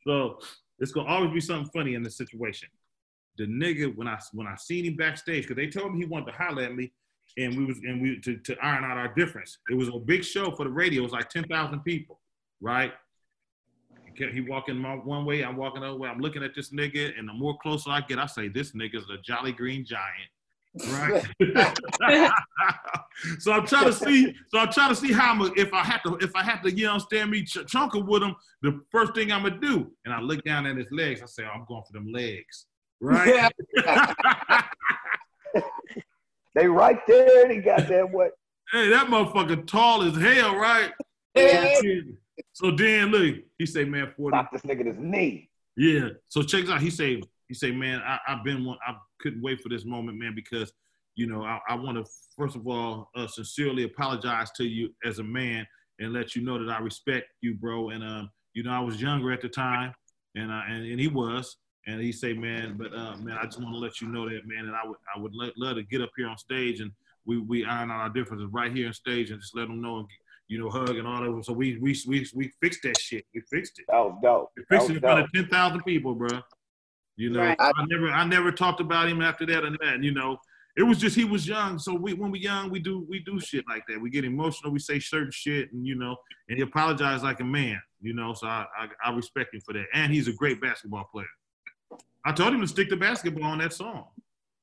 So 0.07 0.39
it's 0.79 0.91
gonna 0.91 1.09
always 1.09 1.31
be 1.31 1.41
something 1.41 1.69
funny 1.73 1.95
in 1.95 2.03
this 2.03 2.17
situation. 2.17 2.69
The 3.37 3.45
nigga, 3.45 3.95
when 3.95 4.07
I 4.07 4.17
when 4.31 4.47
I 4.47 4.55
seen 4.55 4.85
him 4.85 4.95
backstage, 4.95 5.43
because 5.43 5.57
they 5.57 5.67
told 5.67 5.93
me 5.93 5.99
he 5.99 6.05
wanted 6.05 6.27
to 6.27 6.37
holler 6.37 6.63
at 6.63 6.75
me, 6.75 6.93
and 7.37 7.57
we 7.57 7.65
was 7.65 7.77
and 7.79 8.01
we 8.01 8.19
to, 8.19 8.37
to 8.37 8.55
iron 8.63 8.83
out 8.83 8.97
our 8.97 9.13
difference. 9.13 9.57
It 9.69 9.75
was 9.75 9.87
a 9.87 9.99
big 9.99 10.23
show 10.23 10.51
for 10.51 10.63
the 10.65 10.69
radio. 10.71 11.01
It 11.01 11.03
was 11.03 11.11
like 11.13 11.29
ten 11.29 11.43
thousand 11.45 11.79
people, 11.81 12.19
right? 12.61 12.93
He 14.15 14.41
walking 14.41 14.77
my 14.77 14.93
one 14.93 15.25
way, 15.25 15.43
I'm 15.43 15.57
walking 15.57 15.81
the 15.81 15.87
other 15.87 15.97
way. 15.97 16.07
I'm 16.07 16.19
looking 16.19 16.43
at 16.43 16.53
this 16.53 16.69
nigga, 16.71 17.17
and 17.17 17.27
the 17.27 17.33
more 17.33 17.57
closer 17.57 17.89
I 17.89 18.01
get, 18.01 18.19
I 18.19 18.27
say, 18.27 18.47
"This 18.47 18.73
nigga's 18.73 19.09
a 19.09 19.17
Jolly 19.23 19.51
Green 19.51 19.83
Giant." 19.85 20.29
right? 20.91 21.23
so 23.39 23.51
I'm 23.51 23.65
trying 23.65 23.85
to 23.85 23.93
see. 23.93 24.35
So 24.49 24.59
I'm 24.59 24.71
trying 24.71 24.89
to 24.89 24.95
see 24.95 25.11
how 25.11 25.31
I'm. 25.31 25.41
a- 25.41 25.51
If 25.55 25.73
I 25.73 25.83
have 25.83 26.03
to, 26.03 26.17
if 26.21 26.35
I 26.35 26.43
have 26.43 26.61
to, 26.63 26.71
you 26.71 26.85
know, 26.85 26.99
stand 26.99 27.31
me 27.31 27.43
ch- 27.43 27.57
chunker 27.65 28.05
with 28.05 28.21
him, 28.21 28.35
the 28.61 28.81
first 28.91 29.15
thing 29.15 29.31
I'm 29.31 29.43
gonna 29.43 29.59
do, 29.59 29.91
and 30.05 30.13
I 30.13 30.19
look 30.19 30.43
down 30.43 30.65
at 30.67 30.77
his 30.77 30.87
legs. 30.91 31.21
I 31.23 31.25
say, 31.25 31.43
oh, 31.43 31.49
I'm 31.59 31.65
going 31.67 31.83
for 31.83 31.93
them 31.93 32.11
legs, 32.11 32.65
right? 33.01 33.51
They 36.55 36.67
right 36.67 36.99
there. 37.07 37.47
They 37.47 37.57
got 37.57 37.87
that 37.87 38.09
what? 38.11 38.31
hey, 38.71 38.89
that 38.89 39.07
motherfucker 39.07 39.65
tall 39.65 40.03
as 40.03 40.15
hell, 40.15 40.55
right? 40.55 40.91
So 42.53 42.71
Dan, 42.71 43.09
look, 43.09 43.35
he 43.59 43.65
say, 43.65 43.85
man, 43.85 44.11
40. 44.17 44.35
Knock 44.35 44.51
this 44.51 44.63
nigga 44.63 44.85
his 44.85 44.97
knee. 44.97 45.49
Yeah. 45.77 46.09
So 46.29 46.41
check 46.41 46.67
out. 46.67 46.81
He 46.81 46.89
say, 46.89 47.21
he 47.47 47.53
say, 47.53 47.71
man, 47.71 48.01
I, 48.05 48.17
I've 48.27 48.43
been 48.43 48.65
one. 48.65 48.77
I 48.87 48.95
couldn't 49.19 49.41
wait 49.41 49.61
for 49.61 49.69
this 49.69 49.85
moment, 49.85 50.17
man, 50.17 50.33
because 50.35 50.71
you 51.15 51.27
know 51.27 51.43
I, 51.43 51.59
I 51.69 51.75
want 51.75 51.97
to 51.97 52.11
first 52.35 52.55
of 52.55 52.67
all 52.67 53.09
uh, 53.15 53.27
sincerely 53.27 53.83
apologize 53.83 54.49
to 54.57 54.63
you 54.63 54.89
as 55.05 55.19
a 55.19 55.23
man 55.23 55.65
and 55.99 56.11
let 56.11 56.35
you 56.35 56.43
know 56.43 56.63
that 56.63 56.71
I 56.71 56.79
respect 56.79 57.27
you, 57.41 57.53
bro. 57.53 57.89
And 57.89 58.03
um, 58.03 58.31
you 58.53 58.63
know, 58.63 58.71
I 58.71 58.79
was 58.79 59.01
younger 59.01 59.31
at 59.31 59.41
the 59.41 59.49
time, 59.49 59.93
and 60.35 60.51
uh, 60.51 60.61
and, 60.67 60.85
and 60.85 60.99
he 60.99 61.07
was. 61.07 61.55
And 61.85 62.01
he 62.01 62.11
say, 62.13 62.33
man, 62.33 62.75
but 62.77 62.93
uh, 62.93 63.17
man, 63.17 63.37
I 63.37 63.43
just 63.45 63.61
want 63.61 63.73
to 63.75 63.79
let 63.79 63.99
you 63.99 64.07
know 64.07 64.29
that, 64.29 64.47
man, 64.47 64.65
and 64.65 64.75
I 64.75 64.87
would 64.87 64.97
I 65.13 65.19
would 65.19 65.33
let, 65.35 65.57
love 65.57 65.75
to 65.75 65.83
get 65.83 66.01
up 66.01 66.11
here 66.15 66.27
on 66.27 66.37
stage 66.37 66.79
and 66.79 66.91
we 67.25 67.39
we 67.39 67.65
iron 67.65 67.91
out 67.91 67.99
our 67.99 68.09
differences 68.09 68.49
right 68.51 68.71
here 68.71 68.87
on 68.87 68.93
stage 68.93 69.31
and 69.31 69.39
just 69.39 69.55
let 69.55 69.67
them 69.67 69.81
know 69.81 69.99
and 69.99 70.07
you 70.47 70.59
know 70.59 70.69
hug 70.69 70.95
and 70.95 71.07
all 71.07 71.21
that. 71.21 71.45
So 71.45 71.53
we 71.53 71.77
we 71.77 71.97
we 72.07 72.25
we 72.33 72.51
fixed 72.61 72.83
that 72.83 72.99
shit. 72.99 73.25
We 73.33 73.41
fixed 73.51 73.79
it. 73.79 73.85
That 73.89 73.97
was 73.97 74.17
dope. 74.21 74.51
We 74.55 74.63
fixed 74.69 74.89
it 74.89 74.95
in 74.95 75.01
front 75.01 75.21
of 75.21 75.31
ten 75.33 75.47
thousand 75.47 75.81
people, 75.83 76.15
bro. 76.15 76.41
You 77.15 77.29
know, 77.29 77.41
Right. 77.41 77.57
I 77.59 77.71
never 77.87 78.09
I 78.09 78.25
never 78.25 78.51
talked 78.51 78.81
about 78.81 79.07
him 79.07 79.21
after 79.21 79.45
that 79.45 79.63
and 79.63 79.77
that. 79.81 80.01
You 80.01 80.13
know, 80.13 80.37
it 80.75 80.83
was 80.83 80.97
just 80.97 81.15
he 81.15 81.25
was 81.25 81.47
young. 81.47 81.79
So 81.79 81.93
we 81.93 82.13
when 82.13 82.31
we 82.31 82.39
young, 82.39 82.69
we 82.69 82.79
do 82.79 83.05
we 83.07 83.19
do 83.19 83.39
shit 83.39 83.65
like 83.69 83.83
that. 83.87 84.01
We 84.01 84.09
get 84.09 84.25
emotional. 84.25 84.71
We 84.71 84.79
say 84.79 84.99
certain 84.99 85.31
shit, 85.31 85.71
and 85.71 85.85
you 85.85 85.95
know, 85.95 86.15
and 86.49 86.57
he 86.57 86.63
apologized 86.63 87.23
like 87.23 87.39
a 87.39 87.45
man. 87.45 87.79
You 88.01 88.13
know, 88.13 88.33
so 88.33 88.47
I 88.47 88.65
I, 88.77 88.87
I 89.05 89.11
respect 89.15 89.53
him 89.53 89.61
for 89.61 89.73
that. 89.73 89.85
And 89.93 90.11
he's 90.11 90.27
a 90.27 90.33
great 90.33 90.59
basketball 90.59 91.07
player. 91.11 91.27
I 92.25 92.31
told 92.31 92.53
him 92.53 92.61
to 92.61 92.67
stick 92.67 92.89
to 92.89 92.95
basketball 92.97 93.43
on 93.43 93.57
that 93.59 93.73
song. 93.73 94.05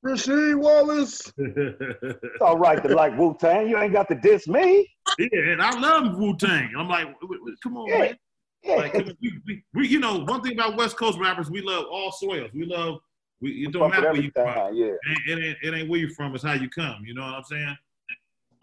Rasheed 0.04 0.58
Wallace. 0.58 1.30
It's 1.36 2.40
all 2.40 2.56
right 2.58 2.82
to 2.82 2.88
like 2.94 3.16
Wu 3.18 3.36
Tang. 3.38 3.68
You 3.68 3.78
ain't 3.78 3.92
got 3.92 4.08
to 4.08 4.14
diss 4.14 4.48
me. 4.48 4.88
Yeah, 5.18 5.28
and 5.32 5.60
I 5.60 5.78
love 5.78 6.16
Wu 6.18 6.36
Tang. 6.36 6.72
I'm 6.78 6.88
like, 6.88 7.04
w- 7.20 7.38
w- 7.38 7.56
come 7.62 7.76
on, 7.76 7.88
Yeah. 7.88 7.98
man. 7.98 8.18
Yeah. 8.62 8.74
Like, 8.76 8.94
on, 8.94 9.16
we, 9.20 9.32
we, 9.46 9.64
we, 9.74 9.88
you 9.88 9.98
know, 10.00 10.20
one 10.24 10.42
thing 10.42 10.52
about 10.52 10.76
West 10.76 10.96
Coast 10.96 11.18
rappers, 11.18 11.50
we 11.50 11.60
love 11.60 11.84
all 11.90 12.12
soils. 12.12 12.50
We 12.54 12.64
love, 12.64 13.00
we, 13.42 13.64
it 13.66 13.72
don't 13.72 13.90
Fuck 13.90 14.00
matter 14.00 14.12
where 14.12 14.22
you 14.22 14.30
everything, 14.36 14.54
from. 14.64 14.74
yeah. 14.74 14.86
It 14.86 14.98
ain't, 15.08 15.38
it, 15.38 15.44
ain't, 15.44 15.58
it 15.62 15.74
ain't 15.80 15.88
where 15.90 16.00
you 16.00 16.08
from, 16.14 16.34
it's 16.34 16.44
how 16.44 16.52
you 16.54 16.68
come. 16.70 17.02
You 17.04 17.14
know 17.14 17.22
what 17.22 17.34
I'm 17.34 17.44
saying? 17.44 17.76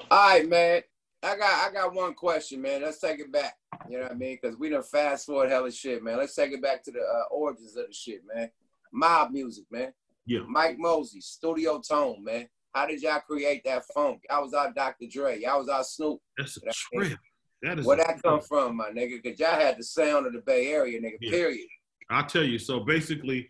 All 0.10 0.30
right, 0.30 0.48
man. 0.50 0.82
I 1.24 1.36
got 1.36 1.70
I 1.70 1.74
got 1.74 1.96
one 1.96 2.14
question, 2.14 2.62
man. 2.62 2.84
Let's 2.84 3.00
take 3.00 3.20
it 3.20 3.32
back. 3.32 3.56
You 3.90 3.98
know 3.98 4.04
what 4.04 4.12
I 4.12 4.16
mean? 4.16 4.38
Because 4.40 4.56
we 4.58 4.70
done 4.70 4.84
fast 4.84 5.26
forward 5.26 5.50
hella 5.50 5.72
shit, 5.72 6.04
man. 6.04 6.18
Let's 6.18 6.36
take 6.36 6.52
it 6.52 6.62
back 6.62 6.84
to 6.84 6.92
the 6.92 7.00
uh, 7.00 7.24
origins 7.32 7.76
of 7.76 7.88
the 7.88 7.94
shit, 7.94 8.22
man. 8.32 8.52
Mob 8.94 9.32
music, 9.32 9.66
man. 9.72 9.92
Yeah. 10.26 10.42
Mike 10.48 10.78
Mosley, 10.78 11.22
Studio 11.22 11.80
Tone, 11.88 12.24
man. 12.24 12.48
How 12.74 12.86
did 12.86 13.02
y'all 13.02 13.20
create 13.22 13.64
that 13.66 13.84
funk? 13.94 14.22
Y'all 14.30 14.44
was 14.44 14.54
our 14.54 14.72
Dr. 14.74 15.06
Dre. 15.12 15.40
Y'all 15.40 15.60
was 15.60 15.70
our 15.70 15.84
Snoop. 15.84 16.20
That's 16.38 16.58
a 16.58 16.60
You 16.62 16.66
know 16.66 16.72
what 16.92 17.00
I 17.00 17.00
mean? 17.00 17.10
trip. 17.10 17.20
That 17.64 17.80
is 17.80 17.86
Where 17.86 17.98
that 17.98 18.22
come 18.24 18.42
from, 18.42 18.76
my 18.78 18.90
nigga? 18.90 19.22
Because 19.24 19.40
y'all 19.40 19.60
had 19.60 19.78
the 19.80 19.84
sound 19.84 20.28
of 20.28 20.34
the 20.34 20.40
Bay 20.42 20.68
Area, 20.68 21.00
nigga, 21.02 21.18
Yeah. 21.22 21.32
period. 21.32 21.68
I'll 22.10 22.26
tell 22.26 22.44
you. 22.44 22.60
So 22.60 22.82
basically, 22.82 23.50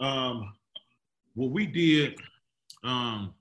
um, 0.00 0.52
what 1.34 1.50
we 1.50 1.66
did, 1.66 2.18
um, 2.84 3.32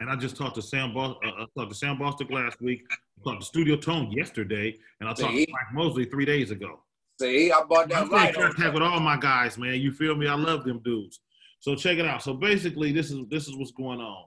and 0.00 0.10
I 0.10 0.16
just 0.16 0.36
talked 0.36 0.56
to 0.56 0.62
Sam 0.62 0.92
Bos- 0.92 1.16
uh, 1.24 1.28
I 1.28 1.46
talked 1.56 1.70
to 1.70 1.76
Sam 1.76 1.96
Bostic 1.96 2.30
last 2.30 2.60
week. 2.60 2.82
I 2.90 2.96
talked 3.24 3.40
to 3.40 3.46
Studio 3.46 3.76
Tone 3.76 4.10
yesterday, 4.10 4.78
and 5.00 5.08
I 5.08 5.14
talked 5.14 5.32
See? 5.34 5.46
to 5.46 5.52
Mike 5.52 5.72
Mosley 5.72 6.04
three 6.04 6.24
days 6.26 6.50
ago. 6.50 6.82
See, 7.22 7.52
I 7.52 7.62
bought 7.62 7.88
that 7.90 8.02
I'm 8.02 8.10
right 8.10 8.34
contact 8.34 8.74
with 8.74 8.82
all 8.82 8.98
my 8.98 9.16
guys, 9.16 9.56
man. 9.56 9.80
You 9.80 9.92
feel 9.92 10.16
me? 10.16 10.26
I 10.26 10.34
love 10.34 10.64
them 10.64 10.80
dudes. 10.84 11.20
So 11.60 11.76
check 11.76 11.98
it 11.98 12.04
out. 12.04 12.22
So 12.22 12.34
basically, 12.34 12.90
this 12.90 13.12
is 13.12 13.20
this 13.28 13.46
is 13.46 13.56
what's 13.56 13.70
going 13.70 14.00
on. 14.00 14.24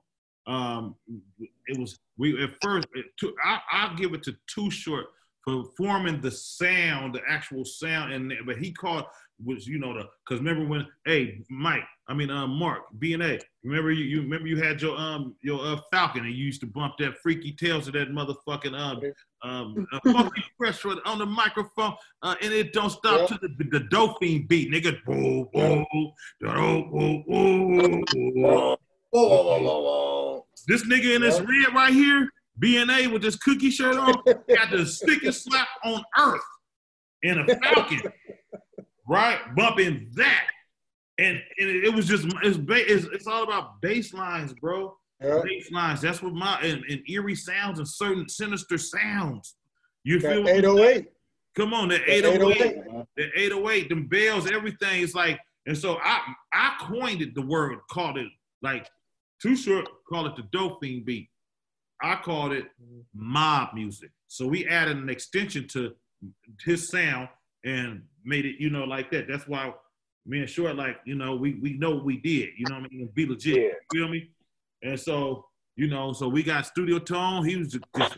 Um, 0.47 0.95
it 1.67 1.77
was 1.77 1.99
we 2.17 2.41
at 2.41 2.51
first. 2.61 2.87
It 2.93 3.05
took, 3.17 3.35
I, 3.43 3.59
I'll 3.69 3.95
give 3.97 4.13
it 4.13 4.23
to 4.23 4.35
Too 4.47 4.71
Short 4.71 5.07
for 5.45 5.63
forming 5.77 6.19
the 6.21 6.31
sound, 6.31 7.13
the 7.13 7.21
actual 7.27 7.63
sound, 7.63 8.11
and 8.11 8.33
but 8.45 8.57
he 8.57 8.71
called 8.71 9.05
was 9.43 9.67
you 9.67 9.77
know 9.77 9.93
the 9.93 10.05
because 10.25 10.41
remember 10.41 10.65
when 10.65 10.87
hey 11.05 11.41
Mike, 11.49 11.83
I 12.07 12.13
mean 12.13 12.31
uh 12.31 12.47
Mark 12.47 12.83
B 12.99 13.13
and 13.13 13.21
A. 13.21 13.39
Remember 13.63 13.91
you, 13.91 14.05
you 14.05 14.21
remember 14.21 14.47
you 14.47 14.61
had 14.61 14.81
your 14.81 14.97
um 14.97 15.35
your 15.41 15.63
uh, 15.63 15.79
Falcon 15.91 16.25
and 16.25 16.33
you 16.33 16.45
used 16.45 16.61
to 16.61 16.67
bump 16.67 16.95
that 16.99 17.17
Freaky 17.21 17.51
Tales 17.51 17.87
of 17.87 17.93
that 17.93 18.09
motherfucking 18.11 18.73
um 18.73 19.01
um 19.43 19.87
uh, 19.93 19.99
funky 20.11 20.43
for- 20.57 20.95
on 21.05 21.19
the 21.19 21.25
microphone 21.25 21.93
uh, 22.23 22.35
and 22.41 22.53
it 22.53 22.73
don't 22.73 22.89
stop 22.89 23.27
to 23.27 23.37
the 23.41 23.49
the 23.69 23.81
Dolphin 23.91 24.47
beat, 24.47 24.71
nigga. 24.71 24.97
Boo 25.05 25.47
boo 25.53 25.85
boo 25.91 26.11
boo 26.41 27.23
boo. 27.27 28.77
Whoa, 29.11 29.27
whoa, 29.29 29.43
whoa, 29.43 29.59
whoa, 29.59 29.79
whoa. 29.81 30.45
This 30.67 30.85
nigga 30.87 31.15
in 31.15 31.21
this 31.21 31.39
red 31.39 31.73
right 31.75 31.93
here, 31.93 32.29
BNA 32.61 33.11
with 33.11 33.21
this 33.21 33.35
cookie 33.35 33.69
shirt 33.69 33.97
on, 33.97 34.13
got 34.25 34.71
the 34.71 34.85
stickest 34.85 35.43
slap 35.43 35.67
on 35.83 36.03
earth. 36.17 36.41
in 37.23 37.39
a 37.39 37.45
Falcon, 37.45 38.01
right? 39.07 39.39
Bumping 39.55 40.09
that, 40.15 40.47
and, 41.17 41.37
and 41.57 41.69
it, 41.69 41.93
was 41.93 42.07
just 42.07 42.25
it's, 42.43 42.57
it's 42.67 43.05
it's 43.13 43.27
all 43.27 43.43
about 43.43 43.81
bass 43.81 44.13
lines, 44.13 44.53
bro. 44.53 44.95
Bass 45.19 45.71
lines. 45.71 46.01
That's 46.01 46.21
what 46.21 46.33
my 46.33 46.59
and, 46.61 46.83
and 46.89 47.01
eerie 47.09 47.35
sounds 47.35 47.79
and 47.79 47.87
certain 47.87 48.29
sinister 48.29 48.77
sounds. 48.77 49.55
You 50.03 50.19
That 50.19 50.33
feel 50.33 50.43
what 50.43 50.51
808. 50.55 50.87
saying? 50.93 51.05
Oh 51.07 51.11
Come 51.55 51.73
on, 51.73 51.87
the 51.87 51.95
808, 52.11 52.61
808. 52.61 53.05
the 53.15 53.23
808, 53.39 53.89
them 53.89 54.07
bells, 54.07 54.51
everything 54.51 55.01
It's 55.01 55.15
like, 55.15 55.39
and 55.65 55.77
so 55.77 55.97
I 56.03 56.19
I 56.53 56.75
coined 56.81 57.21
it 57.21 57.33
the 57.33 57.41
word, 57.41 57.79
called 57.89 58.17
it 58.17 58.27
like 58.61 58.87
too 59.41 59.55
short, 59.55 59.87
call 60.07 60.27
it 60.27 60.35
the 60.35 60.43
dope 60.51 60.81
beat. 60.81 61.29
I 62.01 62.15
called 62.15 62.51
it 62.51 62.65
mob 63.13 63.73
music. 63.73 64.11
So 64.27 64.47
we 64.47 64.67
added 64.67 64.97
an 64.97 65.09
extension 65.09 65.67
to 65.69 65.93
his 66.63 66.89
sound 66.89 67.29
and 67.63 68.03
made 68.23 68.45
it, 68.45 68.55
you 68.59 68.69
know, 68.69 68.83
like 68.83 69.11
that. 69.11 69.27
That's 69.27 69.47
why 69.47 69.73
me 70.25 70.39
and 70.39 70.49
Short, 70.49 70.75
like, 70.75 70.97
you 71.05 71.15
know, 71.15 71.35
we 71.35 71.53
we 71.61 71.73
know 71.73 71.91
what 71.95 72.05
we 72.05 72.17
did, 72.17 72.49
you 72.57 72.65
know 72.67 72.79
what 72.79 72.85
I 72.85 72.95
mean? 72.95 73.09
B 73.13 73.25
Legit. 73.25 73.55
You 73.55 73.73
feel 73.91 74.07
me? 74.09 74.29
And 74.81 74.99
so, 74.99 75.45
you 75.75 75.87
know, 75.87 76.13
so 76.13 76.27
we 76.27 76.43
got 76.43 76.65
Studio 76.65 76.99
Tone. 76.99 77.45
He 77.45 77.55
was 77.57 77.71
just, 77.71 77.85
just 77.97 78.17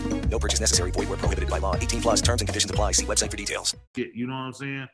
No 0.31 0.39
purchase 0.39 0.59
necessary. 0.61 0.91
Void 0.91 1.09
where 1.09 1.17
prohibited 1.17 1.49
by 1.49 1.57
law. 1.59 1.75
18 1.75 2.01
plus 2.01 2.21
terms 2.21 2.41
and 2.41 2.47
conditions 2.47 2.71
apply. 2.71 2.93
See 2.93 3.05
website 3.05 3.29
for 3.29 3.37
details. 3.37 3.75
You 3.95 4.25
know 4.27 4.33
what 4.33 4.39
I'm 4.39 4.53
saying? 4.53 4.87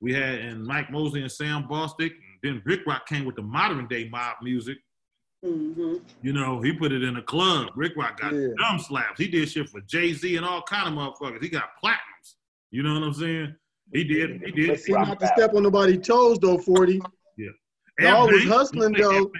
We 0.00 0.14
had 0.14 0.38
and 0.40 0.64
Mike 0.64 0.90
Mosley 0.90 1.20
and 1.20 1.30
Sam 1.30 1.64
Bostic. 1.64 2.10
And 2.10 2.40
then 2.42 2.62
Rick 2.64 2.80
Rock 2.86 3.06
came 3.06 3.26
with 3.26 3.36
the 3.36 3.42
modern 3.42 3.86
day 3.86 4.08
mob 4.08 4.36
music. 4.42 4.78
Mm-hmm. 5.44 5.94
You 6.22 6.32
know, 6.32 6.60
he 6.62 6.72
put 6.72 6.92
it 6.92 7.02
in 7.02 7.16
a 7.16 7.22
club. 7.22 7.68
Rick 7.76 7.92
Rock 7.96 8.18
got 8.20 8.32
Yeah. 8.32 8.48
dumb 8.58 8.78
slaps. 8.78 9.18
He 9.18 9.28
did 9.28 9.50
shit 9.50 9.68
for 9.68 9.80
Jay 9.82 10.12
Z 10.14 10.36
and 10.36 10.44
all 10.46 10.62
kind 10.62 10.88
of 10.88 10.94
motherfuckers. 10.94 11.42
He 11.42 11.48
got 11.50 11.64
platinums. 11.82 12.36
You 12.70 12.82
know 12.82 12.94
what 12.94 13.02
I'm 13.02 13.14
saying? 13.14 13.54
He 13.92 14.04
did. 14.04 14.42
He 14.44 14.52
did. 14.52 14.68
But 14.68 14.80
see, 14.80 14.92
not 14.92 15.20
to 15.20 15.26
step 15.26 15.54
on 15.54 15.62
nobody's 15.62 16.06
toes 16.06 16.38
though, 16.38 16.58
40. 16.58 17.00
Yeah. 17.36 17.48
Y'all 18.00 18.28
was 18.28 18.44
hustling 18.44 18.92
though. 18.92 19.30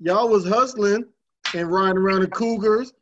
Y'all 0.00 0.28
was 0.28 0.46
hustling 0.46 1.04
and 1.54 1.70
riding 1.70 1.98
around 1.98 2.20
the 2.22 2.28
Cougars, 2.28 2.92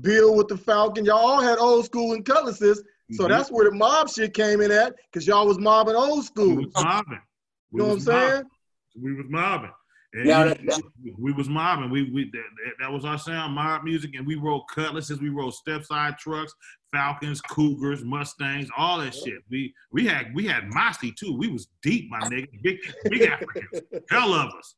Bill 0.00 0.34
with 0.34 0.48
the 0.48 0.56
Falcon. 0.56 1.04
Y'all 1.04 1.18
all 1.18 1.40
had 1.40 1.58
old 1.58 1.84
school 1.84 2.14
and 2.14 2.24
cutlasses. 2.24 2.82
So 3.12 3.24
Mhm. 3.24 3.28
that's 3.28 3.50
where 3.50 3.68
the 3.70 3.76
mob 3.76 4.08
shit 4.08 4.32
came 4.32 4.60
in 4.62 4.70
at, 4.70 4.94
because 5.10 5.26
y'all 5.26 5.46
was 5.46 5.58
mobbing 5.58 5.94
old 5.94 6.24
school. 6.24 6.56
We 6.56 6.62
school. 6.70 6.72
was 6.74 6.84
mobbing. 6.84 7.20
You 7.72 7.78
know 7.78 7.84
what 7.86 7.92
I'm 7.94 8.00
saying? 8.00 8.32
mobbing. 8.34 8.50
We 9.02 9.12
was 9.14 9.26
mobbing. 9.28 9.70
And 10.14 10.26
Yeah, 10.26 10.44
that- 10.44 10.66
that- 10.66 10.82
we, 11.02 11.14
we 11.18 11.32
was 11.32 11.48
mobbing. 11.48 11.90
We 11.90 12.10
we 12.10 12.24
that, 12.30 12.32
that- 12.64 12.74
that 12.80 12.92
was 12.92 13.04
our 13.04 13.18
sound, 13.18 13.54
mob 13.54 13.82
music, 13.84 14.14
and 14.14 14.26
we 14.26 14.34
rode 14.36 14.62
cutlasses. 14.70 15.20
We 15.20 15.28
rode 15.30 15.54
step 15.54 15.84
side 15.84 16.18
trucks, 16.18 16.54
Falcons, 16.90 17.40
Cougars, 17.40 18.04
Mustangs, 18.04 18.68
all 18.76 18.98
that 19.00 19.14
shit. 19.14 19.42
We 19.50 19.74
we 19.90 20.06
had 20.06 20.34
we 20.34 20.46
had 20.46 20.68
Mossy 20.72 21.12
too. 21.12 21.34
We 21.36 21.48
was 21.48 21.68
deep, 21.82 22.10
my 22.10 22.20
nigga. 22.20 22.62
Big 22.62 22.78
big 23.10 23.22
Africans, 23.22 23.80
hell 24.10 24.34
of 24.34 24.50
us, 24.54 24.74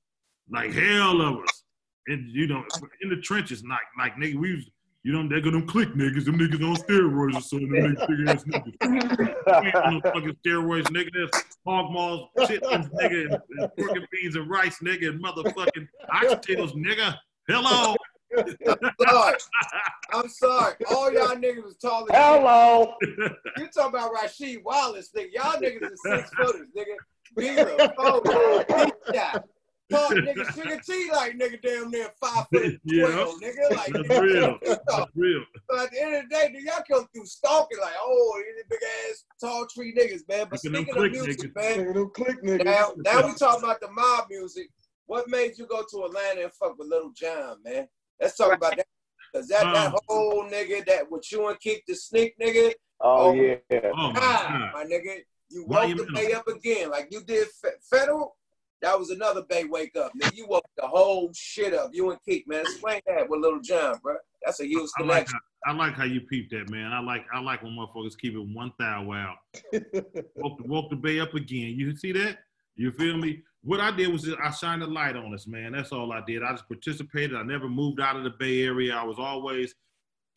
like 0.50 0.72
hell 0.72 1.20
of 1.20 1.38
us. 1.42 1.62
And 2.06 2.28
you 2.30 2.46
know, 2.46 2.64
in 3.02 3.10
the 3.10 3.16
trenches, 3.20 3.62
like 3.68 3.80
like 3.98 4.14
nigga, 4.16 4.36
we 4.36 4.54
was. 4.56 4.70
You 5.04 5.12
know, 5.12 5.28
they 5.28 5.42
got 5.42 5.52
them 5.52 5.66
click 5.66 5.90
niggas, 5.90 6.24
them 6.24 6.38
niggas 6.38 6.66
on 6.66 6.76
steroids 6.76 7.36
or 7.36 7.40
something, 7.42 7.70
them 7.70 7.94
niggas 7.94 8.08
big 8.08 8.28
ass 8.28 8.44
niggas. 8.44 9.66
Ain't 9.66 9.74
on 9.74 9.94
no 9.94 10.00
fucking 10.00 10.34
steroids, 10.42 10.84
nigga. 10.84 11.10
There's 11.12 11.30
hog 11.66 11.92
maws, 11.92 12.28
chitlins, 12.38 12.90
nigga, 12.90 13.26
and, 13.26 13.38
and 13.58 13.76
pork 13.76 13.90
and 13.96 14.06
beans 14.10 14.36
and 14.36 14.48
rice, 14.48 14.78
nigga, 14.78 15.10
and 15.10 15.22
motherfucking 15.22 15.86
oxtails, 16.10 16.74
nigga. 16.74 17.14
Hello. 17.48 17.94
I'm 18.34 18.56
sorry. 19.06 19.36
I'm 20.10 20.28
sorry. 20.28 20.74
All 20.88 21.12
y'all 21.12 21.36
niggas 21.36 21.64
was 21.64 21.76
taller 21.76 22.06
than 22.06 22.16
Hello. 22.16 22.94
You 23.02 23.68
talking 23.74 23.98
about 23.98 24.14
Rasheed 24.14 24.64
Wallace, 24.64 25.10
nigga. 25.14 25.34
Y'all 25.34 25.60
niggas 25.60 25.92
is 25.92 26.00
six 26.02 26.30
footers, 26.30 26.68
nigga. 26.74 26.96
Beater, 27.36 27.92
oh, 27.98 28.64
deep 28.84 28.94
shot. 29.14 29.44
Talk, 29.90 30.12
nigga, 30.22 30.54
Sugar 30.54 30.80
T 30.84 31.10
like 31.12 31.32
nigga 31.38 31.60
damn 31.62 31.90
near 31.90 32.08
five 32.20 32.46
foot 32.52 32.80
Yeah. 32.84 33.02
twelve, 33.04 33.40
nigga. 33.40 33.70
Like 33.70 33.92
That's 33.92 34.08
nigga, 34.08 34.20
real. 34.20 34.58
That's 34.88 35.10
real. 35.14 35.44
So 35.70 35.82
at 35.82 35.90
the 35.92 36.02
end 36.02 36.14
of 36.16 36.22
the 36.24 36.28
day, 36.34 36.50
dude, 36.52 36.62
y'all 36.64 36.82
come 36.90 37.06
through 37.14 37.26
stalking 37.26 37.78
like, 37.80 37.94
oh, 38.00 38.42
these 38.56 38.64
big 38.68 38.80
ass 39.10 39.24
tall 39.40 39.66
tree 39.66 39.94
niggas, 39.94 40.28
man. 40.28 40.46
But 40.50 40.52
Look 40.52 40.60
speaking 40.60 40.88
of 40.90 40.94
click 40.94 41.12
music, 41.12 41.38
niggas. 41.38 41.56
man, 41.56 41.86
Nigga, 41.86 41.94
them 41.94 42.10
click 42.14 42.42
niggas. 42.42 42.64
now, 42.64 42.92
now 43.04 43.26
we 43.26 43.34
talking 43.34 43.64
about 43.64 43.80
the 43.80 43.90
mob 43.90 44.26
music. 44.30 44.68
What 45.06 45.28
made 45.28 45.58
you 45.58 45.66
go 45.66 45.82
to 45.90 46.04
Atlanta 46.04 46.42
and 46.44 46.52
fuck 46.54 46.78
with 46.78 46.88
Little 46.88 47.12
John, 47.14 47.58
man? 47.64 47.86
Let's 48.20 48.36
talk 48.36 48.52
about 48.54 48.76
that. 48.76 48.86
Cause 49.34 49.48
that, 49.48 49.64
that 49.74 49.88
Um, 49.92 49.98
whole 50.08 50.44
nigga 50.44 50.86
that 50.86 51.10
with 51.10 51.30
you 51.32 51.46
and 51.48 51.58
Keak 51.60 51.82
da 51.88 51.94
Sneak 51.94 52.34
nigga, 52.40 52.72
Oh, 53.00 53.30
Oh, 53.30 53.32
yeah. 53.34 53.56
Oh 53.70 54.12
my 54.12 54.12
ah, 54.16 54.70
God. 54.72 54.84
my 54.84 54.84
nigga, 54.90 55.16
you 55.50 55.64
Why 55.66 55.86
woke 55.86 55.96
the 55.96 56.12
mean? 56.12 56.34
up 56.36 56.46
again 56.48 56.90
like 56.90 57.08
you 57.10 57.22
did 57.22 57.48
Fe- 57.60 57.70
Federal. 57.90 58.36
That 58.84 58.98
was 58.98 59.08
another 59.08 59.42
bay 59.48 59.64
wake 59.64 59.96
up, 59.96 60.12
man. 60.14 60.30
You 60.34 60.46
woke 60.46 60.66
the 60.76 60.86
whole 60.86 61.30
shit 61.34 61.72
up. 61.72 61.90
You 61.94 62.10
and 62.10 62.20
Keith, 62.22 62.44
man. 62.46 62.60
Explain 62.60 63.00
that 63.06 63.30
with 63.30 63.40
Little 63.40 63.60
John, 63.60 63.98
bro. 64.02 64.16
That's 64.44 64.60
a 64.60 64.66
huge 64.66 64.90
I 64.98 65.02
like 65.02 65.26
connection. 65.26 65.38
how, 65.64 65.72
I 65.72 65.74
like 65.74 65.94
how 65.94 66.04
you 66.04 66.20
peeped 66.20 66.50
that, 66.50 66.68
man. 66.68 66.92
I 66.92 67.00
like 67.00 67.24
I 67.32 67.40
like 67.40 67.62
when 67.62 67.72
motherfuckers 67.72 68.18
keep 68.18 68.34
it 68.34 68.46
one 68.54 68.72
thou 68.78 69.10
out. 69.10 69.36
woke, 70.36 70.58
the, 70.58 70.64
woke 70.66 70.90
the 70.90 70.96
bay 70.96 71.18
up 71.18 71.32
again. 71.32 71.74
You 71.78 71.96
see 71.96 72.12
that? 72.12 72.40
You 72.76 72.92
feel 72.92 73.16
me? 73.16 73.42
What 73.62 73.80
I 73.80 73.90
did 73.90 74.12
was 74.12 74.24
just, 74.24 74.36
I 74.38 74.50
shined 74.50 74.82
a 74.82 74.86
light 74.86 75.16
on 75.16 75.32
us, 75.32 75.46
man. 75.46 75.72
That's 75.72 75.90
all 75.90 76.12
I 76.12 76.20
did. 76.26 76.42
I 76.42 76.50
just 76.50 76.68
participated. 76.68 77.34
I 77.34 77.42
never 77.42 77.70
moved 77.70 78.00
out 78.00 78.16
of 78.16 78.24
the 78.24 78.34
Bay 78.38 78.64
Area. 78.64 78.94
I 78.94 79.04
was 79.04 79.18
always 79.18 79.74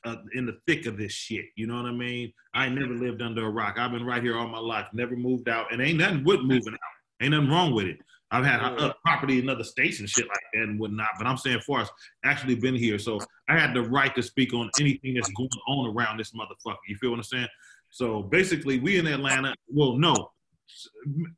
uh, 0.05 0.15
in 0.35 0.45
the 0.45 0.57
thick 0.65 0.85
of 0.85 0.97
this 0.97 1.11
shit. 1.11 1.47
You 1.57 1.67
know 1.67 1.75
what 1.75 1.89
I 1.89 1.91
mean? 1.91 2.31
I 2.53 2.69
never 2.69 2.93
lived 2.93 3.21
under 3.21 3.45
a 3.45 3.49
rock. 3.49 3.75
I've 3.77 3.91
been 3.91 4.05
right 4.05 4.23
here 4.23 4.37
all 4.37 4.47
my 4.47 4.59
life. 4.59 4.87
Never 4.93 5.17
moved 5.17 5.49
out, 5.49 5.73
and 5.73 5.81
ain't 5.81 5.97
nothing 5.97 6.23
with 6.23 6.39
moving 6.39 6.73
out. 6.73 6.79
Ain't 7.21 7.31
nothing 7.31 7.49
wrong 7.49 7.73
with 7.73 7.87
it. 7.87 7.99
I've 8.31 8.43
had 8.45 8.59
uh, 8.61 8.93
property 9.05 9.39
in 9.39 9.49
other 9.49 9.63
states 9.63 9.99
and 10.01 10.09
shit 10.09 10.27
like 10.27 10.37
that 10.53 10.63
and 10.63 10.79
whatnot. 10.79 11.09
But 11.17 11.27
I'm 11.27 11.37
saying, 11.37 11.61
for 11.65 11.79
us, 11.79 11.89
actually 12.25 12.55
been 12.55 12.75
here, 12.75 12.99
so 12.99 13.19
I 13.47 13.57
had 13.57 13.73
the 13.73 13.83
right 13.83 14.13
to 14.15 14.21
speak 14.21 14.53
on 14.53 14.69
anything 14.79 15.13
that's 15.13 15.31
going 15.31 15.49
on 15.67 15.95
around 15.95 16.17
this 16.17 16.31
motherfucker. 16.31 16.75
You 16.89 16.97
feel 16.97 17.11
what 17.11 17.17
I'm 17.17 17.23
saying? 17.23 17.47
So 17.89 18.23
basically, 18.23 18.79
we 18.79 18.97
in 18.99 19.07
Atlanta. 19.07 19.55
Well, 19.69 19.93
no, 19.97 20.31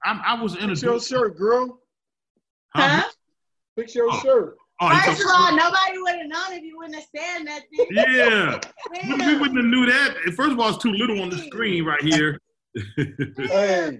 I, 0.03 0.21
I 0.25 0.41
was 0.41 0.55
in 0.55 0.71
a. 0.71 0.73
your 0.73 0.99
shirt, 0.99 1.37
girl. 1.37 1.79
Huh? 2.75 3.03
Fix 3.75 3.93
your 3.93 4.09
Oh. 4.11 4.19
shirt. 4.23 4.55
Oh, 4.81 4.97
First 5.05 5.21
of 5.21 5.27
all, 5.35 5.55
nobody 5.55 5.97
would 5.97 6.15
have 6.15 6.27
known 6.27 6.53
if 6.57 6.63
you 6.63 6.77
wouldn't 6.77 6.95
have 6.95 7.05
said 7.13 7.43
nothing. 7.43 7.87
Yeah. 7.91 8.59
We, 9.07 9.13
we 9.13 9.37
wouldn't 9.37 9.57
have 9.57 9.65
knew 9.65 9.85
that. 9.85 10.15
First 10.35 10.51
of 10.53 10.59
all, 10.59 10.69
it's 10.69 10.77
too 10.81 10.91
little 10.93 11.21
on 11.21 11.29
the 11.29 11.37
screen 11.37 11.83
right 11.85 12.01
here. 12.01 12.39
Hey. 12.97 13.99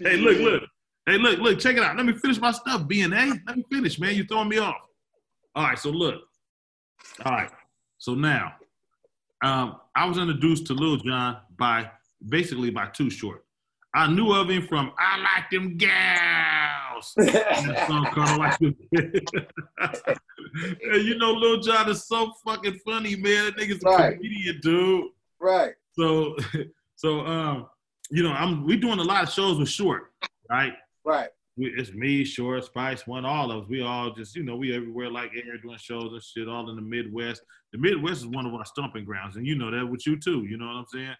hey, 0.00 0.16
look, 0.18 0.38
look. 0.38 0.62
Hey, 1.06 1.18
look, 1.18 1.38
look, 1.40 1.58
check 1.58 1.76
it 1.76 1.82
out. 1.82 1.96
Let 1.96 2.06
me 2.06 2.12
finish 2.12 2.38
my 2.38 2.52
stuff, 2.52 2.82
BNA. 2.82 3.40
Let 3.46 3.56
me 3.56 3.64
finish, 3.70 3.98
man. 3.98 4.14
You're 4.14 4.26
throwing 4.26 4.48
me 4.48 4.58
off. 4.58 4.76
All 5.54 5.64
right, 5.64 5.78
so 5.78 5.90
look. 5.90 6.20
All 7.24 7.32
right. 7.32 7.50
So 7.98 8.14
now, 8.14 8.52
um, 9.42 9.80
I 9.96 10.06
was 10.06 10.18
introduced 10.18 10.66
to 10.68 10.74
Lil 10.74 10.96
Jon 10.98 11.38
by 11.58 11.90
basically 12.28 12.70
by 12.70 12.86
Too 12.86 13.10
Short. 13.10 13.44
I 13.92 14.06
knew 14.12 14.32
of 14.32 14.48
him 14.48 14.66
from 14.68 14.92
I 14.98 15.18
Like 15.18 15.50
Them 15.50 15.76
Gals. 15.76 17.12
that 17.16 17.84
song 17.88 18.06
called 18.12 18.38
Like 18.38 18.58
Them 18.60 18.76
And 20.92 21.04
you 21.04 21.16
know 21.18 21.32
Lil 21.32 21.60
Jon 21.60 21.88
is 21.88 22.04
so 22.06 22.32
fucking 22.44 22.78
funny, 22.84 23.16
man. 23.16 23.46
That 23.46 23.56
nigga's 23.56 23.82
a 23.82 23.88
Right. 23.88 24.14
comedian, 24.16 24.60
dude. 24.62 25.06
Right. 25.40 25.72
So, 25.98 26.36
so 26.94 27.20
um, 27.26 27.66
you 28.10 28.22
know, 28.22 28.32
I'm 28.32 28.64
we 28.64 28.76
doing 28.76 28.98
a 29.00 29.02
lot 29.02 29.24
of 29.24 29.30
shows 29.30 29.58
with 29.58 29.68
Short, 29.68 30.12
right? 30.48 30.72
Right. 31.04 31.28
We, 31.56 31.66
it's 31.76 31.92
me, 31.92 32.24
Short, 32.24 32.64
Spice, 32.64 33.06
one, 33.06 33.24
all 33.24 33.50
of 33.50 33.64
us. 33.64 33.68
We 33.68 33.82
all 33.82 34.12
just, 34.12 34.36
you 34.36 34.42
know, 34.42 34.56
we 34.56 34.74
everywhere 34.74 35.10
like 35.10 35.32
air 35.34 35.58
doing 35.58 35.78
shows 35.78 36.12
and 36.12 36.22
shit, 36.22 36.48
all 36.48 36.70
in 36.70 36.76
the 36.76 36.82
Midwest. 36.82 37.42
The 37.72 37.78
Midwest 37.78 38.20
is 38.20 38.26
one 38.26 38.46
of 38.46 38.54
our 38.54 38.64
stomping 38.64 39.04
grounds, 39.04 39.36
and 39.36 39.46
you 39.46 39.56
know 39.56 39.70
that 39.70 39.86
with 39.86 40.06
you 40.06 40.18
too. 40.18 40.44
You 40.44 40.58
know 40.58 40.66
what 40.66 40.76
I'm 40.76 40.86
saying? 40.92 41.14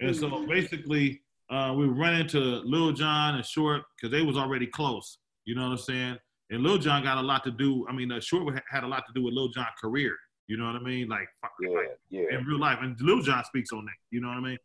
And 0.00 0.16
so 0.16 0.46
basically, 0.46 1.20
uh, 1.50 1.74
we 1.76 1.86
run 1.86 2.14
into 2.14 2.38
Lil 2.38 2.92
Jon 2.92 3.34
and 3.34 3.44
Short 3.44 3.82
because 3.96 4.12
they 4.12 4.22
was 4.22 4.36
already 4.36 4.66
close. 4.66 5.18
You 5.44 5.54
know 5.54 5.62
what 5.62 5.72
I'm 5.72 5.78
saying? 5.78 6.16
And 6.50 6.62
Lil 6.62 6.78
Jon 6.78 7.02
got 7.02 7.18
a 7.18 7.22
lot 7.22 7.44
to 7.44 7.50
do. 7.50 7.86
I 7.88 7.92
mean, 7.92 8.10
uh, 8.10 8.20
Short 8.20 8.60
had 8.70 8.84
a 8.84 8.86
lot 8.86 9.04
to 9.06 9.12
do 9.14 9.24
with 9.24 9.34
Lil 9.34 9.48
Jon's 9.48 9.68
career. 9.80 10.16
You 10.46 10.56
know 10.56 10.66
what 10.66 10.76
I 10.76 10.80
mean? 10.80 11.08
Like, 11.08 11.28
like 11.42 11.98
yeah. 12.08 12.22
in 12.30 12.44
real 12.44 12.58
life. 12.58 12.78
And 12.82 13.00
Lil 13.00 13.22
Jon 13.22 13.44
speaks 13.44 13.72
on 13.72 13.84
that. 13.84 13.94
You 14.10 14.20
know 14.20 14.28
what 14.28 14.38
I 14.38 14.40
mean? 14.40 14.58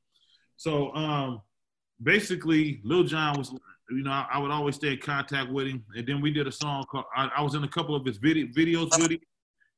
So, 0.57 0.93
um, 0.95 1.41
basically, 2.01 2.81
Lil 2.83 3.03
Jon 3.03 3.37
was, 3.37 3.53
you 3.89 4.03
know, 4.03 4.11
I, 4.11 4.27
I 4.33 4.37
would 4.39 4.51
always 4.51 4.75
stay 4.75 4.93
in 4.93 4.99
contact 4.99 5.51
with 5.51 5.67
him, 5.67 5.83
and 5.95 6.07
then 6.07 6.21
we 6.21 6.31
did 6.31 6.47
a 6.47 6.51
song 6.51 6.85
called. 6.89 7.05
I, 7.15 7.29
I 7.37 7.41
was 7.41 7.55
in 7.55 7.63
a 7.63 7.67
couple 7.67 7.95
of 7.95 8.05
his 8.05 8.17
video, 8.17 8.47
videos 8.47 8.97
with 8.99 9.11
him, 9.11 9.19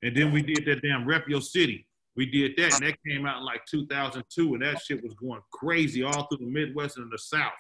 and 0.03 0.15
then 0.15 0.31
we 0.31 0.41
did 0.41 0.65
that 0.65 0.81
damn 0.81 1.05
Rep 1.07 1.27
Your 1.27 1.41
City. 1.41 1.85
We 2.15 2.25
did 2.25 2.55
that, 2.57 2.73
and 2.73 2.83
that 2.83 2.97
came 3.07 3.25
out 3.25 3.39
in 3.39 3.45
like 3.45 3.65
2002, 3.65 4.53
and 4.55 4.63
that 4.63 4.81
shit 4.81 5.03
was 5.03 5.13
going 5.13 5.41
crazy 5.51 6.03
all 6.03 6.25
through 6.27 6.39
the 6.45 6.51
Midwest 6.51 6.97
and 6.97 7.11
the 7.11 7.17
South, 7.17 7.51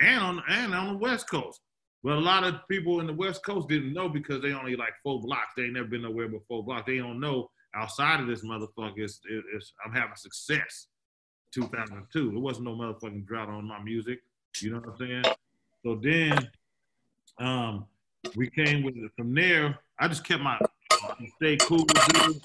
and 0.00 0.20
on 0.22 0.42
and 0.48 0.74
on 0.74 0.92
the 0.94 0.98
West 0.98 1.28
Coast. 1.28 1.60
But 2.02 2.14
a 2.16 2.20
lot 2.20 2.44
of 2.44 2.54
people 2.70 3.00
in 3.00 3.06
the 3.06 3.12
West 3.12 3.44
Coast 3.44 3.68
didn't 3.68 3.92
know 3.92 4.08
because 4.08 4.40
they 4.42 4.52
only 4.52 4.74
like 4.76 4.92
four 5.02 5.20
blocks. 5.20 5.52
They 5.56 5.64
ain't 5.64 5.74
never 5.74 5.86
been 5.88 6.02
nowhere 6.02 6.28
but 6.28 6.40
four 6.48 6.64
blocks. 6.64 6.84
They 6.86 6.96
don't 6.98 7.20
know 7.20 7.50
outside 7.74 8.20
of 8.20 8.26
this 8.26 8.42
motherfucker. 8.44 8.98
It's, 8.98 9.20
it- 9.28 9.44
it's, 9.54 9.72
I'm 9.84 9.92
having 9.92 10.16
success. 10.16 10.86
2002. 11.52 12.30
There 12.30 12.38
wasn't 12.40 12.66
no 12.66 12.74
motherfucking 12.76 13.26
drought 13.26 13.48
on 13.48 13.64
my 13.66 13.82
music. 13.82 14.20
You 14.60 14.70
know 14.70 14.78
what 14.78 14.90
I'm 14.90 14.96
saying? 14.98 15.24
So 15.84 15.98
then, 16.02 16.48
um, 17.38 17.86
we 18.36 18.50
came 18.50 18.82
with 18.82 18.96
it 18.96 19.10
from 19.16 19.34
there. 19.34 19.78
I 19.98 20.08
just 20.08 20.24
kept 20.24 20.42
my 20.42 20.58
stay 21.36 21.56
cool 21.56 21.84
dude, 21.84 22.42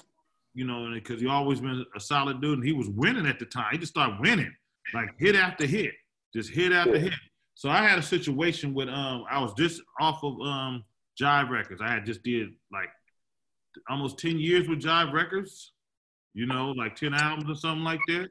you 0.54 0.66
know, 0.66 0.90
because 0.94 1.20
he 1.20 1.26
always 1.26 1.60
been 1.60 1.84
a 1.94 2.00
solid 2.00 2.40
dude, 2.40 2.58
and 2.58 2.66
he 2.66 2.72
was 2.72 2.88
winning 2.88 3.26
at 3.26 3.38
the 3.38 3.44
time. 3.44 3.68
He 3.72 3.78
just 3.78 3.92
started 3.92 4.18
winning, 4.20 4.54
like 4.94 5.10
hit 5.18 5.36
after 5.36 5.66
hit, 5.66 5.92
just 6.34 6.50
hit 6.50 6.72
after 6.72 6.98
hit. 6.98 7.12
So 7.54 7.70
I 7.70 7.86
had 7.86 7.98
a 7.98 8.02
situation 8.02 8.74
with 8.74 8.88
um, 8.88 9.24
I 9.30 9.40
was 9.40 9.52
just 9.54 9.82
off 10.00 10.22
of 10.22 10.40
um 10.40 10.84
Jive 11.20 11.50
Records. 11.50 11.80
I 11.82 11.90
had 11.90 12.04
just 12.04 12.22
did 12.22 12.48
like 12.72 12.88
almost 13.88 14.18
10 14.18 14.38
years 14.38 14.68
with 14.68 14.80
Jive 14.80 15.12
Records, 15.12 15.72
you 16.34 16.46
know, 16.46 16.72
like 16.72 16.96
10 16.96 17.14
albums 17.14 17.50
or 17.50 17.54
something 17.54 17.84
like 17.84 18.00
that. 18.08 18.28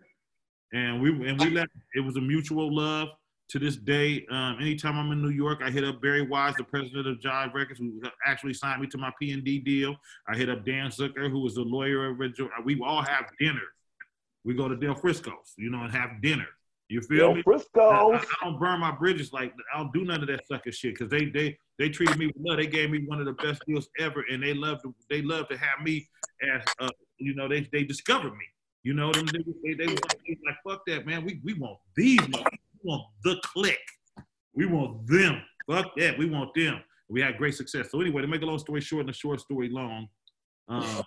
And 0.73 1.01
we 1.01 1.09
and 1.27 1.39
we 1.39 1.49
left. 1.51 1.71
It 1.95 2.01
was 2.01 2.17
a 2.17 2.21
mutual 2.21 2.75
love. 2.75 3.09
To 3.49 3.59
this 3.59 3.75
day, 3.75 4.25
um, 4.31 4.57
anytime 4.59 4.97
I'm 4.97 5.11
in 5.11 5.21
New 5.21 5.29
York, 5.29 5.59
I 5.63 5.69
hit 5.69 5.83
up 5.83 6.01
Barry 6.01 6.23
Weiss, 6.23 6.55
the 6.57 6.63
president 6.63 7.05
of 7.05 7.19
Jive 7.19 7.53
Records, 7.53 7.79
who 7.79 8.01
actually 8.25 8.55
signed 8.55 8.81
me 8.81 8.87
to 8.87 8.97
my 8.97 9.11
P 9.19 9.33
and 9.33 9.43
D 9.43 9.59
deal. 9.59 9.95
I 10.27 10.35
hit 10.35 10.49
up 10.49 10.65
Dan 10.65 10.89
Zucker, 10.89 11.29
who 11.29 11.41
was 11.41 11.53
the 11.53 11.61
lawyer 11.61 12.09
of 12.09 12.17
We 12.63 12.81
all 12.83 13.03
have 13.03 13.25
dinner. 13.39 13.61
We 14.43 14.55
go 14.55 14.67
to 14.67 14.75
Del 14.75 14.95
Frisco's, 14.95 15.53
you 15.57 15.69
know, 15.69 15.83
and 15.83 15.91
have 15.91 16.21
dinner. 16.23 16.47
You 16.89 17.01
feel 17.01 17.17
me? 17.17 17.17
Del 17.17 17.35
me? 17.35 17.41
Frisco's. 17.43 17.71
I, 17.75 18.17
I 18.17 18.45
don't 18.45 18.59
burn 18.59 18.79
my 18.79 18.91
bridges 18.91 19.31
like 19.31 19.53
I 19.73 19.77
don't 19.77 19.93
do 19.93 20.05
none 20.05 20.21
of 20.21 20.27
that 20.27 20.47
sucker 20.47 20.71
shit 20.71 20.95
because 20.95 21.09
they 21.09 21.25
they 21.25 21.57
they 21.77 21.89
treated 21.89 22.17
me 22.17 22.27
with 22.27 22.35
love. 22.39 22.57
They 22.57 22.67
gave 22.67 22.89
me 22.89 23.05
one 23.05 23.19
of 23.19 23.25
the 23.25 23.33
best 23.33 23.61
deals 23.67 23.89
ever, 23.99 24.23
and 24.31 24.41
they 24.41 24.53
love 24.53 24.81
to 24.83 24.93
they 25.09 25.21
love 25.21 25.47
to 25.49 25.57
have 25.57 25.81
me 25.83 26.07
as 26.41 26.63
uh, 26.79 26.89
you 27.17 27.35
know 27.35 27.47
they 27.47 27.67
they 27.71 27.83
discovered 27.83 28.33
me. 28.33 28.45
You 28.83 28.93
know 28.93 29.11
them 29.11 29.25
niggas, 29.25 29.55
they 29.63 29.73
they 29.73 29.87
like, 29.87 30.19
they 30.27 30.37
like 30.45 30.57
fuck 30.67 30.85
that 30.87 31.05
man. 31.05 31.25
We 31.25 31.41
we 31.43 31.53
want 31.53 31.79
these 31.95 32.21
motherfuckers. 32.21 32.59
We 32.85 32.91
want 32.91 33.03
the 33.23 33.35
click. 33.43 33.79
We 34.53 34.65
want 34.67 35.07
them. 35.07 35.41
Fuck 35.67 35.95
that. 35.97 36.17
We 36.17 36.29
want 36.29 36.53
them. 36.53 36.81
We 37.09 37.19
had 37.21 37.37
great 37.37 37.55
success. 37.55 37.89
So 37.91 37.99
anyway, 37.99 38.21
to 38.21 38.27
make 38.27 38.41
a 38.43 38.45
long 38.45 38.59
story 38.59 38.81
short 38.81 39.01
and 39.01 39.09
a 39.09 39.13
short 39.13 39.39
story 39.41 39.69
long, 39.69 40.07
uh, 40.69 41.01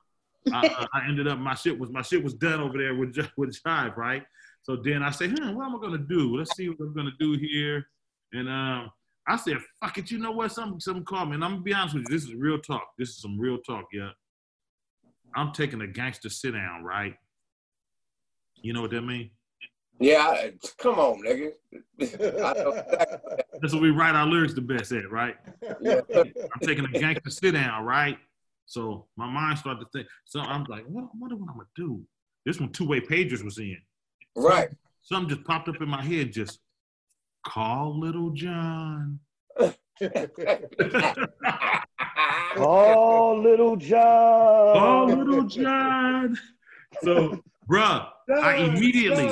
I, 0.52 0.86
I- 0.92 1.08
ended 1.08 1.28
up 1.28 1.38
my 1.38 1.54
shit 1.54 1.78
was 1.78 1.90
my 1.90 2.02
shit 2.02 2.22
was 2.22 2.34
done 2.34 2.60
over 2.60 2.76
there 2.78 2.94
with 2.94 3.16
with 3.36 3.56
Jive, 3.62 3.96
right? 3.96 4.24
So 4.62 4.76
then 4.76 5.02
I 5.02 5.10
said, 5.10 5.38
hmm, 5.38 5.54
what 5.54 5.66
am 5.66 5.76
I 5.76 5.78
gonna 5.80 5.98
do? 5.98 6.36
Let's 6.36 6.56
see 6.56 6.68
what 6.68 6.80
I'm 6.80 6.94
gonna 6.94 7.10
do 7.18 7.32
here. 7.38 7.86
And 8.32 8.48
um, 8.48 8.90
I 9.26 9.36
said, 9.36 9.58
fuck 9.80 9.96
it, 9.98 10.10
you 10.10 10.18
know 10.18 10.32
what? 10.32 10.52
Something 10.52 10.80
something 10.80 11.04
called 11.04 11.28
me. 11.28 11.34
And 11.36 11.44
I'm 11.44 11.52
gonna 11.52 11.62
be 11.62 11.72
honest 11.74 11.94
with 11.94 12.04
you, 12.08 12.16
this 12.16 12.24
is 12.24 12.34
real 12.34 12.58
talk. 12.58 12.88
This 12.98 13.10
is 13.10 13.20
some 13.20 13.38
real 13.38 13.58
talk, 13.58 13.86
yeah. 13.92 14.10
I'm 15.36 15.52
taking 15.52 15.80
a 15.82 15.86
gangster 15.86 16.28
sit 16.28 16.52
down, 16.52 16.82
right? 16.82 17.14
You 18.62 18.72
know 18.72 18.80
what 18.82 18.90
that 18.90 19.02
mean? 19.02 19.30
Yeah, 20.01 20.26
I- 20.28 20.53
come 20.78 20.99
on, 20.99 21.22
nigga. 21.22 21.53
I 22.01 22.53
know 22.55 22.70
exactly. 22.70 23.44
That's 23.61 23.72
what 23.72 23.82
we 23.82 23.90
write 23.90 24.14
our 24.14 24.26
lyrics 24.26 24.55
the 24.55 24.61
best 24.61 24.92
at, 24.92 25.11
right? 25.11 25.36
Yeah. 25.80 26.01
I'm 26.14 26.61
taking 26.62 26.84
a 26.84 26.88
gangster 26.88 27.30
sit 27.30 27.53
down, 27.53 27.84
right? 27.84 28.16
So 28.66 29.07
my 29.16 29.26
mind 29.28 29.59
started 29.59 29.80
to 29.80 29.86
think. 29.92 30.07
So 30.24 30.40
I'm 30.40 30.64
like, 30.64 30.84
what, 30.86 31.05
I 31.05 31.09
wonder 31.18 31.36
what 31.36 31.49
I'm 31.51 31.57
gonna 31.57 31.68
do. 31.74 32.03
This 32.46 32.61
one, 32.61 32.70
two 32.70 32.86
way 32.86 33.01
pagers 33.01 33.42
was 33.44 33.59
in. 33.59 33.78
Right. 34.36 34.68
Something 35.03 35.34
just 35.36 35.46
popped 35.46 35.68
up 35.68 35.80
in 35.80 35.88
my 35.88 36.05
head. 36.05 36.32
Just 36.32 36.61
call 37.46 37.99
Little 37.99 38.30
John. 38.30 39.18
call 42.57 43.42
little 43.42 43.76
John. 43.76 44.74
Call 44.74 45.07
Little 45.09 45.44
John. 45.44 46.38
So, 47.03 47.42
bruh, 47.70 48.09
I 48.42 48.57
immediately, 48.57 49.30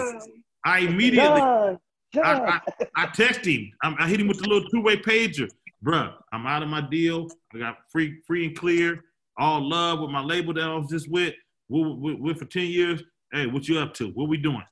I 0.67 0.81
immediately. 0.81 1.41
I, 1.41 1.79
I, 2.25 2.61
I 2.97 3.07
text 3.14 3.47
him. 3.47 3.71
I, 3.83 3.95
I 4.01 4.09
hit 4.09 4.21
him 4.21 4.27
with 4.27 4.39
the 4.39 4.49
little 4.49 4.69
two-way 4.69 4.97
pager. 4.97 5.49
Bruh, 5.85 6.12
I'm 6.33 6.47
out 6.47 6.62
of 6.62 6.69
my 6.69 6.81
deal. 6.81 7.29
I 7.55 7.59
got 7.59 7.77
free, 7.91 8.21
free 8.27 8.47
and 8.47 8.57
clear. 8.57 9.05
All 9.39 9.67
love 9.67 10.01
with 10.01 10.11
my 10.11 10.23
label 10.23 10.53
that 10.55 10.64
I 10.64 10.75
was 10.75 10.91
just 10.91 11.11
with. 11.11 11.35
We 11.69 11.83
with, 11.83 12.19
with 12.19 12.39
for 12.39 12.47
10 12.47 12.64
years. 12.64 13.03
Hey, 13.33 13.47
what 13.47 13.69
you 13.69 13.79
up 13.79 13.95
to? 13.95 14.09
What 14.09 14.29
we 14.29 14.39
doing? 14.39 14.64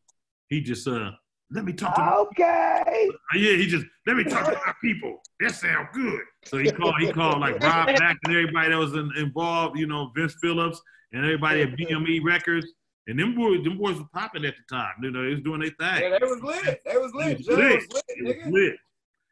He 0.48 0.60
just 0.60 0.88
uh 0.88 1.10
let 1.50 1.64
me 1.64 1.72
talk 1.72 1.94
to 1.94 2.00
my 2.00 2.12
Okay. 2.12 3.08
yeah, 3.34 3.52
he 3.52 3.66
just 3.66 3.84
let 4.06 4.16
me 4.16 4.24
talk 4.24 4.46
to 4.46 4.58
my 4.66 4.72
people. 4.80 5.20
That 5.40 5.54
sound 5.54 5.88
good. 5.92 6.20
So 6.46 6.58
he 6.58 6.70
called, 6.70 6.94
he 6.98 7.12
called 7.12 7.40
like 7.40 7.60
Rob 7.60 7.86
Mack 7.98 8.16
and 8.24 8.34
everybody 8.34 8.70
that 8.70 8.78
was 8.78 8.94
in, 8.94 9.10
involved, 9.16 9.78
you 9.78 9.86
know, 9.86 10.10
Vince 10.16 10.34
Phillips 10.40 10.80
and 11.12 11.24
everybody 11.24 11.62
at 11.62 11.76
BME 11.76 12.24
Records. 12.24 12.66
And 13.06 13.18
them 13.18 13.34
boys, 13.34 13.62
them 13.62 13.76
boys 13.78 13.98
were 13.98 14.06
popping 14.12 14.44
at 14.44 14.54
the 14.56 14.74
time. 14.74 14.92
You 15.02 15.10
know, 15.10 15.22
they 15.22 15.30
was 15.30 15.42
doing 15.42 15.60
their 15.60 15.70
thing. 15.70 16.10
Yeah, 16.10 16.18
they 16.18 16.26
was 16.26 16.40
lit. 16.42 16.80
They 16.86 16.96
was 16.96 17.12
lit. 17.14 17.40
It 17.40 17.48
was 17.48 17.48
lit. 17.48 17.76
was 17.76 17.92
lit, 17.92 18.04
It 18.08 18.44
was 18.44 18.52
lit. 18.54 18.76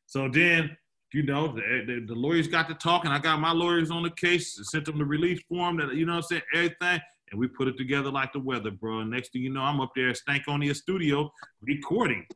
So 0.06 0.28
then, 0.28 0.76
you 1.14 1.22
know, 1.22 1.48
the, 1.48 1.84
the, 1.86 2.04
the 2.06 2.14
lawyers 2.14 2.48
got 2.48 2.68
to 2.68 2.74
talking. 2.74 3.10
I 3.10 3.18
got 3.18 3.40
my 3.40 3.52
lawyers 3.52 3.90
on 3.90 4.02
the 4.02 4.10
case, 4.10 4.58
I 4.60 4.64
sent 4.64 4.84
them 4.84 4.98
the 4.98 5.04
release 5.04 5.40
form 5.48 5.78
that, 5.78 5.94
you 5.94 6.04
know 6.04 6.12
what 6.12 6.18
I'm 6.18 6.22
saying, 6.22 6.42
everything. 6.54 7.00
And 7.30 7.40
we 7.40 7.48
put 7.48 7.66
it 7.66 7.78
together 7.78 8.10
like 8.10 8.32
the 8.34 8.40
weather, 8.40 8.70
bro. 8.70 9.00
And 9.00 9.10
next 9.10 9.32
thing 9.32 9.42
you 9.42 9.50
know, 9.50 9.62
I'm 9.62 9.80
up 9.80 9.92
there 9.96 10.10
at 10.10 10.18
Stankonia 10.18 10.76
Studio 10.76 11.32
recording. 11.62 12.26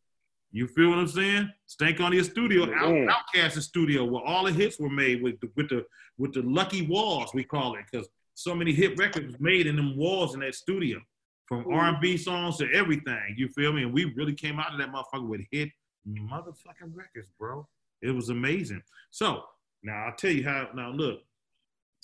You 0.52 0.66
feel 0.68 0.88
what 0.88 0.98
I'm 0.98 1.08
saying? 1.08 1.50
Stankonia 1.68 2.24
Studio, 2.24 2.62
out, 2.62 2.94
Mm. 2.94 3.10
Outkast 3.10 3.60
Studio, 3.60 4.04
where 4.04 4.22
all 4.22 4.44
the 4.44 4.52
hits 4.52 4.78
were 4.80 4.88
made 4.88 5.22
with 5.22 5.38
the, 5.40 5.50
with 5.54 5.68
the 5.68 5.84
with 6.16 6.32
the 6.32 6.40
lucky 6.42 6.86
walls, 6.86 7.32
we 7.34 7.44
call 7.44 7.74
it, 7.74 7.84
because 7.90 8.08
so 8.32 8.54
many 8.54 8.72
hit 8.72 8.98
records 8.98 9.36
made 9.38 9.66
in 9.66 9.76
them 9.76 9.96
walls 9.98 10.32
in 10.32 10.40
that 10.40 10.54
studio, 10.54 10.98
from 11.46 11.64
mm-hmm. 11.64 11.74
R&B 11.74 12.16
songs 12.16 12.58
to 12.58 12.72
everything. 12.72 13.34
You 13.36 13.48
feel 13.48 13.72
me? 13.72 13.82
And 13.82 13.92
we 13.92 14.12
really 14.16 14.34
came 14.34 14.58
out 14.58 14.72
of 14.72 14.78
that 14.78 14.92
motherfucker 14.92 15.28
with 15.28 15.42
hit 15.50 15.70
motherfucking 16.08 16.94
records, 16.94 17.28
bro. 17.38 17.66
It 18.02 18.10
was 18.10 18.28
amazing. 18.28 18.82
So 19.10 19.42
now 19.82 20.06
I'll 20.06 20.16
tell 20.16 20.30
you 20.30 20.44
how. 20.44 20.68
Now 20.74 20.90
look, 20.90 21.20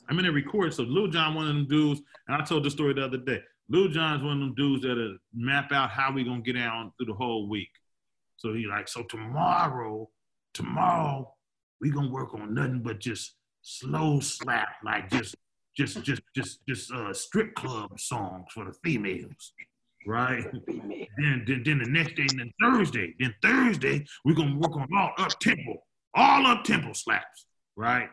I'm 0.09 0.19
in 0.19 0.27
a 0.27 0.33
record. 0.33 0.75
So 0.75 0.83
Lil 0.83 1.09
Jon, 1.09 1.35
one 1.35 1.49
of 1.49 1.55
them 1.55 1.67
dudes, 1.69 2.01
and 2.27 2.41
I 2.41 2.45
told 2.45 2.65
the 2.65 2.71
story 2.71 2.95
the 2.95 3.05
other 3.05 3.19
day. 3.19 3.41
Lil 3.69 3.89
Jon's 3.89 4.23
one 4.23 4.35
of 4.35 4.41
them 4.41 4.55
dudes 4.55 4.83
that'll 4.83 5.17
map 5.33 5.73
out 5.73 5.91
how 5.91 6.13
we 6.13 6.25
gonna 6.25 6.43
get 6.43 6.57
down 6.57 6.93
through 6.97 7.07
the 7.07 7.15
whole 7.15 7.49
week. 7.49 7.71
So 8.37 8.55
he 8.55 8.67
like, 8.67 8.89
so 8.89 9.03
tomorrow, 9.05 10.09
tomorrow, 10.53 11.33
we 11.81 11.91
gonna 11.91 12.11
work 12.11 12.35
on 12.35 12.55
nothing 12.55 12.83
but 12.83 12.99
just 12.99 13.35
slow 13.63 14.21
slap, 14.21 14.77
like 14.85 15.11
just, 15.11 15.37
just, 15.77 16.03
just, 16.03 16.23
just, 16.35 16.61
just 16.69 16.93
uh, 16.93 17.13
strip 17.13 17.55
club 17.55 17.99
songs 17.99 18.47
for 18.53 18.65
the 18.65 18.73
females, 18.85 19.53
right? 20.07 20.45
then, 20.67 21.45
then, 21.47 21.63
then 21.65 21.79
the 21.79 21.89
next 21.89 22.15
day, 22.17 22.27
then 22.37 22.51
Thursday, 22.61 23.15
then 23.19 23.35
Thursday, 23.43 24.05
we're 24.25 24.35
gonna 24.35 24.57
work 24.59 24.77
on 24.77 24.89
all 24.97 25.13
up 25.19 25.39
tempo, 25.41 25.83
all 26.15 26.47
up 26.47 26.65
tempo 26.65 26.93
slaps, 26.93 27.47
right? 27.77 28.09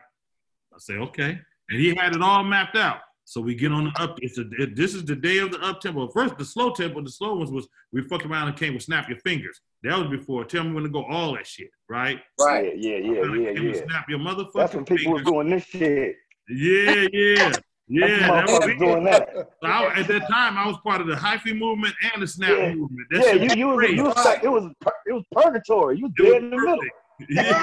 I 0.72 0.78
say 0.78 0.94
okay, 0.94 1.38
and 1.68 1.80
he 1.80 1.94
had 1.94 2.14
it 2.14 2.22
all 2.22 2.44
mapped 2.44 2.76
out. 2.76 3.00
So 3.24 3.40
we 3.40 3.54
get 3.54 3.70
on 3.70 3.84
the 3.84 4.02
up. 4.02 4.18
It's 4.22 4.38
a, 4.38 4.44
it, 4.58 4.74
this 4.74 4.92
is 4.92 5.04
the 5.04 5.14
day 5.14 5.38
of 5.38 5.52
the 5.52 5.60
up 5.60 5.80
tempo. 5.80 6.08
First, 6.08 6.36
the 6.36 6.44
slow 6.44 6.72
tempo. 6.72 7.00
The 7.00 7.10
slow 7.10 7.36
ones 7.36 7.52
was 7.52 7.68
we 7.92 8.02
fuck 8.02 8.26
around 8.26 8.48
and 8.48 8.56
came 8.56 8.74
with 8.74 8.82
snap 8.82 9.08
your 9.08 9.18
fingers. 9.18 9.60
That 9.84 9.96
was 9.98 10.08
before. 10.08 10.44
Tell 10.44 10.64
me 10.64 10.72
when 10.72 10.82
to 10.82 10.88
go. 10.88 11.04
All 11.04 11.34
that 11.34 11.46
shit, 11.46 11.70
right? 11.88 12.18
Right. 12.40 12.76
Yeah, 12.76 12.96
yeah, 12.96 13.22
yeah, 13.22 13.50
yeah. 13.50 13.84
Snap 13.86 14.08
your 14.08 14.18
motherfucking 14.18 14.50
That's 14.54 14.74
when 14.74 14.84
people 14.84 15.14
fingers. 15.14 15.26
doing 15.26 15.50
this 15.50 15.64
shit. 15.64 16.16
Yeah, 16.50 17.06
yeah, 17.12 17.54
yeah. 17.88 18.26
that 18.26 18.46
was 18.48 18.78
doing 18.78 19.04
that. 19.04 19.28
So 19.62 19.68
I, 19.68 19.98
at 19.98 20.08
that 20.08 20.26
time, 20.28 20.56
I 20.58 20.66
was 20.66 20.76
part 20.84 21.00
of 21.00 21.06
the 21.06 21.14
hyphy 21.14 21.56
movement 21.56 21.94
and 22.12 22.22
the 22.22 22.26
snap 22.26 22.58
Yeah. 22.58 22.74
movement. 22.74 23.06
That 23.10 23.20
Yeah, 23.24 23.32
you, 23.34 23.50
you 23.54 23.66
was, 23.68 23.90
you 23.90 24.04
was 24.04 24.16
like, 24.16 24.42
it 24.42 24.48
was 24.48 24.72
it 25.06 25.12
was 25.12 25.24
purgatory. 25.32 25.98
You 25.98 26.06
It 26.16 26.22
was 26.22 26.32
dead 26.32 26.42
in 26.42 26.50
the 26.50 26.56
middle. 26.56 26.84
Yeah, 27.28 27.62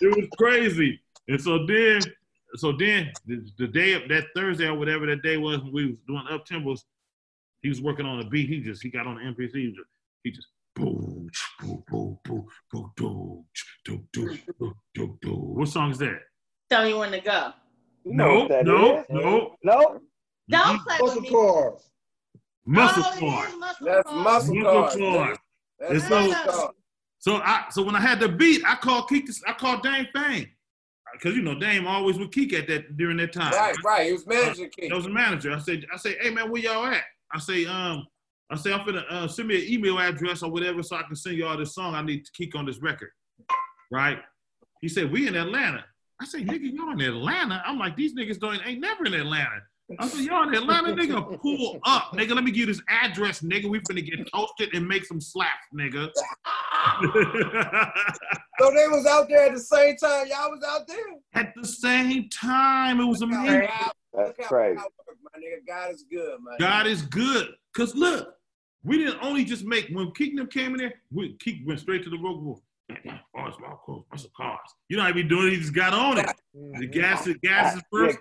it 0.00 0.16
was 0.16 0.28
crazy. 0.36 1.00
And 1.28 1.40
so 1.40 1.64
then, 1.64 2.12
so 2.56 2.72
then 2.72 3.12
the, 3.26 3.46
the 3.58 3.68
day 3.68 3.92
of 3.92 4.08
that 4.08 4.24
Thursday 4.34 4.66
or 4.66 4.74
whatever 4.74 5.06
that 5.06 5.22
day 5.22 5.36
was 5.36 5.62
when 5.62 5.72
we 5.72 5.86
was 5.86 5.96
doing 6.06 6.24
up 6.30 6.46
tempos, 6.46 6.80
he 7.62 7.68
was 7.68 7.80
working 7.80 8.04
on 8.04 8.20
a 8.20 8.24
beat. 8.28 8.48
He 8.48 8.60
just 8.60 8.82
he 8.82 8.90
got 8.90 9.06
on 9.06 9.14
the 9.14 9.22
MPC. 9.22 9.54
He 9.54 9.68
just 9.68 9.88
he 10.24 10.30
just 10.32 10.48
boom, 10.74 11.30
boom, 11.60 11.84
boom, 11.88 12.18
boom, 12.24 12.46
boom, 12.72 12.92
boom, 12.96 13.44
boom, 13.86 14.08
boom, 14.12 14.38
boom, 14.58 14.74
boom, 14.94 15.18
boom. 15.22 15.54
What 15.54 15.68
song 15.68 15.92
is 15.92 15.98
that? 15.98 16.20
Tell 16.68 16.84
me 16.84 16.94
when 16.94 17.12
to 17.12 17.20
go. 17.20 17.52
No, 18.04 18.46
no, 18.46 19.04
no. 19.08 19.56
No. 19.62 20.00
Don't 20.48 20.80
play 20.82 20.98
with 21.00 21.20
me. 21.22 21.30
cars. 21.30 21.90
Muscle 22.66 23.02
Oh, 23.06 23.14
it 23.16 23.20
car. 23.20 23.58
muscle 23.58 23.86
That's 23.86 24.08
cars. 24.08 24.24
muscle 24.24 24.54
Muscle 24.54 24.72
cars. 24.72 24.96
cars. 24.96 25.38
That's 25.80 26.08
so, 26.08 26.20
muscle 26.20 26.52
cars. 26.52 26.70
So 27.18 27.36
I 27.36 27.64
so 27.70 27.82
when 27.82 27.96
I 27.96 28.00
had 28.00 28.20
the 28.20 28.28
beat, 28.28 28.62
I 28.66 28.74
called 28.76 29.08
Keak. 29.08 29.28
I 29.46 29.52
called 29.54 29.82
Dame 29.82 30.06
Fang 30.12 30.46
because 31.14 31.34
you 31.36 31.42
know 31.42 31.58
Dame 31.58 31.86
always 31.86 32.18
with 32.18 32.30
Keak 32.30 32.52
at 32.52 32.66
that 32.68 32.96
during 32.96 33.16
that 33.18 33.32
time. 33.32 33.52
Right, 33.52 33.74
right. 33.84 34.06
He 34.06 34.12
was 34.12 34.26
managing 34.26 34.70
Keak. 34.70 34.92
I 34.92 34.94
was 34.94 35.06
a 35.06 35.10
manager. 35.10 35.52
I 35.52 35.58
said, 35.58 35.86
I 35.92 35.96
say, 35.96 36.16
hey 36.20 36.30
man, 36.30 36.50
where 36.50 36.60
y'all 36.60 36.84
at? 36.86 37.02
I 37.32 37.38
say, 37.38 37.64
um, 37.66 38.06
I 38.50 38.56
say, 38.56 38.72
I'm 38.72 38.80
finna 38.80 39.04
uh, 39.10 39.26
send 39.28 39.48
me 39.48 39.56
an 39.56 39.72
email 39.72 39.98
address 39.98 40.42
or 40.42 40.50
whatever 40.50 40.82
so 40.82 40.96
I 40.96 41.02
can 41.02 41.16
send 41.16 41.36
y'all 41.36 41.56
this 41.56 41.74
song. 41.74 41.94
I 41.94 42.02
need 42.02 42.24
to 42.26 42.32
Keak 42.32 42.54
on 42.54 42.66
this 42.66 42.80
record, 42.82 43.10
right? 43.90 44.18
He 44.80 44.88
said, 44.88 45.10
we 45.10 45.26
in 45.26 45.34
Atlanta. 45.34 45.84
I 46.24 46.26
say, 46.26 46.42
nigga, 46.42 46.72
y'all 46.72 46.92
in 46.92 47.02
Atlanta? 47.02 47.62
I'm 47.66 47.78
like, 47.78 47.96
these 47.96 48.14
niggas 48.14 48.40
don't 48.40 48.58
ain't 48.66 48.80
never 48.80 49.04
in 49.04 49.12
Atlanta. 49.12 49.60
I 49.98 50.08
said, 50.08 50.20
y'all 50.20 50.48
in 50.48 50.54
Atlanta, 50.54 50.94
nigga, 50.94 51.38
pull 51.38 51.78
up, 51.84 52.12
nigga. 52.14 52.34
Let 52.34 52.44
me 52.44 52.50
give 52.50 52.60
you 52.60 52.66
this 52.66 52.80
address, 52.88 53.42
nigga. 53.42 53.68
We 53.68 53.80
finna 53.80 54.02
get 54.02 54.26
toasted 54.32 54.70
and 54.72 54.88
make 54.88 55.04
some 55.04 55.20
slaps, 55.20 55.68
nigga. 55.78 56.10
So 58.60 58.70
they 58.70 58.86
was 58.86 59.04
out 59.04 59.28
there 59.28 59.46
at 59.46 59.52
the 59.52 59.58
same 59.58 59.96
time 59.96 60.28
y'all 60.28 60.48
was 60.48 60.62
out 60.64 60.86
there. 60.86 60.96
At 61.32 61.52
the 61.56 61.66
same 61.66 62.28
time, 62.28 63.00
it 63.00 63.04
was 63.04 63.20
amazing. 63.20 63.68
That's 64.14 64.32
crazy. 64.46 64.78
My 64.78 65.40
nigga, 65.40 65.66
God 65.66 65.90
is 65.92 66.04
good, 66.08 66.38
man. 66.40 66.56
God 66.60 66.86
is 66.86 67.02
good. 67.02 67.48
Cause 67.76 67.96
look, 67.96 68.36
we 68.84 68.98
didn't 68.98 69.18
only 69.22 69.44
just 69.44 69.64
make 69.64 69.88
when 69.88 70.12
Keak 70.12 70.36
them 70.36 70.46
came 70.46 70.72
in 70.74 70.78
there, 70.78 70.94
we 71.10 71.36
Keak 71.44 71.66
went 71.66 71.80
straight 71.80 72.04
to 72.04 72.10
the 72.10 72.18
road. 72.18 72.40
Wolf. 72.42 72.60
Oh, 72.90 73.46
it's 73.46 73.58
my 73.60 73.68
cars, 73.84 74.02
muscle 74.10 74.30
cars. 74.36 74.58
You 74.88 74.96
know 74.96 75.02
how 75.04 75.12
he 75.12 75.22
be 75.22 75.28
doing? 75.28 75.50
He 75.50 75.56
just 75.56 75.74
got 75.74 75.92
on 75.94 76.18
it. 76.18 76.26
The 76.78 76.86
gas, 76.86 77.24
the 77.24 77.34
gas 77.34 77.76
is 77.76 77.82
first. 77.90 78.18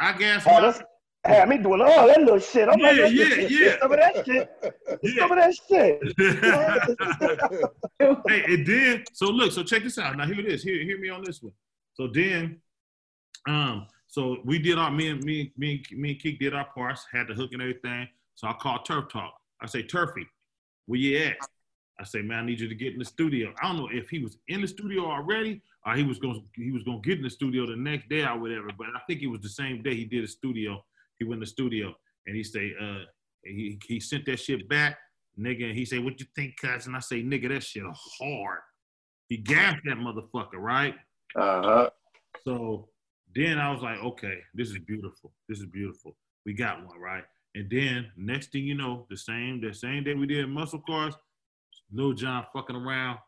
I 0.00 0.12
gas 0.16 0.44
my 0.46 0.52
us, 0.52 0.80
had 1.24 1.48
me 1.48 1.58
doing 1.58 1.80
all 1.80 2.06
that 2.06 2.20
little 2.20 2.38
shit. 2.38 2.68
I'm 2.68 2.78
like, 2.80 2.96
Yeah, 2.96 3.02
let's 3.02 3.14
yeah, 3.14 3.28
get- 3.28 3.50
yeah. 3.50 3.58
get 3.58 3.80
Some 3.80 3.92
of 3.92 3.98
that 3.98 4.24
shit. 4.26 4.50
Get 5.02 5.18
Some 5.18 5.32
of 5.32 5.38
that 5.38 5.54
shit. 5.68 6.02
hey, 8.28 8.44
and 8.54 8.66
then 8.66 9.04
so 9.12 9.26
look, 9.26 9.52
so 9.52 9.62
check 9.62 9.82
this 9.82 9.98
out. 9.98 10.16
Now 10.16 10.26
here 10.26 10.40
it 10.40 10.46
is. 10.46 10.62
Hear, 10.62 10.82
hear 10.82 10.98
me 10.98 11.08
on 11.10 11.22
this 11.24 11.42
one. 11.42 11.52
So 11.94 12.08
then, 12.08 12.58
um, 13.48 13.86
so 14.06 14.38
we 14.44 14.58
did 14.58 14.78
our 14.78 14.90
me 14.90 15.08
and 15.10 15.22
me 15.24 15.52
me 15.56 15.82
me 15.92 16.10
and 16.12 16.20
Keak 16.20 16.38
did 16.38 16.54
our 16.54 16.66
parts, 16.74 17.06
had 17.12 17.28
the 17.28 17.34
hook 17.34 17.50
and 17.52 17.62
everything. 17.62 18.08
So 18.34 18.48
I 18.48 18.52
called 18.54 18.84
Turf 18.84 19.08
Talk. 19.10 19.34
I 19.60 19.66
say, 19.66 19.82
Turfy, 19.82 20.26
where 20.86 21.00
you 21.00 21.18
at? 21.18 21.36
I 21.98 22.04
say, 22.04 22.20
man, 22.20 22.40
I 22.40 22.46
need 22.46 22.60
you 22.60 22.68
to 22.68 22.74
get 22.74 22.92
in 22.92 22.98
the 22.98 23.04
studio. 23.04 23.54
I 23.62 23.68
don't 23.68 23.78
know 23.78 23.88
if 23.90 24.10
he 24.10 24.18
was 24.18 24.38
in 24.48 24.60
the 24.60 24.68
studio 24.68 25.06
already 25.06 25.62
or 25.86 25.94
he 25.94 26.02
was 26.02 26.18
gonna 26.18 26.40
he 26.54 26.70
was 26.70 26.82
gonna 26.82 27.00
get 27.00 27.18
in 27.18 27.24
the 27.24 27.30
studio 27.30 27.66
the 27.66 27.76
next 27.76 28.08
day 28.08 28.22
or 28.22 28.38
whatever. 28.38 28.68
But 28.76 28.88
I 28.94 29.00
think 29.06 29.22
it 29.22 29.28
was 29.28 29.40
the 29.40 29.48
same 29.48 29.82
day 29.82 29.94
he 29.94 30.04
did 30.04 30.24
a 30.24 30.28
studio. 30.28 30.84
He 31.18 31.24
went 31.24 31.36
in 31.36 31.40
the 31.40 31.46
studio 31.46 31.94
and 32.26 32.36
he 32.36 32.42
say, 32.44 32.74
uh, 32.80 33.04
he 33.42 33.78
he 33.86 34.00
sent 34.00 34.26
that 34.26 34.38
shit 34.38 34.68
back, 34.68 34.98
nigga. 35.38 35.68
And 35.68 35.78
he 35.78 35.84
say, 35.84 35.98
what 35.98 36.20
you 36.20 36.26
think, 36.34 36.56
cousin? 36.60 36.94
I 36.94 37.00
say, 37.00 37.22
nigga, 37.22 37.48
that 37.48 37.62
shit 37.62 37.84
hard. 38.20 38.60
He 39.28 39.38
gassed 39.38 39.82
that 39.86 39.96
motherfucker, 39.96 40.58
right? 40.58 40.94
Uh 41.34 41.62
huh. 41.62 41.90
So 42.44 42.88
then 43.34 43.58
I 43.58 43.72
was 43.72 43.82
like, 43.82 43.98
okay, 43.98 44.38
this 44.54 44.68
is 44.68 44.78
beautiful. 44.78 45.32
This 45.48 45.60
is 45.60 45.66
beautiful. 45.66 46.16
We 46.44 46.52
got 46.52 46.84
one, 46.84 47.00
right? 47.00 47.24
And 47.54 47.70
then 47.70 48.10
next 48.16 48.52
thing 48.52 48.64
you 48.64 48.74
know, 48.74 49.06
the 49.08 49.16
same 49.16 49.60
the 49.60 49.72
same 49.72 50.04
day 50.04 50.14
we 50.14 50.26
did 50.26 50.48
muscle 50.48 50.82
cars, 50.86 51.14
Lil 51.92 52.12
Jon 52.14 52.44
fucking 52.52 52.76
around. 52.76 53.18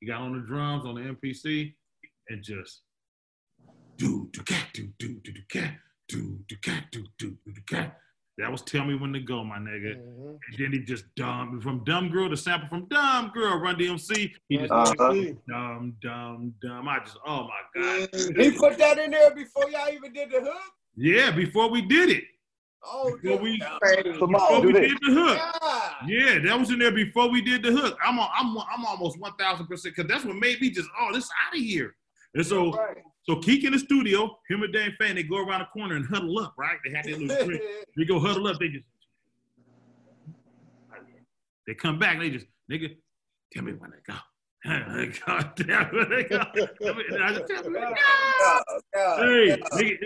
He 0.00 0.06
got 0.06 0.20
on 0.20 0.34
the 0.38 0.46
drums 0.46 0.84
on 0.84 0.94
the 0.96 1.00
MPC 1.02 1.74
and 2.28 2.42
just 2.42 2.82
do 3.96 4.28
do 4.32 4.42
cat 4.42 4.66
do 4.74 4.88
do 4.98 5.14
do 5.24 5.32
do 5.32 5.40
cat 5.48 5.74
do 6.08 6.38
do 6.48 6.56
cat 6.62 6.84
do 6.92 7.04
do 7.18 7.36
do 7.44 7.52
do 7.52 7.60
cat. 7.68 7.98
That 8.38 8.52
was 8.52 8.60
tell 8.60 8.84
me 8.84 8.94
when 8.94 9.14
to 9.14 9.20
go, 9.20 9.42
my 9.42 9.56
nigga. 9.56 9.92
And 9.94 10.38
then 10.58 10.70
he 10.72 10.80
just 10.80 11.06
dumb 11.14 11.58
from 11.62 11.82
Dumb 11.84 12.10
Girl, 12.10 12.28
to 12.28 12.36
sample 12.36 12.68
from 12.68 12.84
Dumb 12.90 13.30
Girl, 13.32 13.58
Run 13.58 13.76
DMC. 13.76 14.30
He 14.50 14.58
just 14.58 14.70
Uh-huh. 14.70 15.14
dumb, 15.48 15.96
dumb, 16.02 16.52
dumb. 16.60 16.86
I 16.86 16.98
just, 16.98 17.16
oh 17.26 17.48
my 17.48 17.80
god. 17.82 18.08
He 18.36 18.50
put 18.50 18.76
that 18.76 18.98
in 18.98 19.12
there 19.12 19.34
before 19.34 19.70
y'all 19.70 19.88
even 19.90 20.12
did 20.12 20.30
the 20.30 20.42
hook. 20.42 20.72
Yeah, 20.96 21.30
before 21.30 21.70
we 21.70 21.80
did 21.80 22.10
it. 22.10 22.24
Oh, 22.84 23.16
Before 23.22 23.38
we, 23.38 23.58
before 23.58 24.60
we 24.60 24.72
did 24.72 24.98
the 25.00 25.12
hook. 25.14 25.38
Yeah, 26.06 26.38
that 26.40 26.58
was 26.58 26.70
in 26.70 26.78
there 26.78 26.92
before 26.92 27.28
we 27.30 27.40
did 27.42 27.62
the 27.62 27.72
hook. 27.72 27.96
I'm 28.04 28.18
on, 28.18 28.28
I'm 28.34 28.56
I'm 28.58 28.84
almost 28.84 29.18
one 29.20 29.32
thousand 29.38 29.66
percent 29.66 29.94
because 29.96 30.08
that's 30.10 30.24
what 30.24 30.36
made 30.36 30.60
me 30.60 30.70
just 30.70 30.88
oh 31.00 31.12
this 31.12 31.28
out 31.46 31.56
of 31.56 31.60
here. 31.62 31.94
And 32.34 32.44
so 32.44 32.72
so 33.22 33.36
Keak 33.36 33.64
in 33.64 33.72
the 33.72 33.78
studio, 33.78 34.36
him 34.48 34.62
and 34.62 34.72
Dan 34.72 34.94
Fan, 35.00 35.14
they 35.16 35.22
go 35.22 35.38
around 35.38 35.60
the 35.60 35.66
corner 35.66 35.96
and 35.96 36.06
huddle 36.06 36.38
up, 36.38 36.54
right? 36.58 36.76
They 36.84 36.90
had 36.94 37.04
their 37.06 37.16
little 37.18 37.44
drink. 37.46 37.62
They 37.96 38.04
go 38.04 38.20
huddle 38.20 38.46
up. 38.46 38.58
They 38.60 38.68
just 38.68 38.84
they 41.66 41.74
come 41.74 41.98
back. 41.98 42.18
They 42.18 42.30
just 42.30 42.46
nigga, 42.70 42.94
tell 43.52 43.64
me 43.64 43.72
when 43.72 43.90
they 43.90 43.96
go. 44.12 44.18
God 45.26 45.52
damn 45.56 45.90
it, 45.92 46.08
they 46.10 46.24
go. 46.24 46.38
Tell 46.82 46.94
me- 46.94 47.04
I 47.22 47.32
just 47.34 47.46
tell 47.46 47.62
me 47.70 47.78
when 47.78 47.88
they 47.88 47.94
go. 48.42 48.60
Hey, 49.16 49.62
nigga, 49.74 49.96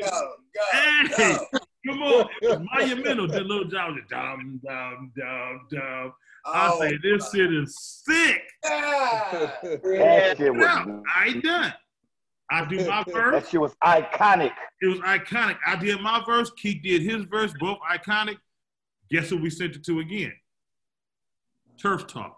hey, 1.16 1.38
come 1.86 2.02
on. 2.02 2.26
It 2.42 2.48
was 2.50 2.66
monumental. 2.78 3.26
The 3.28 3.40
little 3.40 3.64
John 3.64 3.94
was 3.94 4.04
dum, 4.08 4.60
dum, 4.64 5.12
dum, 5.16 5.60
dum. 5.70 6.12
I 6.46 6.70
Oh, 6.72 6.80
say, 6.80 6.98
this 7.02 7.30
shit 7.32 7.52
is 7.52 7.76
sick. 8.06 8.42
That 8.62 10.34
shit 10.38 10.52
was, 10.54 10.60
Now, 10.60 11.02
I 11.14 11.26
ain't 11.28 11.44
done. 11.44 11.72
I 12.50 12.64
do 12.64 12.86
my 12.88 13.04
verse. 13.12 13.42
that 13.44 13.50
shit 13.50 13.60
was 13.60 13.74
iconic. 13.84 14.52
It 14.80 14.86
was 14.86 14.98
iconic. 15.00 15.56
I 15.66 15.76
did 15.76 16.00
my 16.00 16.22
verse. 16.26 16.50
Keith 16.56 16.82
did 16.82 17.02
his 17.02 17.24
verse. 17.24 17.52
Both 17.60 17.78
iconic. 17.90 18.38
Guess 19.10 19.30
who 19.30 19.38
we 19.40 19.50
sent 19.50 19.76
it 19.76 19.84
to 19.84 20.00
again? 20.00 20.32
Turf 21.80 22.06
Talk. 22.06 22.36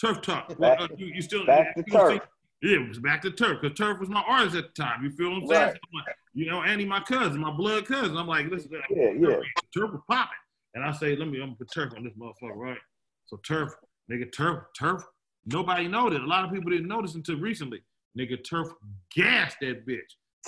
Turf 0.00 0.22
Talk. 0.22 0.54
Well, 0.58 0.82
uh, 0.82 0.88
you, 0.96 1.06
you 1.06 1.22
still 1.22 1.46
back 1.46 1.74
to 1.74 1.80
you 1.80 1.84
still 1.88 2.00
Turf. 2.10 2.20
Yeah, 2.64 2.76
it 2.80 2.88
was 2.88 2.98
back 2.98 3.20
to 3.22 3.30
Turf 3.30 3.58
because 3.60 3.76
Turf 3.76 4.00
was 4.00 4.08
my 4.08 4.22
artist 4.26 4.56
at 4.56 4.74
the 4.74 4.82
time. 4.82 5.04
You 5.04 5.10
feel 5.10 5.30
what 5.32 5.42
I'm 5.42 5.48
saying? 5.48 5.62
Right. 5.66 5.72
So 5.74 5.78
I'm 5.92 6.04
like, 6.06 6.16
you 6.32 6.46
know, 6.46 6.62
Andy, 6.62 6.86
my 6.86 7.00
cousin, 7.00 7.38
my 7.40 7.50
blood 7.50 7.84
cousin. 7.86 8.16
I'm 8.16 8.26
like, 8.26 8.46
listen, 8.50 8.70
Yeah, 8.90 9.10
yeah. 9.18 9.36
Turf 9.76 9.92
was 9.92 10.00
popping. 10.08 10.32
And 10.74 10.82
I 10.82 10.90
say, 10.92 11.14
let 11.14 11.28
me, 11.28 11.38
I'm 11.40 11.48
gonna 11.48 11.56
put 11.56 11.70
Turf 11.72 11.92
on 11.96 12.04
this 12.04 12.14
motherfucker, 12.14 12.56
right? 12.56 12.78
So 13.26 13.36
Turf, 13.46 13.74
nigga, 14.10 14.32
Turf, 14.32 14.64
Turf. 14.78 15.04
Nobody 15.46 15.88
noticed. 15.88 16.22
A 16.22 16.26
lot 16.26 16.44
of 16.44 16.52
people 16.52 16.70
didn't 16.70 16.88
notice 16.88 17.14
until 17.14 17.36
recently. 17.38 17.82
Nigga, 18.18 18.42
Turf 18.48 18.68
gassed 19.14 19.58
that 19.60 19.86
bitch 19.86 19.98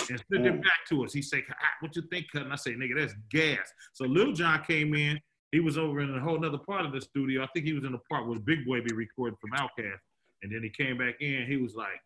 and 0.09 0.19
sent 0.33 0.45
Mm. 0.45 0.55
it 0.55 0.63
back 0.63 0.87
to 0.89 1.05
us. 1.05 1.13
He 1.13 1.21
say, 1.21 1.45
"Ah, 1.51 1.55
what 1.81 1.95
you 1.97 2.03
think, 2.11 2.31
cut? 2.33 2.43
And 2.43 2.53
I 2.53 2.57
say, 2.57 2.73
nigga, 2.75 2.97
that's 2.99 3.15
gas. 3.31 3.71
So 3.93 4.05
Lil 4.07 4.33
Jon 4.33 4.63
came 4.65 4.95
in. 4.95 5.21
He 5.53 5.61
was 5.61 5.77
over 5.79 6.01
in 6.01 6.15
a 6.15 6.21
whole 6.21 6.43
other 6.45 6.59
part 6.59 6.87
of 6.87 6.93
the 6.93 7.01
studio. 7.01 7.43
I 7.43 7.47
think 7.53 7.67
he 7.67 7.73
was 7.75 7.85
in 7.85 7.93
the 7.93 8.01
part 8.11 8.27
where 8.27 8.39
Big 8.39 8.65
Boi 8.67 8.81
be 8.81 8.95
recording 8.95 9.37
from 9.41 9.51
Outkast. 9.51 9.99
And 10.47 10.55
then 10.55 10.63
he 10.63 10.71
came 10.71 10.97
back 10.97 11.21
in. 11.21 11.45
He 11.49 11.57
was 11.57 11.75
like, 11.75 12.01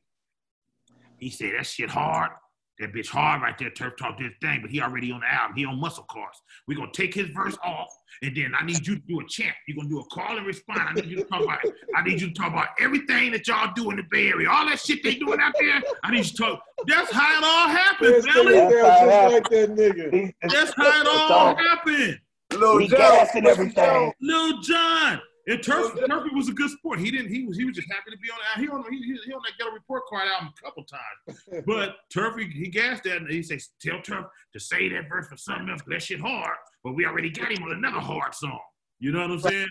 he 1.19 1.29
said, 1.29 1.53
that 1.59 1.67
shit 1.67 1.91
hard. 1.91 2.31
That 2.79 2.95
bitch 2.95 3.09
hard 3.09 3.43
right 3.43 3.55
there, 3.59 3.69
Turf 3.69 3.93
Talk 3.99 4.19
this 4.19 4.33
thing, 4.41 4.61
but 4.63 4.71
he 4.71 4.81
already 4.81 5.13
on 5.13 5.21
the 5.21 5.31
album. 5.31 5.55
He 5.55 5.67
on 5.67 5.79
Muscle 5.79 6.07
Cars. 6.11 6.35
We're 6.67 6.79
gonna 6.79 6.91
take 6.95 7.13
his 7.13 7.29
verse 7.29 7.59
off, 7.63 7.91
and 8.23 8.35
then 8.35 8.53
I 8.59 8.65
need 8.65 8.87
you 8.87 8.95
to 8.97 9.03
do 9.07 9.21
a 9.21 9.25
chant. 9.29 9.55
You're 9.69 9.77
gonna 9.77 9.91
do 9.91 10.01
a 10.01 10.05
call 10.07 10.39
and 10.39 10.47
respond. 10.47 10.81
I 10.81 10.95
need 10.95 11.05
you 11.05 11.17
to 11.17 11.25
talk 11.25 11.43
about 11.45 11.59
I 11.95 12.03
need 12.03 12.23
you 12.23 12.29
to 12.29 12.33
talk 12.33 12.51
about 12.51 12.69
everything 12.81 13.33
that 13.33 13.47
y'all 13.47 13.71
do 13.75 13.91
in 13.91 13.99
the 13.99 14.05
Bay 14.11 14.29
Area. 14.29 14.49
All 14.49 14.65
that 14.65 14.81
shit 14.81 15.03
they 15.03 15.17
doing 15.17 15.41
out 15.41 15.53
there. 15.61 15.83
I 16.03 16.11
need 16.11 16.25
you 16.25 16.25
to 16.25 16.37
talk. 16.37 16.63
That's 16.87 17.13
how 17.13 17.39
it 17.39 17.45
all 17.45 17.69
happened, 17.69 18.25
Billy. 18.33 18.55
just 18.55 19.35
like 19.35 19.51
that 19.51 19.77
nigga. 19.77 20.33
That's 20.49 20.73
how 20.75 21.01
it 21.03 21.07
all 21.07 21.55
happened. 21.57 22.19
Lil 22.55 22.79
He 22.79 22.89
John, 22.89 22.99
gassed 22.99 23.35
and 23.35 23.47
everything. 23.47 24.13
Lil 24.23 24.63
Jon. 24.63 25.21
And 25.51 25.63
Turf, 25.63 25.95
Turfy 26.09 26.31
was 26.35 26.49
a 26.49 26.53
good 26.53 26.71
sport. 26.71 27.01
He 27.01 27.11
didn't. 27.11 27.31
He 27.33 27.45
was. 27.45 27.57
He 27.57 27.65
was 27.65 27.75
just 27.77 27.89
happy 27.91 28.11
to 28.13 28.17
be 28.19 28.31
on. 28.31 28.39
that. 28.39 28.63
He 28.63 28.69
on. 28.69 28.85
He, 28.91 28.99
he, 28.99 29.19
he 29.27 29.33
on 29.33 29.41
that 29.45 29.59
Ghetto 29.59 29.73
Report 29.73 30.03
Card 30.09 30.29
album 30.33 30.53
a 30.57 30.63
couple 30.65 30.85
times. 30.85 31.65
But 31.67 31.97
Turfy, 32.13 32.49
he 32.51 32.69
gassed 32.69 33.03
that, 33.05 33.17
and 33.19 33.31
he 33.31 33.43
says, 33.43 33.71
"Tell 33.81 34.01
Turf 34.01 34.27
to 34.53 34.61
say 34.61 34.89
that 34.91 35.09
verse 35.09 35.27
for 35.29 35.37
something 35.37 35.69
else. 35.69 35.81
That 35.89 36.03
shit 36.03 36.21
hard. 36.21 36.57
But 36.85 36.93
we 36.95 37.05
already 37.05 37.31
got 37.31 37.51
him 37.53 37.63
on 37.65 37.73
another 37.73 38.01
hard 38.01 38.35
song. 38.35 38.59
You 39.01 39.13
know 39.13 39.21
what 39.23 39.31
I'm 39.31 39.41
saying? 39.41 39.69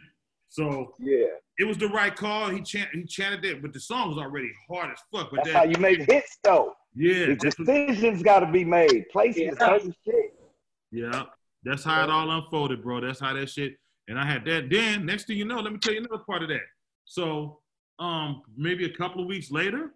So 0.49 0.93
Yeah. 0.99 1.27
it 1.59 1.65
was 1.65 1.77
the 1.77 1.87
right 1.87 2.15
call. 2.15 2.49
He 2.49 2.61
chant, 2.61 2.89
he 2.93 3.03
chanted 3.05 3.41
that, 3.43 3.61
but 3.61 3.71
the 3.71 3.79
song 3.79 4.09
was 4.09 4.17
already 4.17 4.51
hard 4.69 4.91
as 4.91 4.97
fuck. 5.13 5.29
But 5.31 5.37
That's 5.43 5.49
that, 5.49 5.55
how 5.55 5.63
you 5.65 5.77
make 5.79 5.99
hits, 6.11 6.37
though. 6.43 6.73
yeah, 6.95 7.27
The 7.27 7.35
that's 7.35 7.59
what- 7.59 7.67
decisions 7.67 8.23
got 8.23 8.39
to 8.39 8.51
be 8.51 8.65
made. 8.65 9.05
Placement, 9.11 9.59
certain 9.59 9.93
shit. 10.05 10.33
Yeah, 10.91 11.25
that's 11.63 11.83
how 11.83 12.03
it 12.03 12.09
all 12.09 12.29
unfolded, 12.31 12.81
bro. 12.81 12.99
That's 13.01 13.19
how 13.19 13.33
that 13.35 13.49
shit. 13.49 13.73
And 14.09 14.19
I 14.19 14.25
had 14.25 14.43
that. 14.45 14.69
Then 14.69 15.05
next 15.05 15.27
thing 15.27 15.37
you 15.37 15.45
know, 15.45 15.59
let 15.59 15.71
me 15.71 15.79
tell 15.79 15.93
you 15.93 15.99
another 15.99 16.23
part 16.27 16.41
of 16.43 16.49
that. 16.49 16.63
So, 17.05 17.59
um, 17.99 18.41
maybe 18.57 18.85
a 18.85 18.93
couple 18.97 19.21
of 19.21 19.27
weeks 19.27 19.51
later, 19.51 19.91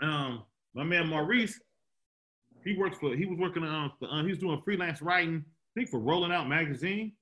um, 0.00 0.44
my 0.74 0.84
man 0.84 1.08
Maurice, 1.08 1.60
he 2.64 2.76
worked 2.76 2.96
for. 2.96 3.14
He 3.14 3.26
was 3.26 3.38
working 3.38 3.64
on. 3.64 3.90
Uh, 4.02 4.22
he 4.22 4.28
was 4.30 4.38
doing 4.38 4.60
freelance 4.64 5.02
writing. 5.02 5.44
I 5.44 5.80
think 5.80 5.90
for 5.90 5.98
Rolling 5.98 6.32
Out 6.32 6.48
magazine. 6.48 7.12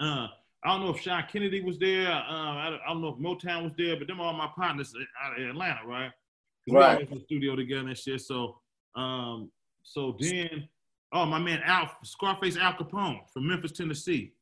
Uh, 0.00 0.28
I 0.64 0.68
don't 0.70 0.80
know 0.80 0.90
if 0.90 1.00
Sean 1.00 1.24
Kennedy 1.30 1.62
was 1.62 1.78
there. 1.78 2.10
Uh, 2.10 2.20
I, 2.20 2.70
don't, 2.70 2.80
I 2.86 2.92
don't 2.92 3.00
know 3.02 3.08
if 3.08 3.18
Motown 3.18 3.64
was 3.64 3.72
there, 3.78 3.96
but 3.96 4.06
them 4.08 4.20
all 4.20 4.32
my 4.32 4.48
partners 4.56 4.92
out 5.24 5.38
of 5.40 5.48
Atlanta, 5.48 5.80
right? 5.86 6.10
we 6.66 6.76
Right. 6.76 6.94
always 6.94 7.08
in 7.10 7.18
the 7.18 7.24
studio 7.24 7.56
together 7.56 7.88
and 7.88 7.96
shit. 7.96 8.20
So, 8.20 8.58
um, 8.94 9.50
so 9.82 10.16
then, 10.20 10.68
oh 11.12 11.24
my 11.24 11.38
man 11.38 11.60
Al 11.64 11.90
Scarface 12.02 12.56
Al 12.58 12.74
Kapone 12.74 13.20
from 13.32 13.46
Memphis, 13.46 13.72
Tennessee, 13.72 14.32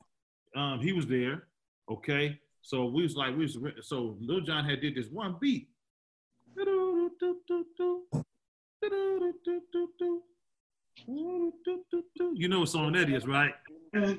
um, 0.56 0.80
he 0.80 0.92
was 0.92 1.06
there. 1.06 1.44
Okay, 1.88 2.40
So 2.62 2.86
we 2.86 3.02
was 3.02 3.14
like, 3.14 3.36
we 3.36 3.42
was 3.44 3.56
so 3.82 4.16
Lil 4.20 4.40
Jon 4.40 4.64
had 4.64 4.80
did 4.80 4.96
this 4.96 5.06
one 5.08 5.36
beat. 5.40 5.68
You 12.34 12.48
know 12.48 12.60
what 12.60 12.68
song 12.68 12.92
that 12.92 13.08
is, 13.08 13.26
right? 13.26 13.52
hey, 13.92 14.10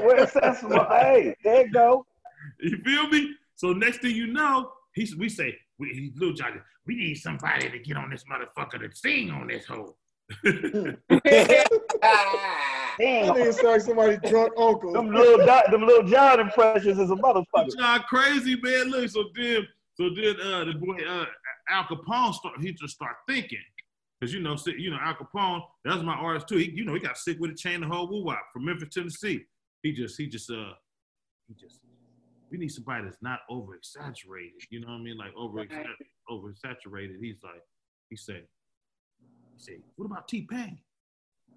where's 0.00 0.32
that? 0.32 0.58
Hey, 0.90 1.34
there 1.42 1.66
you 1.66 1.72
go. 1.72 2.04
You 2.60 2.78
feel 2.84 3.08
me? 3.08 3.34
So 3.54 3.72
next 3.72 4.02
thing 4.02 4.14
you 4.14 4.26
know, 4.26 4.72
he 4.94 5.08
we 5.16 5.28
say, 5.30 5.56
we, 5.78 5.88
he, 5.88 6.12
Lil 6.16 6.34
Jon, 6.34 6.60
we 6.86 6.96
need 6.96 7.14
somebody 7.14 7.70
to 7.70 7.78
get 7.78 7.96
on 7.96 8.10
this 8.10 8.24
motherfucker 8.24 8.80
to 8.80 8.94
sing 8.94 9.30
on 9.30 9.46
this 9.46 9.64
hoe. 9.64 9.96
I 10.44 10.96
think 12.98 13.36
it's 13.38 13.62
like 13.62 13.80
somebody 13.80 14.18
drunk 14.28 14.52
uncle. 14.58 14.92
Them 14.92 15.10
little, 15.10 15.44
Don- 15.46 15.70
them 15.70 15.86
little 15.86 16.08
John 16.08 16.40
impressions 16.40 16.98
is 16.98 17.10
a 17.10 17.14
motherfucker. 17.14 17.76
John 17.78 18.00
crazy 18.00 18.56
man. 18.62 18.90
Look, 18.90 19.08
so 19.10 19.24
then, 19.34 19.66
so 19.94 20.10
then, 20.14 20.36
uh, 20.40 20.64
the 20.66 20.74
boy 20.74 20.96
uh, 21.08 21.26
Al 21.70 21.84
Kapone 21.84 22.34
start. 22.34 22.60
He 22.60 22.72
just 22.72 22.94
start 22.94 23.16
thinking, 23.26 23.58
cause 24.20 24.32
you 24.32 24.40
know, 24.40 24.56
you 24.66 24.90
know, 24.90 24.98
Al 25.00 25.14
Kapone. 25.14 25.62
that's 25.84 26.02
my 26.02 26.14
artist 26.14 26.48
too. 26.48 26.58
He, 26.58 26.70
you 26.72 26.84
know, 26.84 26.94
he 26.94 27.00
got 27.00 27.16
sick 27.16 27.38
with 27.40 27.52
a 27.52 27.54
chain, 27.54 27.80
the 27.80 27.86
whole 27.86 28.08
woo 28.08 28.24
wop 28.24 28.42
from 28.52 28.66
Memphis, 28.66 28.88
Tennessee. 28.92 29.44
He 29.82 29.92
just, 29.92 30.18
he 30.18 30.26
just, 30.26 30.50
uh, 30.50 30.72
he 31.46 31.54
just. 31.54 31.80
We 32.50 32.56
need 32.56 32.70
somebody 32.70 33.04
that's 33.04 33.18
not 33.20 33.40
over 33.50 33.74
exaggerated. 33.76 34.62
You 34.70 34.80
know 34.80 34.88
what 34.88 34.94
I 34.94 35.02
mean? 35.02 35.18
Like 35.18 35.32
over 35.36 35.66
over 36.30 36.54
saturated. 36.54 37.16
He's 37.20 37.36
like, 37.44 37.62
he 38.08 38.16
said, 38.16 38.44
he 39.58 39.64
said, 39.64 39.80
what 39.96 40.06
about 40.06 40.28
T 40.28 40.42
Pain? 40.42 40.78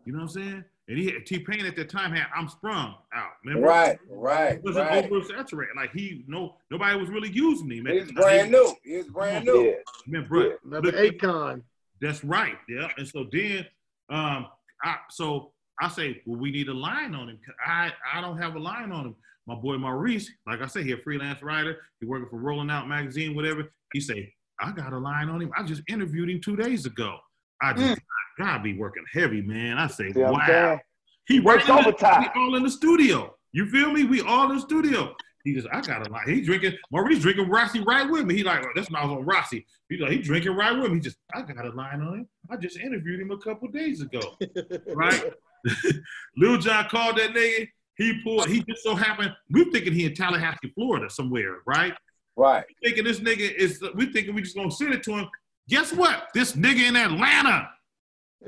You 0.05 0.13
know 0.13 0.19
what 0.19 0.23
I'm 0.23 0.29
saying? 0.29 0.63
And 0.87 0.97
he 0.97 1.05
had 1.11 1.25
T 1.25 1.39
Pain 1.39 1.65
at 1.65 1.75
that 1.75 1.89
time 1.89 2.11
had 2.11 2.27
I'm 2.35 2.47
Sprung 2.49 2.95
out. 3.13 3.29
Remember? 3.45 3.67
Right, 3.67 3.99
right, 4.09 4.53
It 4.55 4.63
wasn't 4.63 4.89
right. 4.89 5.09
oversaturated. 5.09 5.75
Like 5.75 5.91
he 5.93 6.23
no 6.27 6.55
nobody 6.71 6.99
was 6.99 7.09
really 7.09 7.29
using 7.29 7.69
him. 7.71 7.85
He 7.85 7.99
was 7.99 8.11
brand 8.11 8.51
new. 8.51 8.75
He 8.83 8.97
was 8.97 9.07
brand 9.07 9.45
new. 9.45 9.75
Man, 10.07 10.25
bro, 10.27 10.53
Remember 10.63 10.91
look- 10.91 10.95
Akon? 11.19 11.61
That's 12.01 12.23
right. 12.23 12.57
Yeah. 12.67 12.89
And 12.97 13.07
so 13.07 13.27
then 13.31 13.65
um 14.09 14.47
I 14.83 14.97
so 15.11 15.51
I 15.79 15.87
say, 15.89 16.21
well, 16.25 16.39
we 16.39 16.51
need 16.51 16.67
a 16.67 16.73
line 16.73 17.13
on 17.15 17.29
him. 17.29 17.39
'Cause 17.45 17.55
I 17.65 17.91
I 18.13 18.21
don't 18.21 18.37
have 18.39 18.55
a 18.55 18.59
line 18.59 18.91
on 18.91 19.05
him. 19.05 19.15
My 19.47 19.55
boy 19.55 19.77
Maurice, 19.77 20.29
like 20.47 20.61
I 20.61 20.67
said, 20.67 20.83
he 20.85 20.91
a 20.93 20.97
freelance 20.97 21.41
writer. 21.43 21.77
He 21.99 22.05
working 22.07 22.27
for 22.29 22.37
Rolling 22.37 22.69
Out 22.71 22.87
magazine, 22.87 23.35
whatever. 23.35 23.71
He 23.93 23.99
say, 23.99 24.33
I 24.59 24.71
got 24.71 24.93
a 24.93 24.97
line 24.97 25.29
on 25.29 25.41
him. 25.41 25.51
I 25.57 25.63
just 25.63 25.81
interviewed 25.87 26.29
him 26.29 26.39
two 26.41 26.55
days 26.55 26.85
ago. 26.85 27.17
I 27.61 27.73
just 27.73 27.99
mm. 27.99 28.03
gotta 28.37 28.63
be 28.63 28.77
working 28.77 29.03
heavy, 29.13 29.41
man. 29.41 29.77
I 29.77 29.87
say, 29.87 30.11
See 30.11 30.19
wow. 30.19 30.41
saying? 30.47 30.79
He 31.27 31.39
Works 31.39 31.67
right 31.69 31.77
in 31.77 31.83
the- 31.83 31.89
overtime. 31.89 32.21
We 32.21 32.41
all 32.41 32.55
in 32.55 32.63
the 32.63 32.71
studio. 32.71 33.35
You 33.53 33.65
feel 33.67 33.91
me? 33.91 34.05
We 34.05 34.21
all 34.21 34.49
in 34.49 34.57
the 34.57 34.61
studio. 34.61 35.13
He 35.43 35.53
just, 35.53 35.67
I 35.71 35.81
got 35.81 36.07
a 36.07 36.11
line. 36.11 36.27
He 36.27 36.41
drinking. 36.41 36.73
Maurice 36.91 37.19
drinking 37.19 37.49
Rossi 37.49 37.79
right 37.81 38.09
with 38.09 38.25
me. 38.25 38.35
He 38.35 38.43
like, 38.43 38.63
oh, 38.63 38.69
that's 38.75 38.89
when 38.91 39.01
I 39.01 39.05
was 39.05 39.17
on 39.17 39.25
Rossi. 39.25 39.65
He 39.89 39.97
like, 39.97 40.11
he 40.11 40.19
drinking 40.19 40.55
right 40.55 40.71
with 40.71 40.89
me. 40.89 40.95
He 40.95 41.01
just, 41.01 41.17
I 41.33 41.41
got 41.41 41.65
a 41.65 41.71
line 41.71 42.01
on 42.01 42.19
him. 42.19 42.27
I 42.49 42.57
just 42.57 42.77
interviewed 42.77 43.19
him 43.19 43.31
a 43.31 43.37
couple 43.37 43.67
days 43.69 44.01
ago. 44.01 44.21
right? 44.93 45.33
Lil 46.37 46.57
Jon 46.57 46.87
called 46.89 47.17
that 47.17 47.31
nigga. 47.31 47.67
He 47.95 48.21
pulled. 48.23 48.47
He 48.49 48.63
just 48.63 48.83
so 48.83 48.95
happened. 48.95 49.33
We're 49.49 49.69
thinking 49.71 49.93
he 49.93 50.05
in 50.05 50.15
Tallahassee, 50.15 50.71
Florida, 50.75 51.09
somewhere, 51.09 51.57
right? 51.65 51.93
Right. 52.35 52.63
We're 52.83 52.89
Thinking 52.89 53.03
this 53.03 53.19
nigga 53.19 53.53
is. 53.53 53.83
We 53.95 54.11
thinking 54.11 54.33
we 54.33 54.41
just 54.41 54.55
gonna 54.55 54.71
send 54.71 54.93
it 54.93 55.03
to 55.03 55.17
him. 55.17 55.27
Guess 55.69 55.93
what? 55.93 56.27
This 56.33 56.53
nigga 56.53 56.87
in 56.89 56.95
Atlanta. 56.95 57.69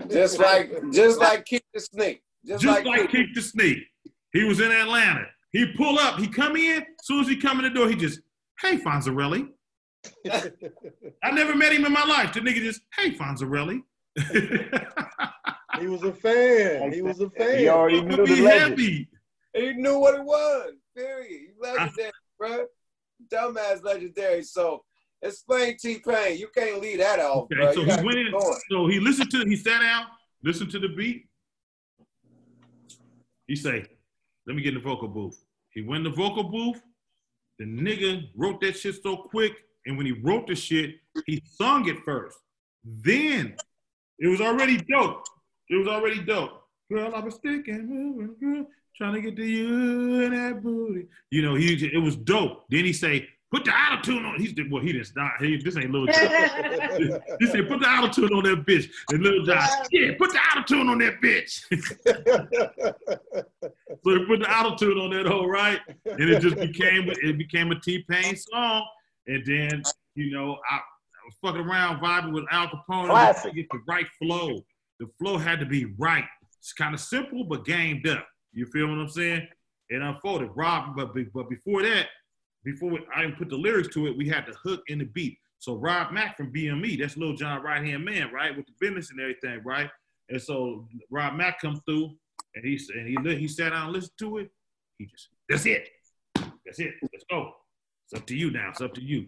Just 0.10 0.40
like, 0.40 0.72
just 0.91 1.19
like 1.19 1.45
Keak 1.45 1.61
da 1.73 1.80
Sneak. 1.80 2.22
Just, 2.45 2.64
Just, 2.64 2.85
like, 2.85 2.99
like, 2.99 3.10
Keak 3.11 3.34
da 3.34 3.41
Sneak. 3.41 3.77
He 4.34 4.44
was 4.44 4.60
in 4.60 4.72
Atlanta. 4.72 5.26
He 5.52 5.72
pull 5.77 5.99
up. 5.99 6.19
He 6.19 6.27
come 6.27 6.56
in. 6.56 6.81
As 6.81 6.85
soon 7.06 7.22
as 7.22 7.27
he 7.27 7.38
come 7.38 7.60
in 7.60 7.64
the 7.65 7.69
door, 7.69 7.88
he 7.88 7.95
just, 7.95 8.19
hey, 8.60 8.77
Fonzarelli. 8.77 9.49
I 11.23 11.31
never 11.31 11.56
met 11.56 11.72
him 11.72 11.85
in 11.85 11.94
my 11.94 12.03
life. 12.03 12.34
The 12.34 12.40
nigga 12.41 12.56
just, 12.61 12.81
hey, 12.98 13.11
Fonzarelli. 13.11 13.81
He 15.80 15.88
was 15.88 16.03
a 16.03 16.14
fan. 16.14 16.91
He 16.91 17.02
was 17.02 17.19
a 17.19 17.30
fan. 17.31 17.57
He 17.60 17.68
already 17.69 17.99
Fuck 17.99 18.07
knew 18.10 18.18
with 18.18 18.30
the 18.30 18.35
me 18.35 18.41
legend. 18.41 18.69
heavy. 18.80 19.10
He 19.53 19.73
knew 19.73 19.98
what 19.99 20.15
it 20.15 20.23
was. 20.23 20.73
Period. 20.95 21.27
He 21.30 21.48
legendary, 21.60 22.11
bro. 22.40 22.65
Dumbass 23.31 23.84
legendary. 23.84 24.44
So 24.44 24.84
explain 25.23 25.77
T 25.77 25.99
Pain. 25.99 26.37
You 26.37 26.49
can't 26.55 26.81
leave 26.81 26.99
that 26.99 27.19
off, 27.19 27.49
bro. 27.49 27.67
Okay, 27.67 27.73
so 27.73 27.83
he 27.83 28.05
went 28.05 28.19
in. 28.19 28.31
going. 28.31 28.59
So 28.69 28.87
he 28.87 28.99
listened 28.99 29.31
to, 29.31 29.45
he 29.45 29.55
sat 29.55 29.79
down, 29.79 30.05
listened 30.43 30.71
to 30.71 30.79
the 30.79 30.89
beat. 30.89 31.27
He 33.47 33.55
say, 33.55 33.85
let 34.45 34.55
me 34.55 34.61
get 34.61 34.75
in 34.75 34.81
the 34.81 34.89
vocal 34.89 35.07
booth. 35.07 35.43
He 35.71 35.81
went 35.81 36.05
in 36.05 36.11
the 36.11 36.17
vocal 36.17 36.43
booth. 36.43 36.81
The 37.59 37.65
nigga 37.65 38.29
wrote 38.35 38.61
that 38.61 38.77
shit 38.77 39.01
so 39.01 39.17
quick. 39.17 39.53
And 39.85 39.97
when 39.97 40.05
he 40.05 40.13
wrote 40.13 40.47
the 40.47 40.55
shit, 40.55 40.95
he 41.25 41.43
sung 41.45 41.87
it 41.87 41.97
first. 42.05 42.37
Then 42.83 43.55
it 44.19 44.27
was 44.27 44.41
already 44.41 44.77
dope. 44.77 45.23
It 45.69 45.75
was 45.75 45.87
already 45.87 46.21
dope. 46.21 46.61
Girl, 46.91 47.13
I 47.15 47.19
was 47.19 47.35
sticking, 47.35 47.87
moving, 47.87 48.35
girl, 48.39 48.67
trying 48.95 49.13
to 49.13 49.21
get 49.21 49.35
to 49.35 49.45
you 49.45 50.23
and 50.23 50.33
that 50.33 50.61
booty. 50.61 51.07
You 51.31 51.41
know, 51.41 51.55
he 51.55 51.73
it 51.93 51.97
was 52.01 52.15
dope. 52.15 52.65
Then 52.69 52.85
he 52.85 52.93
say, 52.93 53.27
put 53.53 53.65
the 53.65 53.71
auto 53.71 54.01
tune 54.01 54.25
on. 54.25 54.39
He's 54.39 54.55
well, 54.69 54.81
he 54.81 54.93
didn't 54.93 55.15
not. 55.15 55.34
He, 55.39 55.57
this 55.57 55.77
ain't 55.77 55.91
little. 55.91 56.07
John. 56.07 56.15
he 57.39 57.45
said, 57.47 57.69
put 57.69 57.80
the 57.80 57.88
auto 57.88 58.09
tune 58.09 58.34
on 58.34 58.43
that 58.43 58.65
bitch. 58.65 58.89
And 59.11 59.21
little 59.21 59.45
John, 59.45 59.67
yeah, 59.91 60.11
put 60.17 60.31
the 60.31 60.39
auto 60.39 60.63
tune 60.63 60.89
on 60.89 60.97
that 60.97 61.21
bitch. 61.21 61.61
so 64.03 64.11
he 64.11 64.25
put 64.25 64.39
the 64.39 64.51
auto 64.51 64.75
tune 64.75 64.97
on 64.97 65.11
that 65.11 65.27
whole 65.27 65.47
right, 65.47 65.80
and 66.05 66.30
it 66.30 66.41
just 66.41 66.55
became 66.55 67.07
it 67.07 67.38
became 67.38 67.71
a 67.71 67.80
T 67.80 68.03
Pain 68.09 68.35
song. 68.35 68.85
And 69.27 69.45
then 69.45 69.84
you 70.15 70.31
know 70.31 70.57
I, 70.69 70.77
I 70.77 71.25
was 71.25 71.35
fucking 71.41 71.61
around 71.61 72.01
vibing 72.01 72.34
with 72.34 72.45
Al 72.51 72.67
Kapone. 72.67 73.09
Classic. 73.09 73.51
to 73.51 73.55
get 73.55 73.67
the 73.71 73.80
right 73.88 74.07
flow. 74.19 74.57
The 74.99 75.07
flow 75.19 75.38
had 75.38 75.59
to 75.59 75.65
be 75.65 75.85
right. 75.97 76.25
It's 76.57 76.73
kind 76.73 76.93
of 76.93 76.99
simple 76.99 77.43
but 77.43 77.65
gamed 77.65 78.07
up. 78.07 78.27
You 78.51 78.65
feel 78.65 78.88
what 78.88 78.97
I'm 78.97 79.09
saying? 79.09 79.47
It 79.89 80.01
unfolded. 80.01 80.49
Rob, 80.55 80.95
but 80.95 81.13
but 81.34 81.49
before 81.49 81.84
that, 81.84 82.07
before 82.64 82.91
we, 82.91 82.99
I 83.15 83.23
even 83.23 83.35
put 83.35 83.49
the 83.49 83.57
lyrics 83.57 83.94
to 83.95 84.07
it, 84.07 84.18
we 84.18 84.27
had 84.27 84.45
the 84.45 84.53
hook 84.53 84.84
and 84.90 85.02
the 85.02 85.06
beat. 85.06 85.38
So 85.60 85.76
Rob 85.76 86.11
Mack 86.11 86.35
from 86.35 86.52
BME, 86.52 86.99
that's 86.99 87.15
Lil 87.15 87.35
Jon 87.35 87.64
right 87.64 87.84
hand 87.84 88.03
man, 88.03 88.31
right, 88.34 88.56
with 88.56 88.65
the 88.65 88.73
business 88.80 89.11
and 89.11 89.19
everything, 89.19 89.61
right? 89.64 89.90
And 90.30 90.41
so 90.41 90.88
Rob 91.10 91.35
Mack 91.35 91.61
come 91.61 91.81
through, 91.85 92.15
and 92.56 92.65
he 92.65 92.80
and 92.95 93.07
he 93.07 93.35
he 93.35 93.48
sat 93.48 93.69
down 93.69 93.85
and 93.85 93.94
listened 93.94 94.18
to 94.19 94.38
it. 94.40 94.52
He 94.98 95.06
just 95.06 95.30
that's 95.49 95.65
it, 95.65 95.90
that's 96.35 96.80
it. 96.80 96.95
Let's 97.02 97.26
go. 97.30 97.53
It's 98.06 98.19
up 98.19 98.27
to 98.27 98.35
you 98.35 98.52
now. 98.52 98.69
It's 98.69 98.81
up 98.81 98.94
to 98.95 99.02
you. 99.02 99.27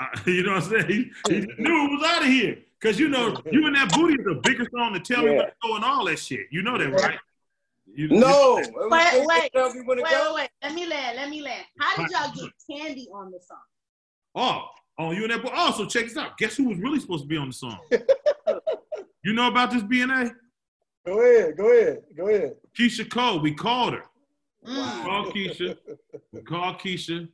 Uh, 0.00 0.06
you 0.26 0.42
know 0.44 0.54
what 0.54 0.64
I'm 0.64 0.70
saying? 0.70 0.86
He, 0.88 1.10
he 1.28 1.40
knew 1.40 1.86
it 1.86 2.00
was 2.00 2.08
out 2.08 2.22
of 2.22 2.28
here. 2.28 2.58
Cause 2.80 3.00
you 3.00 3.08
know, 3.08 3.36
you 3.50 3.66
and 3.66 3.74
that 3.74 3.92
booty 3.92 4.14
is 4.14 4.24
the 4.24 4.40
biggest 4.44 4.70
song 4.70 4.94
to 4.94 5.00
tell 5.00 5.24
me 5.24 5.32
what's 5.32 5.52
going 5.60 5.72
go 5.72 5.76
and 5.76 5.84
all 5.84 6.04
that 6.04 6.20
shit. 6.20 6.46
You 6.52 6.62
know 6.62 6.78
that, 6.78 6.92
right? 6.92 7.18
You, 7.98 8.06
No. 8.06 8.58
you- 8.58 8.62
It 8.62 8.72
Wait, 8.74 9.26
wait, 9.26 9.42
to 9.52 9.58
tell 9.58 9.74
me 9.74 9.80
when 9.80 9.96
to 9.98 10.04
wait, 10.04 10.12
wait, 10.12 10.34
wait. 10.34 10.50
Let 10.62 10.72
me 10.72 10.86
land. 10.86 11.16
Let 11.16 11.28
me 11.30 11.42
land. 11.42 11.64
How 11.80 11.96
did 11.96 12.10
y'all 12.12 12.30
get 12.32 12.52
Kandi 12.70 13.06
on 13.12 13.32
the 13.32 13.40
song? 13.44 13.58
Oh, 14.36 14.68
oh, 15.00 15.10
you 15.10 15.24
and 15.24 15.32
that 15.32 15.42
boy. 15.42 15.50
Oh, 15.52 15.72
so 15.72 15.84
check 15.84 16.04
this 16.04 16.16
out. 16.16 16.38
Guess 16.38 16.56
who 16.56 16.68
was 16.68 16.78
really 16.78 17.00
supposed 17.00 17.24
to 17.24 17.28
be 17.28 17.36
on 17.36 17.48
the 17.48 17.52
song? 17.52 17.76
you 19.24 19.32
know 19.32 19.48
about 19.48 19.72
this 19.72 19.82
BNA? 19.82 20.30
Go 21.04 21.20
ahead. 21.20 21.56
Go 21.56 21.72
ahead. 21.72 22.02
Go 22.16 22.28
ahead. 22.28 22.54
Keyshia 22.78 23.10
Cole. 23.10 23.40
We 23.40 23.52
called 23.52 23.94
her. 23.94 24.04
Mm. 24.64 24.94
We 25.02 25.02
called 25.08 25.34
Keyshia. 25.34 25.76
We 26.32 26.40
called 26.42 26.78
Keyshia. 26.78 27.28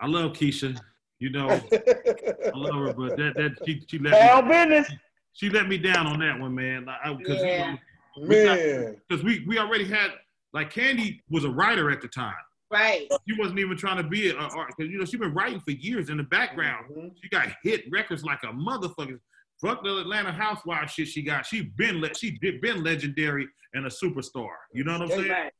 I 0.00 0.06
love 0.06 0.32
Keyshia. 0.32 0.80
You 1.18 1.28
know, 1.30 1.50
I 1.50 2.56
love 2.56 2.74
her, 2.80 2.92
but 2.94 3.16
that 3.16 3.34
that 3.36 3.52
she 3.66 3.84
she 3.86 3.98
let 3.98 4.16
Hell 4.16 4.40
me, 4.42 4.48
business. 4.48 4.90
she 5.34 5.50
let 5.50 5.68
me 5.68 5.76
down 5.76 6.06
on 6.06 6.20
that 6.20 6.38
one, 6.40 6.54
man. 6.54 6.88
Because 7.18 7.42
Yeah. 7.42 7.76
Man. 8.16 8.96
because 9.08 9.24
we 9.24 9.44
we 9.46 9.58
already 9.58 9.84
had 9.84 10.12
like 10.52 10.72
Kandi 10.72 11.20
was 11.30 11.44
a 11.44 11.50
writer 11.50 11.90
at 11.90 12.00
the 12.00 12.08
time. 12.08 12.34
Right. 12.70 13.06
She 13.28 13.36
wasn't 13.38 13.60
even 13.60 13.76
trying 13.76 13.98
to 13.98 14.02
be 14.08 14.30
an 14.30 14.36
art 14.36 14.72
because 14.76 14.90
you 14.90 14.98
know 14.98 15.04
she 15.04 15.16
been 15.16 15.34
writing 15.34 15.60
for 15.60 15.72
years 15.72 16.08
in 16.10 16.16
the 16.16 16.22
background. 16.24 16.86
Mm-hmm. 16.90 17.08
She 17.22 17.28
got 17.28 17.48
hit 17.62 17.84
records 17.90 18.24
like 18.24 18.42
a 18.42 18.48
motherfucker. 18.48 19.18
Fuck 19.60 19.84
the 19.84 19.98
Atlanta 19.98 20.32
Housewives 20.32 20.92
shit 20.92 21.08
she 21.08 21.22
got. 21.22 21.46
She 21.46 21.62
been 21.62 22.00
le- 22.00 22.14
she 22.14 22.32
did 22.38 22.60
been 22.60 22.82
legendary 22.82 23.46
and 23.74 23.86
a 23.86 23.90
superstar. 23.90 24.48
You 24.72 24.84
know 24.84 24.92
what 24.94 25.02
I'm 25.02 25.08
saying? 25.08 25.30
Right. 25.30 25.52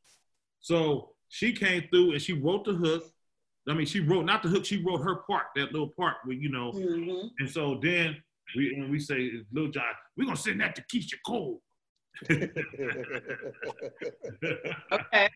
So 0.60 1.10
she 1.28 1.52
came 1.52 1.84
through 1.90 2.12
and 2.12 2.22
she 2.22 2.32
wrote 2.32 2.64
the 2.64 2.72
hook. 2.72 3.04
I 3.68 3.74
mean, 3.74 3.86
she 3.86 4.00
wrote 4.00 4.24
not 4.24 4.42
the 4.42 4.48
hook. 4.48 4.64
She 4.64 4.82
wrote 4.84 4.98
her 5.02 5.16
part, 5.28 5.46
that 5.56 5.72
little 5.72 5.90
part 5.96 6.16
where 6.24 6.36
you 6.36 6.50
know. 6.50 6.72
Mhm. 6.72 7.30
And 7.38 7.48
so 7.50 7.78
then 7.82 8.16
we 8.56 8.74
and 8.74 8.90
we 8.90 8.98
say, 8.98 9.30
Lil 9.52 9.68
Jon, 9.68 9.84
we're 10.16 10.24
gonna 10.24 10.36
send 10.36 10.60
that 10.60 10.74
to 10.76 10.82
Keyshia 10.82 11.18
Cole. 11.24 11.62
Okay. 14.92 15.28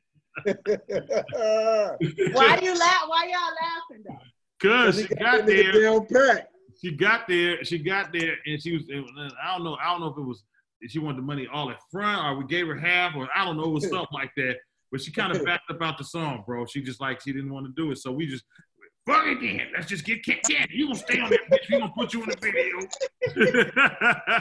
Why 2.33 2.59
you 2.63 2.79
laugh? 2.79 3.05
Why 3.07 3.27
y'all 3.27 3.55
laughing 3.63 4.05
though? 4.07 4.19
Cause 4.61 5.01
she 5.01 5.09
got 5.15 5.47
there. 5.47 5.73
Down 5.83 6.07
pack. 6.07 6.49
She 6.81 6.93
got 6.93 7.27
there. 7.27 7.65
She 7.65 7.79
got 7.79 8.13
there, 8.13 8.37
and 8.47 8.63
she 8.63 8.73
was. 8.75 8.89
and 8.89 9.05
I 9.43 9.57
don't 9.57 9.65
know. 9.65 9.77
I 9.83 9.91
don't 9.91 10.01
know 10.01 10.09
if 10.09 10.19
it 10.19 10.23
was 10.23 10.45
she 10.87 10.99
wanted 10.99 11.19
the 11.19 11.23
money 11.23 11.49
all 11.53 11.71
at 11.71 11.79
front, 11.91 12.25
or 12.25 12.39
we 12.39 12.47
gave 12.47 12.67
her 12.69 12.77
half, 12.77 13.17
or 13.17 13.29
I 13.35 13.45
don't 13.45 13.57
know, 13.57 13.65
it 13.65 13.71
was 13.73 13.89
something 13.89 14.07
like 14.13 14.31
that. 14.37 14.57
But 14.93 15.01
she 15.01 15.11
kind 15.11 15.35
of 15.35 15.45
backed 15.45 15.71
up 15.71 15.83
out 15.83 15.99
the 15.99 16.05
song, 16.05 16.45
bro. 16.47 16.67
She 16.67 16.83
just 16.83 17.01
like 17.01 17.21
she 17.21 17.33
didn't 17.33 17.53
want 17.53 17.67
to 17.67 17.73
do 17.81 17.91
it, 17.91 17.99
so 17.99 18.13
we 18.13 18.27
just 18.27 18.45
fuck 19.07 19.27
it 19.27 19.41
then. 19.41 19.69
Let's 19.75 19.89
just 19.89 20.05
get 20.05 20.25
Cat 20.25 20.39
Kandi. 20.49 20.67
You 20.71 20.87
gonna 20.87 20.99
stay 20.99 21.21
on 21.21 21.31
that 21.31 21.41
bitch? 21.51 21.69
We 21.71 21.79
gonna 21.79 21.93
put 21.97 22.15
you 22.15 22.23
in 22.23 22.31
the 22.31 22.37
video. 22.41 22.79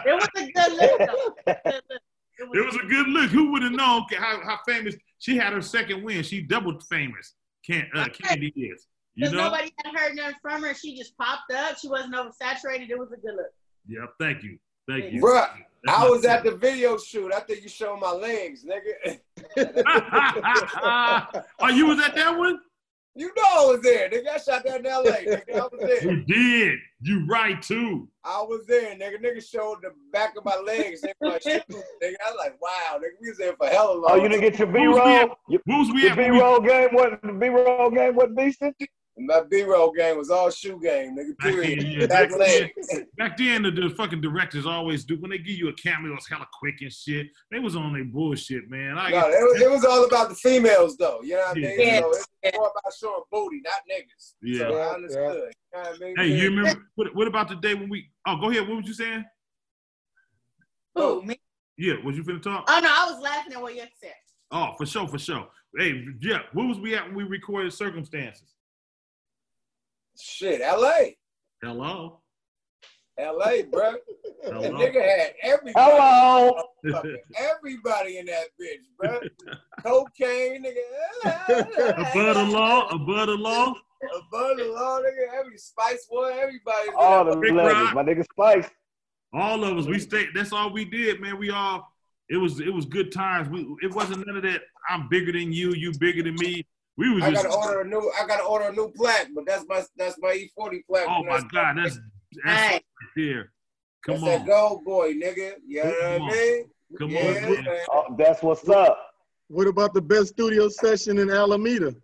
It 0.06 0.14
was 0.14 0.30
a 0.38 0.52
good 0.52 0.74
look. 0.74 1.98
Though. 2.40 2.46
Good 2.46 2.56
look. 2.56 2.58
It 2.58 2.66
was 2.66 2.76
a 2.76 2.88
good 2.88 3.08
look. 3.08 3.30
Who 3.32 3.52
would 3.52 3.64
have 3.64 3.72
known 3.72 4.06
how, 4.18 4.42
how 4.44 4.60
famous 4.68 4.96
she 5.20 5.38
had 5.38 5.54
her 5.54 5.62
second 5.62 6.04
win? 6.04 6.24
She 6.24 6.42
doubled 6.42 6.84
famous. 6.90 7.34
Can't 7.66 7.88
uh, 7.96 8.06
Kandi 8.06 8.54
is. 8.56 8.88
You 9.16 9.26
Because 9.26 9.34
know? 9.34 9.44
nobody 9.46 9.72
had 9.84 9.96
heard 9.96 10.16
nothing 10.16 10.36
from 10.42 10.64
her. 10.64 10.74
She 10.74 10.96
just 10.96 11.18
popped 11.18 11.52
up. 11.52 11.78
She 11.78 11.88
wasn't 11.88 12.14
oversaturated. 12.16 12.90
It 12.90 12.98
was 12.98 13.12
a 13.12 13.18
good 13.18 13.36
look. 13.36 13.52
Yeah. 13.88 14.06
Thank 14.20 14.44
you. 14.44 14.58
Thank 14.88 15.12
you. 15.12 15.22
Bruh, 15.22 15.50
I 15.88 16.08
was 16.08 16.24
at 16.26 16.44
the 16.44 16.52
video 16.52 16.98
shoot. 16.98 17.34
I 17.34 17.42
think 17.42 17.64
you 17.64 17.70
showed 17.70 18.00
my 18.00 18.12
legs, 18.12 18.64
nigga. 18.64 19.20
oh, 21.60 21.68
you 21.70 21.88
was 21.88 22.00
at 22.00 22.16
that 22.16 22.38
one? 22.38 22.60
You 23.18 23.32
know 23.36 23.44
I 23.44 23.66
was 23.72 23.82
there, 23.82 24.10
nigga. 24.10 24.30
I 24.30 24.38
shot 24.38 24.64
that 24.66 24.80
in 24.80 24.84
LA, 24.84 25.36
nigga. 25.36 25.56
I 25.56 25.60
was 25.62 25.72
there. 25.80 26.04
You 26.04 26.24
did. 26.26 26.80
You 27.02 27.26
right 27.28 27.60
too. 27.62 28.08
I 28.24 28.42
was 28.42 28.66
there, 28.68 28.96
nigga. 28.96 29.22
Nigga 29.24 29.44
showed 29.48 29.78
the 29.82 29.90
back 30.14 30.36
of 30.38 30.46
my 30.46 30.56
legs, 30.58 31.02
nigga. 31.02 31.14
My 31.22 31.40
shoes, 31.40 31.62
nigga. 31.68 32.16
I 32.26 32.30
was 32.32 32.36
like, 32.38 32.62
wow, 32.62 32.98
nigga, 32.98 33.18
we 33.22 33.30
was 33.30 33.38
there 33.38 33.56
for 33.58 33.68
hella 33.68 33.94
long. 33.94 34.06
Oh, 34.12 34.16
you 34.16 34.30
didn't 34.30 34.42
get 34.42 34.60
your 34.60 34.68
B 34.68 34.84
Who's 34.84 34.96
we 34.96 35.02
at? 35.02 35.28
roll? 35.28 35.38
Your, 35.50 35.62
Who's 35.66 35.92
we 35.92 36.02
your 36.04 36.12
at 36.12 36.18
B 36.18 36.30
roll 36.30 36.60
game 36.60 36.90
wasn't 36.94 37.22
the 37.24 37.34
B 37.34 37.48
roll 37.50 37.90
game 37.90 38.16
wasn't 38.16 38.36
decent? 39.18 39.28
My 39.28 39.48
B-roll 39.50 39.92
game 39.92 40.18
was 40.18 40.30
all 40.30 40.50
shoe 40.50 40.80
game, 40.82 41.18
nigga. 41.18 41.38
Back 41.38 41.54
Period. 41.54 41.82
then, 41.82 41.92
yeah, 41.92 42.08
Back 42.08 42.30
back 42.30 42.40
then, 42.40 43.08
back 43.18 43.38
then 43.38 43.64
the, 43.64 43.72
the 43.72 43.90
fucking 43.92 44.22
directors 44.22 44.66
always 44.66 45.04
do 45.06 45.20
when 45.20 45.32
they 45.32 45.38
give 45.38 45.58
you 45.58 45.70
a 45.70 45.74
cameo, 45.74 46.14
it's 46.16 46.30
hella 46.30 46.48
quick 46.58 46.76
and 46.82 46.92
shit. 46.92 47.28
They 47.52 47.60
was 47.60 47.76
on 47.76 47.94
their 47.94 48.06
bullshit, 48.06 48.70
man. 48.70 48.98
I 48.98 49.12
No, 49.12 49.28
it 49.28 49.32
was, 49.32 49.62
it 49.62 49.72
was 49.72 49.86
all 49.86 50.06
about 50.06 50.30
the 50.30 50.36
females, 50.36 50.98
though. 50.98 51.20
You 51.24 51.36
know 51.36 51.48
what 51.48 51.58
I 51.58 51.60
Yeah. 51.60 51.68
mean? 51.68 51.80
Yeah. 51.80 52.00
So 52.02 52.12
it's 52.44 52.58
more 52.58 52.72
about 52.72 52.94
showing 53.00 53.24
booty, 53.32 53.62
not 53.64 53.82
niggas. 53.92 54.34
Yeah. 54.42 54.60
So 54.60 54.70
Yeah, 54.70 54.78
I 54.78 54.94
understood. 54.94 55.24
You 55.24 55.34
know 55.34 55.90
what 55.90 55.96
I 55.96 56.06
mean? 56.06 56.16
Hey, 56.18 56.28
you 56.28 56.50
remember 56.50 56.84
what, 56.96 57.16
what 57.16 57.28
about 57.28 57.50
the 57.50 57.56
day 57.56 57.74
when 57.74 57.90
we? 57.90 58.10
Oh, 58.26 58.38
go 58.38 58.50
ahead. 58.50 58.68
What 58.68 58.78
was 58.78 58.88
you 58.88 58.94
saying? 58.94 59.26
Who, 60.96 61.04
oh. 61.04 61.22
me? 61.22 61.40
Yeah, 61.78 61.94
was 62.04 62.18
you 62.18 62.24
finna 62.24 62.42
talk? 62.42 62.66
Oh, 62.68 62.80
no, 62.80 62.90
I 62.90 63.12
was 63.12 63.22
laughing 63.22 63.54
at 63.54 63.62
what 63.62 63.76
you 63.76 63.84
said. 64.02 64.14
Oh, 64.50 64.74
for 64.78 64.86
sure, 64.86 65.08
for 65.08 65.20
sure. 65.20 65.48
Hey, 65.78 66.04
yeah, 66.20 66.40
where 66.54 66.66
was 66.68 66.80
we 66.80 66.96
at 66.96 67.06
when 67.06 67.16
we 67.16 67.24
recorded 67.24 67.72
Circumstances? 67.72 68.56
Shit, 70.20 70.62
L.A. 70.62 71.18
Hello. 71.62 72.22
L.A., 73.18 73.64
bro. 73.64 73.94
Hello. 74.44 74.62
That 74.62 74.74
nigga 74.74 75.02
had 75.02 75.34
everybody. 75.42 75.92
Hello. 75.92 76.64
Everybody 77.36 78.20
in 78.20 78.28
that 78.28 78.46
bitch, 78.62 78.86
bro. 78.98 79.20
Cocaine, 79.84 80.64
nigga. 80.64 81.60
Above 81.98 82.36
the 82.36 82.44
law, 82.44 82.88
above 82.90 83.28
the 83.28 83.36
law. 83.36 83.74
Above 84.04 84.58
the 84.58 84.66
law, 84.66 85.00
nigga. 85.00 85.40
Every 85.40 85.58
Spice 85.58 86.06
Boy, 86.10 86.32
everybody. 86.40 86.90
All 86.96 87.26
the 87.26 87.36
legends, 87.36 87.56
Rock. 87.56 87.96
my 87.96 88.04
nigga 88.04 88.24
Spice. 88.24 88.70
All 89.34 89.64
of 89.64 89.78
us, 89.78 89.88
we 89.88 90.00
stayed. 90.00 90.30
That's 90.34 90.54
all 90.54 90.72
we 90.72 90.86
did, 90.86 91.20
man. 91.20 91.38
We 91.38 91.50
all. 91.50 91.92
It 92.30 92.38
was 92.38 92.60
it 92.60 92.74
was 92.74 92.86
good 92.86 93.12
times. 93.12 93.50
We 93.50 93.68
it 93.82 93.94
wasn't 93.94 94.26
none 94.28 94.38
of 94.38 94.44
that. 94.44 94.62
I'm 94.90 95.10
bigger 95.10 95.32
than 95.32 95.52
you. 95.52 95.74
You 95.74 95.92
bigger 95.98 96.24
than 96.24 96.36
me. 96.36 96.66
We 96.98 97.14
was 97.14 97.24
I 97.24 97.32
just. 97.32 97.44
gotta 97.44 97.56
order 97.56 97.82
a 97.82 97.86
new. 97.88 98.12
I 98.20 98.26
gotta 98.26 98.44
order 98.44 98.66
a 98.66 98.74
new 98.74 98.92
plaque, 98.92 99.28
but 99.36 99.46
that's 99.46 99.66
my 99.68 99.84
that's 99.98 100.18
my 100.20 100.30
E40 100.60 100.82
plaque. 100.90 101.08
Oh 101.08 101.24
my 101.24 101.42
God, 101.52 101.78
that's 101.78 102.00
that's 102.44 102.62
Hey. 102.62 102.74
right 102.74 102.84
there. 103.16 103.52
Come 104.06 104.16
That's 104.22 104.24
on, 104.24 104.30
that 104.40 104.46
gold 104.48 104.84
boy, 104.86 105.14
nigga. 105.14 105.54
You 105.68 105.84
know 105.84 105.92
Come 105.92 106.22
what 106.22 106.22
on. 106.22 106.30
I 106.30 106.34
mean? 106.34 106.70
come 106.98 107.10
Yeah, 107.12 107.28
on. 107.28 107.34
man. 107.34 107.64
man. 107.66 107.78
Oh, 107.92 108.16
that's 108.18 108.42
what's 108.42 108.68
up. 108.70 108.98
What 109.50 109.68
about 109.68 109.94
the 109.94 110.02
best 110.02 110.30
studio 110.30 110.70
session 110.70 111.20
in 111.20 111.30
Alameda? 111.30 111.96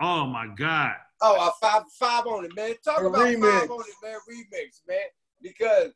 Oh 0.00 0.26
my 0.26 0.46
God. 0.56 0.92
Oh, 1.20 1.48
a 1.48 1.52
five 1.64 1.82
five 1.98 2.26
on 2.26 2.44
it, 2.44 2.54
man. 2.56 2.74
Talk 2.84 3.00
A 3.02 3.06
about 3.06 3.20
remix. 3.26 3.40
five 3.60 3.70
on 3.70 3.80
it, 3.80 3.94
man. 4.02 4.16
Remix, 4.30 4.80
man. 4.88 4.98
Because 5.42 5.92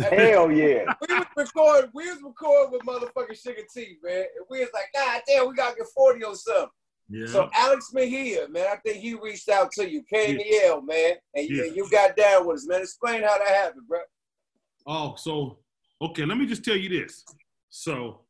Hell 0.00 0.50
yeah. 0.52 0.84
we 1.08 1.14
was 1.16 1.26
recording, 1.36 1.90
we 1.94 2.08
was 2.10 2.22
recording 2.22 2.72
with 2.72 2.82
motherfucking 2.82 3.40
Sugar 3.42 3.62
T, 3.74 3.98
man. 4.02 4.24
And 4.36 4.46
we 4.48 4.60
was 4.60 4.68
like, 4.72 4.84
God 4.94 5.22
damn, 5.26 5.48
we 5.48 5.54
gotta 5.54 5.76
get 5.76 5.86
40 5.94 6.24
or 6.24 6.34
something. 6.36 6.68
Yeah. 7.10 7.26
So 7.26 7.48
Alex 7.54 7.90
Mejia, 7.92 8.48
man, 8.48 8.66
I 8.70 8.76
think 8.76 8.98
he 8.98 9.14
reached 9.14 9.48
out 9.48 9.72
to 9.72 9.88
you, 9.88 10.02
KNL, 10.12 10.84
man, 10.86 11.14
and 11.34 11.48
you, 11.48 11.64
Yeah. 11.64 11.72
you 11.72 11.88
got 11.90 12.16
down 12.16 12.46
with 12.46 12.56
us, 12.58 12.66
man. 12.66 12.82
Explain 12.82 13.22
how 13.22 13.38
that 13.38 13.48
happened, 13.48 13.88
bro. 13.88 14.00
Oh, 14.86 15.14
so 15.16 15.58
okay. 16.02 16.24
Let 16.24 16.38
me 16.38 16.46
just 16.46 16.64
tell 16.64 16.76
you 16.76 16.88
this. 16.88 17.24
So 17.70 18.20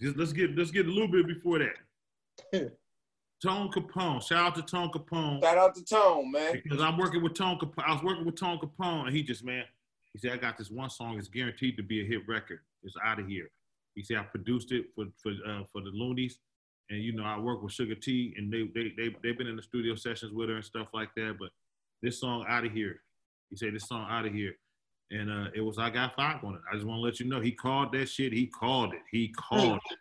just 0.00 0.16
let's 0.16 0.32
get 0.32 0.56
let's 0.56 0.70
get 0.70 0.86
a 0.86 0.90
little 0.90 1.08
bit 1.08 1.26
before 1.26 1.58
that. 1.60 2.72
Tone 3.42 3.70
Capone. 3.70 4.22
Shout 4.26 4.38
out 4.38 4.54
to 4.54 4.62
Tone 4.62 4.90
Capone. 4.90 5.42
Shout 5.42 5.58
out 5.58 5.74
to 5.74 5.84
Tone, 5.84 6.30
man. 6.32 6.60
Because 6.62 6.80
I'm 6.80 6.96
working 6.96 7.22
with 7.22 7.34
Tone 7.34 7.58
Capone. 7.58 7.84
I 7.86 7.92
was 7.92 8.02
working 8.02 8.24
with 8.24 8.36
Tone 8.36 8.58
Capone, 8.58 9.06
and 9.08 9.16
he 9.16 9.22
just, 9.22 9.44
man, 9.44 9.64
he 10.12 10.18
said, 10.18 10.32
I 10.32 10.36
got 10.38 10.56
this 10.56 10.70
one 10.70 10.88
song 10.88 11.16
that's 11.16 11.28
guaranteed 11.28 11.76
to 11.76 11.82
be 11.82 12.00
a 12.00 12.04
hit 12.04 12.26
record. 12.26 12.60
It's 12.82 12.94
out 13.04 13.18
of 13.20 13.26
here. 13.26 13.50
He 13.94 14.02
said, 14.02 14.16
I 14.18 14.22
produced 14.22 14.72
it 14.72 14.86
for 14.94 15.06
for 15.22 15.32
uh, 15.46 15.64
for 15.70 15.82
the 15.82 15.90
Luniz. 15.90 16.34
And 16.90 17.02
you 17.02 17.12
know, 17.12 17.24
I 17.24 17.38
work 17.38 17.62
with 17.62 17.72
Sugar 17.72 17.94
T 17.94 18.34
and 18.36 18.52
they 18.52 18.70
they 18.74 18.92
they 18.96 19.14
they've 19.22 19.36
been 19.36 19.46
in 19.46 19.56
the 19.56 19.62
studio 19.62 19.94
sessions 19.94 20.32
with 20.32 20.48
her 20.48 20.56
and 20.56 20.64
stuff 20.64 20.88
like 20.94 21.10
that. 21.16 21.36
But 21.38 21.50
this 22.02 22.20
song 22.20 22.44
out 22.48 22.64
of 22.64 22.72
here. 22.72 23.00
He 23.50 23.56
said 23.56 23.74
this 23.74 23.88
song 23.88 24.06
out 24.10 24.26
of 24.26 24.32
here. 24.32 24.54
And 25.10 25.30
uh, 25.30 25.50
it 25.54 25.60
was 25.60 25.78
I 25.78 25.90
got 25.90 26.16
five 26.16 26.42
on 26.42 26.54
it. 26.54 26.60
I 26.70 26.74
just 26.74 26.86
want 26.86 26.98
to 26.98 27.02
let 27.02 27.20
you 27.20 27.26
know 27.26 27.40
he 27.40 27.52
called 27.52 27.92
that 27.92 28.08
shit. 28.08 28.32
He 28.32 28.46
called 28.46 28.92
it. 28.92 29.00
He 29.10 29.28
called 29.28 29.80
it. 29.90 29.98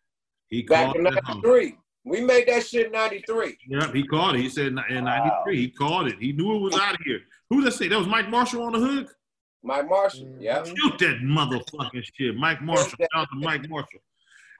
He 0.47 0.63
Back 0.63 0.85
called 0.85 0.95
in 0.97 1.07
it. 1.07 1.13
93. 1.25 1.77
We 2.05 2.21
made 2.21 2.47
that 2.47 2.65
shit 2.65 2.87
in 2.87 2.91
93. 2.91 3.57
Yep, 3.67 3.93
he 3.93 4.03
called 4.03 4.35
it. 4.35 4.41
He 4.41 4.49
said 4.49 4.67
in 4.67 4.75
'93 4.75 5.57
he 5.57 5.69
called 5.69 6.07
it. 6.07 6.15
He 6.19 6.31
knew 6.33 6.55
it 6.55 6.59
was 6.59 6.75
out 6.75 6.93
of 6.93 6.99
here. 7.03 7.19
Who 7.49 7.63
that 7.63 7.73
say 7.73 7.87
that 7.87 7.97
was 7.97 8.07
Mike 8.07 8.29
Marshall 8.29 8.63
on 8.63 8.73
the 8.73 8.79
hook? 8.79 9.15
Mike 9.63 9.89
Marshall, 9.89 10.35
yeah. 10.39 10.63
Shoot 10.63 10.99
that 10.99 11.19
motherfucking 11.23 12.03
shit, 12.13 12.35
Mike 12.35 12.61
Marshall. 12.61 12.89
Shout 12.99 13.09
out 13.15 13.27
to 13.33 13.39
Mike 13.39 13.67
Marshall. 13.67 13.99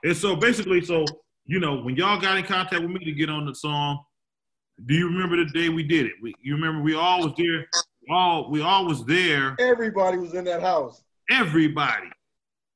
And 0.03 0.18
so 0.18 0.35
basically, 0.35 0.84
so 0.84 1.06
you 1.46 1.60
know, 1.60 1.78
when 1.78 1.96
y'all 1.96 2.20
got 2.20 2.38
in 2.38 2.46
contact 2.46 2.82
with 2.82 2.92
me 2.92 3.04
to 3.06 3.12
get 3.12 3.30
on 3.30 3.46
the 3.46 3.54
song, 3.54 4.04
do 4.86 4.94
you 4.94 5.08
remember 5.08 5.38
the 5.38 5.46
day 5.52 5.70
we 5.70 5.84
did 5.84 6.06
it? 6.06 6.14
We, 6.22 6.34
you 6.42 6.56
remember 6.56 6.82
we 6.82 6.96
all 6.96 7.24
was 7.24 7.34
there. 7.38 7.68
All 8.10 8.50
we 8.50 8.62
all 8.62 8.86
was 8.86 9.06
there. 9.06 9.56
Everybody 9.60 10.18
was 10.18 10.34
in 10.34 10.44
that 10.46 10.62
house. 10.62 11.04
Everybody. 11.32 12.08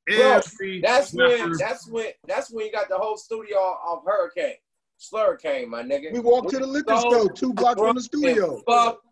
Bro, 0.08 0.16
Every 0.16 0.80
that's 0.80 1.12
when 1.12 1.52
that's 1.58 1.88
when 1.88 2.06
that's 2.26 2.50
when 2.50 2.66
you 2.66 2.72
got 2.72 2.88
the 2.88 2.96
whole 2.96 3.16
studio 3.16 3.58
off 3.58 4.02
Hurricane. 4.04 4.56
Slurricane, 5.00 5.66
my 5.68 5.82
nigga. 5.82 6.12
We 6.12 6.20
walked 6.20 6.50
to 6.50 6.58
the 6.58 6.66
liquor 6.66 6.96
store 6.98 7.32
two 7.32 7.54
blocks 7.54 7.80
from 7.80 7.96
the 7.96 8.02
studio. 8.02 8.62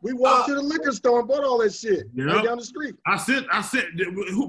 We 0.03 0.13
walked 0.13 0.41
up. 0.43 0.47
to 0.49 0.55
the 0.57 0.61
liquor 0.63 0.93
store 0.93 1.21
and 1.21 1.29
bought 1.29 1.45
all 1.45 1.59
that 1.59 1.73
shit 1.73 2.07
right 2.15 2.45
down 2.45 2.59
the 2.59 2.65
street. 2.65 2.95
I 3.07 3.17
sent, 3.17 3.47
I 3.51 3.63
sent 3.63 3.87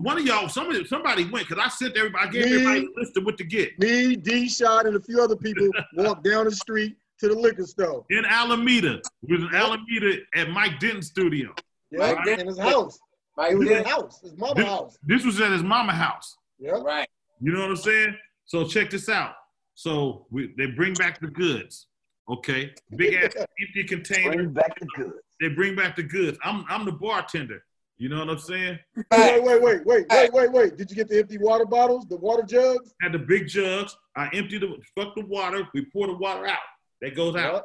one 0.02 0.18
of 0.18 0.26
y'all. 0.26 0.50
Somebody, 0.50 0.86
somebody 0.86 1.24
went 1.30 1.48
because 1.48 1.64
I 1.66 1.70
sent 1.70 1.96
everybody. 1.96 2.28
I 2.28 2.32
gave 2.32 2.46
Me. 2.46 2.52
everybody 2.56 2.88
a 2.96 3.00
list 3.00 3.16
of 3.18 3.24
what 3.26 3.38
to 3.38 3.46
get 3.46 3.80
Me, 3.80 4.18
D 4.18 4.50
Shot, 4.50 4.86
and 4.86 4.98
a 4.98 5.00
few 5.00 5.22
other 5.24 5.38
people 5.38 5.70
walked 5.96 6.26
down 6.26 6.44
the 6.46 6.52
street 6.52 6.98
to 7.20 7.30
the 7.30 7.36
liquor 7.36 7.66
store. 7.66 8.06
in 8.10 8.26
Alameda. 8.26 9.02
We 9.28 9.38
was 9.38 9.46
in 9.46 9.56
Alameda 9.56 10.18
at 10.36 10.50
Mike 10.50 10.80
Denten's 10.80 11.08
studio. 11.08 11.54
Yeah, 11.92 12.12
Right. 12.14 12.40
in 12.40 12.48
his 12.48 12.60
house. 12.60 13.00
Mike 13.38 13.54
It 13.54 13.58
was 13.60 13.70
his 13.70 13.88
house, 13.88 14.20
his 14.22 14.38
mama's 14.38 14.56
This, 14.58 14.66
house. 14.66 14.98
this 15.04 15.26
was 15.26 15.40
at 15.42 15.52
his 15.52 15.64
mama 15.64 15.94
house. 15.94 16.36
Yeah. 16.60 16.72
Right. 16.72 17.08
You 17.42 17.54
know 17.54 17.62
what 17.62 17.70
I'm 17.70 17.76
saying? 17.78 18.16
So 18.46 18.68
check 18.68 18.90
this 18.90 19.08
out. 19.08 19.36
So 19.80 20.26
we, 20.30 20.54
they 20.58 20.66
bring 20.66 20.94
back 20.96 21.22
the 21.22 21.28
goods. 21.28 21.88
Okay, 22.30 22.74
big 22.98 23.14
ass 23.14 23.34
empty 23.62 23.86
container. 23.86 24.34
Bring 24.34 24.52
back 24.52 24.78
the 24.78 24.86
goods. 24.98 25.14
They 25.40 25.48
bring 25.48 25.74
back 25.74 25.96
the 25.96 26.04
goods. 26.04 26.38
I'm 26.44 26.66
I'm 26.68 26.84
the 26.84 26.92
bartender. 26.92 27.64
You 27.98 28.10
know 28.10 28.20
what 28.20 28.30
I'm 28.30 28.40
saying? 28.40 28.78
Wait, 29.10 29.42
wait, 29.42 29.62
wait, 29.62 29.86
wait, 29.86 30.06
wait, 30.10 30.34
wait, 30.34 30.52
wait. 30.52 30.78
Did 30.78 30.90
you 30.90 30.98
get 30.98 31.08
the 31.08 31.20
empty 31.20 31.38
water 31.38 31.66
bottles, 31.66 32.06
the 32.10 32.18
water 32.18 32.44
jugs? 32.44 32.94
Had 33.02 33.14
the 33.14 33.20
big 33.20 33.48
jugs. 33.48 33.96
I 34.18 34.28
empty 34.34 34.58
the 34.58 34.76
fuck 34.98 35.16
the 35.16 35.26
water. 35.26 35.66
We 35.74 35.86
pour 35.86 36.08
the 36.08 36.18
water 36.18 36.46
out. 36.46 36.58
That 37.02 37.16
goes 37.16 37.38
out. 37.38 37.64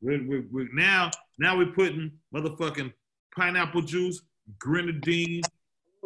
We 0.00 0.18
we 0.24 0.44
we 0.52 0.68
now 0.72 1.10
now 1.36 1.58
we're 1.58 1.72
putting 1.72 2.12
motherfucking 2.32 2.92
pineapple 3.36 3.82
juice, 3.82 4.22
grenadine, 4.60 5.42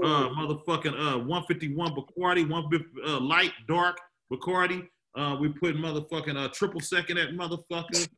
uh, 0.03 0.31
motherfucking 0.31 0.95
uh 0.95 1.19
151 1.19 1.93
Bacardi, 1.93 2.49
150 2.49 2.87
uh, 3.07 3.21
light 3.21 3.53
dark 3.69 3.99
Bacardi. 4.33 4.89
Uh, 5.17 5.37
we 5.41 5.49
put 5.49 5.77
motherfucking 5.77 6.37
uh 6.37 6.49
triple 6.49 6.81
second 6.81 7.19
at 7.19 7.31
motherfucker, 7.31 8.09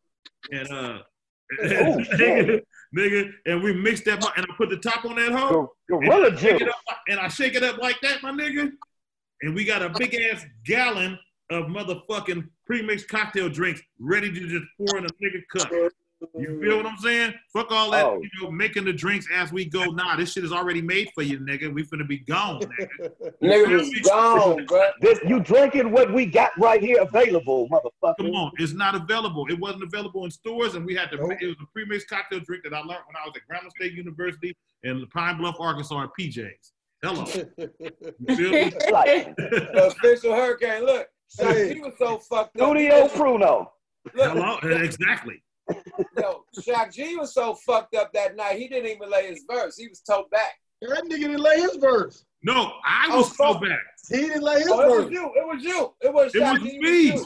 and 0.51 0.71
uh. 0.71 0.99
nigga, 1.63 2.63
nigga, 2.97 3.31
and 3.45 3.63
we 3.63 3.75
mix 3.75 4.01
that, 4.01 4.25
and 4.37 4.47
I 4.49 4.55
put 4.57 4.71
the 4.71 4.79
top 4.79 5.05
on 5.05 5.17
that 5.17 5.33
hoe, 5.33 5.71
Gorilla 5.87 6.29
and 6.29 6.35
I 6.35 6.41
shake 6.41 6.61
it 6.63 6.69
up, 6.69 6.77
and 7.09 7.21
I 7.21 7.29
shake 7.29 7.55
it 7.55 7.63
up 7.63 7.77
like 7.77 8.01
that, 8.01 8.23
my 8.23 8.31
nigga, 8.31 8.71
and 9.43 9.55
we 9.55 9.65
got 9.65 9.83
a 9.83 9.91
big 9.91 10.15
ass 10.15 10.47
gallon 10.65 11.19
of 11.51 11.67
motherfucking 11.67 12.49
pre-mixed 12.67 13.09
cocktail 13.09 13.51
drinks 13.51 13.83
ready 13.99 14.33
to 14.33 14.49
just 14.49 14.65
pour 14.79 14.99
in 14.99 15.05
a 15.05 15.09
nigga 15.09 15.43
cup. 15.55 15.71
You 16.35 16.61
feel 16.63 16.77
what 16.77 16.87
I'm 16.87 16.97
saying? 16.99 17.35
Fuck 17.53 17.71
all 17.73 17.91
that, 17.91 18.05
Oh. 18.05 18.21
you 18.23 18.29
know, 18.41 18.51
making 18.51 18.85
the 18.85 18.93
drinks 18.93 19.27
as 19.35 19.53
we 19.53 19.65
go. 19.65 19.85
Nah, 19.87 20.17
this 20.17 20.33
shit 20.33 20.45
is 20.45 20.53
already 20.53 20.81
made 20.83 21.11
for 21.15 21.23
you, 21.23 21.39
nigga. 21.41 21.73
We 21.73 21.85
finna 21.85 22.07
be 22.07 22.19
gone, 22.19 22.61
nigga. 22.63 23.11
Nigga 23.43 23.79
was 23.79 23.91
gone, 24.09 24.65
bro. 24.67 24.91
This, 25.01 25.19
you 25.27 25.41
drinking 25.41 25.91
what 25.91 26.13
we 26.13 26.27
got 26.27 26.53
right 26.59 26.81
here 26.81 27.01
available, 27.01 27.69
motherfucker. 27.69 28.17
Come 28.19 28.27
on, 28.31 28.53
it's 28.59 28.73
not 28.73 28.95
available. 28.95 29.47
It 29.49 29.59
wasn't 29.59 29.83
available 29.85 30.25
in 30.25 30.31
stores, 30.31 30.75
and 30.75 30.87
we 30.87 30.95
had 30.95 31.11
to. 31.11 31.17
It 31.17 31.47
was 31.47 31.57
a 31.61 31.67
pre-mixed 31.73 32.09
cocktail 32.09 32.41
drink 32.41 32.63
that 32.65 32.73
I 32.75 32.79
learned 32.79 33.03
when 33.07 33.17
I 33.17 33.27
was 33.27 33.35
at 33.37 33.43
Grambling 33.51 33.71
State 33.71 33.93
University 33.95 34.57
in 34.85 35.05
Pine 35.13 35.39
Bluff, 35.39 35.57
Arkansas, 35.59 36.03
at 36.05 36.11
PJ's. 36.19 36.73
Hello. 37.03 37.25
You 38.29 38.37
feel 38.37 38.53
me? 38.53 38.71
The 39.37 39.87
official 39.89 40.35
hurricane. 40.35 40.85
Look, 40.87 41.09
Shock 41.37 41.57
G 41.57 41.81
was 41.81 41.95
so 41.99 42.19
fucked 42.19 42.57
up. 42.61 42.69
Studio 42.69 43.09
Pruno. 43.09 43.67
Hello, 44.15 44.59
exactly. 44.63 45.43
Yo, 46.19 46.45
Shock 46.63 46.93
G 46.93 47.17
was 47.17 47.35
so 47.35 47.55
fucked 47.55 47.95
up 47.95 48.13
that 48.13 48.37
night. 48.37 48.59
He 48.59 48.69
didn't 48.69 48.91
even 48.91 49.11
lay 49.11 49.29
his 49.29 49.45
verse. 49.51 49.77
He 49.77 49.89
was 49.89 50.01
towed 50.01 50.31
back. 50.31 50.53
That 50.81 51.05
nigga 51.05 51.11
didn't 51.21 51.41
lay 51.41 51.61
his 51.61 51.77
verse. 51.77 52.25
No, 52.43 52.73
I 52.85 53.09
Oh, 53.11 53.19
was 53.19 53.37
so 53.37 53.53
fuck. 53.55 53.63
bad. 53.63 53.79
He 54.11 54.17
didn't 54.27 54.43
lay 54.43 54.59
his 54.59 54.69
Oh, 54.69 54.81
it 54.83 55.05
was 55.05 55.11
you. 55.13 55.25
It 55.37 55.47
was 55.47 55.63
you. 55.65 55.95
It 56.01 56.13
was 56.13 56.35
It 56.35 56.39
Shock 56.41 56.61
was 56.61 56.71
G. 56.71 56.79
me. 56.81 57.09
It 57.11 57.15
was 57.15 57.23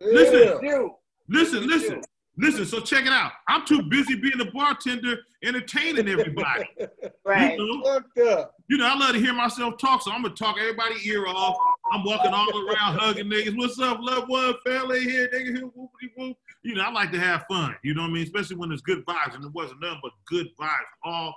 you. 0.00 0.12
Listen, 0.12 0.34
It 0.38 0.54
was 0.54 0.62
you. 0.62 0.94
listen, 1.28 1.66
listen, 1.66 2.02
listen. 2.38 2.64
So 2.66 2.80
check 2.80 3.04
it 3.04 3.12
out. 3.12 3.32
I'm 3.48 3.66
too 3.66 3.82
busy 3.82 4.14
being 4.16 4.40
a 4.40 4.50
bartender, 4.50 5.18
entertaining 5.44 6.08
everybody. 6.08 6.64
Right. 7.24 7.58
You 7.58 7.66
know, 7.82 7.82
Fucked 7.82 8.18
up. 8.18 8.54
you 8.68 8.78
know, 8.78 8.86
I 8.86 8.96
love 8.96 9.12
to 9.14 9.18
hear 9.20 9.32
myself 9.34 9.78
talk, 9.78 10.00
so 10.00 10.12
I'm 10.12 10.22
gonna 10.22 10.32
talk 10.34 10.56
everybody 10.60 10.94
ear 11.04 11.26
off. 11.26 11.56
I'm 11.92 12.02
walking 12.04 12.32
all 12.32 12.48
around 12.68 12.98
hugging 12.98 13.26
niggas. 13.30 13.56
What's 13.56 13.78
up, 13.78 13.98
loved 14.00 14.28
one 14.28 14.54
family 14.66 15.00
here, 15.00 15.28
nigga? 15.32 15.56
Here, 15.56 15.66
whoopity 15.66 16.10
whoop. 16.16 16.36
You 16.62 16.74
know, 16.74 16.82
I 16.82 16.90
like 16.90 17.12
to 17.12 17.20
have 17.20 17.44
fun. 17.48 17.76
You 17.84 17.94
know 17.94 18.02
what 18.02 18.10
I 18.10 18.14
mean? 18.14 18.22
Especially 18.24 18.56
when 18.56 18.70
there's 18.70 18.80
good 18.82 19.04
vibes, 19.06 19.34
and 19.34 19.44
it 19.44 19.52
wasn't 19.52 19.80
nothing 19.80 20.00
but 20.02 20.12
good 20.26 20.48
vibes. 20.60 20.68
All, 21.04 21.34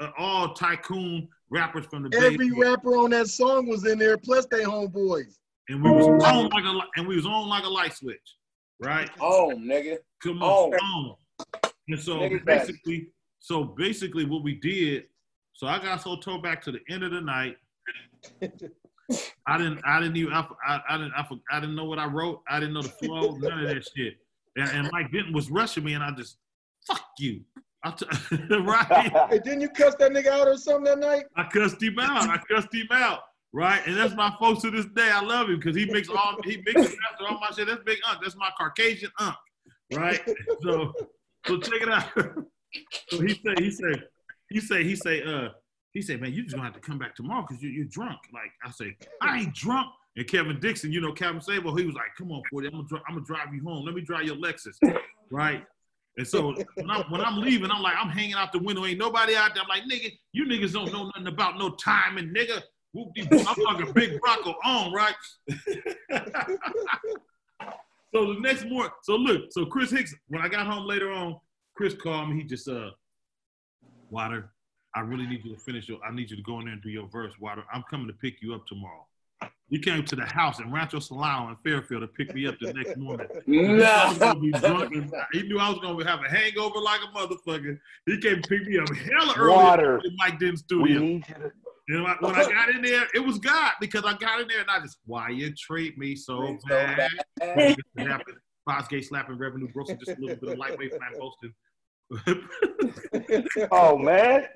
uh, 0.00 0.10
all 0.18 0.52
tycoon 0.54 1.28
rappers 1.50 1.86
from 1.86 2.02
the 2.02 2.08
Bay 2.08 2.18
Every 2.18 2.48
Area. 2.48 2.70
rapper 2.72 2.96
on 2.96 3.10
that 3.10 3.28
song 3.28 3.68
was 3.68 3.86
in 3.86 3.98
there, 3.98 4.16
plus 4.18 4.46
they 4.46 4.62
homeboys. 4.64 5.36
and 5.68 5.82
we 5.82 5.90
was 5.90 6.06
on 6.06 6.48
like 6.48 6.64
a 6.64 6.80
and 6.96 7.06
we 7.06 7.16
was 7.16 7.26
on 7.26 7.48
like 7.48 7.64
a 7.64 7.68
light 7.68 7.94
switch, 7.94 8.36
right? 8.80 9.10
Oh, 9.20 9.52
nigga. 9.56 9.98
Come 10.22 10.42
on, 10.42 10.72
Oh. 10.80 11.16
on. 11.52 11.70
And 11.88 12.00
so 12.00 12.16
Niggas 12.18 12.44
bad. 12.44 12.66
basically, 12.66 13.08
so 13.38 13.62
basically, 13.64 14.24
what 14.24 14.42
we 14.42 14.54
did, 14.56 15.04
so 15.52 15.66
I 15.66 15.78
got 15.78 16.02
so 16.02 16.16
towed 16.16 16.42
back 16.42 16.62
to 16.62 16.72
the 16.72 16.80
end 16.90 17.04
of 17.04 17.12
the 17.12 17.20
night. 17.20 17.56
I 19.46 19.58
didn't, 19.58 19.80
I 19.84 20.00
didn't 20.00 20.16
even, 20.16 20.32
I, 20.32 20.46
I, 20.66 20.80
I 20.88 20.96
didn't, 20.96 21.12
I, 21.14 21.26
I 21.50 21.60
didn't 21.60 21.76
know 21.76 21.84
what 21.84 21.98
I 21.98 22.06
wrote. 22.06 22.42
I 22.48 22.58
didn't 22.60 22.74
know 22.74 22.82
the 22.82 22.88
flow, 22.88 23.36
none 23.36 23.60
of 23.60 23.68
that 23.68 23.86
shit. 23.96 24.14
And, 24.56 24.70
and 24.70 24.90
Mike 24.92 25.10
Denten 25.10 25.34
was 25.34 25.50
rushing 25.50 25.84
me, 25.84 25.94
and 25.94 26.02
I 26.02 26.10
just, 26.12 26.38
fuck 26.86 27.04
you, 27.18 27.42
I 27.82 27.90
t- 27.90 28.06
right? 28.60 29.12
Hey, 29.30 29.38
didn't 29.38 29.60
you 29.60 29.68
cuss 29.68 29.94
that 29.96 30.12
nigga 30.12 30.28
out 30.28 30.48
or 30.48 30.56
something 30.56 30.84
that 30.84 30.98
night? 30.98 31.24
I 31.36 31.44
cussed 31.44 31.82
him 31.82 31.98
out. 31.98 32.28
I 32.28 32.38
cussed 32.38 32.72
him 32.72 32.88
out. 32.90 33.20
Right, 33.52 33.80
and 33.86 33.96
that's 33.96 34.16
my 34.16 34.34
folks 34.40 34.62
to 34.62 34.70
this 34.72 34.86
day. 34.86 35.10
I 35.12 35.20
love 35.20 35.48
him 35.48 35.60
because 35.60 35.76
he 35.76 35.84
makes 35.86 36.08
all 36.08 36.36
he 36.42 36.60
mixes 36.66 36.96
after 37.12 37.28
all 37.28 37.38
my 37.38 37.50
shit. 37.54 37.68
That's 37.68 37.84
big 37.84 37.98
unk. 38.08 38.18
That's 38.20 38.34
my 38.34 38.50
Caucasian 38.58 39.12
unk. 39.20 39.36
Right. 39.94 40.20
So, 40.62 40.92
so 41.46 41.58
check 41.58 41.82
it 41.82 41.88
out. 41.88 42.08
So 43.08 43.20
he 43.20 43.40
said, 43.46 43.60
he 43.60 43.70
said, 43.70 44.02
he 44.50 44.58
said, 44.58 44.82
he 44.82 44.96
said, 44.96 45.28
uh, 45.28 45.48
he 45.94 46.02
said, 46.02 46.20
man, 46.20 46.32
you 46.32 46.42
just 46.42 46.56
gonna 46.56 46.66
have 46.66 46.74
to 46.74 46.80
come 46.80 46.98
back 46.98 47.14
tomorrow 47.14 47.46
because 47.48 47.62
you, 47.62 47.70
you're 47.70 47.86
drunk. 47.86 48.18
Like 48.32 48.50
I 48.64 48.70
say, 48.72 48.96
I 49.22 49.38
ain't 49.38 49.54
drunk. 49.54 49.86
And 50.16 50.26
Kevin 50.28 50.60
Dixon, 50.60 50.92
you 50.92 51.00
know, 51.00 51.12
Kevin 51.12 51.40
Sable, 51.40 51.74
he 51.76 51.86
was 51.86 51.94
like, 51.94 52.14
come 52.18 52.30
on, 52.30 52.42
40, 52.50 52.68
I'm 52.68 52.72
gonna, 52.72 53.02
I'm 53.08 53.14
gonna 53.14 53.24
drive 53.24 53.54
you 53.54 53.62
home. 53.64 53.84
Let 53.84 53.94
me 53.94 54.00
drive 54.02 54.24
your 54.24 54.36
Lexus. 54.36 54.76
Right. 55.30 55.64
And 56.16 56.26
so 56.26 56.54
when 56.74 56.90
I'm, 56.90 57.02
when 57.10 57.20
I'm 57.20 57.40
leaving, 57.40 57.70
I'm 57.70 57.82
like, 57.82 57.94
I'm 57.98 58.10
hanging 58.10 58.34
out 58.34 58.52
the 58.52 58.58
window. 58.58 58.84
Ain't 58.84 58.98
nobody 58.98 59.34
out 59.34 59.54
there. 59.54 59.62
I'm 59.62 59.68
like, 59.68 59.82
nigga, 59.90 60.12
you 60.32 60.44
niggas 60.46 60.72
don't 60.72 60.92
know 60.92 61.06
nothing 61.06 61.26
about 61.26 61.58
no 61.58 61.70
timing, 61.70 62.32
nigga. 62.32 62.62
Whoop-de-whoop. 62.92 63.48
I'm 63.48 63.54
fucking 63.54 63.92
big 63.92 64.20
Bronco 64.20 64.54
on, 64.64 64.92
right? 64.92 65.14
so 68.14 68.34
the 68.34 68.36
next 68.40 68.66
morning, 68.66 68.92
so 69.02 69.16
look, 69.16 69.46
so 69.50 69.66
Chris 69.66 69.90
Hicks, 69.90 70.14
when 70.28 70.40
I 70.40 70.48
got 70.48 70.66
home 70.68 70.86
later 70.86 71.10
on, 71.10 71.36
Chris 71.76 71.94
called 71.94 72.30
me. 72.30 72.36
He 72.36 72.44
just, 72.44 72.68
uh, 72.68 72.90
Water, 74.10 74.53
I 74.96 75.00
really 75.00 75.26
need 75.26 75.44
you 75.44 75.54
to 75.54 75.60
finish 75.60 75.88
your, 75.88 75.98
I 76.04 76.12
need 76.14 76.30
you 76.30 76.36
to 76.36 76.42
go 76.42 76.58
in 76.60 76.66
there 76.66 76.74
and 76.74 76.82
do 76.82 76.88
your 76.88 77.08
verse, 77.08 77.32
Water. 77.40 77.64
I'm 77.72 77.82
coming 77.90 78.06
to 78.06 78.12
pick 78.12 78.40
you 78.40 78.54
up 78.54 78.66
tomorrow. 78.66 79.06
You 79.70 79.80
came 79.80 80.04
to 80.04 80.14
the 80.16 80.24
house 80.26 80.60
in 80.60 80.70
Rancho 80.70 81.00
Solano 81.00 81.48
in 81.48 81.56
Fairfield 81.64 82.02
to 82.02 82.06
pick 82.06 82.34
me 82.34 82.46
up 82.46 82.54
the 82.60 82.72
next 82.74 82.96
morning. 82.96 83.26
Nah. 83.46 84.14
I 84.20 84.34
was 84.34 84.60
drunk 84.60 84.94
and- 84.94 85.12
he 85.32 85.42
knew 85.42 85.58
I 85.58 85.68
was 85.70 85.78
gonna 85.80 86.08
have 86.08 86.20
a 86.24 86.28
hangover 86.28 86.78
like 86.80 87.00
a 87.02 87.16
motherfucker. 87.18 87.78
He 88.06 88.18
came 88.20 88.40
to 88.42 88.48
pick 88.48 88.66
me 88.66 88.78
up 88.78 88.88
hella 88.94 89.34
early 89.36 89.54
Water. 89.54 90.00
in 90.04 90.14
Mike 90.16 90.38
Denten's 90.38 90.62
We 90.70 90.76
studio. 90.92 91.00
need 91.00 91.24
you 91.28 91.34
to 91.34 91.52
And 91.88 92.02
when 92.04 92.12
I, 92.12 92.16
when 92.20 92.34
I 92.36 92.44
got 92.44 92.68
in 92.70 92.82
there, 92.82 93.06
it 93.14 93.18
was 93.20 93.38
God 93.38 93.72
because 93.80 94.04
I 94.04 94.14
got 94.16 94.40
in 94.40 94.48
there 94.48 94.60
and 94.60 94.70
I 94.70 94.80
just, 94.80 94.98
why 95.06 95.30
you 95.30 95.52
treat 95.54 95.98
me 95.98 96.14
so 96.14 96.56
bad? 96.68 97.10
Fosgate 98.68 99.04
slapping 99.04 99.36
revenue, 99.36 99.68
grossing 99.72 99.98
just 99.98 100.16
a 100.16 100.20
little 100.20 100.36
bit 100.36 100.52
of 100.52 100.58
lightweight 100.58 100.90
flat 100.94 101.18
posting. 101.18 101.52
Oh 103.70 103.96
man. 103.96 104.46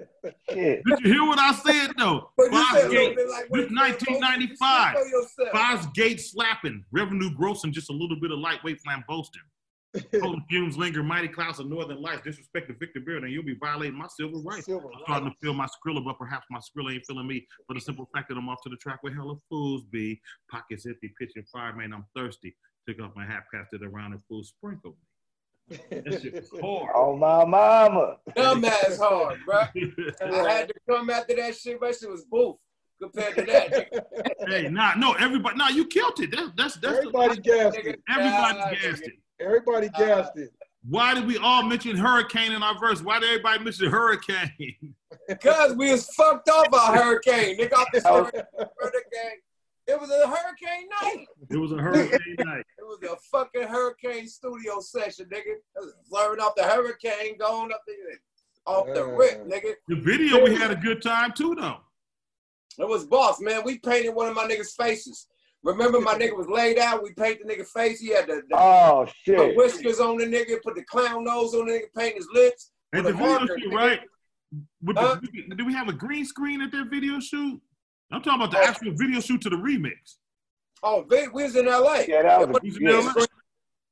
Shit. 0.50 0.82
Did 0.84 1.00
you 1.00 1.12
hear 1.12 1.24
what 1.24 1.38
I 1.38 1.52
said 1.52 1.92
though? 1.96 2.30
But 2.36 2.52
you 2.52 2.66
said 2.72 2.84
a 2.84 2.88
little 2.88 3.14
Fosgate, 3.14 3.28
like 3.30 3.44
this 3.44 3.48
what 3.48 3.70
you 3.70 3.76
1995. 3.76 4.96
Speak 4.96 5.48
for. 5.52 5.58
Fosgate 5.58 6.20
slapping, 6.20 6.84
revenue 6.92 7.30
grossing 7.30 7.72
just 7.72 7.90
a 7.90 7.92
little 7.92 8.18
bit 8.20 8.30
of 8.30 8.38
lightweight 8.38 8.80
flam 8.80 9.04
boasting. 9.08 9.42
Cold 10.20 10.40
fumes 10.50 10.76
linger, 10.76 11.02
mighty 11.02 11.28
clouds 11.28 11.60
of 11.60 11.68
northern 11.68 12.02
lights. 12.02 12.22
Disrespect 12.22 12.68
the 12.68 12.74
Victor 12.74 13.00
Beard, 13.00 13.24
and 13.24 13.32
you'll 13.32 13.44
be 13.44 13.56
violating 13.58 13.96
my 13.96 14.06
civil 14.08 14.42
rights. 14.42 14.66
Silver 14.66 14.88
I'm 14.94 15.00
starting 15.04 15.30
to 15.30 15.36
feel 15.40 15.54
my 15.54 15.66
Skrilla, 15.66 16.04
but 16.04 16.18
perhaps 16.18 16.46
my 16.50 16.58
Skrilla 16.58 16.94
ain't 16.94 17.06
feeling 17.06 17.26
me. 17.26 17.46
For 17.66 17.74
the 17.74 17.80
simple 17.80 18.08
fact 18.14 18.28
that 18.28 18.36
I'm 18.36 18.48
off 18.48 18.62
to 18.64 18.68
the 18.68 18.76
track 18.76 18.98
where 19.02 19.14
hella 19.14 19.36
fools 19.48 19.84
be. 19.90 20.20
Pockets 20.50 20.84
empty, 20.86 21.12
pitching 21.18 21.44
fire, 21.50 21.74
man, 21.74 21.92
I'm 21.94 22.04
thirsty. 22.14 22.54
Took 22.86 23.00
off 23.00 23.12
my 23.16 23.24
hat, 23.24 23.44
passed 23.52 23.72
it 23.72 23.82
around, 23.82 24.12
and 24.12 24.20
fools 24.28 24.48
sprinkled 24.48 24.94
me. 24.94 25.07
That 25.68 26.20
shit 26.22 26.34
was 26.34 26.60
hard. 26.60 26.90
Oh 26.94 27.16
my 27.16 27.44
mama. 27.44 28.16
Dumbass 28.36 28.98
hard, 28.98 29.38
bro. 29.44 29.58
I 30.22 30.50
had 30.50 30.68
to 30.68 30.74
come 30.88 31.10
after 31.10 31.36
that 31.36 31.56
shit, 31.56 31.78
but 31.80 31.94
shit 31.94 32.10
was 32.10 32.24
boof 32.24 32.56
compared 33.00 33.36
to 33.36 33.42
that. 33.42 34.34
hey, 34.48 34.68
nah, 34.68 34.94
no, 34.94 35.12
everybody, 35.14 35.56
nah, 35.56 35.68
you 35.68 35.86
killed 35.86 36.18
it. 36.20 36.30
That's 36.30 36.50
that's 36.56 36.76
that's 36.76 36.98
Everybody 36.98 37.40
gassed 37.40 37.76
it. 37.76 38.00
everybody 38.08 38.58
nah, 38.58 38.70
gassed 38.70 39.02
nigga. 39.02 39.08
it. 39.08 39.12
Everybody 39.40 39.88
gassed 39.90 40.36
it. 40.36 40.50
Why 40.88 41.14
did 41.14 41.26
we 41.26 41.36
all 41.38 41.62
mention 41.62 41.96
hurricane 41.96 42.52
in 42.52 42.62
our 42.62 42.78
verse? 42.78 43.02
Why 43.02 43.18
did 43.18 43.28
everybody 43.28 43.62
mention 43.64 43.90
hurricane? 43.90 44.94
Cause 45.42 45.74
we 45.76 45.90
was 45.90 46.06
fucked 46.14 46.48
off 46.48 46.68
a 46.72 46.96
hurricane. 46.96 47.58
Nigga 47.58 47.72
off 47.74 47.88
this 47.92 48.04
hurricane. 48.06 48.42
It 49.88 49.98
was 49.98 50.10
a 50.10 50.26
hurricane 50.28 50.86
night. 51.02 51.26
It 51.50 51.56
was 51.56 51.72
a 51.72 51.76
hurricane 51.78 52.36
night. 52.40 52.64
It 52.78 52.82
was 52.84 52.98
a 53.10 53.16
fucking 53.32 53.62
hurricane 53.66 54.28
studio 54.28 54.80
session, 54.80 55.26
nigga. 55.32 55.54
I 55.76 55.80
was 55.80 55.94
blurring 56.10 56.40
off 56.40 56.54
the 56.56 56.64
hurricane, 56.64 57.38
going 57.38 57.72
up 57.72 57.82
the 57.86 57.94
off 58.70 58.86
the 58.94 59.06
rip, 59.06 59.46
nigga. 59.48 59.72
The 59.88 59.96
video, 59.96 60.44
we 60.44 60.54
had 60.54 60.70
a 60.70 60.76
good 60.76 61.00
time 61.00 61.32
too, 61.32 61.54
though. 61.54 61.78
It 62.78 62.86
was 62.86 63.06
boss, 63.06 63.40
man. 63.40 63.62
We 63.64 63.78
painted 63.78 64.10
one 64.10 64.28
of 64.28 64.34
my 64.36 64.44
niggas' 64.46 64.76
faces. 64.76 65.26
Remember, 65.64 66.00
my 66.00 66.14
nigga 66.14 66.36
was 66.36 66.46
laid 66.48 66.78
out. 66.78 67.02
We 67.02 67.12
painted 67.14 67.48
the 67.48 67.52
nigga 67.54 67.66
face. 67.66 67.98
He 67.98 68.08
had 68.08 68.26
the, 68.28 68.42
the 68.48 68.56
Oh 68.56 69.06
put 69.06 69.14
shit. 69.24 69.56
whiskers 69.56 70.00
on 70.00 70.18
the 70.18 70.26
nigga, 70.26 70.62
put 70.62 70.74
the 70.76 70.84
clown 70.84 71.24
nose 71.24 71.54
on 71.54 71.66
the 71.66 71.72
nigga, 71.72 71.86
paint 71.98 72.16
his 72.16 72.28
lips. 72.32 72.70
At 72.92 73.04
the 73.04 73.12
video 73.12 73.26
marker, 73.26 73.58
shoot, 73.58 73.72
nigga. 73.72 73.74
right? 73.74 74.00
With 74.82 74.96
the- 74.96 75.02
Huh? 75.02 75.20
did 75.56 75.66
we 75.66 75.72
have 75.72 75.88
a 75.88 75.92
green 75.94 76.24
screen 76.26 76.60
at 76.62 76.70
that 76.72 76.88
video 76.90 77.18
shoot? 77.20 77.60
I'm 78.10 78.22
talking 78.22 78.40
about 78.42 78.50
the 78.52 78.58
actual 78.58 78.92
video 78.94 79.20
shoot 79.20 79.40
to 79.42 79.50
the 79.50 79.56
remix. 79.56 80.16
Oh, 80.82 81.04
we, 81.08 81.28
we 81.28 81.42
was 81.42 81.56
in 81.56 81.68
L.A. 81.68 82.06
Yeah, 82.08 82.22
that 82.22 82.48
was 82.48 82.56
a- 82.56 82.60
We 82.62 82.70
was 82.70 83.06
in. 83.06 83.12
LA? 83.20 83.26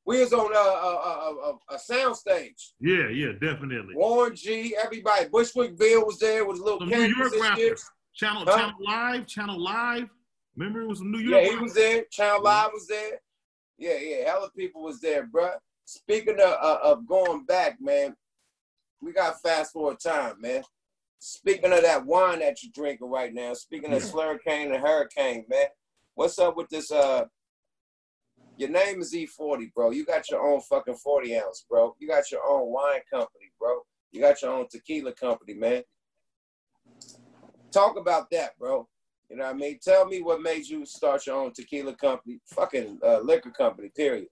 We 0.05 0.19
was 0.21 0.31
on 0.31 0.53
a, 0.53 0.57
a, 0.57 0.61
a, 0.61 1.49
a, 1.51 1.75
a 1.75 1.79
sound 1.79 2.15
stage. 2.15 2.73
Yeah, 2.79 3.09
yeah, 3.09 3.33
definitely. 3.33 3.93
Warren 3.93 4.35
G, 4.35 4.73
everybody. 4.81 5.27
Bushwick 5.27 5.77
Bill 5.77 6.05
was 6.05 6.17
there 6.17 6.45
with 6.45 6.59
little 6.59 6.85
New 6.87 6.97
York 7.03 7.33
rappers. 7.41 7.83
Channel, 8.15 8.45
Huh? 8.47 8.57
Channel 8.57 8.73
Live, 8.79 9.27
Channel 9.27 9.59
Live. 9.59 10.07
Remember, 10.55 10.81
it 10.81 10.87
was 10.87 10.99
some 10.99 11.11
New 11.11 11.19
York. 11.19 11.43
Yeah, 11.43 11.49
he 11.49 11.55
rappers. 11.55 11.61
was 11.63 11.73
there. 11.73 12.05
Channel 12.09 12.41
Live 12.41 12.69
was 12.73 12.87
there. 12.87 13.19
Yeah, 13.77 13.97
yeah, 13.97 14.29
hella 14.31 14.49
people 14.57 14.81
was 14.81 15.01
there, 15.01 15.27
bruh. 15.27 15.55
Speaking 15.85 16.35
of, 16.39 16.55
uh, 16.61 16.79
of 16.83 17.05
going 17.05 17.43
back, 17.45 17.77
man, 17.81 18.15
we 19.01 19.11
got 19.11 19.41
fast 19.41 19.73
forward 19.73 19.99
time, 19.99 20.39
man. 20.41 20.63
Speaking 21.19 21.73
of 21.73 21.81
that 21.81 22.05
wine 22.05 22.39
that 22.39 22.61
you're 22.61 22.71
drinking 22.73 23.09
right 23.09 23.33
now, 23.33 23.53
speaking 23.53 23.93
of 23.93 24.03
Slurricane 24.03 24.73
and 24.73 24.85
Hurricane, 24.85 25.45
man, 25.49 25.65
what's 26.15 26.37
up 26.37 26.55
with 26.55 26.69
this? 26.69 26.91
Uh, 26.91 27.25
your 28.57 28.69
name 28.69 29.01
is 29.01 29.13
E40, 29.13 29.73
bro. 29.73 29.91
You 29.91 30.05
got 30.05 30.29
your 30.29 30.41
own 30.41 30.61
fucking 30.61 30.95
40 30.95 31.37
ounce, 31.37 31.65
bro. 31.69 31.95
You 31.99 32.07
got 32.07 32.31
your 32.31 32.41
own 32.47 32.71
wine 32.71 33.01
company, 33.11 33.51
bro. 33.59 33.79
You 34.11 34.21
got 34.21 34.41
your 34.41 34.51
own 34.51 34.67
tequila 34.69 35.13
company, 35.13 35.53
man. 35.53 35.83
Talk 37.71 37.97
about 37.97 38.27
that, 38.31 38.57
bro. 38.57 38.87
You 39.29 39.37
know 39.37 39.45
what 39.45 39.55
I 39.55 39.57
mean? 39.57 39.79
Tell 39.81 40.05
me 40.05 40.21
what 40.21 40.41
made 40.41 40.65
you 40.65 40.85
start 40.85 41.27
your 41.27 41.35
own 41.35 41.51
tequila 41.53 41.95
company, 41.95 42.39
fucking 42.45 42.99
uh, 43.05 43.19
liquor 43.19 43.51
company, 43.51 43.91
period. 43.95 44.27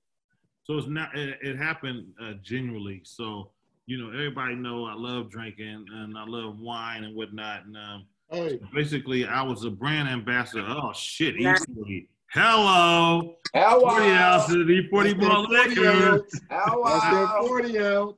So 0.63 0.77
it's 0.77 0.87
not. 0.87 1.15
It, 1.15 1.37
it 1.41 1.57
happened 1.57 2.07
uh, 2.21 2.33
genuinely. 2.41 3.01
So 3.03 3.51
you 3.87 3.97
know, 3.97 4.09
everybody 4.09 4.55
know 4.55 4.85
I 4.85 4.93
love 4.95 5.29
drinking 5.29 5.85
and 5.93 6.17
I 6.17 6.25
love 6.25 6.57
wine 6.59 7.03
and 7.03 7.15
whatnot. 7.15 7.65
And 7.65 7.77
um, 7.77 8.05
Hey. 8.31 8.59
basically, 8.73 9.25
I 9.25 9.43
was 9.43 9.63
a 9.65 9.69
brand 9.69 10.09
ambassador. 10.09 10.65
Oh 10.67 10.91
shit, 10.93 11.35
E40. 11.35 12.07
Hello. 12.31 13.35
Hello. 13.53 13.79
40 13.81 14.11
ounces, 14.11 14.55
E40 14.55 15.17
malt 15.21 15.49
liquor. 15.49 16.25
That's 16.49 16.81
that 17.05 17.35
40 17.39 17.79
ounce. 17.79 18.17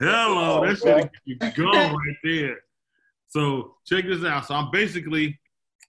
Hello, 0.00 0.60
that 0.64 0.82
Okay. 0.82 1.10
shit 1.26 1.38
is 1.42 1.52
gone 1.54 1.94
right 1.94 2.16
there. 2.24 2.56
So 3.28 3.76
check 3.86 4.06
this 4.06 4.24
out. 4.24 4.46
So 4.46 4.54
I'm 4.54 4.70
basically, 4.70 5.38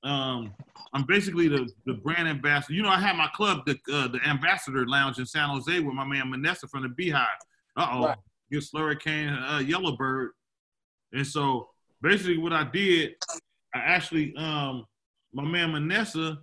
um, 0.03 0.53
I'm 0.93 1.05
basically 1.07 1.47
the, 1.47 1.69
the 1.85 1.93
brand 1.93 2.27
ambassador. 2.27 2.73
You 2.73 2.83
know, 2.83 2.89
I 2.89 2.99
had 2.99 3.15
my 3.15 3.29
club, 3.33 3.65
the 3.65 3.77
uh, 3.91 4.09
the 4.09 4.19
Ambassador 4.27 4.85
Lounge 4.85 5.17
in 5.19 5.25
San 5.25 5.49
Jose 5.49 5.79
with 5.79 5.95
my 5.95 6.05
man 6.05 6.25
Manessa 6.31 6.69
from 6.69 6.83
the 6.83 6.89
Beehive. 6.89 7.27
Uh 7.77 7.87
oh, 7.91 8.05
Right. 8.07 8.17
Slurricane, 8.59 9.35
uh, 9.51 9.59
Yellowbird, 9.59 10.31
and 11.13 11.25
so 11.25 11.69
basically 12.01 12.37
what 12.37 12.53
I 12.53 12.63
did, 12.63 13.15
I 13.73 13.79
actually, 13.79 14.35
um, 14.35 14.85
my 15.33 15.43
man 15.43 15.71
Manessa 15.71 16.37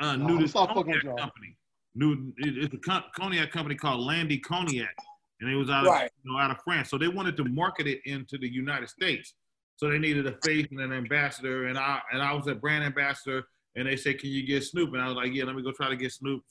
uh, 0.00 0.16
knew 0.16 0.38
this 0.38 0.52
cognac 0.52 1.02
company. 1.18 1.56
Knew 1.94 2.32
it- 2.38 2.58
it's 2.58 2.74
a 2.74 2.78
con- 2.78 3.04
cognac 3.14 3.50
company 3.50 3.74
called 3.74 4.00
Landy 4.00 4.38
Cognac, 4.38 4.94
and 5.40 5.50
it 5.50 5.56
was 5.56 5.70
out 5.70 5.86
of 5.86 5.92
Right. 5.92 6.10
you 6.22 6.30
know, 6.32 6.38
out 6.38 6.50
of 6.50 6.58
France. 6.62 6.90
So 6.90 6.98
they 6.98 7.08
wanted 7.08 7.36
to 7.38 7.44
market 7.44 7.86
it 7.86 8.00
into 8.04 8.36
the 8.38 8.48
United 8.48 8.88
States. 8.90 9.34
So 9.76 9.88
they 9.90 9.98
needed 9.98 10.26
a 10.26 10.36
face 10.44 10.66
and 10.70 10.80
an 10.80 10.92
ambassador, 10.92 11.66
and 11.66 11.76
I 11.78 12.00
and 12.12 12.22
I 12.22 12.32
was 12.34 12.46
a 12.46 12.54
brand 12.54 12.84
ambassador. 12.84 13.44
And 13.74 13.86
they 13.86 13.96
said, 13.96 14.18
"Can 14.18 14.30
you 14.30 14.42
get 14.46 14.64
Snoop?" 14.64 14.92
And 14.94 15.02
I 15.02 15.06
was 15.08 15.16
like, 15.16 15.34
"Yeah, 15.34 15.44
let 15.44 15.54
me 15.56 15.62
go 15.62 15.70
try 15.72 15.88
to 15.90 15.96
get 15.96 16.12
Snoop." 16.12 16.42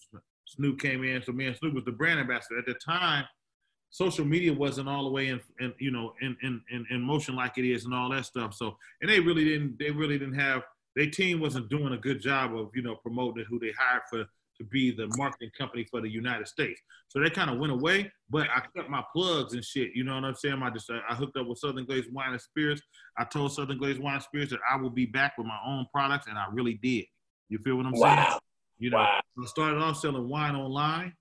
Snoop 0.47 0.79
came 0.79 1.03
in, 1.03 1.23
so 1.23 1.31
me 1.31 1.45
and 1.47 1.55
Snoop 1.57 1.73
was 1.73 1.85
the 1.85 1.91
brand 1.91 2.19
ambassador 2.19 2.59
at 2.59 2.65
the 2.67 2.75
time. 2.75 3.25
Social 3.95 4.25
media 4.25 4.51
wasn't 4.51 4.89
all 4.89 5.05
the 5.05 5.09
way 5.09 5.27
in, 5.29 5.39
in 5.61 5.73
you 5.79 5.89
know, 5.89 6.13
in, 6.21 6.35
in 6.43 6.61
in 6.69 6.85
in 6.89 7.01
motion 7.01 7.33
like 7.33 7.57
it 7.57 7.65
is, 7.65 7.85
and 7.85 7.93
all 7.93 8.09
that 8.09 8.25
stuff. 8.25 8.53
So, 8.53 8.75
and 9.01 9.09
they 9.09 9.21
really 9.21 9.45
didn't, 9.45 9.79
they 9.79 9.89
really 9.89 10.19
didn't 10.19 10.37
have 10.37 10.63
their 10.97 11.09
team 11.09 11.39
wasn't 11.39 11.69
doing 11.69 11.93
a 11.93 11.97
good 11.97 12.19
job 12.19 12.53
of 12.57 12.71
you 12.75 12.81
know 12.81 12.95
promoting 12.95 13.45
who 13.49 13.57
they 13.57 13.71
hired 13.77 14.01
for 14.09 14.25
to 14.57 14.63
be 14.65 14.91
the 14.91 15.07
marketing 15.17 15.49
company 15.57 15.85
for 15.89 16.01
the 16.01 16.09
United 16.09 16.45
States. 16.45 16.81
So 17.07 17.21
they 17.21 17.29
kind 17.29 17.49
of 17.49 17.57
went 17.57 17.71
away, 17.71 18.11
but 18.29 18.47
I 18.53 18.63
kept 18.75 18.89
my 18.89 19.03
plugs 19.13 19.53
and 19.53 19.63
shit. 19.63 19.91
You 19.95 20.03
know 20.03 20.15
what 20.15 20.25
I'm 20.25 20.35
saying? 20.35 20.61
I 20.61 20.69
just 20.71 20.89
I 20.91 21.15
hooked 21.15 21.37
up 21.37 21.47
with 21.47 21.59
Southern 21.59 21.85
Glazer's 21.85 22.11
Wine 22.11 22.31
and 22.31 22.41
Spirits. 22.41 22.81
I 23.17 23.23
told 23.23 23.53
Southern 23.53 23.79
Glazer's 23.79 23.99
Wine 23.99 24.15
and 24.15 24.23
Spirits 24.23 24.51
that 24.51 24.59
I 24.69 24.75
will 24.75 24.89
be 24.89 25.05
back 25.05 25.37
with 25.37 25.47
my 25.47 25.59
own 25.65 25.85
products, 25.93 26.27
and 26.27 26.37
I 26.37 26.47
really 26.51 26.79
did. 26.83 27.05
You 27.47 27.59
feel 27.59 27.77
what 27.77 27.85
I'm 27.85 27.95
saying? 27.95 28.15
Wow. 28.17 28.39
You 28.77 28.89
know, 28.89 28.97
Wow. 28.97 29.21
I 29.41 29.45
started 29.45 29.81
off 29.81 29.97
selling 29.97 30.27
wine 30.27 30.55
online, 30.55 31.13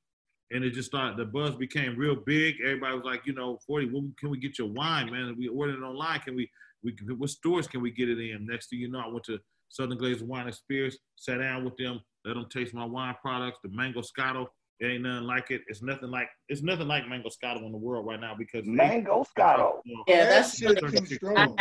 and 0.55 0.65
it 0.65 0.71
just 0.71 0.89
started. 0.89 1.17
The 1.19 1.25
buzz 1.25 1.55
became 1.57 1.97
real 1.97 2.15
big. 2.15 2.55
Everybody 2.65 2.95
was 2.95 3.05
like, 3.05 3.27
you 3.27 3.35
know, 3.35 3.59
forty. 3.67 3.87
When 3.87 4.15
can 4.19 4.31
we 4.31 4.39
get 4.39 4.59
your 4.59 4.69
wine, 4.69 5.11
man? 5.11 5.35
We 5.39 5.49
ordered 5.49 5.77
it 5.79 5.83
online. 5.83 6.21
Can 6.21 6.37
we? 6.37 6.49
We 6.83 6.95
what 7.17 7.31
stores 7.31 7.67
can 7.67 7.83
we 7.83 7.91
get 7.91 8.09
it 8.09 8.19
in? 8.19 8.47
Next 8.47 8.71
thing 8.71 8.79
you 8.79 8.91
know, 8.91 9.01
I 9.01 9.09
went 9.09 9.25
to 9.25 9.39
Southern 9.69 9.99
Glazer's 9.99 10.23
Wine 10.23 10.47
and 10.47 10.55
Spirits, 10.55 10.99
sat 11.17 11.39
down 11.39 11.65
with 11.65 11.77
them, 11.77 12.01
let 12.25 12.35
them 12.35 12.47
taste 12.51 12.73
my 12.75 12.85
wine 12.85 13.17
products. 13.21 13.59
The 13.63 13.71
Mangoscato, 13.71 14.47
it 14.81 14.87
ain't 14.87 15.03
nothing 15.03 15.27
like 15.27 15.51
it. 15.51 15.63
It's 15.67 15.83
nothing 15.83 16.11
like 16.11 16.29
it's 16.49 16.63
nothing 16.63 16.87
like 16.87 17.05
Mangoscato 17.05 17.65
in 17.65 17.73
the 17.73 17.79
world 17.79 18.07
right 18.07 18.21
now 18.21 18.35
because 18.39 18.65
Mango 18.67 19.25
Scotto. 19.29 19.83
Yeah, 20.07 20.25
that 20.25 20.29
that's 20.29 20.59
shit 20.59 20.79
too 20.79 21.07
strong. 21.07 21.59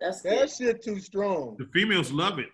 That's 0.00 0.22
That 0.22 0.38
good. 0.38 0.50
shit 0.50 0.84
too 0.84 1.00
strong. 1.00 1.56
The 1.58 1.66
females 1.72 2.12
love 2.12 2.38
it. 2.38 2.48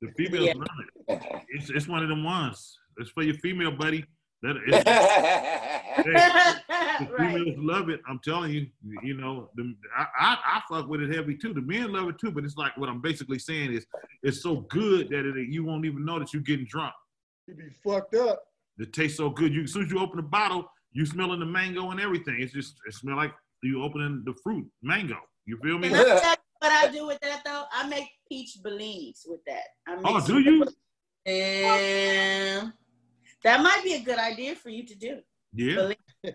The 0.00 0.12
females 0.16 0.46
Yeah. 0.46 0.54
love 0.54 0.68
it. 1.08 1.44
It's, 1.48 1.70
it's 1.70 1.88
one 1.88 2.02
of 2.02 2.08
them 2.08 2.22
ones. 2.24 2.78
It's 2.98 3.10
for 3.10 3.22
your 3.22 3.34
female 3.36 3.72
buddy. 3.72 4.04
That 4.42 4.56
it's, 4.66 4.84
the 7.00 7.12
right. 7.12 7.32
females 7.32 7.56
love 7.58 7.88
it. 7.88 8.00
I'm 8.08 8.20
telling 8.24 8.52
you. 8.52 8.66
You 9.02 9.14
know, 9.14 9.50
the, 9.56 9.74
I, 9.96 10.06
I 10.18 10.38
I 10.44 10.62
fuck 10.70 10.88
with 10.88 11.00
it 11.00 11.14
heavy 11.14 11.36
too. 11.36 11.52
The 11.52 11.60
men 11.60 11.92
love 11.92 12.08
it 12.08 12.18
too. 12.18 12.30
But 12.30 12.44
it's 12.44 12.56
like 12.56 12.76
what 12.76 12.88
I'm 12.88 13.00
basically 13.00 13.38
saying 13.38 13.72
is, 13.72 13.86
it's 14.22 14.42
so 14.42 14.56
good 14.68 15.08
that 15.10 15.26
it, 15.26 15.48
you 15.48 15.64
won't 15.64 15.84
even 15.86 16.04
know 16.04 16.18
that 16.18 16.32
you're 16.32 16.42
getting 16.42 16.66
drunk. 16.66 16.94
You 17.46 17.54
be 17.54 17.70
fucked 17.84 18.14
up. 18.14 18.44
It 18.78 18.92
tastes 18.92 19.16
so 19.16 19.28
good. 19.28 19.52
You 19.52 19.62
as 19.62 19.72
soon 19.72 19.84
as 19.84 19.90
you 19.90 19.98
open 19.98 20.16
the 20.18 20.22
bottle, 20.22 20.70
you 20.92 21.04
smelling 21.04 21.40
the 21.40 21.46
mango 21.46 21.90
and 21.90 22.00
everything. 22.00 22.36
It's 22.38 22.52
just 22.52 22.76
it 22.86 22.94
smell 22.94 23.16
like 23.16 23.32
you 23.62 23.82
opening 23.82 24.22
the 24.24 24.34
fruit 24.42 24.66
mango. 24.82 25.16
You 25.46 25.58
feel 25.62 25.78
me? 25.78 25.88
Can 25.88 25.96
I 25.98 26.20
tell 26.20 26.30
you 26.30 26.36
what 26.60 26.72
I 26.72 26.88
do 26.92 27.06
with 27.06 27.18
that 27.22 27.42
though? 27.44 27.64
I 27.72 27.88
make 27.88 28.08
peach 28.28 28.58
bellinis 28.64 29.22
with 29.26 29.40
that. 29.46 29.64
I 29.88 29.96
make 29.96 30.04
Oh, 30.04 30.24
do 30.24 30.38
you? 30.38 30.64
And 31.26 32.72
that 33.44 33.62
might 33.62 33.82
be 33.84 33.94
a 33.94 34.00
good 34.00 34.18
idea 34.18 34.54
for 34.54 34.68
you 34.70 34.84
to 34.86 34.94
do. 34.94 35.18
Yeah. 35.52 35.92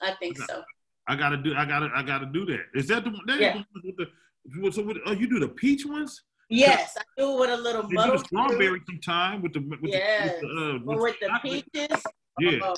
I 0.00 0.12
think 0.18 0.38
so. 0.38 0.62
I 1.08 1.16
gotta 1.16 1.36
do. 1.36 1.54
I 1.54 1.64
gotta. 1.64 1.90
I 1.94 2.02
gotta 2.02 2.26
do 2.26 2.44
that. 2.46 2.60
Is 2.74 2.88
that 2.88 3.04
the 3.04 3.10
one? 3.10 3.20
That 3.26 3.40
Yeah. 3.40 3.62
with 3.84 3.96
the, 3.96 4.72
so 4.72 4.82
with, 4.82 4.98
oh, 5.06 5.12
you 5.12 5.28
do 5.28 5.38
the 5.38 5.48
peach 5.48 5.84
ones? 5.86 6.22
Yes, 6.48 6.96
I 6.98 7.02
do 7.16 7.32
it 7.36 7.40
with 7.40 7.50
a 7.50 7.56
little 7.56 7.82
You 7.90 7.96
do 8.02 8.12
the 8.12 8.18
strawberry 8.18 8.80
sometime 8.86 9.42
with 9.42 9.52
the 9.54 9.60
with 9.60 9.78
Yes. 9.90 10.40
the, 10.40 10.46
with 10.46 10.56
the, 10.56 10.74
uh, 10.74 10.78
But 10.84 10.98
with 11.00 11.16
the 11.20 11.38
peaches, 11.42 12.02
Yeah. 12.38 12.58
oh, 12.62 12.74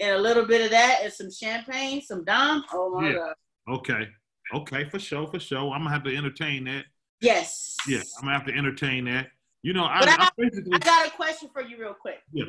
and 0.00 0.12
a 0.16 0.18
little 0.18 0.44
bit 0.44 0.64
of 0.64 0.70
that, 0.70 1.00
and 1.02 1.12
some 1.12 1.30
champagne, 1.30 2.00
some 2.02 2.24
Dom. 2.24 2.64
Oh 2.72 2.90
my 3.00 3.08
Yeah. 3.08 3.14
god! 3.14 3.34
Okay. 3.68 4.08
Okay, 4.54 4.88
for 4.88 4.98
sure, 4.98 5.26
for 5.26 5.40
sure. 5.40 5.72
I'm 5.72 5.80
gonna 5.80 5.90
have 5.90 6.04
to 6.04 6.16
entertain 6.16 6.64
that. 6.64 6.84
Yes. 7.20 7.76
Yeah, 7.88 7.98
I'm 8.18 8.24
gonna 8.26 8.38
have 8.38 8.46
to 8.46 8.54
entertain 8.54 9.04
that. 9.06 9.28
You 9.66 9.72
know, 9.72 9.84
I, 9.84 9.98
But 9.98 10.08
I, 10.10 10.14
I 10.26 10.28
basically 10.38 10.70
I 10.74 10.78
got 10.78 11.08
a 11.08 11.10
question 11.10 11.48
for 11.52 11.60
you, 11.60 11.76
real 11.76 11.92
quick. 11.92 12.20
yeah. 12.32 12.44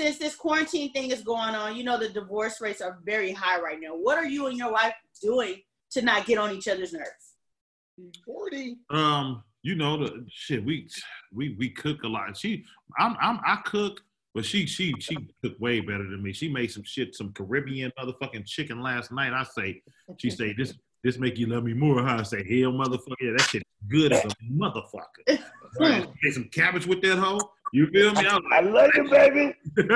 Since 0.00 0.18
this 0.18 0.34
quarantine 0.34 0.92
thing 0.92 1.12
is 1.12 1.22
going 1.22 1.54
on, 1.54 1.76
you 1.76 1.84
know 1.84 1.96
the 1.96 2.08
divorce 2.08 2.60
rates 2.60 2.80
are 2.80 2.98
very 3.04 3.30
high 3.30 3.60
right 3.60 3.78
now. 3.80 3.90
What 3.90 4.18
are 4.18 4.26
you 4.26 4.48
and 4.48 4.58
your 4.58 4.72
wife 4.72 4.92
doing 5.22 5.62
to 5.92 6.02
not 6.02 6.26
get 6.26 6.38
on 6.38 6.50
each 6.50 6.66
other's 6.66 6.92
nerves? 6.92 7.36
Forty. 8.26 8.78
Um, 8.90 9.44
you 9.62 9.76
know 9.76 9.96
the 9.96 10.26
shit. 10.28 10.64
We 10.64 10.88
we 11.32 11.54
we 11.56 11.70
cook 11.70 12.02
a 12.02 12.08
lot. 12.08 12.36
She, 12.36 12.64
I'm 12.98 13.16
I'm 13.20 13.38
I 13.46 13.60
cook, 13.64 14.00
but 14.34 14.44
she 14.44 14.66
she 14.66 14.92
she 14.98 15.16
cook 15.44 15.54
way 15.60 15.78
better 15.78 16.02
than 16.10 16.20
me. 16.20 16.32
She 16.32 16.48
made 16.48 16.72
some 16.72 16.82
shit, 16.84 17.14
some 17.14 17.32
Caribbean 17.32 17.92
motherfucking 17.96 18.44
chicken 18.44 18.82
last 18.82 19.12
night. 19.12 19.32
I 19.32 19.44
say, 19.44 19.82
she 20.18 20.30
say 20.30 20.52
this 20.52 20.74
this 21.06 21.18
make 21.18 21.38
you 21.38 21.46
love 21.46 21.62
me 21.64 21.72
more. 21.72 22.02
Huh? 22.02 22.16
I 22.20 22.22
say, 22.24 22.38
hell, 22.38 22.72
motherfucker, 22.72 23.14
yeah, 23.20 23.30
that 23.36 23.42
shit 23.42 23.62
good 23.88 24.12
as 24.12 24.24
a 24.24 24.28
motherfucker. 24.52 25.38
Right. 25.78 26.08
Made 26.22 26.32
some 26.32 26.44
cabbage 26.44 26.86
with 26.86 27.02
that 27.02 27.18
hoe. 27.18 27.38
You 27.74 27.86
feel 27.88 28.10
me? 28.14 28.26
I, 28.26 28.34
was 28.36 28.42
I 28.50 28.60
love 28.60 28.90
you, 28.94 29.10
baby. 29.10 29.54
like, 29.76 29.86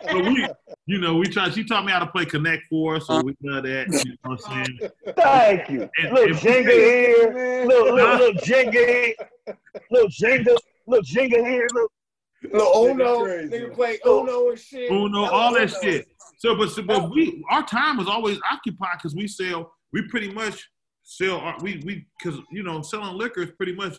but 0.00 0.24
we, 0.24 0.48
you 0.86 0.98
know, 0.98 1.16
we 1.16 1.26
try. 1.26 1.50
She 1.50 1.62
taught 1.62 1.84
me 1.84 1.92
how 1.92 1.98
to 1.98 2.06
play 2.06 2.24
Connect 2.24 2.62
Four, 2.70 3.00
so 3.00 3.20
we 3.20 3.36
know 3.40 3.60
that. 3.60 3.88
You 3.88 4.12
know 4.12 4.16
what 4.22 4.40
I'm 4.48 4.64
saying? 4.64 4.78
Thank 5.16 5.68
you. 5.68 5.90
And- 5.98 6.14
Little 6.14 6.30
and- 6.30 6.38
Jenga 6.38 6.70
here, 6.70 7.66
little 7.66 7.94
little 7.94 8.16
little 8.16 8.40
Jenga, 8.40 8.72
here, 8.72 9.14
little 9.90 10.08
Jenga, 10.08 10.56
little 10.86 11.04
Jenga 11.04 11.46
here, 11.46 11.66
little. 11.74 11.88
Little 12.52 12.86
Uno, 12.90 13.24
crazy. 13.24 13.48
nigga 13.48 13.74
play 13.74 13.98
Uno 14.06 14.50
and 14.50 14.58
shit. 14.58 14.90
Uno, 14.90 15.24
all 15.24 15.52
that 15.54 15.70
Uno. 15.70 15.80
shit. 15.82 16.06
So, 16.38 16.54
but, 16.54 16.70
so, 16.70 16.82
but 16.82 17.10
we, 17.10 17.44
our 17.50 17.64
time 17.64 17.98
is 17.98 18.08
always 18.08 18.38
occupied 18.50 18.98
because 18.98 19.14
we 19.14 19.26
sell. 19.26 19.72
We 19.92 20.02
pretty 20.08 20.32
much 20.32 20.68
sell. 21.02 21.38
Our, 21.38 21.56
we 21.60 21.82
we 21.84 22.06
because 22.18 22.40
you 22.50 22.62
know 22.62 22.82
selling 22.82 23.16
liquor 23.16 23.42
is 23.42 23.50
pretty 23.52 23.74
much 23.74 23.96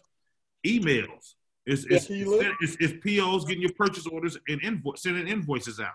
emails. 0.66 1.34
It's 1.66 1.86
it's, 1.86 2.06
Tequila? 2.06 2.54
it's, 2.62 2.78
it's 2.80 2.94
POs 3.04 3.46
getting 3.46 3.62
your 3.62 3.74
purchase 3.74 4.06
orders 4.08 4.38
and 4.48 4.62
invoice 4.64 5.02
sending 5.04 5.28
invoices 5.28 5.80
out. 5.80 5.92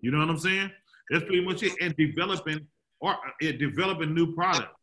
You 0.00 0.10
know 0.10 0.18
what 0.18 0.28
I'm 0.28 0.38
saying? 0.38 0.70
That's 1.10 1.24
pretty 1.24 1.44
much 1.44 1.62
it. 1.62 1.72
And 1.80 1.94
developing 1.96 2.66
or 3.00 3.12
uh, 3.12 3.52
developing 3.58 4.14
new 4.14 4.34
product. 4.34 4.74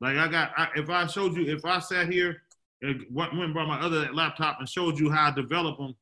Like 0.00 0.16
I 0.16 0.28
got, 0.28 0.52
I, 0.56 0.68
if 0.76 0.90
I 0.90 1.06
showed 1.06 1.36
you, 1.36 1.54
if 1.54 1.64
I 1.64 1.78
sat 1.78 2.10
here 2.10 2.42
and 2.82 3.04
went 3.10 3.32
went 3.32 3.44
and 3.44 3.54
brought 3.54 3.68
my 3.68 3.80
other 3.80 4.12
laptop 4.12 4.58
and 4.58 4.68
showed 4.68 4.98
you 4.98 5.10
how 5.10 5.28
I 5.28 5.34
develop 5.34 5.78
them 5.78 5.94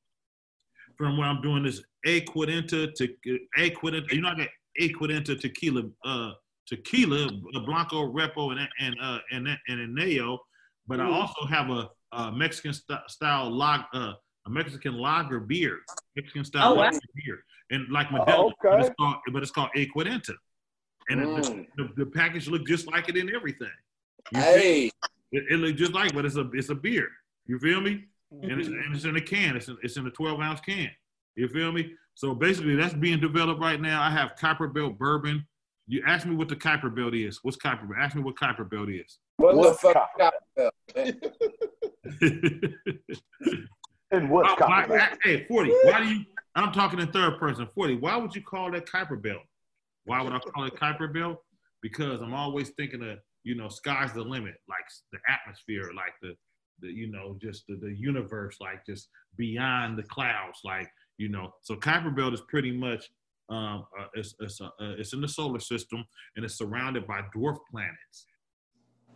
from 0.97 1.19
where 1.19 1.29
I'm 1.29 1.43
doing 1.43 1.63
this 1.63 1.83
Equidenta 2.07 2.93
to 2.95 3.09
Equidenta, 3.59 4.13
you 4.13 4.21
know, 4.21 4.29
I 4.29 4.35
got 4.37 5.41
tequila, 5.41 5.83
uh, 6.05 6.33
tequila, 6.67 7.27
uh, 7.55 7.61
Blanco, 7.61 8.11
Repo, 8.13 8.53
and 8.53 8.69
and 8.81 8.97
uh, 9.03 9.19
and 9.33 9.49
and 9.69 9.99
Eneo, 9.99 10.39
but 10.87 11.01
I 11.01 11.05
Mhm. 11.05 11.13
also 11.13 11.47
have 11.47 11.71
a, 11.71 11.91
a 12.13 12.33
Mexican 12.33 12.73
st- 12.73 13.01
style 13.09 13.51
log, 13.51 13.83
uh, 13.93 14.15
a 14.47 14.51
Mexican 14.51 14.95
lager 14.95 15.41
beer, 15.41 15.81
Mexican 16.17 16.45
style 16.45 16.73
Oh, 16.73 16.75
wow. 16.77 16.91
beer, 17.15 17.43
and 17.71 17.89
like 17.91 18.09
Modelo, 18.09 18.53
but 18.63 18.73
okay. 18.75 18.87
it's 18.87 18.95
called, 18.99 19.17
but 19.33 19.43
it's 19.43 19.51
called 19.51 19.71
Equidenta, 19.77 20.35
and 21.09 21.21
it- 21.21 21.29
Mm. 21.29 21.67
the, 21.77 21.91
the 21.97 22.07
package 22.07 22.49
look 22.49 22.67
just 22.67 22.87
like 22.87 23.09
it 23.09 23.17
in 23.17 23.35
everything. 23.35 23.73
You? 24.31 24.43
Hey, 24.43 24.91
It, 25.33 25.45
it 25.51 25.57
look 25.57 25.77
just 25.77 25.93
like, 25.93 26.15
but 26.15 26.25
it's 26.25 26.37
a 26.37 26.49
it's 26.53 26.69
a 26.71 26.75
beer. 26.75 27.09
You 27.47 27.59
feel 27.59 27.81
me? 27.81 28.05
And, 28.31 28.43
Mm-hmm. 28.53 28.61
it's, 28.61 28.69
and 28.69 28.95
it's 28.95 29.05
in 29.07 29.17
a 29.17 29.21
can. 29.23 29.57
It's 29.57 29.69
in, 29.69 29.77
it's 29.83 29.97
in 29.97 30.07
a 30.07 30.11
12 30.11 30.39
ounce 30.41 30.61
can. 30.61 30.91
You 31.39 31.49
feel 31.49 31.71
me? 31.71 31.93
So 32.15 32.35
basically, 32.35 32.75
that's 32.75 32.95
being 32.95 33.21
developed 33.21 33.61
right 33.61 33.81
now. 33.81 34.03
I 34.03 34.11
have 34.11 34.35
Kuiper 34.35 34.75
Belt 34.75 34.99
bourbon. 34.99 35.47
You 35.87 36.03
ask 36.07 36.27
me 36.27 36.35
what 36.35 36.49
the 36.49 36.57
Kuiper 36.57 36.95
Belt 36.95 37.15
is. 37.15 37.39
What's 37.43 37.57
Kuiper 37.57 37.83
Belt? 37.89 37.93
Ask 38.01 38.17
me 38.17 38.23
what 38.23 38.35
Kuiper 38.35 38.69
Belt 38.69 38.89
is. 38.91 39.19
what 39.37 39.53
the 39.53 39.59
What's 39.59 39.81
fuck? 39.81 39.95
copper? 39.95 40.37
Belt, 40.57 40.75
man? 40.97 41.21
And 44.11 44.31
what's 44.31 44.59
Why- 44.59 44.87
why- 44.89 44.99
copper? 44.99 45.19
hey, 45.23 45.45
40. 45.47 45.71
Why 45.85 46.01
do 46.01 46.09
you? 46.09 46.25
I'm 46.55 46.73
talking 46.73 46.99
in 46.99 47.13
third 47.13 47.39
person. 47.39 47.69
40. 47.75 47.97
Why 47.97 48.17
would 48.17 48.35
you 48.35 48.41
call 48.43 48.71
that 48.73 48.87
Kuiper 48.87 49.21
Belt? 49.23 49.43
Why 50.07 50.23
would 50.23 50.33
I 50.33 50.39
call 50.39 50.65
it 50.65 50.75
Kuiper 50.77 51.13
Belt? 51.13 51.37
Because 51.83 52.23
I'm 52.23 52.33
always 52.33 52.71
thinking 52.71 53.03
of 53.03 53.19
you 53.45 53.55
know 53.55 53.69
sky's 53.69 54.15
the 54.15 54.23
limit, 54.23 54.55
like 54.67 54.81
the 55.13 55.19
atmosphere, 55.31 55.91
like 55.95 56.15
the 56.23 56.35
the 56.81 56.89
you 56.89 57.11
know 57.13 57.37
just 57.41 57.67
the, 57.69 57.77
the 57.77 57.95
universe, 57.95 58.57
like 58.61 58.85
just 58.87 59.09
beyond 59.37 59.99
the 59.99 60.03
clouds, 60.05 60.61
like 60.65 60.89
you 61.19 61.29
know. 61.29 61.53
So 61.63 61.77
Kuiper 61.77 62.15
Belt 62.17 62.33
is 62.35 62.41
pretty 62.49 62.73
much 62.73 63.05
um, 63.51 63.87
uh, 63.99 64.05
it's 64.15 64.35
it's, 64.41 64.61
uh, 64.61 64.67
uh, 64.67 64.95
it's 64.99 65.13
in 65.13 65.21
the 65.21 65.29
solar 65.29 65.61
system 65.61 66.05
and 66.37 66.45
it's 66.45 66.57
surrounded 66.57 67.07
by 67.07 67.21
dwarf 67.35 67.57
planets. 67.71 68.27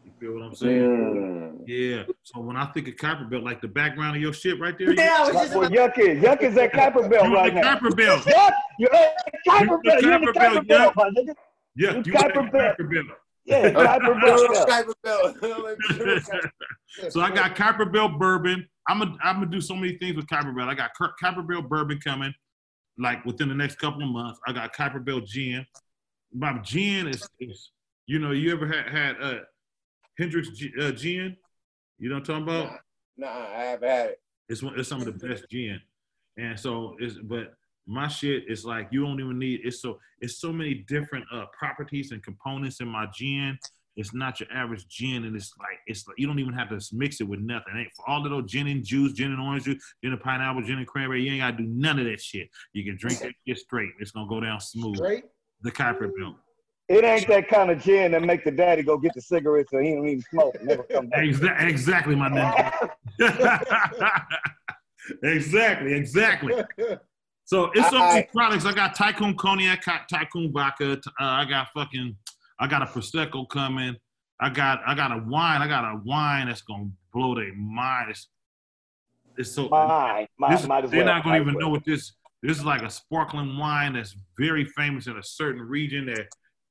You 0.04 0.10
feel 0.18 0.34
what 0.34 0.42
I'm 0.42 0.54
saying? 0.54 1.64
Yeah. 1.66 2.02
So 2.22 2.40
when 2.40 2.56
I 2.56 2.66
think 2.72 2.88
of 2.88 2.94
Kuiper 2.96 3.30
Belt, 3.30 3.44
like 3.44 3.60
the 3.60 3.68
background 3.68 4.16
of 4.16 4.22
your 4.22 4.32
shit 4.32 4.58
right 4.58 4.76
there. 4.76 4.92
Yeah, 4.94 5.16
I 5.18 5.22
was 5.28 5.32
just 5.34 5.54
Well, 5.54 5.70
Yuck 5.70 5.96
is 5.98 6.22
Yuck 6.22 6.42
is 6.42 6.56
at 6.56 6.72
Kuiper 6.72 7.08
Belt 7.08 7.26
You 7.28 7.34
right 7.34 7.54
the 7.54 7.60
now. 7.60 7.76
Kuiper 7.78 7.96
Belt. 7.96 8.22
Yuck, 8.22 8.52
you're 8.78 8.94
at 8.94 9.14
Kuiper 9.46 9.82
Belt. 9.84 10.02
You're 10.02 10.12
in 10.14 10.20
the 10.22 10.32
Kuiper 10.32 10.34
Belt, 10.34 10.66
Belt, 10.68 10.94
Yuck. 10.94 10.96
my 10.96 11.10
nigga. 11.10 11.34
Yeah, 11.76 11.90
You 11.92 12.02
you 12.06 12.12
Kuiper 12.12 12.50
Belt. 12.52 12.78
Kuiper 12.78 12.90
Belt. 12.90 13.18
Yeah, 13.44 13.70
Kuiper 13.70 14.20
Belt. 15.04 15.36
Kuiper 15.44 16.26
Belt. 16.30 16.52
so 17.12 17.20
I 17.20 17.30
got 17.30 17.54
Kuiper 17.54 17.92
Belt 17.92 18.18
bourbon. 18.18 18.66
I'm 18.88 18.98
gonna 18.98 19.16
I'm 19.22 19.36
gonna 19.36 19.50
do 19.50 19.60
so 19.60 19.74
many 19.74 19.96
things 19.98 20.16
with 20.16 20.26
Kuiper 20.26 20.56
Belt. 20.56 20.68
I 20.68 20.74
got 20.74 20.90
Kuiper 20.98 21.46
Belt 21.46 21.68
bourbon 21.68 22.00
coming, 22.02 22.32
like 22.98 23.24
within 23.24 23.48
the 23.48 23.54
next 23.54 23.78
couple 23.78 24.02
of 24.02 24.08
months. 24.08 24.40
I 24.46 24.52
got 24.52 24.74
Kuiper 24.74 25.04
Belt 25.04 25.24
gin. 25.26 25.64
My 26.32 26.58
gin 26.58 27.08
is, 27.08 27.28
is 27.40 27.70
you 28.06 28.18
know, 28.18 28.32
you 28.32 28.52
ever 28.52 28.66
had 28.66 28.88
had 28.88 29.16
uh, 29.22 29.40
Hendrick's 30.18 30.50
G- 30.50 30.72
uh, 30.80 30.90
gin? 30.92 31.36
You 31.98 32.08
know 32.08 32.16
what 32.16 32.28
I'm 32.28 32.42
talking 32.42 32.42
about? 32.42 32.80
Nah, 33.16 33.28
I 33.28 33.64
haven't 33.64 33.88
had 33.88 34.06
it. 34.10 34.20
It's 34.48 34.62
one, 34.62 34.78
it's 34.78 34.88
some 34.88 35.00
of 35.00 35.06
the 35.06 35.28
best 35.28 35.44
gin, 35.50 35.80
and 36.36 36.58
so 36.58 36.96
it's 36.98 37.16
but 37.22 37.54
my 37.86 38.08
shit 38.08 38.44
is 38.48 38.64
like 38.64 38.88
you 38.90 39.04
don't 39.04 39.18
even 39.20 39.38
need 39.38 39.60
it's 39.64 39.82
so 39.82 39.98
it's 40.20 40.40
so 40.40 40.52
many 40.52 40.84
different 40.88 41.24
uh 41.32 41.44
properties 41.56 42.12
and 42.12 42.22
components 42.22 42.80
in 42.80 42.88
my 42.88 43.06
gin. 43.14 43.58
It's 43.96 44.14
not 44.14 44.40
your 44.40 44.50
average 44.52 44.88
gin, 44.88 45.24
and 45.24 45.36
it's 45.36 45.52
like 45.58 45.78
it's 45.86 46.06
like 46.06 46.18
you 46.18 46.26
don't 46.26 46.38
even 46.38 46.54
have 46.54 46.70
to 46.70 46.80
mix 46.94 47.20
it 47.20 47.28
with 47.28 47.40
nothing. 47.40 47.76
It 47.76 47.88
for 47.94 48.08
all 48.08 48.22
the 48.22 48.28
little 48.28 48.42
gin 48.42 48.66
and 48.66 48.84
juice, 48.84 49.12
gin 49.12 49.32
and 49.32 49.40
orange 49.40 49.64
juice, 49.64 49.82
gin 50.02 50.12
and 50.12 50.20
pineapple, 50.20 50.62
gin 50.62 50.78
and 50.78 50.86
cranberry. 50.86 51.22
You 51.22 51.32
ain't 51.32 51.40
gotta 51.40 51.56
do 51.58 51.68
none 51.68 51.98
of 51.98 52.06
that 52.06 52.20
shit. 52.20 52.48
You 52.72 52.84
can 52.84 52.96
drink 52.96 53.18
that 53.20 53.32
shit 53.46 53.58
straight. 53.58 53.90
It's 54.00 54.10
gonna 54.10 54.28
go 54.28 54.40
down 54.40 54.60
smooth. 54.60 54.96
Straight? 54.96 55.24
The 55.62 55.70
Kuiper 55.70 56.10
bill. 56.16 56.36
It 56.88 57.04
ain't 57.04 57.26
that 57.28 57.48
kind 57.48 57.70
of 57.70 57.82
gin 57.82 58.12
that 58.12 58.22
make 58.22 58.44
the 58.44 58.50
daddy 58.50 58.82
go 58.82 58.98
get 58.98 59.14
the 59.14 59.20
cigarettes 59.20 59.70
so 59.70 59.78
he 59.78 59.94
don't 59.94 60.06
even 60.06 60.22
smoke 60.30 60.54
never 60.62 60.82
come 60.84 61.08
back. 61.08 61.20
Exa- 61.20 61.62
exactly, 61.62 62.16
my 62.16 62.28
man. 62.28 62.72
exactly, 65.22 65.94
exactly. 65.94 66.54
So 67.44 67.70
it's 67.74 67.90
so 67.90 67.98
many 67.98 68.28
products. 68.34 68.64
I 68.64 68.72
got 68.72 68.94
Tycoon 68.94 69.36
Cognac, 69.36 69.82
Ty- 69.82 70.02
Tycoon 70.10 70.52
Vodka. 70.52 70.92
Uh, 70.92 70.98
I 71.18 71.44
got 71.44 71.68
fucking, 71.74 72.16
I 72.62 72.68
got 72.68 72.80
a 72.80 72.86
prosecco 72.86 73.48
coming. 73.48 73.96
I 74.40 74.48
got, 74.48 74.80
I 74.86 74.94
got 74.94 75.10
a 75.10 75.18
wine. 75.26 75.60
I 75.62 75.66
got 75.66 75.84
a 75.84 76.00
wine 76.04 76.46
that's 76.46 76.62
gonna 76.62 76.88
blow 77.12 77.34
their 77.34 77.52
mind. 77.56 78.10
It's, 78.10 78.28
it's 79.36 79.50
so. 79.50 79.68
Mine, 79.68 80.28
mine, 80.38 80.50
this- 80.52 80.66
might 80.68 80.84
as 80.84 80.90
they're 80.92 81.04
well, 81.04 81.12
not 81.14 81.24
gonna 81.24 81.36
might 81.38 81.42
even 81.42 81.56
as 81.56 81.60
know 81.60 81.68
what 81.70 81.84
this. 81.84 82.12
This 82.40 82.58
is 82.58 82.64
like 82.64 82.82
a 82.82 82.90
sparkling 82.90 83.56
wine 83.58 83.94
that's 83.94 84.16
very 84.38 84.64
famous 84.64 85.06
in 85.08 85.16
a 85.16 85.22
certain 85.22 85.62
region 85.62 86.06
that 86.06 86.26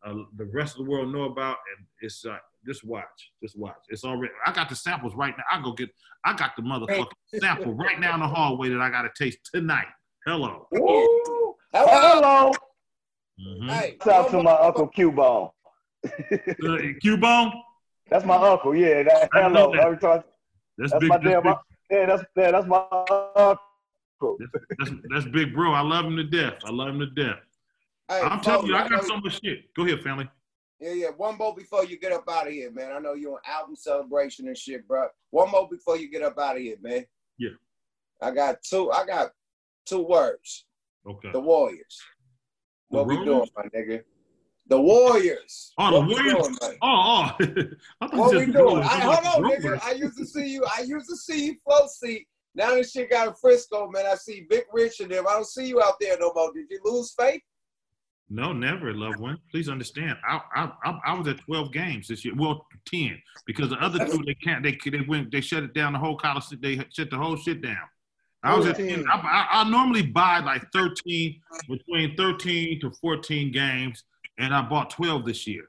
uh, 0.06 0.14
the 0.38 0.46
rest 0.54 0.78
of 0.80 0.86
the 0.86 0.92
world 0.92 1.14
know 1.14 1.24
about, 1.24 1.58
and 1.78 1.86
it's 2.02 2.26
uh, 2.26 2.38
just 2.66 2.86
watch, 2.86 3.32
just 3.44 3.58
watch. 3.58 3.76
It's 3.90 4.04
already. 4.06 4.34
I 4.46 4.54
got 4.54 4.70
the 4.70 4.76
samples 4.76 5.14
right 5.16 5.34
now. 5.38 5.44
I 5.52 5.62
go 5.62 5.74
get. 5.74 5.90
I 6.24 6.34
got 6.38 6.56
the 6.56 6.62
motherfucking 6.62 7.08
sample 7.42 7.74
right 7.74 8.00
now 8.00 8.14
in 8.14 8.22
the 8.22 8.28
hallway 8.28 8.70
that 8.70 8.80
I 8.80 8.90
got 8.90 9.02
to 9.04 9.10
taste 9.18 9.40
tonight. 9.54 9.88
Hello. 10.26 10.68
Hello. 10.72 11.56
Hello. 11.74 12.52
Mhm. 13.40 13.70
Hey, 13.70 13.98
Shout 14.04 14.26
out 14.26 14.32
to 14.32 14.44
my 14.44 14.52
uncle 14.54 14.88
Q-Bone. 14.88 15.50
Q-Bone? 17.02 17.54
That's 18.10 18.26
my 18.26 18.36
uncle. 18.36 18.76
Yeah. 18.76 19.04
That, 19.04 19.30
I 19.34 19.48
know 19.48 19.72
hello. 19.72 19.72
that. 19.74 19.86
Every 19.86 19.98
time. 19.98 20.24
That's, 20.78 20.92
That's 20.92 21.02
big. 21.02 21.10
my 21.10 21.18
that's, 21.18 21.30
damn. 21.30 21.44
big 21.44 21.56
Yeah. 21.92 22.06
That's 22.06 22.24
yeah, 22.36 22.52
that's 22.52 22.68
my 22.68 22.86
uncle. 22.92 24.38
that's, 24.80 24.92
that's 25.10 25.26
big 25.28 25.54
bro. 25.54 25.74
I 25.74 25.82
love 25.82 26.06
him 26.06 26.16
to 26.18 26.24
death. 26.24 26.56
I 26.66 26.72
love 26.72 26.90
him 26.90 27.00
to 27.00 27.08
death. 27.08 27.40
Hey, 28.10 28.22
I'm 28.22 28.42
telling 28.42 28.68
you, 28.68 28.76
I 28.76 28.88
got 28.88 29.06
so 29.06 29.18
much 29.18 29.40
shit. 29.44 29.74
Go 29.76 29.86
ahead, 29.86 30.02
family. 30.02 30.30
Yeah, 30.80 30.94
yeah. 30.94 31.08
One 31.16 31.38
more 31.38 31.54
before 31.56 31.86
you 31.86 31.98
get 31.98 32.12
up 32.12 32.24
out 32.30 32.48
of 32.48 32.54
here, 32.54 32.72
man. 32.72 32.92
I 32.92 33.00
know 33.00 33.14
you're 33.14 33.34
on 33.34 33.40
album 33.46 33.76
celebration 33.76 34.48
and 34.48 34.58
shit, 34.58 34.88
bro. 34.88 35.08
One 35.30 35.52
more 35.52 35.70
before 35.70 35.98
you 35.98 36.10
get 36.10 36.24
up 36.24 36.40
out 36.40 36.56
of 36.56 36.62
here, 36.62 36.78
man. 36.82 37.06
Yeah. 37.38 37.52
I 38.22 38.32
got 38.32 38.62
two. 38.64 38.92
I 38.92 39.06
got 39.06 39.32
two 39.86 40.02
words. 40.02 40.66
Okay. 41.08 41.32
The 41.32 41.40
Warriors. 41.40 42.02
The 42.90 42.98
What 42.98 43.08
we 43.08 43.16
doing, 43.24 43.50
my 43.56 43.64
nigga? 43.76 44.04
The 44.72 44.80
Warriors. 44.80 45.74
Oh, 45.78 45.92
the 45.92 46.00
Warriors. 46.00 46.48
doing. 46.48 46.78
Oh, 46.82 46.82
oh. 46.82 47.36
I 48.02 48.08
thought 48.08 48.18
What 48.18 48.32
you 48.32 48.40
we 48.40 48.46
doing? 48.46 48.56
Rollers. 48.56 48.88
I, 48.90 49.02
I'm 49.02 49.24
hold 49.26 49.46
on, 49.46 49.52
nigga. 49.52 49.84
I 49.84 49.92
used 49.92 50.18
to 50.18 50.26
see 50.26 50.48
you. 50.48 50.64
I 50.66 50.84
used 50.84 51.10
to 51.10 51.18
see 51.18 51.48
you 51.48 51.56
flow 51.66 51.88
seat. 51.88 52.26
Now 52.56 52.76
this 52.76 52.92
shit 52.92 53.10
got 53.10 53.28
a 53.28 53.34
Frisco, 53.34 53.90
man. 53.90 54.06
I 54.06 54.16
see 54.16 54.48
Vic 54.50 54.68
Rich 54.72 55.02
and 55.02 55.12
them. 55.12 55.28
I 55.28 55.34
don't 55.34 55.46
see 55.46 55.68
you 55.68 55.82
out 55.82 55.96
there 56.00 56.16
no 56.18 56.32
more. 56.34 56.54
Did 56.54 56.68
you 56.70 56.80
lose 56.86 57.14
faith? 57.20 57.42
No, 58.30 58.54
never, 58.54 58.94
loved 58.94 59.20
one. 59.20 59.40
Please 59.52 59.68
understand. 59.68 60.18
I, 60.26 60.40
I 60.56 60.72
I 60.86 61.00
I 61.08 61.14
was 61.20 61.28
at 61.28 61.42
twelve 61.42 61.74
games 61.74 62.08
this 62.08 62.24
year. 62.24 62.34
Well, 62.38 62.66
ten 62.86 63.22
because 63.46 63.72
the 63.72 63.78
other 63.84 64.06
two 64.06 64.24
they 64.26 64.36
can't. 64.36 64.64
They 64.64 64.78
they 64.90 65.02
went. 65.06 65.34
They 65.34 65.42
shut 65.42 65.64
it 65.64 65.74
down. 65.74 65.92
The 65.92 66.00
whole 66.00 66.16
college. 66.16 66.46
They 66.62 66.82
shut 66.94 67.10
the 67.10 67.18
whole 67.18 67.36
shit 67.36 67.62
down. 67.62 67.76
I 68.44 68.58
was 68.58 68.66
at 68.66 68.78
10. 68.78 69.06
I, 69.08 69.18
I, 69.18 69.48
I 69.62 69.70
normally 69.70 70.02
buy 70.02 70.40
like 70.40 70.64
thirteen 70.72 71.42
between 71.68 72.16
thirteen 72.16 72.80
to 72.80 72.92
fourteen 73.02 73.52
games, 73.52 74.04
and 74.38 74.54
I 74.54 74.62
bought 74.62 74.90
twelve 74.90 75.26
this 75.26 75.46
year. 75.48 75.64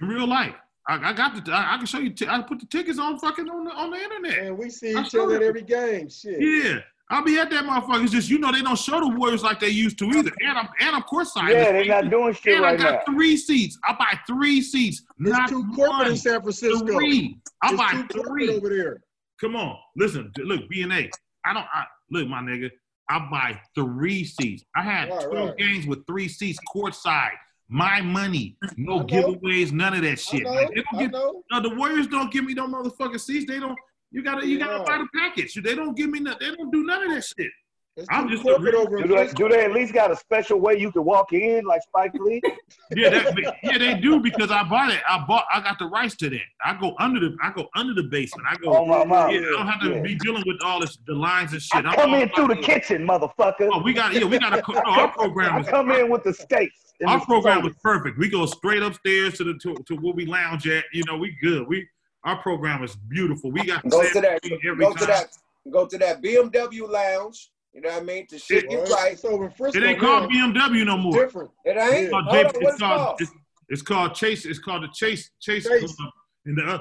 In 0.00 0.06
real 0.08 0.26
life, 0.26 0.54
I, 0.88 1.10
I 1.10 1.12
got 1.12 1.44
the. 1.44 1.52
I, 1.52 1.74
I 1.74 1.76
can 1.78 1.86
show 1.86 1.98
you. 1.98 2.10
T- 2.10 2.26
I 2.28 2.40
put 2.42 2.60
the 2.60 2.66
tickets 2.66 2.98
on 2.98 3.18
fucking 3.18 3.48
on 3.48 3.64
the 3.64 3.70
on 3.72 3.90
the 3.90 3.96
internet. 3.98 4.38
And 4.46 4.58
we 4.58 4.70
see 4.70 4.94
I 4.94 5.02
each 5.02 5.14
other 5.14 5.36
at 5.36 5.42
it. 5.42 5.46
every 5.46 5.62
game. 5.62 6.08
Shit. 6.08 6.40
Yeah. 6.40 6.78
I'll 7.10 7.24
be 7.24 7.38
at 7.38 7.48
that 7.48 7.64
motherfucker. 7.64 8.02
It's 8.02 8.12
just 8.12 8.28
you 8.28 8.38
know 8.38 8.52
they 8.52 8.60
don't 8.60 8.78
show 8.78 9.00
the 9.00 9.08
Warriors 9.08 9.42
like 9.42 9.60
they 9.60 9.68
used 9.70 9.98
to 10.00 10.04
either. 10.10 10.30
And 10.46 10.58
I'm 10.58 10.68
and 10.78 10.94
of 10.94 11.06
course 11.06 11.32
I'm 11.36 11.46
courtside. 11.46 11.52
Yeah, 11.54 11.72
they're 11.72 11.84
not 11.86 12.10
doing 12.10 12.34
shit 12.34 12.56
and 12.56 12.62
right 12.64 12.78
I 12.78 12.82
got 12.82 12.92
now. 13.08 13.14
three 13.14 13.34
seats. 13.38 13.78
I 13.82 13.94
buy 13.94 14.18
three 14.26 14.60
seats. 14.60 15.04
not 15.18 15.48
too 15.48 15.64
corporate 15.74 16.08
in 16.08 16.16
San 16.18 16.42
Francisco. 16.42 16.84
Three. 16.86 17.38
I 17.62 17.68
It's 17.72 17.78
buy 17.78 18.02
too 18.12 18.22
three 18.24 18.54
over 18.54 18.68
there. 18.68 19.00
Come 19.40 19.56
on, 19.56 19.78
listen. 19.96 20.30
Look, 20.36 20.68
B 20.68 20.82
and 20.82 20.92
A. 20.92 21.08
I 21.46 21.54
don't. 21.54 21.64
I, 21.72 21.84
look, 22.10 22.28
my 22.28 22.40
nigga. 22.42 22.70
I 23.08 23.26
buy 23.30 23.58
three 23.74 24.22
seats. 24.24 24.64
I 24.76 24.82
had 24.82 25.08
Right, 25.08 25.24
12 25.30 25.48
right. 25.48 25.56
games 25.56 25.86
with 25.86 26.06
three 26.06 26.28
seats 26.28 26.58
courtside. 26.76 27.30
My 27.70 28.00
money, 28.00 28.56
no 28.76 29.00
giveaways, 29.00 29.72
none 29.72 29.92
of 29.94 30.02
that 30.02 30.18
shit. 30.18 30.44
Like, 30.44 30.68
they 30.74 30.82
don't 30.90 30.98
give, 31.00 31.12
no, 31.12 31.60
the 31.60 31.74
Warriors 31.76 32.06
don't 32.06 32.32
give 32.32 32.44
me 32.44 32.54
no 32.54 32.66
motherfucking 32.66 33.20
seats. 33.20 33.44
They 33.46 33.60
don't. 33.60 33.78
You 34.10 34.22
gotta, 34.22 34.46
you 34.46 34.58
gotta 34.58 34.78
Yeah. 34.78 34.84
buy 34.86 34.98
the 34.98 35.08
package. 35.14 35.54
They 35.62 35.74
don't 35.74 35.94
give 35.94 36.08
me. 36.08 36.20
No, 36.20 36.34
they 36.40 36.50
don't 36.50 36.70
do 36.70 36.82
none 36.84 37.02
of 37.02 37.10
that 37.12 37.22
shit. 37.24 37.50
It's 37.98 38.06
I'm 38.10 38.28
just 38.28 38.42
a 38.42 38.44
corporate 38.44 38.74
real- 38.74 38.82
over 38.82 39.02
Do 39.02 39.08
they, 39.08 39.26
do 39.32 39.48
they 39.48 39.64
at 39.64 39.72
least 39.72 39.92
got 39.92 40.12
a 40.12 40.16
special 40.16 40.60
way 40.60 40.78
you 40.78 40.92
can 40.92 41.04
walk 41.04 41.32
in 41.32 41.64
like 41.64 41.82
Spike 41.82 42.14
Lee? 42.14 42.40
Yeah, 42.96 43.10
that, 43.10 43.54
yeah, 43.62 43.76
they 43.76 43.94
do 44.00 44.18
because 44.20 44.50
I 44.50 44.62
bought 44.62 44.90
it. 44.90 45.00
I 45.06 45.22
bought. 45.26 45.44
I 45.52 45.60
got 45.60 45.78
the 45.78 45.86
rights 45.86 46.16
to 46.16 46.30
that. 46.30 46.40
I 46.64 46.74
go 46.80 46.94
under 46.98 47.20
the. 47.20 47.36
I 47.42 47.50
go 47.52 47.68
under 47.74 47.92
the 47.92 48.04
basement. 48.04 48.46
I 48.50 48.56
go. 48.56 48.74
Oh, 48.74 48.86
my 48.86 49.04
mom. 49.04 49.30
yeah, 49.30 49.40
I 49.40 49.42
don't 49.50 49.66
have 49.66 49.80
to 49.82 49.90
Yeah. 49.96 50.00
be 50.02 50.14
dealing 50.14 50.42
with 50.46 50.56
all 50.64 50.80
this 50.80 50.96
the 51.06 51.12
lines 51.14 51.52
and 51.52 51.60
I 51.72 51.76
shit. 51.76 51.86
I'm 51.86 51.94
come 51.94 52.14
in 52.14 52.28
through 52.30 52.46
the 52.48 52.52
about- 52.54 52.64
kitchen, 52.64 53.06
motherfucker. 53.06 53.68
Oh, 53.72 53.82
we 53.82 53.92
got. 53.92 54.14
Yeah, 54.14 54.24
we 54.24 54.38
got 54.38 54.54
a. 54.54 54.62
No, 54.72 54.80
our 54.86 55.12
program 55.12 55.56
I 55.56 55.60
is. 55.60 55.68
come 55.68 55.90
in 55.90 56.08
with 56.10 56.22
the 56.24 56.32
steaks. 56.32 56.94
Our 57.06 57.22
program 57.24 57.58
sodas. 57.60 57.72
is 57.76 57.82
perfect. 57.82 58.18
We 58.18 58.30
go 58.30 58.46
straight 58.46 58.82
upstairs 58.82 59.34
to 59.38 59.44
the 59.44 59.54
to, 59.62 59.74
to 59.86 59.94
where 59.96 60.14
we 60.14 60.24
lounge 60.24 60.66
at. 60.68 60.84
You 60.94 61.04
know, 61.06 61.18
we 61.18 61.36
good. 61.42 61.68
We 61.68 61.86
our 62.24 62.36
program 62.40 62.82
is 62.84 62.96
beautiful. 62.96 63.50
We 63.52 63.64
got 63.64 63.86
Go 63.88 64.02
to 64.02 64.20
that. 64.22 64.40
every 64.66 64.76
Go 64.84 64.92
time. 64.92 64.98
to 64.98 65.06
that. 65.06 65.26
Go 65.70 65.86
to 65.86 65.98
that 65.98 66.22
BMW 66.22 66.88
lounge. 66.88 67.50
You 67.78 67.82
know 67.84 67.90
what 67.94 68.02
I 68.02 68.04
mean? 68.04 68.26
To 68.26 68.38
shit 68.40 68.64
It- 68.64 68.70
you 68.72 68.78
Well, 68.78 68.86
right. 68.96 69.12
It's 69.12 69.24
over 69.24 69.48
Frisco. 69.50 69.78
It 69.78 69.84
ain't 69.84 70.02
now. 70.02 70.18
called 70.18 70.32
BMW 70.32 70.84
no 70.84 70.96
more. 70.96 71.12
Different. 71.24 71.50
It 71.64 71.76
It's 71.76 71.94
ain't. 71.94 72.10
called, 72.10 72.24
Hold 72.24 72.34
J- 72.34 72.40
on, 72.40 72.46
it's 72.48 72.56
it's 72.72 72.78
called, 72.80 72.98
called? 73.00 73.20
it's, 73.20 73.30
it's 73.68 73.82
called 73.82 74.14
Chase. 74.16 74.46
It's 74.46 74.58
called 74.58 74.82
the 74.82 74.88
Chase 74.88 75.30
Chase, 75.40 75.68
Chase. 75.68 75.94
Club. 75.94 76.10
And 76.46 76.58
the 76.58 76.64
uh, 76.64 76.78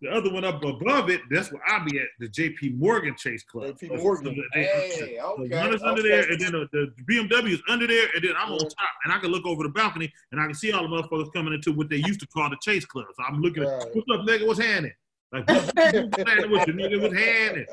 the 0.00 0.08
other 0.10 0.32
one 0.32 0.42
up 0.44 0.64
above 0.64 1.10
it, 1.10 1.20
that's 1.30 1.52
where 1.52 1.62
I'll 1.68 1.84
be 1.84 1.96
at, 2.00 2.06
the 2.18 2.26
J.P. 2.28 2.70
Morgan 2.70 3.14
Chase 3.16 3.44
Club. 3.44 3.76
JP 3.78 3.88
So- 3.90 3.96
so 3.98 4.02
Morgan. 4.02 4.24
the- 4.24 4.30
the- 4.34 4.46
Hey, 4.52 4.96
the 4.98 5.20
okay, 5.24 5.56
one 5.60 5.74
is 5.74 5.82
under 5.84 6.00
okay. 6.00 6.08
there, 6.08 6.28
and 6.28 6.40
then 6.40 6.50
the, 6.50 6.68
the 6.72 6.92
BMW 7.08 7.52
is 7.52 7.62
under 7.68 7.86
there, 7.86 8.08
and 8.12 8.24
then 8.24 8.32
I'm 8.36 8.50
on 8.50 8.58
top, 8.58 8.72
and 9.04 9.12
I 9.12 9.18
can 9.20 9.30
look 9.30 9.46
over 9.46 9.62
the 9.62 9.68
balcony, 9.68 10.12
and 10.32 10.40
I 10.40 10.46
can 10.46 10.54
see 10.54 10.72
all 10.72 10.82
the 10.82 10.88
motherfuckers 10.88 11.32
coming 11.32 11.52
into 11.54 11.70
what 11.70 11.88
they 11.88 11.98
used 11.98 12.18
to 12.18 12.26
call 12.26 12.50
the 12.50 12.56
Chase 12.60 12.84
Club. 12.84 13.06
So 13.16 13.22
I'm 13.22 13.40
looking, 13.40 13.62
Right. 13.62 13.80
at, 13.80 13.94
what's 13.94 14.10
up, 14.12 14.26
nigga? 14.26 14.44
What's 14.44 14.58
happening? 14.58 14.92
Like, 15.32 15.48
what's 15.48 15.66
what's 15.66 16.48
with 16.50 16.66
you, 16.66 16.74
nigga? 16.74 17.00
What's 17.00 17.14
happening? 17.14 17.66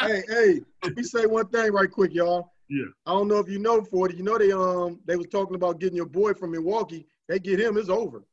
hey, 0.00 0.22
hey, 0.28 0.60
let 0.82 0.96
me 0.96 1.02
say 1.02 1.26
one 1.26 1.46
thing 1.48 1.72
right 1.72 1.90
quick, 1.90 2.14
y'all. 2.14 2.52
Yeah. 2.70 2.86
I 3.06 3.12
don't 3.12 3.28
know 3.28 3.38
if 3.38 3.48
you 3.48 3.58
know, 3.58 3.82
Forty. 3.82 4.16
You 4.16 4.22
know 4.22 4.38
they 4.38 4.52
um 4.52 5.00
they 5.04 5.16
was 5.16 5.26
talking 5.26 5.54
about 5.54 5.80
getting 5.80 5.96
your 5.96 6.06
boy 6.06 6.32
from 6.32 6.52
Milwaukee. 6.52 7.06
They 7.28 7.38
get 7.38 7.60
him, 7.60 7.76
it's 7.76 7.90
over. 7.90 8.24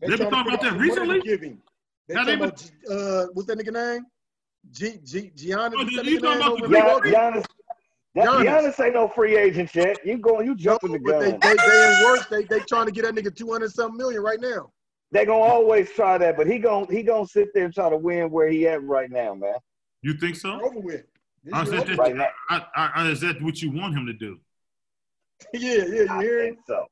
They 0.00 0.08
been 0.08 0.18
trying 0.18 0.30
talking 0.30 0.52
about 0.52 0.60
that 0.60 0.72
out 0.72 0.78
what 0.78 0.80
they 0.82 0.88
recently? 0.88 1.20
Give 1.22 1.40
him. 1.40 1.62
They 2.08 2.14
Now, 2.14 2.24
they 2.24 2.36
talking 2.36 2.48
about 2.88 2.96
uh 2.98 3.26
what's 3.32 3.48
that 3.48 3.58
nigga 3.58 3.72
name? 3.72 4.04
G 4.70 4.98
G 5.04 5.30
Giannis. 5.34 5.72
Oh, 5.78 5.82
you- 5.82 6.02
you 6.02 6.20
talking 6.20 6.40
about 6.40 6.58
the 6.58 6.64
in 6.64 6.70
Greek 6.70 7.14
Giannis, 7.14 7.44
That 8.14 8.24
Giannis. 8.26 8.44
Giannis 8.44 8.84
ain't 8.84 8.94
no 8.94 9.08
free 9.08 9.36
agent 9.36 9.74
yet. 9.74 10.04
You 10.04 10.18
going, 10.18 10.46
you 10.46 10.54
jumping 10.54 10.92
the 10.92 10.98
But 10.98 11.18
they, 11.20 11.30
they, 11.30 11.56
they 11.56 11.84
in 11.84 11.98
worse. 12.04 12.26
They, 12.30 12.44
they 12.44 12.60
trying 12.60 12.86
to 12.86 12.92
get 12.92 13.04
that 13.04 13.14
nigga 13.14 13.34
200 13.34 13.72
something 13.72 13.96
million 13.96 14.22
right 14.22 14.38
now. 14.40 14.70
They 15.12 15.26
gonna 15.26 15.42
always 15.42 15.90
try 15.90 16.16
that, 16.18 16.36
but 16.38 16.46
he 16.46 16.58
gonna 16.58 16.86
he 16.90 17.02
gonna 17.02 17.26
sit 17.26 17.48
there 17.54 17.66
and 17.66 17.74
try 17.74 17.90
to 17.90 17.96
win 17.96 18.30
where 18.30 18.48
he 18.48 18.66
at 18.66 18.82
right 18.82 19.10
now, 19.10 19.34
man. 19.34 19.54
You 20.00 20.14
think 20.14 20.36
so? 20.36 20.54
Over 20.60 20.80
with. 20.80 21.02
This 21.44 21.68
is, 21.68 21.72
year 21.72 21.80
that, 21.80 21.90
over 21.90 22.02
Right 22.02 22.16
now. 22.16 22.28
I, 22.48 22.90
I, 22.94 23.08
is 23.08 23.20
that 23.20 23.40
what 23.42 23.60
you 23.60 23.70
want 23.70 23.94
him 23.96 24.06
to 24.06 24.12
do? 24.12 24.38
Yeah, 25.52 25.78
yeah, 25.78 25.84
you 25.86 26.06
I 26.08 26.22
hear 26.22 26.40
think 26.44 26.58
so. 26.68 26.86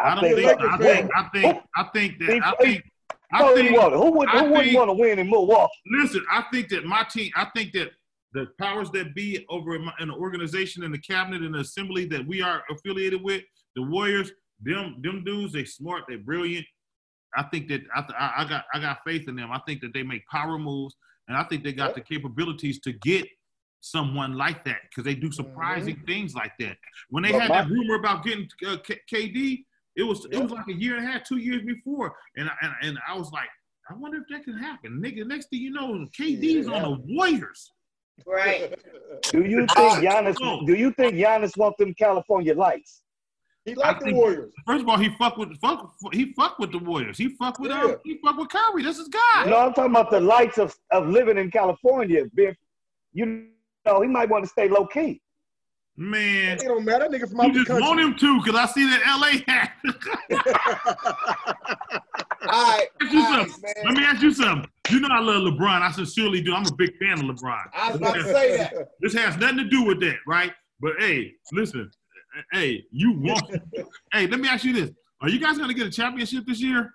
I 0.00 0.14
don't 0.14 0.24
think 0.24 0.36
think. 0.36 0.60
I 0.60 0.78
think. 0.78 1.10
I 1.16 1.28
think. 1.32 1.62
I 1.76 1.82
think 1.92 2.18
that. 2.20 2.40
I 2.44 2.54
think. 2.62 2.84
I 3.32 3.38
Who 3.38 3.54
think. 3.56 3.76
wouldn't 3.76 3.92
who 3.94 4.10
would 4.12 4.28
I 4.28 4.38
who 4.38 4.44
wouldn't 4.50 4.64
think- 4.64 4.76
want 4.78 4.88
to 4.88 4.94
win 4.94 5.18
in 5.18 5.28
Milwaukee? 5.28 5.72
Listen, 6.00 6.24
I 6.30 6.44
think 6.52 6.68
that 6.68 6.84
my 6.84 7.02
team. 7.10 7.30
I 7.36 7.46
think 7.54 7.72
that 7.72 7.90
the 8.32 8.46
powers 8.60 8.90
that 8.92 9.14
be 9.14 9.44
over 9.50 9.74
in, 9.74 9.84
my, 9.84 9.92
in 10.00 10.08
the 10.08 10.14
organization 10.14 10.84
and 10.84 10.94
the 10.94 10.98
cabinet 10.98 11.42
and 11.42 11.54
the 11.54 11.58
assembly 11.60 12.04
that 12.06 12.26
we 12.26 12.40
are 12.42 12.62
affiliated 12.70 13.22
with, 13.22 13.42
the 13.74 13.82
Warriors, 13.82 14.30
them 14.62 14.96
them 15.02 15.24
dudes, 15.24 15.52
they 15.52 15.64
smart, 15.64 16.04
they 16.08 16.16
brilliant. 16.16 16.64
I 17.36 17.42
think 17.44 17.68
that 17.68 17.82
I, 17.94 18.00
I, 18.18 18.42
I 18.44 18.48
got 18.48 18.64
I 18.74 18.80
got 18.80 18.98
faith 19.06 19.28
in 19.28 19.36
them. 19.36 19.50
I 19.52 19.60
think 19.66 19.80
that 19.82 19.92
they 19.94 20.02
make 20.02 20.26
power 20.28 20.58
moves, 20.58 20.94
and 21.28 21.36
I 21.36 21.44
think 21.44 21.62
they 21.64 21.72
got 21.72 21.94
the 21.94 22.00
capabilities 22.00 22.80
to 22.80 22.92
get 22.92 23.26
someone 23.80 24.34
like 24.34 24.64
that 24.64 24.78
because 24.88 25.04
they 25.04 25.14
do 25.14 25.30
surprising 25.30 26.02
things 26.06 26.34
like 26.34 26.52
that. 26.58 26.76
When 27.10 27.22
they 27.22 27.30
But 27.32 27.42
had 27.42 27.50
my- 27.50 27.62
that 27.62 27.70
rumor 27.70 27.94
about 27.94 28.24
getting 28.24 28.48
uh, 28.66 28.78
K- 28.84 29.00
KD, 29.12 29.64
it 29.96 30.02
was 30.02 30.26
it 30.32 30.38
was 30.38 30.50
like 30.50 30.66
a 30.68 30.72
year 30.74 30.96
and 30.96 31.06
a 31.06 31.10
half, 31.10 31.24
two 31.24 31.36
years 31.36 31.62
before, 31.62 32.14
and 32.36 32.48
I- 32.48 32.56
and 32.62 32.72
and 32.82 32.98
I 33.08 33.16
was 33.16 33.30
like, 33.30 33.48
I 33.90 33.94
wonder 33.94 34.18
if 34.18 34.24
that 34.30 34.44
can 34.44 34.56
happen, 34.58 35.00
nigga. 35.02 35.26
Next 35.26 35.48
thing 35.50 35.60
you 35.60 35.70
know, 35.70 36.06
KD's 36.18 36.66
on 36.68 36.82
the 36.82 37.14
Warriors. 37.14 37.72
Right. 38.26 38.74
Do 39.30 39.44
you 39.44 39.60
think 39.76 39.98
Giannis? 40.04 40.66
Do 40.66 40.74
you 40.74 40.92
think 40.92 41.14
Giannis 41.14 41.56
want 41.56 41.76
them 41.78 41.94
California 41.94 42.54
lights? 42.54 43.02
He 43.64 43.76
I 43.82 43.98
think- 43.98 44.16
First 44.66 44.82
of 44.82 44.88
all, 44.88 44.96
he 44.98 45.10
fuck 45.18 45.36
with 45.36 45.58
fuck 45.60 45.92
he 46.12 46.32
fuck 46.32 46.58
with 46.58 46.72
the 46.72 46.78
Warriors. 46.78 47.18
He 47.18 47.28
fuck 47.36 47.58
with 47.58 47.70
Yeah. 47.70 47.82
um, 47.82 47.96
he 48.04 48.18
fuck 48.24 48.36
with 48.38 48.48
Kyrie. 48.48 48.82
That's 48.82 48.98
his 48.98 49.08
guy. 49.08 49.44
No, 49.46 49.58
I'm 49.58 49.74
talking 49.74 49.90
about 49.90 50.10
the 50.10 50.20
lights 50.20 50.58
of, 50.58 50.74
of 50.90 51.08
living 51.08 51.36
in 51.38 51.50
California. 51.50 52.24
Being, 52.34 52.56
you 53.12 53.46
know, 53.84 54.00
he 54.00 54.08
might 54.08 54.28
want 54.30 54.44
to 54.44 54.48
stay 54.50 54.68
low 54.68 54.86
key. 54.86 55.20
Man, 56.00 56.58
It 56.58 56.62
don't 56.62 56.84
matter. 56.84 57.08
That 57.08 57.20
nigga 57.20 57.28
from 57.28 57.38
you 57.40 57.42
out 57.42 57.48
the 57.52 57.58
just 57.58 57.66
country. 57.66 57.86
want 57.88 58.00
him 58.00 58.14
to 58.16 58.40
because 58.42 58.54
I 58.58 58.66
see 58.66 58.88
that 58.88 59.02
LA 59.18 59.52
hat. 59.52 59.72
All 62.50 62.62
right, 62.78 62.86
Ask 63.02 63.12
you 63.12 63.20
all 63.24 63.32
right, 63.32 63.48
man. 63.62 63.74
Let 63.84 63.94
me 63.94 64.04
ask 64.04 64.22
you 64.22 64.32
something. 64.32 64.70
You 64.90 65.00
know 65.00 65.08
I 65.10 65.18
love 65.20 65.42
LeBron. 65.42 65.82
I 65.82 65.90
sincerely 65.90 66.40
do. 66.40 66.54
I'm 66.54 66.64
a 66.64 66.72
big 66.76 66.96
fan 66.98 67.14
of 67.14 67.36
LeBron. 67.36 67.62
I 67.74 67.88
was 67.88 67.96
about 67.96 68.14
to 68.14 68.22
say 68.22 68.56
that. 68.56 68.90
This 69.00 69.12
has 69.14 69.36
nothing 69.36 69.58
to 69.58 69.64
do 69.64 69.82
with 69.82 70.00
that, 70.00 70.16
right? 70.26 70.52
But 70.80 70.92
hey, 70.98 71.32
listen, 71.52 71.90
hey, 72.52 72.84
you 72.90 73.12
want? 73.20 73.50
hey, 74.12 74.26
let 74.26 74.40
me 74.40 74.48
ask 74.48 74.64
you 74.64 74.72
this: 74.72 74.90
Are 75.20 75.28
you 75.28 75.38
guys 75.38 75.58
gonna 75.58 75.74
get 75.74 75.86
a 75.86 75.90
championship 75.90 76.44
this 76.46 76.60
year? 76.60 76.92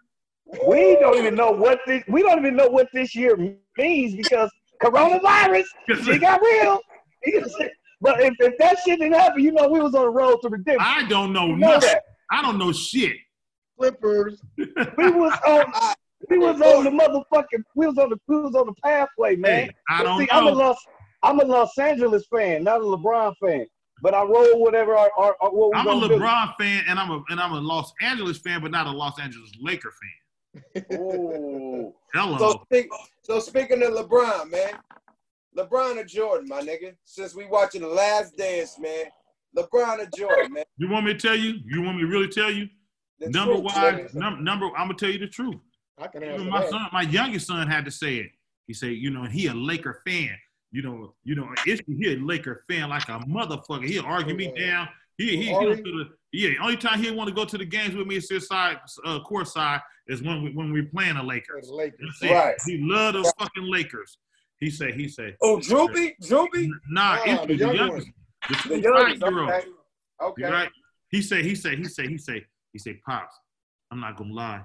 We 0.68 0.98
don't 1.00 1.18
even 1.18 1.36
know 1.36 1.52
what 1.52 1.80
this. 1.88 2.04
We 2.08 2.22
don't 2.22 2.40
even 2.40 2.56
know 2.56 2.68
what 2.68 2.88
this 2.94 3.16
year 3.16 3.36
means 3.78 4.16
because 4.16 4.52
coronavirus. 4.82 5.66
It 5.88 6.22
got 6.22 6.42
real. 6.42 6.80
But 8.02 8.20
if, 8.22 8.34
if 8.42 8.58
that 8.58 8.80
shit 8.86 9.00
didn't 9.00 9.14
happen, 9.14 9.42
you 9.42 9.54
know 9.54 9.70
we 9.70 9.80
was 9.80 9.96
on 9.96 10.02
the 10.02 10.10
road 10.10 10.40
to 10.42 10.50
redemption. 10.50 10.86
I 10.86 11.08
don't 11.08 11.32
know 11.32 11.46
You 11.48 11.56
know 11.56 11.70
nothing. 11.76 11.88
that. 11.88 12.04
I 12.32 12.42
don't 12.42 12.58
know 12.58 12.74
shit. 12.74 13.16
Clippers. 13.80 14.42
We 14.58 14.66
was 15.10 15.40
on. 15.48 15.94
We 16.30 16.38
was 16.38 16.60
on 16.62 16.84
the 16.84 16.90
motherfucking. 16.90 17.64
We 17.76 17.88
was 17.88 17.98
on 17.98 18.10
the. 18.10 18.18
We 18.28 18.42
was 18.42 18.56
on 18.56 18.66
the 18.66 18.74
pathway, 18.84 19.38
man. 19.38 19.52
Hey, 19.68 19.70
I 19.90 20.04
don't 20.04 20.20
see, 20.20 20.28
I'm 20.32 20.48
a 20.48 20.52
know. 20.52 20.58
Los. 20.58 20.78
I'm 21.24 21.40
a 21.40 21.46
Los 21.46 21.78
Angeles 21.78 22.26
fan, 22.30 22.66
not 22.66 22.82
a 22.82 22.84
LeBron 22.84 23.36
fan. 23.42 23.66
But 24.04 24.14
I 24.14 24.22
roll 24.24 24.60
whatever. 24.60 24.98
Our, 24.98 25.10
our, 25.18 25.38
our, 25.42 25.50
what 25.50 25.78
I'm 25.78 25.88
a 25.88 25.92
gonna 25.92 26.08
do. 26.10 26.18
LeBron 26.20 26.56
fan, 26.60 26.84
and 26.90 27.00
I'm 27.00 27.10
a 27.10 27.24
and 27.30 27.40
I'm 27.40 27.54
a 27.54 27.60
Los 27.62 27.94
Angeles 28.02 28.38
fan, 28.38 28.62
but 28.62 28.70
not 28.70 28.86
a 28.86 28.92
Los 28.92 29.18
Angeles 29.18 29.50
Laker 29.62 29.94
fan. 30.54 30.84
Ooh. 31.00 31.94
Hello. 32.14 32.38
So, 32.38 32.62
speak, 32.66 32.90
so 33.22 33.40
speaking 33.40 33.82
of 33.82 33.94
LeBron, 33.94 34.52
man, 34.52 34.74
LeBron 35.58 36.02
or 36.02 36.04
Jordan, 36.04 36.50
my 36.50 36.60
nigga. 36.62 36.94
Since 37.06 37.34
we 37.34 37.46
watching 37.46 37.80
the 37.82 37.88
Last 37.88 38.36
Dance, 38.36 38.78
man, 38.78 39.06
LeBron 39.58 40.00
or 40.00 40.10
Jordan, 40.18 40.52
man. 40.52 40.66
You 40.78 40.90
want 40.90 41.06
me 41.06 41.14
to 41.14 41.20
tell 41.20 41.38
you? 41.38 41.60
You 41.66 41.82
want 41.82 41.96
me 41.96 42.02
to 42.04 42.10
really 42.10 42.28
tell 42.28 42.52
you? 42.52 42.68
The 43.20 43.30
number 43.30 43.54
truth, 43.54 43.64
wise, 43.64 43.94
nigga. 43.94 44.16
num- 44.16 44.44
number. 44.44 44.66
I'm 44.76 44.88
gonna 44.88 44.96
tell 44.96 45.12
you 45.12 45.20
the 45.20 45.28
truth. 45.28 45.56
I 45.98 46.08
can 46.08 46.24
Even 46.24 46.34
answer 46.36 46.46
my 46.50 46.60
that. 46.60 46.70
son, 46.72 46.88
my 46.92 47.04
youngest 47.04 47.48
son, 47.48 47.68
had 47.68 47.86
to 47.86 47.92
say 47.92 48.18
it. 48.18 48.32
He 48.68 48.74
said, 48.74 48.96
you 48.98 49.12
know, 49.12 49.24
he 49.24 49.48
a 49.48 49.54
Laker 49.54 50.02
fan. 50.06 50.36
You 50.74 50.82
know, 50.82 51.14
you 51.24 51.36
know, 51.36 51.48
it's, 51.68 51.82
he 51.88 52.14
a 52.14 52.18
Laker 52.18 52.66
fan 52.68 52.90
like 52.90 53.08
a 53.08 53.20
motherfucker. 53.20 53.86
He'll 53.86 54.06
argue 54.06 54.36
me 54.36 54.52
down. 54.58 54.90
He 55.20 55.38
he, 55.38 55.44
he 55.44 55.52
the, 55.54 56.10
yeah. 56.32 56.50
Only 56.60 56.78
time 56.78 57.02
he 57.02 57.12
want 57.12 57.30
to 57.30 57.36
go 57.36 57.46
to 57.46 57.58
the 57.60 57.66
games 57.66 57.96
with 57.96 58.08
me 58.08 58.16
is 58.16 58.28
his 58.28 58.48
side 58.48 58.80
uh, 59.06 59.20
court 59.20 59.48
side 59.48 59.82
is 60.08 60.24
when 60.24 60.44
we 60.44 60.52
when 60.52 60.74
we 60.74 60.82
playing 60.82 61.16
the 61.16 61.24
Lakers. 61.24 61.68
The 61.68 61.76
Lakers. 61.76 62.20
Right. 62.24 62.56
He 62.66 62.80
love 62.82 63.14
those 63.14 63.32
fucking 63.38 63.72
Lakers. 63.72 64.18
He 64.60 64.72
say 64.72 64.92
he 64.92 65.08
say. 65.08 65.36
Oh, 65.44 65.60
Droopy, 65.60 66.16
Droopy. 66.22 66.72
Nah, 66.90 67.18
Nah, 67.18 67.24
it's 67.24 67.42
the 67.42 67.48
the, 67.48 67.56
young 67.56 67.76
youngest. 67.76 68.08
The, 68.50 68.70
The 68.70 68.82
youngest. 68.82 69.68
Okay. 70.22 70.44
Right? 70.44 70.70
He 71.10 71.22
say, 71.22 71.44
he 71.44 71.54
say, 71.54 71.76
he 71.76 71.86
say, 71.86 72.08
he 72.08 72.18
say, 72.18 72.44
he 72.72 72.80
say, 72.80 73.00
pops. 73.06 73.38
I'm 73.92 74.00
not 74.00 74.18
gonna 74.18 74.34
lie. 74.34 74.62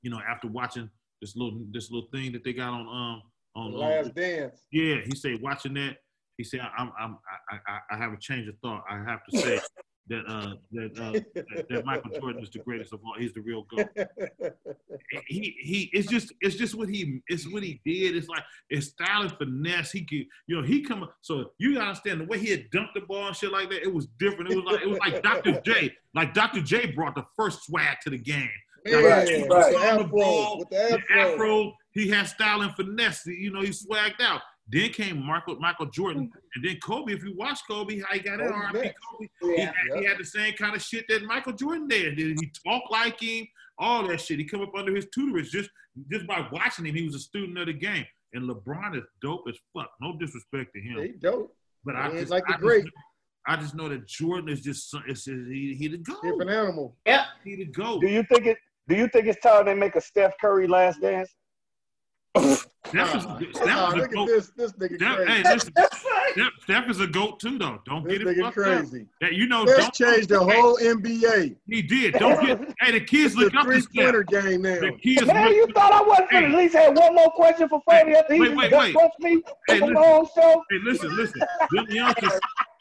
You 0.00 0.10
know, 0.10 0.20
after 0.26 0.48
watching 0.48 0.88
this 1.20 1.36
little 1.36 1.60
this 1.72 1.90
little 1.90 2.08
thing 2.10 2.32
that 2.32 2.44
they 2.44 2.54
got 2.54 2.72
on 2.72 2.86
um 2.88 3.22
on 3.56 3.72
The 3.72 3.78
um, 3.78 3.82
Last 3.82 4.14
Dance. 4.14 4.60
yeah, 4.72 4.96
he 5.04 5.14
said 5.14 5.38
watching 5.42 5.74
that. 5.74 5.96
He 6.36 6.44
said 6.44 6.60
I'm 6.76 6.90
I'm 6.98 7.18
I, 7.50 7.56
I, 7.72 7.78
I 7.94 7.98
have 7.98 8.12
a 8.12 8.18
change 8.18 8.48
of 8.48 8.54
thought. 8.62 8.84
I 8.90 8.96
have 8.98 9.20
to 9.30 9.38
say 9.38 9.60
that 10.08 10.24
uh 10.26 10.54
that 10.72 10.98
uh 10.98 11.12
that, 11.34 11.66
that 11.68 11.84
Michael 11.84 12.10
Jordan 12.18 12.42
is 12.42 12.50
the 12.50 12.60
greatest 12.60 12.92
of 12.92 13.00
all. 13.04 13.14
He's 13.18 13.32
the 13.34 13.40
real 13.42 13.66
goat. 13.74 13.88
He 15.26 15.56
he 15.60 15.90
it's 15.92 16.08
just 16.08 16.32
it's 16.40 16.54
just 16.56 16.74
what 16.76 16.88
he 16.88 17.20
it's 17.28 17.48
what 17.48 17.62
he 17.64 17.80
did. 17.84 18.16
It's 18.16 18.28
like 18.28 18.42
it's 18.68 18.88
style 18.88 19.22
and 19.22 19.32
finesse. 19.32 19.90
He 19.90 20.04
could 20.04 20.24
you 20.46 20.56
know 20.56 20.62
he 20.62 20.82
come 20.82 21.08
so 21.20 21.50
you 21.58 21.74
gotta 21.74 21.86
understand 21.88 22.20
the 22.20 22.24
way 22.26 22.38
he 22.38 22.48
had 22.50 22.70
dunked 22.70 22.94
the 22.94 23.00
ball 23.02 23.26
and 23.28 23.36
shit 23.36 23.50
like 23.50 23.70
that. 23.70 23.82
It 23.82 23.92
was 23.92 24.06
different. 24.18 24.52
It 24.52 24.56
was 24.56 24.64
like 24.64 24.82
it 24.82 24.88
was 24.88 24.98
like 25.00 25.22
Dr. 25.22 25.60
J. 25.62 25.92
Like 26.14 26.32
Dr. 26.34 26.60
J 26.60 26.86
brought 26.92 27.14
the 27.16 27.24
first 27.36 27.64
swag 27.64 27.96
to 28.04 28.10
the 28.10 28.18
game. 28.18 28.48
Yeah, 28.86 28.96
Right, 28.98 29.28
right. 29.28 29.48
the 29.48 29.48
the 29.48 29.78
afro. 29.78 30.56
With 30.58 30.68
the 30.70 31.02
afro. 31.12 31.72
Afro, 31.94 32.02
he 32.02 32.08
had 32.08 32.26
style 32.28 32.62
and 32.62 32.74
finesse. 32.74 33.26
You 33.26 33.52
know, 33.52 33.62
he 33.62 33.68
swagged 33.70 34.20
out. 34.20 34.40
Then 34.68 34.90
came 34.90 35.24
Michael 35.26 35.56
Michael 35.58 35.86
Jordan, 35.86 36.26
mm-hmm. 36.28 36.38
and 36.54 36.64
then 36.64 36.76
Kobe. 36.80 37.12
If 37.12 37.24
you 37.24 37.34
watch 37.36 37.58
Kobe, 37.68 38.00
how 38.00 38.14
he 38.14 38.20
got 38.20 38.34
in 38.40 38.46
oh, 38.46 38.50
Kobe 38.50 38.56
R.I.P. 38.56 38.78
next. 38.80 38.96
Kobe, 39.10 39.28
he, 39.40 39.56
Yeah. 39.56 39.64
had, 39.66 39.98
he 40.00 40.04
had 40.06 40.18
the 40.18 40.24
same 40.24 40.54
kind 40.54 40.76
of 40.76 40.82
shit 40.82 41.04
that 41.08 41.24
Michael 41.24 41.52
Jordan 41.54 41.88
did. 41.88 42.16
Did 42.16 42.38
he 42.38 42.52
talk 42.66 42.82
like 42.90 43.20
him? 43.20 43.46
All 43.78 44.06
that 44.06 44.20
shit. 44.20 44.38
He 44.38 44.44
come 44.44 44.60
up 44.60 44.74
under 44.76 44.94
his 44.94 45.06
tutorage 45.06 45.50
just 45.50 45.70
just 46.10 46.26
by 46.26 46.46
watching 46.52 46.86
him. 46.86 46.94
He 46.94 47.02
was 47.04 47.14
a 47.16 47.18
student 47.18 47.58
of 47.58 47.66
the 47.66 47.72
game. 47.72 48.04
And 48.32 48.48
LeBron 48.48 48.96
is 48.96 49.02
dope 49.20 49.44
as 49.48 49.56
fuck. 49.74 49.90
No 50.00 50.16
disrespect 50.16 50.70
to 50.76 50.80
him, 50.80 51.02
He 51.02 51.12
dope. 51.20 51.52
but 51.84 51.96
I 51.96 52.10
He 52.12 52.18
just 52.20 52.30
like 52.30 52.44
the 52.44 52.50
I 52.50 52.52
just 52.52 52.62
great. 52.62 52.84
know- 52.84 52.90
I 53.46 53.56
just 53.56 53.74
know 53.74 53.88
that 53.88 54.06
Jordan 54.06 54.50
is 54.50 54.60
just 54.60 54.90
so- 54.90 55.00
it's, 55.08 55.24
he, 55.24 55.74
he 55.76 55.88
the 55.88 55.96
goat. 55.98 56.22
Different 56.22 56.50
animal. 56.50 56.96
Yep. 57.06 57.20
He 57.42 57.56
the 57.56 57.64
goat. 57.64 58.02
Do 58.02 58.08
you 58.08 58.22
think 58.22 58.46
it? 58.46 58.58
Do 58.86 58.94
you 58.94 59.08
think 59.08 59.26
it's 59.26 59.40
time 59.40 59.64
they 59.64 59.74
make 59.74 59.96
a 59.96 60.00
Steph 60.00 60.34
Curry 60.40 60.66
last 60.68 61.00
dance? 61.00 61.34
Steph 62.36 63.16
is, 63.16 63.24
Nah, 63.24 63.38
Steph 63.52 63.96
is 63.98 64.04
a 64.04 64.08
goat. 64.08 64.26
this. 64.26 64.50
This 64.56 64.72
nigga 64.72 64.96
Steph, 64.96 65.16
crazy. 65.16 65.32
hey, 65.32 65.42
listen, 65.54 65.72
Steph, 66.32 66.50
Steph 66.62 66.90
is 66.90 67.00
a 67.00 67.06
goat 67.06 67.38
too, 67.40 67.58
though. 67.58 67.78
Don't 67.86 68.04
This 68.04 68.18
get 68.18 68.26
it 68.26 68.36
nigga 68.36 68.40
fucked 68.42 68.56
crazy. 68.56 69.00
up. 69.02 69.06
That 69.20 69.34
you 69.34 69.46
know, 69.46 69.62
Let's 69.62 69.78
don't 69.78 69.94
change 69.94 70.26
the 70.26 70.44
hey, 70.44 70.60
whole 70.60 70.76
NBA. 70.78 71.56
He 71.68 71.82
did. 71.82 72.14
Don't 72.18 72.40
get. 72.40 72.58
hey, 72.80 72.92
the 72.92 73.00
kids 73.00 73.26
It's 73.26 73.34
the 73.36 73.40
look 73.42 73.54
up 73.54 73.62
to 73.66 73.70
three 73.72 73.80
Steph. 73.80 74.26
game 74.26 74.62
now. 74.62 74.80
The 74.80 74.92
kids 75.02 75.26
Man, 75.26 75.44
look. 75.44 75.54
you 75.54 75.66
thought 75.72 75.92
I 75.92 76.02
wasn't 76.02 76.30
gonna 76.30 76.46
Hey. 76.46 76.52
at 76.52 76.58
least 76.58 76.74
have 76.74 76.96
one 76.96 77.14
more 77.14 77.30
question 77.30 77.68
for 77.68 77.80
Freddie 77.88 78.14
after 78.16 78.34
he 78.34 78.40
Wait, 78.40 78.56
wait, 78.56 78.70
gut 78.70 78.94
wait. 78.94 79.10
me 79.20 79.42
Hey, 79.68 79.78
the 79.78 79.86
listen. 79.86 79.94
long 79.94 80.28
show? 80.34 80.62
Hey, 80.70 80.78
listen, 80.84 81.16
listen. 81.16 81.40
Them 81.70 81.86
youngsters, 81.90 82.32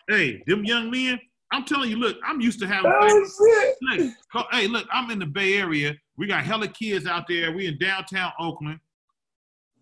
hey, 0.09 0.43
them 0.47 0.63
young 0.65 0.89
men. 0.89 1.19
I'm 1.51 1.65
telling 1.65 1.89
you, 1.89 1.97
look, 1.97 2.17
I'm 2.25 2.41
used 2.41 2.59
to 2.61 2.67
having. 2.67 2.91
Oh, 2.93 3.75
shit. 3.91 4.11
Look, 4.33 4.47
hey, 4.51 4.67
look, 4.67 4.87
I'm 4.91 5.09
in 5.11 5.17
the 5.19 5.25
Bay 5.25 5.55
Area. 5.57 5.95
We 6.17 6.27
got 6.27 6.43
hella 6.43 6.67
kids 6.67 7.05
out 7.07 7.25
there. 7.27 7.51
We 7.51 7.65
in 7.67 7.77
downtown 7.79 8.31
Oakland. 8.39 8.79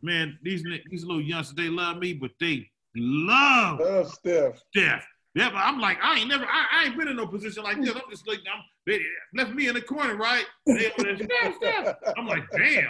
Man, 0.02 0.38
these 0.44 0.64
these 0.90 1.04
little 1.04 1.22
youngsters, 1.22 1.56
they 1.56 1.70
love 1.70 1.98
me, 1.98 2.14
but 2.14 2.32
they 2.40 2.70
love 2.96 3.80
Love 3.80 4.10
Steph. 4.10 4.62
Steph. 4.72 5.06
Yeah, 5.36 5.50
but 5.50 5.58
I'm 5.58 5.80
like, 5.80 5.98
I 6.02 6.18
ain't 6.18 6.28
never, 6.30 6.46
I, 6.46 6.66
I 6.72 6.86
ain't 6.86 6.98
been 6.98 7.08
in 7.08 7.16
no 7.16 7.28
position 7.28 7.62
like 7.64 7.80
this. 7.80 7.94
I'm 7.94 8.02
just 8.10 8.28
like, 8.28 8.40
I'm, 8.52 8.64
they 8.88 9.02
left 9.36 9.52
me 9.52 9.68
in 9.68 9.76
the 9.76 9.82
corner, 9.82 10.16
right? 10.16 10.46
They 10.66 10.92
Steph, 10.98 11.56
Steph. 11.58 11.96
I'm 12.18 12.26
like, 12.26 12.44
damn. 12.56 12.90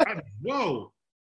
I, 0.00 0.20
whoa. 0.42 0.92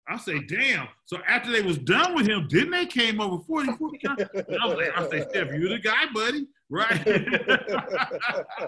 I 0.07 0.18
say, 0.18 0.40
damn. 0.40 0.88
So 1.06 1.18
after 1.27 1.52
they 1.52 1.61
was 1.61 1.77
done 1.80 2.15
with 2.15 2.27
him, 2.27 2.48
didn't 2.48 2.72
they 2.72 2.86
came 2.86 3.19
over 3.19 3.44
40, 3.44 3.73
40 3.73 3.98
times? 3.99 4.22
And 4.34 4.57
I 4.61 4.68
was 4.68 4.77
like, 4.77 4.98
I 4.98 5.10
say, 5.10 5.26
Steph, 5.30 5.52
you 5.53 5.68
the 5.68 5.80
guy, 5.80 6.06
buddy, 6.14 6.48
right? 6.69 7.07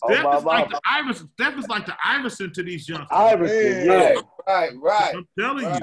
Oh, 0.00 0.12
Steph 0.12 0.24
my 0.24 0.36
is 0.36 0.44
like 0.44 0.70
mama. 0.70 0.70
the 0.70 0.80
Iverson. 0.88 1.28
Steph 1.34 1.58
is 1.58 1.68
like 1.68 1.86
the 1.86 1.96
Iverson 2.04 2.52
to 2.52 2.62
these 2.62 2.88
youngsters. 2.88 3.08
Iverson, 3.10 3.56
Man. 3.56 3.86
yeah. 3.86 3.92
Right, 3.92 4.18
right, 4.46 4.72
right. 4.80 5.14
I'm 5.16 5.28
telling 5.38 5.64
right. 5.64 5.82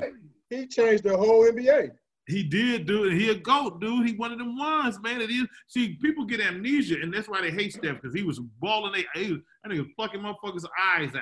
you. 0.49 0.57
He 0.57 0.67
changed 0.67 1.03
the 1.03 1.17
whole 1.17 1.43
NBA. 1.43 1.91
He 2.27 2.43
did, 2.43 2.85
dude. 2.85 3.13
He 3.13 3.29
a 3.29 3.35
goat, 3.35 3.81
dude. 3.81 4.07
He 4.07 4.15
one 4.15 4.31
of 4.31 4.37
them 4.39 4.57
ones, 4.57 4.99
man. 5.01 5.21
It 5.21 5.29
is. 5.29 5.45
See, 5.67 5.95
people 6.01 6.25
get 6.25 6.39
amnesia, 6.39 6.95
and 7.01 7.13
that's 7.13 7.27
why 7.27 7.41
they 7.41 7.51
hate 7.51 7.73
Steph 7.73 7.95
because 8.01 8.15
he 8.15 8.23
was 8.23 8.39
balling. 8.39 8.93
They, 8.93 9.05
he 9.19 9.33
was, 9.33 9.41
that 9.63 9.71
nigga 9.71 9.87
fucking 9.97 10.21
motherfuckers' 10.21 10.65
eyes 10.81 11.11
out. 11.15 11.21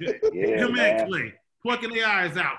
Yeah, 0.32 0.64
Him 0.64 0.74
man. 0.74 1.00
and 1.00 1.12
Klay 1.12 1.32
plucking 1.62 1.92
their 1.92 2.06
eyes 2.06 2.36
out. 2.36 2.58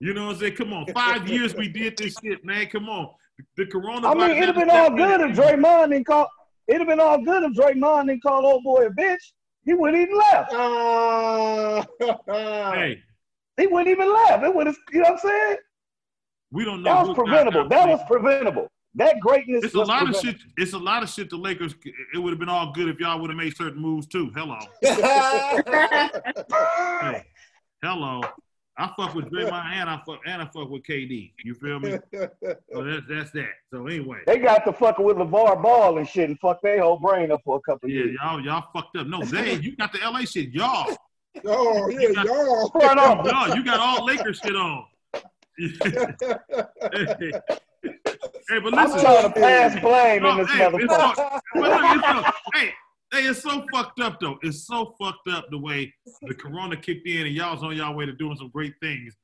You 0.00 0.14
know 0.14 0.26
what 0.26 0.34
I'm 0.34 0.40
saying? 0.40 0.56
Come 0.56 0.72
on, 0.72 0.86
five 0.92 1.28
years 1.34 1.54
we 1.54 1.68
did 1.68 1.96
this 1.96 2.16
shit, 2.22 2.44
man. 2.44 2.66
Come 2.66 2.88
on, 2.88 3.10
the 3.56 3.64
coronavirus. 3.64 4.04
I 4.04 4.14
mean, 4.14 4.30
it'd 4.30 4.44
have 4.46 4.54
been 4.56 4.70
all 4.70 4.90
good 4.90 5.20
if 5.20 5.36
Draymond 5.36 5.90
didn't 5.90 6.06
call. 6.06 6.28
It'd 6.66 6.80
have 6.80 6.88
been 6.88 7.00
all 7.00 7.22
good 7.22 7.42
if 7.42 7.52
Draymond 7.56 8.08
didn't 8.08 8.22
call 8.22 8.46
old 8.46 8.64
boy 8.64 8.86
a 8.86 8.90
bitch. 8.90 9.18
He 9.64 9.74
wouldn't 9.74 10.02
even 10.02 10.18
left. 10.18 10.52
Hey, 12.28 13.02
He 13.56 13.66
wouldn't 13.66 13.88
even 13.88 14.12
left. 14.12 14.44
It 14.44 14.54
would 14.54 14.66
have. 14.66 14.76
You 14.92 15.00
know 15.00 15.10
what 15.10 15.12
I'm 15.12 15.18
saying? 15.18 15.56
we 16.50 16.64
don't 16.64 16.82
know. 16.82 16.94
That 16.94 17.06
was 17.08 17.16
preventable. 17.16 17.68
That 17.68 17.88
was 17.88 18.00
preventable. 18.06 18.68
That 18.96 19.18
greatness 19.18 19.64
It's 19.64 19.74
a 19.74 19.78
was 19.80 19.88
lot 19.88 20.08
of 20.08 20.14
shit. 20.16 20.36
It's 20.56 20.72
a 20.72 20.78
lot 20.78 21.02
of 21.02 21.08
shit. 21.08 21.28
The 21.28 21.36
Lakers. 21.36 21.74
It 22.14 22.18
would 22.18 22.30
have 22.30 22.38
been 22.38 22.48
all 22.48 22.72
good 22.72 22.88
if 22.88 23.00
y'all 23.00 23.18
would 23.20 23.30
have 23.30 23.36
made 23.36 23.56
certain 23.56 23.80
moves 23.80 24.06
too. 24.06 24.30
Hello. 24.34 24.58
Hey, 27.00 27.24
hello. 27.84 28.22
I 28.76 28.90
fuck 28.96 29.14
with 29.14 29.26
Draymond 29.26 29.52
and 29.52 29.88
I 29.88 30.00
fuck 30.04 30.18
and 30.26 30.42
I 30.42 30.46
fuck 30.46 30.68
with 30.68 30.82
KD. 30.82 31.32
You 31.44 31.54
feel 31.54 31.78
me? 31.78 31.90
So 32.12 32.28
that's 32.84 33.02
that's 33.08 33.30
that. 33.32 33.50
So 33.72 33.86
anyway, 33.86 34.18
They 34.26 34.38
got 34.38 34.64
to 34.64 34.72
fucking 34.72 35.04
with 35.04 35.16
LaVar 35.16 35.62
Ball 35.62 35.98
and 35.98 36.08
shit 36.08 36.28
and 36.28 36.38
fuck 36.40 36.60
their 36.60 36.82
whole 36.82 36.98
brain 36.98 37.30
up 37.30 37.42
for 37.44 37.56
a 37.56 37.60
couple 37.60 37.88
yeah, 37.88 37.96
years. 38.04 38.16
Yeah, 38.20 38.32
y'all 38.32 38.40
y'all 38.44 38.64
fucked 38.74 38.96
up. 38.96 39.06
No, 39.06 39.22
they 39.22 39.54
you 39.60 39.76
got 39.76 39.92
the 39.92 40.00
LA 40.00 40.20
shit, 40.24 40.50
y'all. 40.50 40.96
Oh, 41.44 41.88
yeah, 41.90 41.98
You 42.00 42.14
got- 42.14 42.26
y'all. 42.26 42.68
Turn. 42.70 42.96
Y'all, 43.26 43.56
you 43.56 43.64
got 43.64 43.80
all 43.80 44.04
Lakers 44.04 44.38
shit 44.38 44.54
on. 44.54 44.84
hey, 45.58 45.72
but 48.60 48.72
listen, 48.72 48.78
I'm 48.78 48.90
trying 49.00 49.22
to 49.24 49.30
pass 49.34 49.80
blame 49.80 50.16
in 50.18 50.22
No, 50.22 50.36
this 50.38 50.50
hey, 50.52 50.64
motherfucker. 50.70 51.40
but 51.54 51.60
look, 51.60 51.80
it's 51.82 52.06
so- 52.06 52.32
hey, 52.54 52.70
hey, 53.14 53.26
it's 53.26 53.42
so 53.42 53.64
fucked 53.72 54.00
up 54.00 54.18
though. 54.20 54.38
It's 54.42 54.66
so 54.66 54.94
fucked 55.00 55.28
up 55.28 55.46
the 55.50 55.58
way 55.58 55.92
the 56.22 56.34
corona 56.34 56.76
kicked 56.76 57.06
in 57.06 57.26
and 57.26 57.34
y'all's 57.34 57.62
on 57.62 57.76
y'all 57.76 57.94
way 57.94 58.06
to 58.06 58.12
doing 58.12 58.36
some 58.36 58.50
great 58.50 58.74
things. 58.80 59.14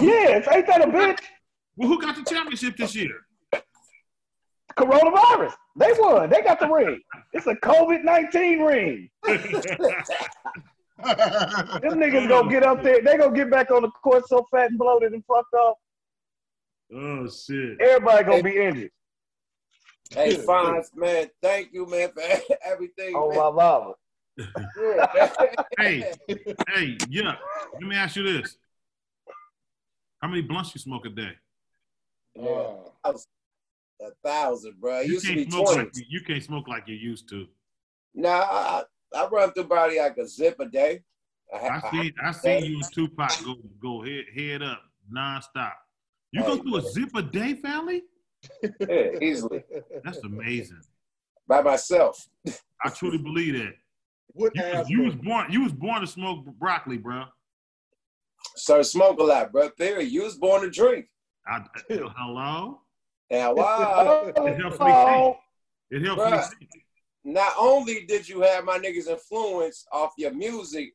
Yes, 0.00 0.48
ain't 0.52 0.66
that 0.66 0.82
a 0.82 0.86
bitch? 0.86 1.20
Well, 1.76 1.88
who 1.88 2.00
got 2.00 2.16
the 2.16 2.22
championship 2.22 2.76
this 2.76 2.94
year? 2.94 3.26
Coronavirus. 4.76 5.54
They 5.76 5.92
won. 5.98 6.30
They 6.30 6.42
got 6.42 6.60
the 6.60 6.68
ring. 6.68 7.00
It's 7.32 7.46
a 7.46 7.54
COVID 7.54 8.04
nineteen 8.04 8.60
ring. 8.60 9.10
Them 9.24 9.36
niggas 11.02 12.28
gonna 12.28 12.50
get 12.50 12.62
up 12.62 12.82
there. 12.82 13.02
They 13.02 13.16
gonna 13.16 13.34
get 13.34 13.50
back 13.50 13.70
on 13.70 13.82
the 13.82 13.90
court 13.90 14.26
so 14.28 14.46
fat 14.50 14.70
and 14.70 14.78
bloated 14.78 15.12
and 15.12 15.24
fucked 15.26 15.54
up. 15.54 15.76
Oh 16.94 17.28
shit. 17.28 17.80
Everybody 17.80 18.24
gonna 18.24 18.42
be 18.42 18.56
injured. 18.56 18.90
Hey, 20.14 20.36
Fonz, 20.36 20.94
man, 20.94 21.28
thank 21.42 21.72
you, 21.72 21.86
man, 21.86 22.10
for 22.12 22.22
everything. 22.64 23.14
Oh 23.16 23.28
man. 23.28 23.36
my 23.36 23.46
lava. 23.46 23.94
Yeah, 24.76 25.30
Hey, 25.78 26.10
hey, 26.68 26.96
yeah. 27.08 27.34
Let 27.80 27.88
me 27.88 27.96
ask 27.96 28.16
you 28.16 28.22
this: 28.22 28.56
How 30.20 30.28
many 30.28 30.42
blunts 30.42 30.74
you 30.74 30.80
smoke 30.80 31.06
a 31.06 31.10
day? 31.10 31.32
man. 32.36 32.76
I 33.02 33.10
was 33.10 33.26
a 34.00 34.10
thousand, 34.24 34.80
bro. 34.80 35.00
You 35.00 35.14
used 35.14 35.26
to 35.26 35.34
be 35.34 35.44
can't 35.44 35.52
smoke 35.52 35.66
twenty. 35.66 35.84
like 35.84 35.90
you, 35.96 36.04
you 36.08 36.20
can't 36.20 36.42
smoke 36.42 36.68
like 36.68 36.88
you 36.88 36.94
used 36.94 37.28
to. 37.30 37.46
Nah, 38.14 38.28
I, 38.40 38.82
I 39.14 39.26
run 39.28 39.52
through 39.52 39.64
body 39.64 39.98
like 39.98 40.16
a 40.18 40.26
zip 40.26 40.60
a 40.60 40.66
day. 40.66 41.02
I 41.52 41.80
see, 41.90 42.12
I 42.22 42.32
seen 42.32 42.64
you 42.64 42.76
and 42.78 42.92
Tupac 42.92 43.44
go 43.44 43.56
go 43.80 44.02
head 44.02 44.24
head 44.34 44.62
up 44.62 44.82
nonstop. 45.12 45.72
You 46.32 46.42
go 46.44 46.56
Hey, 46.56 46.62
through 46.62 46.76
a 46.76 46.82
zip 46.82 47.14
a 47.14 47.22
day, 47.22 47.54
family? 47.54 48.02
Yeah, 48.62 49.18
easily 49.20 49.62
That's 50.04 50.18
amazing. 50.24 50.82
by 51.46 51.62
myself. 51.62 52.28
I 52.84 52.88
truly 52.90 53.18
believe 53.18 53.54
that. 53.58 53.74
What 54.32 54.52
You, 54.54 54.62
was- 54.78 54.90
you 54.90 55.02
was 55.02 55.14
born 55.16 55.52
you 55.52 55.62
was 55.62 55.72
born 55.72 56.00
to 56.00 56.06
smoke 56.06 56.44
broccoli, 56.58 56.98
bro. 56.98 57.24
So 58.56 58.82
smoke 58.82 59.18
a 59.20 59.22
lot, 59.22 59.52
bro. 59.52 59.70
Period. 59.70 60.10
You 60.10 60.22
was 60.24 60.36
born 60.36 60.62
to 60.62 60.70
drink. 60.70 61.06
I, 61.46 61.62
hello. 61.88 62.80
Yeah, 63.30 63.48
wow. 63.52 64.32
It 64.36 64.56
helps 64.60 64.78
me 64.80 64.92
think. 64.92 65.36
It 65.90 66.06
helps 66.06 66.22
me 66.24 66.30
Bruh. 66.38 66.48
think. 66.58 66.70
Not 67.24 67.52
only 67.58 68.04
did 68.06 68.28
you 68.28 68.42
have 68.42 68.64
my 68.64 68.78
niggas 68.78 69.08
influence 69.08 69.86
off 69.90 70.12
your 70.18 70.32
music, 70.32 70.92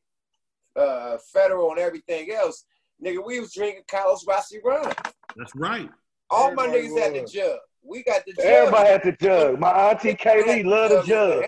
uh, 0.76 1.16
federal 1.32 1.70
and 1.70 1.80
everything 1.80 2.30
else, 2.32 2.64
nigga, 3.04 3.24
we 3.24 3.40
was 3.40 3.52
drinking 3.52 3.82
Carlos 3.88 4.24
Rossi 4.26 4.60
rum. 4.64 4.92
That's 5.36 5.54
right. 5.56 5.90
All 6.30 6.54
my 6.54 6.66
niggas 6.68 6.98
had 6.98 7.14
the 7.14 7.22
was. 7.22 7.32
jug. 7.32 7.58
We 7.82 8.02
got 8.04 8.24
the 8.26 8.32
jug. 8.32 8.44
Everybody 8.44 8.88
had 8.88 9.02
the 9.02 9.12
jug. 9.12 9.58
My 9.58 9.70
auntie 9.70 10.14
Kaylee 10.14 10.64
loved 10.64 10.94
the 10.94 11.02
jug. 11.06 11.44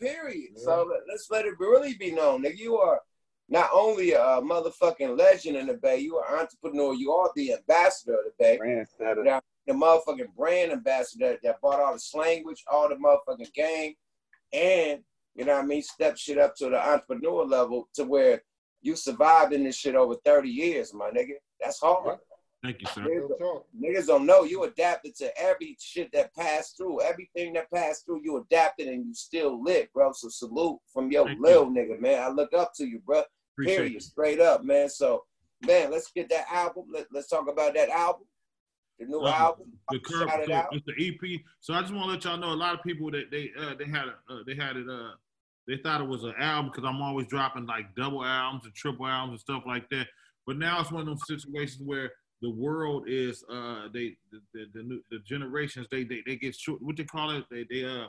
Period. 0.00 0.58
So 0.58 0.82
let- 0.82 1.06
let's 1.08 1.30
let 1.30 1.46
it 1.46 1.58
really 1.58 1.94
be 1.94 2.10
known 2.10 2.42
that 2.42 2.56
you 2.56 2.76
are 2.76 3.00
not 3.48 3.70
only 3.72 4.12
a 4.12 4.18
motherfucking 4.40 5.16
legend 5.18 5.56
in 5.56 5.66
the 5.66 5.74
Bay, 5.74 5.98
you 5.98 6.16
are 6.16 6.34
an 6.34 6.40
entrepreneur. 6.40 6.94
You 6.94 7.12
are 7.12 7.30
the 7.34 7.54
ambassador 7.54 8.18
of 8.18 8.24
the 8.24 8.32
Bay. 8.38 8.58
Trendsetter. 8.58 9.24
Now, 9.24 9.40
the 9.66 9.72
motherfucking 9.72 10.34
brand 10.34 10.72
ambassador 10.72 11.38
that 11.42 11.60
bought 11.60 11.80
all 11.80 11.94
the 11.94 11.98
slanguage, 11.98 12.60
all 12.70 12.88
the 12.88 12.96
motherfucking 12.96 13.52
game, 13.54 13.94
and 14.52 15.04
you 15.34 15.44
know 15.44 15.54
what 15.54 15.64
I 15.64 15.66
mean, 15.66 15.82
step 15.82 16.16
shit 16.16 16.38
up 16.38 16.54
to 16.56 16.68
the 16.70 16.78
entrepreneur 16.78 17.44
level 17.44 17.88
to 17.94 18.04
where 18.04 18.42
you 18.82 18.94
survived 18.94 19.52
in 19.52 19.64
this 19.64 19.76
shit 19.76 19.94
over 19.94 20.16
30 20.24 20.48
years, 20.48 20.92
my 20.92 21.10
nigga. 21.10 21.34
That's 21.60 21.80
hard. 21.80 22.18
Thank 22.64 22.80
you, 22.80 22.86
sir. 22.94 23.02
Niggas, 23.02 23.06
Real 23.28 23.28
talk. 23.38 23.66
niggas 23.78 24.06
don't 24.06 24.24
know 24.24 24.44
you 24.44 24.64
adapted 24.64 25.14
to 25.16 25.30
every 25.38 25.76
shit 25.78 26.10
that 26.14 26.34
passed 26.34 26.78
through. 26.78 27.02
Everything 27.02 27.52
that 27.52 27.70
passed 27.70 28.06
through, 28.06 28.22
you 28.24 28.38
adapted 28.38 28.88
and 28.88 29.04
you 29.06 29.12
still 29.14 29.62
lit, 29.62 29.92
bro. 29.92 30.12
So 30.12 30.28
salute 30.30 30.78
from 30.90 31.10
your 31.12 31.26
Thank 31.26 31.40
little 31.40 31.66
nigga, 31.66 32.00
man. 32.00 32.22
I 32.22 32.28
look 32.30 32.54
up 32.54 32.72
to 32.76 32.86
you, 32.86 33.00
bro. 33.04 33.22
Appreciate 33.52 33.76
Period. 33.76 33.92
you. 33.92 34.00
Straight 34.00 34.40
up, 34.40 34.64
man. 34.64 34.88
So, 34.88 35.24
man, 35.66 35.90
let's 35.90 36.10
get 36.12 36.30
that 36.30 36.46
album. 36.50 36.84
Let, 36.90 37.06
let's 37.12 37.28
talk 37.28 37.50
about 37.50 37.74
that 37.74 37.90
album. 37.90 38.24
The 38.98 39.06
new 39.06 39.20
Um, 39.20 39.26
album. 39.26 39.72
the 39.90 39.98
curb, 39.98 40.30
Shout 40.30 40.46
so 40.46 40.68
it's 40.78 40.86
the 40.86 41.06
EP. 41.08 41.40
So 41.60 41.74
I 41.74 41.82
just 41.82 41.92
want 41.92 42.06
to 42.06 42.10
let 42.12 42.24
y'all 42.24 42.38
know 42.38 42.54
a 42.54 42.56
lot 42.56 42.72
of 42.74 42.82
people 42.82 43.10
that 43.10 43.30
they 43.30 43.50
uh, 43.60 43.74
they 43.78 43.84
had 43.84 44.06
uh, 44.30 44.38
they 44.46 44.54
had 44.54 44.76
it 44.76 44.88
uh 44.88 45.10
they 45.66 45.76
thought 45.78 46.00
it 46.00 46.06
was 46.08 46.24
an 46.24 46.34
album 46.38 46.70
because 46.72 46.88
I'm 46.88 47.02
always 47.02 47.26
dropping 47.26 47.66
like 47.66 47.94
double 47.94 48.24
albums 48.24 48.64
and 48.64 48.74
triple 48.74 49.06
albums 49.06 49.32
and 49.32 49.40
stuff 49.40 49.64
like 49.66 49.88
that. 49.90 50.06
But 50.46 50.58
now 50.58 50.80
it's 50.80 50.92
one 50.92 51.00
of 51.00 51.06
those 51.06 51.26
situations 51.26 51.82
where 51.84 52.12
the 52.44 52.50
world 52.50 53.04
is 53.08 53.42
uh 53.50 53.88
they 53.94 54.06
the 54.32 54.38
the, 54.52 54.62
the, 54.74 54.82
new, 54.82 55.00
the 55.10 55.18
generations 55.32 55.86
they, 55.90 56.04
they 56.04 56.20
they 56.26 56.36
get 56.36 56.54
short 56.54 56.78
what 56.82 56.94
they 56.96 57.04
call 57.04 57.30
it 57.30 57.44
they 57.50 57.64
they 57.70 57.82
uh 57.84 58.06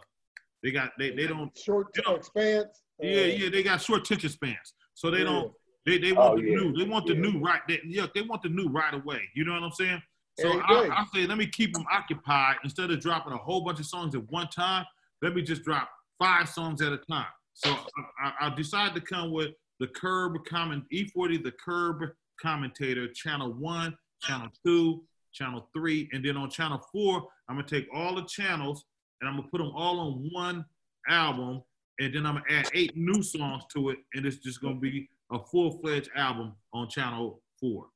they 0.61 0.71
got 0.71 0.89
they 0.99 1.09
they 1.11 1.25
don't 1.27 1.51
Short 1.57 1.87
they 1.95 2.01
don't- 2.01 2.17
expanse. 2.17 2.73
yeah 3.01 3.21
Uh, 3.21 3.25
yeah 3.41 3.49
they 3.49 3.63
got 3.63 3.81
short 3.81 4.01
attention 4.01 4.29
spans 4.29 4.67
so 4.93 5.09
they 5.09 5.19
Yeah. 5.19 5.23
don't 5.31 5.51
they 5.85 5.97
they 5.99 6.11
want 6.11 6.33
Oh, 6.33 6.35
the 6.41 6.47
yeah. 6.49 6.55
new 6.57 6.67
they 6.77 6.83
want 6.93 7.05
the 7.07 7.13
Yeah. 7.15 7.21
new 7.27 7.35
right 7.47 7.61
they, 7.69 7.79
yeah 7.97 8.07
they 8.13 8.23
want 8.29 8.41
the 8.43 8.49
new 8.59 8.67
right 8.79 8.93
away 9.01 9.21
you 9.35 9.45
know 9.45 9.53
what 9.53 9.63
I'm 9.63 9.71
saying 9.71 10.01
so 10.37 10.47
I. 10.59 10.89
I 10.99 11.05
say 11.13 11.25
let 11.31 11.37
me 11.37 11.47
keep 11.47 11.71
them 11.73 11.85
occupied 11.99 12.57
instead 12.65 12.91
of 12.91 12.99
dropping 12.99 13.31
a 13.31 13.37
whole 13.47 13.61
bunch 13.63 13.79
of 13.79 13.85
songs 13.85 14.15
at 14.15 14.23
one 14.39 14.49
time 14.49 14.83
let 15.21 15.33
me 15.35 15.41
just 15.51 15.63
drop 15.63 15.87
five 16.19 16.49
songs 16.57 16.81
at 16.81 16.91
a 16.91 16.97
time 16.97 17.31
so 17.53 17.69
I, 17.71 18.25
I, 18.25 18.47
I 18.47 18.55
decided 18.55 18.93
to 18.95 19.01
come 19.13 19.31
with 19.31 19.51
the 19.79 19.87
curb 19.87 20.33
comment 20.53 20.83
E40 20.93 21.41
the 21.43 21.53
curb 21.67 21.99
commentator 22.41 23.07
channel 23.13 23.53
one 23.53 23.95
channel 24.25 24.47
two 24.65 25.03
channel 25.33 25.69
three 25.75 26.09
and 26.13 26.23
then 26.23 26.37
on 26.37 26.49
channel 26.49 26.81
four 26.91 27.27
I'm 27.49 27.55
gonna 27.57 27.67
take 27.67 27.87
all 27.93 28.15
the 28.15 28.23
channels 28.23 28.85
and 29.21 29.29
I'm 29.29 29.37
gonna 29.37 29.47
put 29.49 29.59
them 29.59 29.71
all 29.75 29.99
on 29.99 30.29
one 30.31 30.65
album 31.09 31.61
and 31.99 32.13
then 32.13 32.25
I'm 32.25 32.35
gonna 32.35 32.45
add 32.59 32.69
eight 32.73 32.91
new 32.95 33.23
songs 33.23 33.63
to 33.73 33.89
it, 33.91 33.97
and 34.13 34.25
it's 34.25 34.37
just 34.37 34.61
gonna 34.61 34.75
be 34.75 35.07
a 35.31 35.39
full 35.39 35.79
fledged 35.79 36.09
album 36.15 36.53
on 36.73 36.89
channel 36.89 37.41
four. 37.59 37.87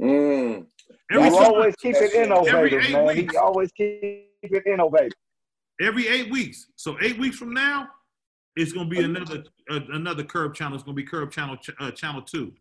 Mm. 0.00 0.66
Every, 1.10 1.28
You 1.28 1.36
always 1.36 1.74
keep 1.76 1.96
it 1.96 2.12
innovative, 2.14 2.90
man. 2.92 3.06
weeks. 3.06 3.34
You 3.34 3.40
always 3.40 3.72
keep 3.72 4.30
it 4.42 4.66
innovative. 4.66 5.12
every 5.80 6.06
eight 6.08 6.30
weeks. 6.30 6.66
So 6.76 6.96
eight 7.02 7.18
weeks 7.18 7.36
from 7.36 7.52
now, 7.52 7.88
it's 8.56 8.72
gonna 8.72 8.88
be 8.88 9.02
another 9.02 9.42
uh, 9.68 9.80
another 9.92 10.22
curb 10.22 10.54
channel. 10.54 10.74
It's 10.76 10.84
gonna 10.84 10.94
be 10.94 11.02
curb 11.02 11.32
channel 11.32 11.56
ch- 11.56 11.70
uh, 11.80 11.90
channel 11.90 12.22
two. 12.22 12.52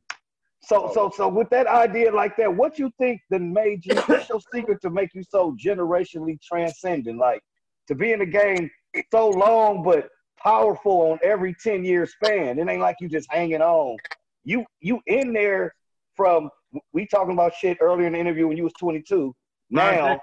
So, 0.65 0.87
oh, 0.89 0.93
so, 0.93 1.11
so 1.15 1.27
with 1.27 1.49
that 1.49 1.67
idea 1.67 2.11
like 2.11 2.37
that, 2.37 2.53
what 2.53 2.79
you 2.79 2.91
think 2.97 3.21
the 3.29 3.39
major, 3.39 3.95
what's 4.05 4.29
your 4.29 4.39
secret 4.53 4.81
to 4.81 4.89
make 4.89 5.13
you 5.13 5.23
so 5.23 5.55
generationally 5.61 6.41
transcendent? 6.41 7.19
Like 7.19 7.41
to 7.87 7.95
be 7.95 8.13
in 8.13 8.19
the 8.19 8.25
game 8.25 8.69
so 9.11 9.29
long, 9.29 9.83
but 9.83 10.07
powerful 10.37 11.11
on 11.11 11.19
every 11.21 11.53
10 11.61 11.83
year 11.83 12.05
span. 12.05 12.59
It 12.59 12.67
ain't 12.69 12.81
like 12.81 12.97
you 13.01 13.09
just 13.09 13.31
hanging 13.31 13.61
on. 13.61 13.97
You, 14.45 14.65
you 14.79 15.01
in 15.07 15.33
there 15.33 15.73
from, 16.15 16.49
we 16.93 17.07
talking 17.07 17.33
about 17.33 17.53
shit 17.55 17.77
earlier 17.81 18.07
in 18.07 18.13
the 18.13 18.19
interview 18.19 18.47
when 18.47 18.57
you 18.57 18.63
was 18.63 18.73
22. 18.79 19.35
Now 19.69 20.19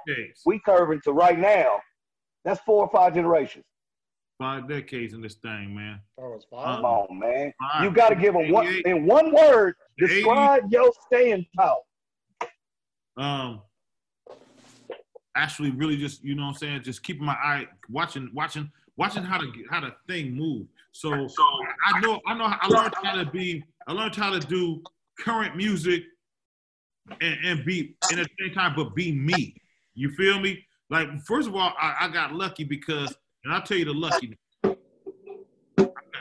we 0.46 0.58
curving 0.60 1.00
to 1.04 1.12
right 1.12 1.38
now. 1.38 1.80
That's 2.44 2.60
four 2.60 2.84
or 2.84 2.90
five 2.90 3.14
generations. 3.14 3.64
Five 4.40 4.70
decades 4.70 5.12
in 5.12 5.20
this 5.20 5.34
thing, 5.34 5.74
man. 5.74 6.00
Oh, 6.18 6.32
it's 6.32 6.46
Uh. 6.50 6.76
Come 6.76 6.84
on, 6.86 7.18
man. 7.18 7.52
Five. 7.60 7.84
You 7.84 7.90
got 7.90 8.08
to 8.08 8.16
give 8.16 8.34
a 8.34 8.50
one, 8.50 8.66
in 8.86 9.04
one 9.04 9.34
word, 9.34 9.74
The 9.98 10.06
describe 10.06 10.62
your 10.70 10.90
staying 11.06 11.46
power. 11.54 11.76
um, 13.18 13.60
actually 15.36 15.70
really 15.72 15.98
just 15.98 16.24
you 16.24 16.34
know 16.34 16.44
what 16.44 16.48
I'm 16.48 16.54
saying, 16.54 16.82
just 16.84 17.02
keeping 17.02 17.24
my 17.26 17.34
eye 17.34 17.66
watching, 17.90 18.30
watching, 18.32 18.70
watching 18.96 19.22
how 19.22 19.36
to 19.36 19.46
how 19.70 19.80
the 19.80 19.94
thing 20.08 20.32
move. 20.34 20.66
So, 20.92 21.28
so 21.28 21.44
I 21.84 22.00
know 22.00 22.18
I 22.26 22.32
know 22.32 22.46
I 22.46 22.66
learned 22.66 22.94
how 23.02 23.22
to 23.22 23.30
be 23.30 23.62
I 23.86 23.92
learned 23.92 24.16
how 24.16 24.30
to 24.30 24.40
do 24.40 24.82
current 25.18 25.54
music 25.54 26.02
and, 27.20 27.38
and 27.44 27.64
be 27.66 27.94
and 28.10 28.20
at 28.20 28.26
the 28.38 28.46
same 28.46 28.54
time, 28.54 28.72
but 28.74 28.94
be 28.94 29.12
me. 29.12 29.54
You 29.94 30.10
feel 30.12 30.40
me? 30.40 30.64
Like 30.88 31.08
first 31.26 31.46
of 31.46 31.54
all, 31.54 31.74
I, 31.78 31.96
I 32.00 32.08
got 32.08 32.32
lucky 32.34 32.64
because, 32.64 33.14
and 33.44 33.52
I'll 33.52 33.62
tell 33.62 33.78
you 33.78 33.86
the 33.86 33.94
lucky. 33.94 34.36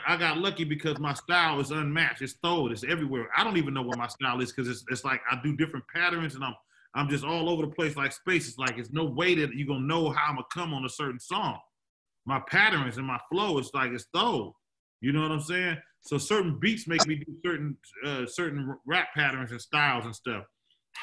I 0.06 0.16
got 0.16 0.38
lucky 0.38 0.64
because 0.64 0.98
my 0.98 1.14
style 1.14 1.60
is 1.60 1.70
unmatched. 1.70 2.22
It's 2.22 2.32
thrown. 2.42 2.72
It's 2.72 2.84
everywhere. 2.84 3.28
I 3.36 3.44
don't 3.44 3.56
even 3.56 3.74
know 3.74 3.82
what 3.82 3.98
my 3.98 4.08
style 4.08 4.40
is 4.40 4.52
because 4.52 4.68
it's, 4.68 4.84
it's 4.88 5.04
like 5.04 5.20
I 5.30 5.38
do 5.42 5.56
different 5.56 5.84
patterns 5.94 6.34
and 6.34 6.44
I'm 6.44 6.54
I'm 6.94 7.08
just 7.08 7.24
all 7.24 7.48
over 7.48 7.62
the 7.62 7.72
place 7.72 7.96
like 7.96 8.12
space. 8.12 8.48
It's 8.48 8.58
like 8.58 8.76
it's 8.76 8.90
no 8.90 9.04
way 9.04 9.34
that 9.36 9.54
you're 9.54 9.68
gonna 9.68 9.86
know 9.86 10.10
how 10.10 10.30
I'm 10.30 10.36
gonna 10.36 10.46
come 10.52 10.74
on 10.74 10.84
a 10.84 10.88
certain 10.88 11.20
song. 11.20 11.58
My 12.26 12.40
patterns 12.48 12.96
and 12.96 13.06
my 13.06 13.20
flow, 13.30 13.58
it's 13.58 13.70
like 13.74 13.92
it's 13.92 14.06
thrown. 14.14 14.52
You 15.00 15.12
know 15.12 15.22
what 15.22 15.30
I'm 15.30 15.40
saying? 15.40 15.78
So 16.02 16.18
certain 16.18 16.58
beats 16.58 16.88
make 16.88 17.06
me 17.06 17.16
do 17.16 17.36
certain 17.44 17.76
uh, 18.04 18.26
certain 18.26 18.74
rap 18.86 19.08
patterns 19.14 19.52
and 19.52 19.60
styles 19.60 20.06
and 20.06 20.14
stuff. 20.14 20.44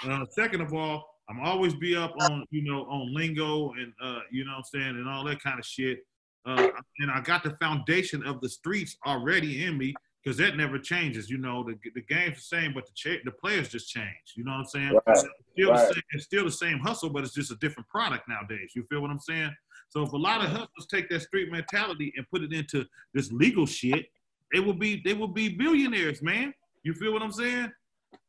Uh, 0.03 0.25
second 0.31 0.61
of 0.61 0.73
all, 0.73 1.05
I'm 1.29 1.39
always 1.39 1.73
be 1.75 1.95
up 1.95 2.13
on 2.21 2.45
you 2.51 2.63
know 2.63 2.83
on 2.83 3.13
lingo 3.13 3.71
and 3.73 3.93
uh, 4.01 4.19
you 4.31 4.45
know 4.45 4.51
what 4.51 4.57
I'm 4.57 4.63
saying 4.63 4.95
and 4.97 5.07
all 5.07 5.23
that 5.25 5.41
kind 5.41 5.59
of 5.59 5.65
shit. 5.65 5.99
Uh, 6.47 6.69
and 6.99 7.11
I 7.11 7.19
got 7.19 7.43
the 7.43 7.51
foundation 7.61 8.25
of 8.25 8.39
the 8.39 8.47
streets 8.47 8.95
already 9.05 9.65
in 9.65 9.77
me 9.77 9.93
because 10.23 10.37
that 10.37 10.55
never 10.55 10.79
changes. 10.79 11.29
You 11.29 11.37
know, 11.39 11.63
the, 11.63 11.77
the 11.93 12.01
game's 12.01 12.37
the 12.37 12.57
same, 12.57 12.73
but 12.73 12.85
the 12.85 12.93
cha- 12.95 13.21
the 13.25 13.31
players 13.31 13.67
just 13.67 13.89
change. 13.89 14.33
You 14.35 14.45
know 14.45 14.51
what 14.51 14.59
I'm 14.59 14.65
saying? 14.65 14.93
Right, 14.93 15.01
It's, 15.07 15.25
still 15.51 15.71
right. 15.71 15.87
the 15.87 15.93
same, 15.93 16.03
it's 16.11 16.23
still 16.23 16.45
the 16.45 16.51
same 16.51 16.79
hustle, 16.79 17.09
but 17.09 17.23
it's 17.23 17.33
just 17.33 17.51
a 17.51 17.55
different 17.57 17.89
product 17.89 18.29
nowadays. 18.29 18.71
You 18.75 18.83
feel 18.89 19.01
what 19.01 19.11
I'm 19.11 19.19
saying? 19.19 19.53
So 19.89 20.03
if 20.03 20.13
a 20.13 20.17
lot 20.17 20.43
of 20.43 20.49
hustlers 20.49 20.87
take 20.89 21.09
that 21.09 21.21
street 21.21 21.51
mentality 21.51 22.13
and 22.15 22.25
put 22.29 22.43
it 22.43 22.53
into 22.53 22.85
this 23.13 23.31
legal 23.31 23.65
shit, 23.65 24.05
they 24.53 24.61
will 24.61 24.73
be 24.73 25.01
they 25.03 25.13
will 25.13 25.27
be 25.27 25.49
billionaires, 25.49 26.21
man. 26.21 26.53
You 26.83 26.93
feel 26.93 27.11
what 27.11 27.21
I'm 27.21 27.31
saying? 27.33 27.71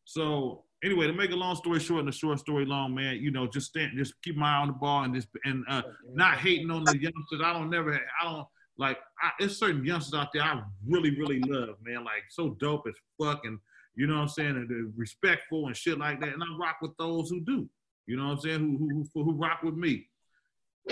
So 0.05 0.65
anyway, 0.85 1.07
to 1.07 1.13
make 1.13 1.31
a 1.31 1.37
long 1.37 1.57
story 1.57 1.81
short 1.81 2.01
and 2.01 2.09
a 2.09 2.13
short 2.13 2.39
story 2.39 2.65
long, 2.65 2.95
man, 2.95 3.17
you 3.17 3.31
know, 3.31 3.47
just 3.47 3.69
stand, 3.69 3.93
just 3.97 4.15
keep 4.23 4.37
my 4.37 4.51
eye 4.57 4.61
on 4.61 4.69
the 4.69 4.75
ball 4.75 5.05
and 5.05 5.15
just 5.15 5.29
and 5.45 5.65
uh, 5.69 5.83
not 6.15 6.39
hating 6.39 6.71
on 6.71 6.85
the 6.85 7.01
youngsters. 7.01 7.41
I 7.45 7.53
don't 7.53 7.71
never, 7.71 7.95
I 7.95 8.25
don't 8.25 8.47
like. 8.77 8.99
I, 9.23 9.31
there's 9.39 9.59
certain 9.59 9.85
youngsters 9.85 10.15
out 10.15 10.29
there 10.33 10.43
I 10.43 10.63
really, 10.87 11.11
really 11.19 11.41
love, 11.41 11.77
man. 11.83 12.05
Like 12.05 12.25
so 12.31 12.51
dope 12.61 12.87
as 12.89 12.95
fuck, 13.21 13.45
and 13.45 13.59
you 13.97 14.07
know 14.07 14.15
what 14.15 14.23
I'm 14.23 14.29
saying, 14.29 14.51
and 14.57 14.69
they're 14.69 14.91
respectful 14.97 15.67
and 15.67 15.77
shit 15.77 15.99
like 15.99 16.21
that. 16.21 16.29
And 16.33 16.43
I 16.43 16.47
rock 16.59 16.77
with 16.81 16.97
those 16.99 17.29
who 17.31 17.41
do. 17.41 17.69
You 18.07 18.17
know 18.17 18.27
what 18.27 18.33
I'm 18.35 18.41
saying? 18.41 18.61
Who 18.79 18.89
who 18.89 19.09
who, 19.15 19.25
who 19.25 19.33
rock 19.39 19.63
with 19.63 19.75
me. 19.75 20.07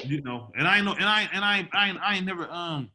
You 0.04 0.20
know, 0.22 0.50
and 0.58 0.66
I 0.68 0.80
know, 0.82 0.92
and 0.94 1.04
I 1.04 1.28
and 1.32 1.44
I 1.44 1.68
I, 1.72 1.88
ain't- 1.88 2.00
I 2.02 2.16
ain't 2.16 2.26
never 2.26 2.50
um 2.50 2.90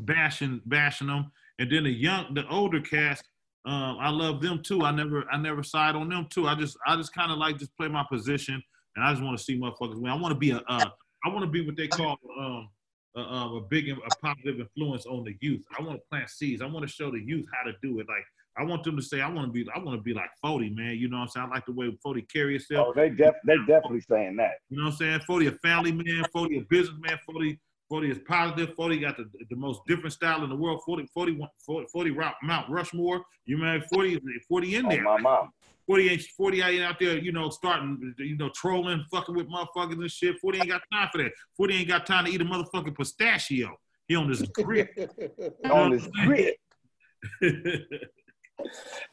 bashing 0.00 0.60
bashing 0.66 1.08
them. 1.08 1.30
And 1.58 1.70
then 1.70 1.84
the 1.84 1.90
young, 1.90 2.34
the 2.34 2.48
older 2.48 2.80
cast, 2.80 3.22
um, 3.66 3.96
I 3.98 4.10
love 4.10 4.42
them 4.42 4.62
too. 4.62 4.84
I 4.84 4.90
never 4.90 5.24
I 5.32 5.38
never 5.38 5.62
side 5.62 5.94
on 5.94 6.08
them 6.08 6.26
too. 6.28 6.46
I 6.46 6.54
just 6.54 6.76
I 6.86 6.96
just 6.96 7.14
kind 7.14 7.32
of 7.32 7.38
like 7.38 7.58
just 7.58 7.74
play 7.76 7.88
my 7.88 8.04
position, 8.10 8.62
and 8.96 9.04
I 9.04 9.10
just 9.12 9.22
want 9.22 9.38
to 9.38 9.42
see 9.42 9.58
motherfuckers 9.58 10.00
win. 10.00 10.12
I 10.12 10.16
want 10.16 10.32
to 10.32 10.38
be 10.38 10.50
a 10.50 10.58
uh, 10.58 10.90
I 11.24 11.28
want 11.28 11.40
to 11.40 11.50
be 11.50 11.64
what 11.64 11.76
they 11.76 11.88
call 11.88 12.16
um 12.38 12.68
a, 13.16 13.20
um, 13.20 13.56
a 13.56 13.60
big 13.62 13.88
a 13.88 14.10
positive 14.22 14.60
influence 14.60 15.06
on 15.06 15.24
the 15.24 15.34
youth. 15.40 15.64
I 15.78 15.82
want 15.82 15.98
to 15.98 16.02
plant 16.10 16.28
seeds. 16.28 16.60
I 16.60 16.66
want 16.66 16.86
to 16.86 16.92
show 16.92 17.10
the 17.10 17.20
youth 17.20 17.46
how 17.54 17.70
to 17.70 17.76
do 17.82 18.00
it. 18.00 18.06
Like 18.08 18.24
I 18.58 18.64
want 18.64 18.84
them 18.84 18.96
to 18.96 19.02
say 19.02 19.22
I 19.22 19.28
want 19.30 19.46
to 19.46 19.52
be 19.52 19.66
I 19.74 19.78
want 19.78 19.98
to 19.98 20.02
be 20.02 20.12
like 20.12 20.30
Fody, 20.44 20.74
man. 20.74 20.96
You 20.96 21.08
know 21.08 21.18
what 21.18 21.22
I'm 21.22 21.28
saying? 21.28 21.46
I 21.50 21.54
like 21.54 21.66
the 21.66 21.72
way 21.72 21.96
Fody 22.04 22.28
carry 22.30 22.52
himself. 22.54 22.88
Oh, 22.88 22.92
they 22.94 23.08
def- 23.08 23.34
they 23.46 23.56
definitely 23.66 24.02
saying 24.02 24.36
that. 24.36 24.52
You 24.68 24.76
know 24.76 24.84
what 24.84 24.90
I'm 24.92 24.96
saying? 24.98 25.20
Fody 25.20 25.48
a 25.48 25.52
family 25.52 25.92
man, 25.92 26.26
Fody 26.34 26.60
a 26.60 26.64
businessman, 26.64 27.18
Fody 27.26 27.58
Fody 27.90 28.10
is 28.10 28.18
positive. 28.26 28.74
Fody 28.76 29.00
got 29.00 29.16
the, 29.16 29.28
the 29.50 29.56
most 29.56 29.80
different 29.86 30.12
style 30.12 30.42
in 30.42 30.50
the 30.50 30.56
world. 30.56 30.80
40, 30.86 31.06
40, 31.12 31.38
40, 31.66 31.86
40 31.92 32.10
rock 32.12 32.36
Mount 32.42 32.68
Rushmore. 32.70 33.22
You 33.44 33.58
man, 33.58 33.82
40, 33.92 34.20
40 34.48 34.74
in 34.76 34.86
Oh, 34.86 34.88
there. 34.88 35.02
my 35.02 35.18
mom. 35.18 35.52
40 35.86 36.08
ain't 36.08 36.22
40 36.22 36.62
ain't 36.62 36.82
out 36.82 36.96
there, 36.98 37.18
you 37.18 37.30
know, 37.30 37.50
starting, 37.50 38.14
you 38.18 38.38
know, 38.38 38.48
trolling, 38.54 39.04
fucking 39.12 39.34
with 39.34 39.46
motherfuckers 39.48 40.00
and 40.00 40.10
shit. 40.10 40.38
40 40.40 40.60
ain't 40.60 40.70
got 40.70 40.80
time 40.90 41.08
for 41.12 41.22
that. 41.22 41.32
40 41.58 41.74
ain't 41.74 41.88
got 41.88 42.06
time 42.06 42.24
to 42.24 42.30
eat 42.30 42.40
a 42.40 42.44
motherfucking 42.44 42.96
pistachio. 42.96 43.76
He 44.08 44.16
on 44.16 44.30
this 44.30 44.42
grip. 44.42 44.90
On 45.70 45.90
this 45.90 46.06
grip. 46.24 46.56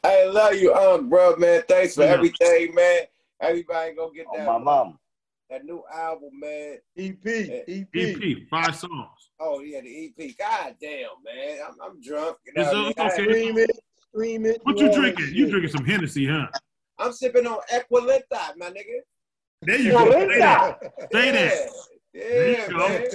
I 0.04 0.24
love 0.26 0.54
you, 0.54 0.74
um, 0.74 1.08
bro, 1.08 1.36
man. 1.36 1.62
Thanks 1.68 1.94
for 1.94 2.02
Yeah. 2.04 2.12
everything, 2.12 2.74
man. 2.74 3.02
Everybody 3.40 3.94
go 3.94 4.10
get 4.10 4.26
Oh, 4.32 4.36
that. 4.36 4.46
my 4.46 4.58
mom. 4.58 4.98
That 5.52 5.66
new 5.66 5.82
album, 5.92 6.30
man. 6.40 6.78
EP, 6.96 7.18
EP. 7.68 7.88
EP, 7.94 8.38
five 8.48 8.74
songs. 8.74 9.30
Oh 9.38 9.60
yeah, 9.60 9.82
the 9.82 10.06
EP. 10.18 10.34
God 10.38 10.76
damn, 10.80 11.08
man. 11.22 11.58
I'm, 11.68 11.74
I'm 11.90 12.00
drunk. 12.00 12.38
You 12.46 12.54
know 12.54 12.62
It's, 12.62 12.98
what 12.98 13.06
it's 13.06 13.18
okay. 13.18 13.22
Stream 13.22 13.58
it, 13.58 13.70
stream 14.08 14.46
it. 14.46 14.60
What 14.62 14.78
you 14.78 14.86
all 14.86 14.92
that 14.94 14.98
drinking? 15.14 15.34
You 15.34 15.50
drinking 15.50 15.72
some 15.72 15.84
Hennessy, 15.84 16.26
huh? 16.26 16.46
I'm 16.98 17.12
sipping 17.12 17.46
on 17.46 17.58
Equilita, 17.70 18.56
my 18.56 18.70
nigga. 18.70 19.00
There 19.60 19.78
you 19.78 19.92
go. 19.92 20.10
Say 20.10 20.38
that. 20.38 20.78
Say 21.12 21.26
Yeah, 21.26 21.32
that. 21.32 21.68
There 22.14 22.50
yeah, 22.54 22.68
man. 22.70 23.06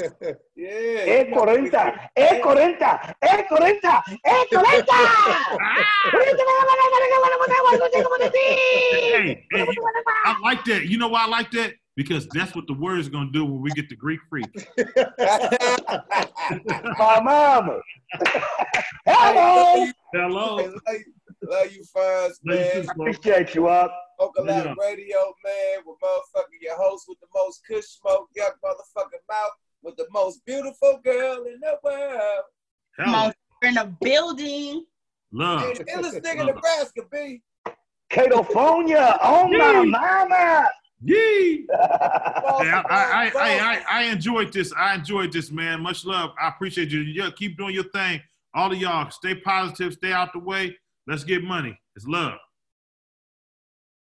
Hey, 9.12 9.46
hey, 9.52 9.66
you- 9.66 9.88
I 10.26 10.40
like 10.44 10.64
that. 10.66 10.86
You 10.86 11.00
know 11.00 11.08
why 11.08 11.24
I 11.24 11.28
like 11.28 11.50
that? 11.52 11.74
Because 11.98 12.28
that's 12.30 12.56
what 12.56 12.68
the 12.68 12.74
word 12.74 12.99
is 12.99 13.10
gonna 13.10 13.32
do 13.34 13.44
when 13.44 13.60
we 13.61 13.72
get 13.72 13.90
the 13.90 13.95
Greek 13.95 14.19
freak. 14.30 14.45
My 16.99 17.19
mama. 17.19 17.80
Hello. 19.06 19.88
Hello. 20.14 20.56
Love 20.57 20.72
you, 20.88 21.14
love 21.49 21.72
you, 21.72 21.82
Fonz, 21.95 22.34
Love 22.45 22.56
you 22.56 22.56
man. 22.56 22.84
too. 22.84 22.90
Appreciate 23.02 23.56
you, 23.56 23.68
up. 23.68 23.91
Smoke 24.19 24.36
a 24.38 24.41
lot 24.44 24.65
Yeah. 24.65 24.74
radio, 24.80 25.18
man, 25.44 25.80
with 25.86 25.98
motherfucking 26.03 26.61
your 26.61 26.76
host 26.78 27.06
with 27.10 27.19
the 27.19 27.28
most 27.36 27.61
kush 27.68 27.84
smoke, 27.86 28.30
yuck 28.38 28.53
motherfucking 28.64 29.26
mouth, 29.30 29.52
with 29.82 29.95
the 29.98 30.07
most 30.11 30.45
beautiful 30.45 30.99
girl 31.03 31.45
in 31.45 31.60
the 31.60 31.78
world. 31.84 32.44
Hell, 32.98 33.11
Monster 33.11 33.38
in 33.64 33.78
a 33.78 33.86
building. 33.86 34.86
love. 35.32 35.61
Hey, 35.61 35.74
the 35.74 35.84
illest 35.86 36.22
nigga 36.22 36.40
in 36.41 36.45
Nebraska, 36.48 37.02
B. 37.11 37.41
Catofonia. 38.11 39.18
Oh, 39.22 39.48
my 39.49 39.84
mama. 39.84 40.69
Yee. 41.02 41.68
Hey, 42.60 42.72
I, 42.72 42.82
I, 42.90 42.90
I, 42.90 43.32
I, 43.36 43.60
I, 43.60 43.84
I 43.90 44.03
enjoyed 44.06 44.52
this. 44.52 44.74
I 44.74 44.95
enjoyed 44.95 45.32
this, 45.32 45.52
man. 45.52 45.82
Much 45.82 46.06
love. 46.06 46.32
I 46.41 46.48
appreciate 46.48 46.90
you. 46.90 47.02
Yeah, 47.02 47.30
keep 47.36 47.56
doing 47.56 47.76
your 47.76 47.84
thing. 47.91 48.19
All 48.56 48.72
of 48.72 48.78
y'all, 48.80 49.11
stay 49.11 49.36
positive, 49.36 49.94
stay 49.94 50.11
out 50.11 50.34
the 50.34 50.40
way. 50.40 50.76
Let's 51.06 51.24
get 51.24 51.44
money. 51.44 51.78
It's 51.95 52.07
love. 52.07 52.40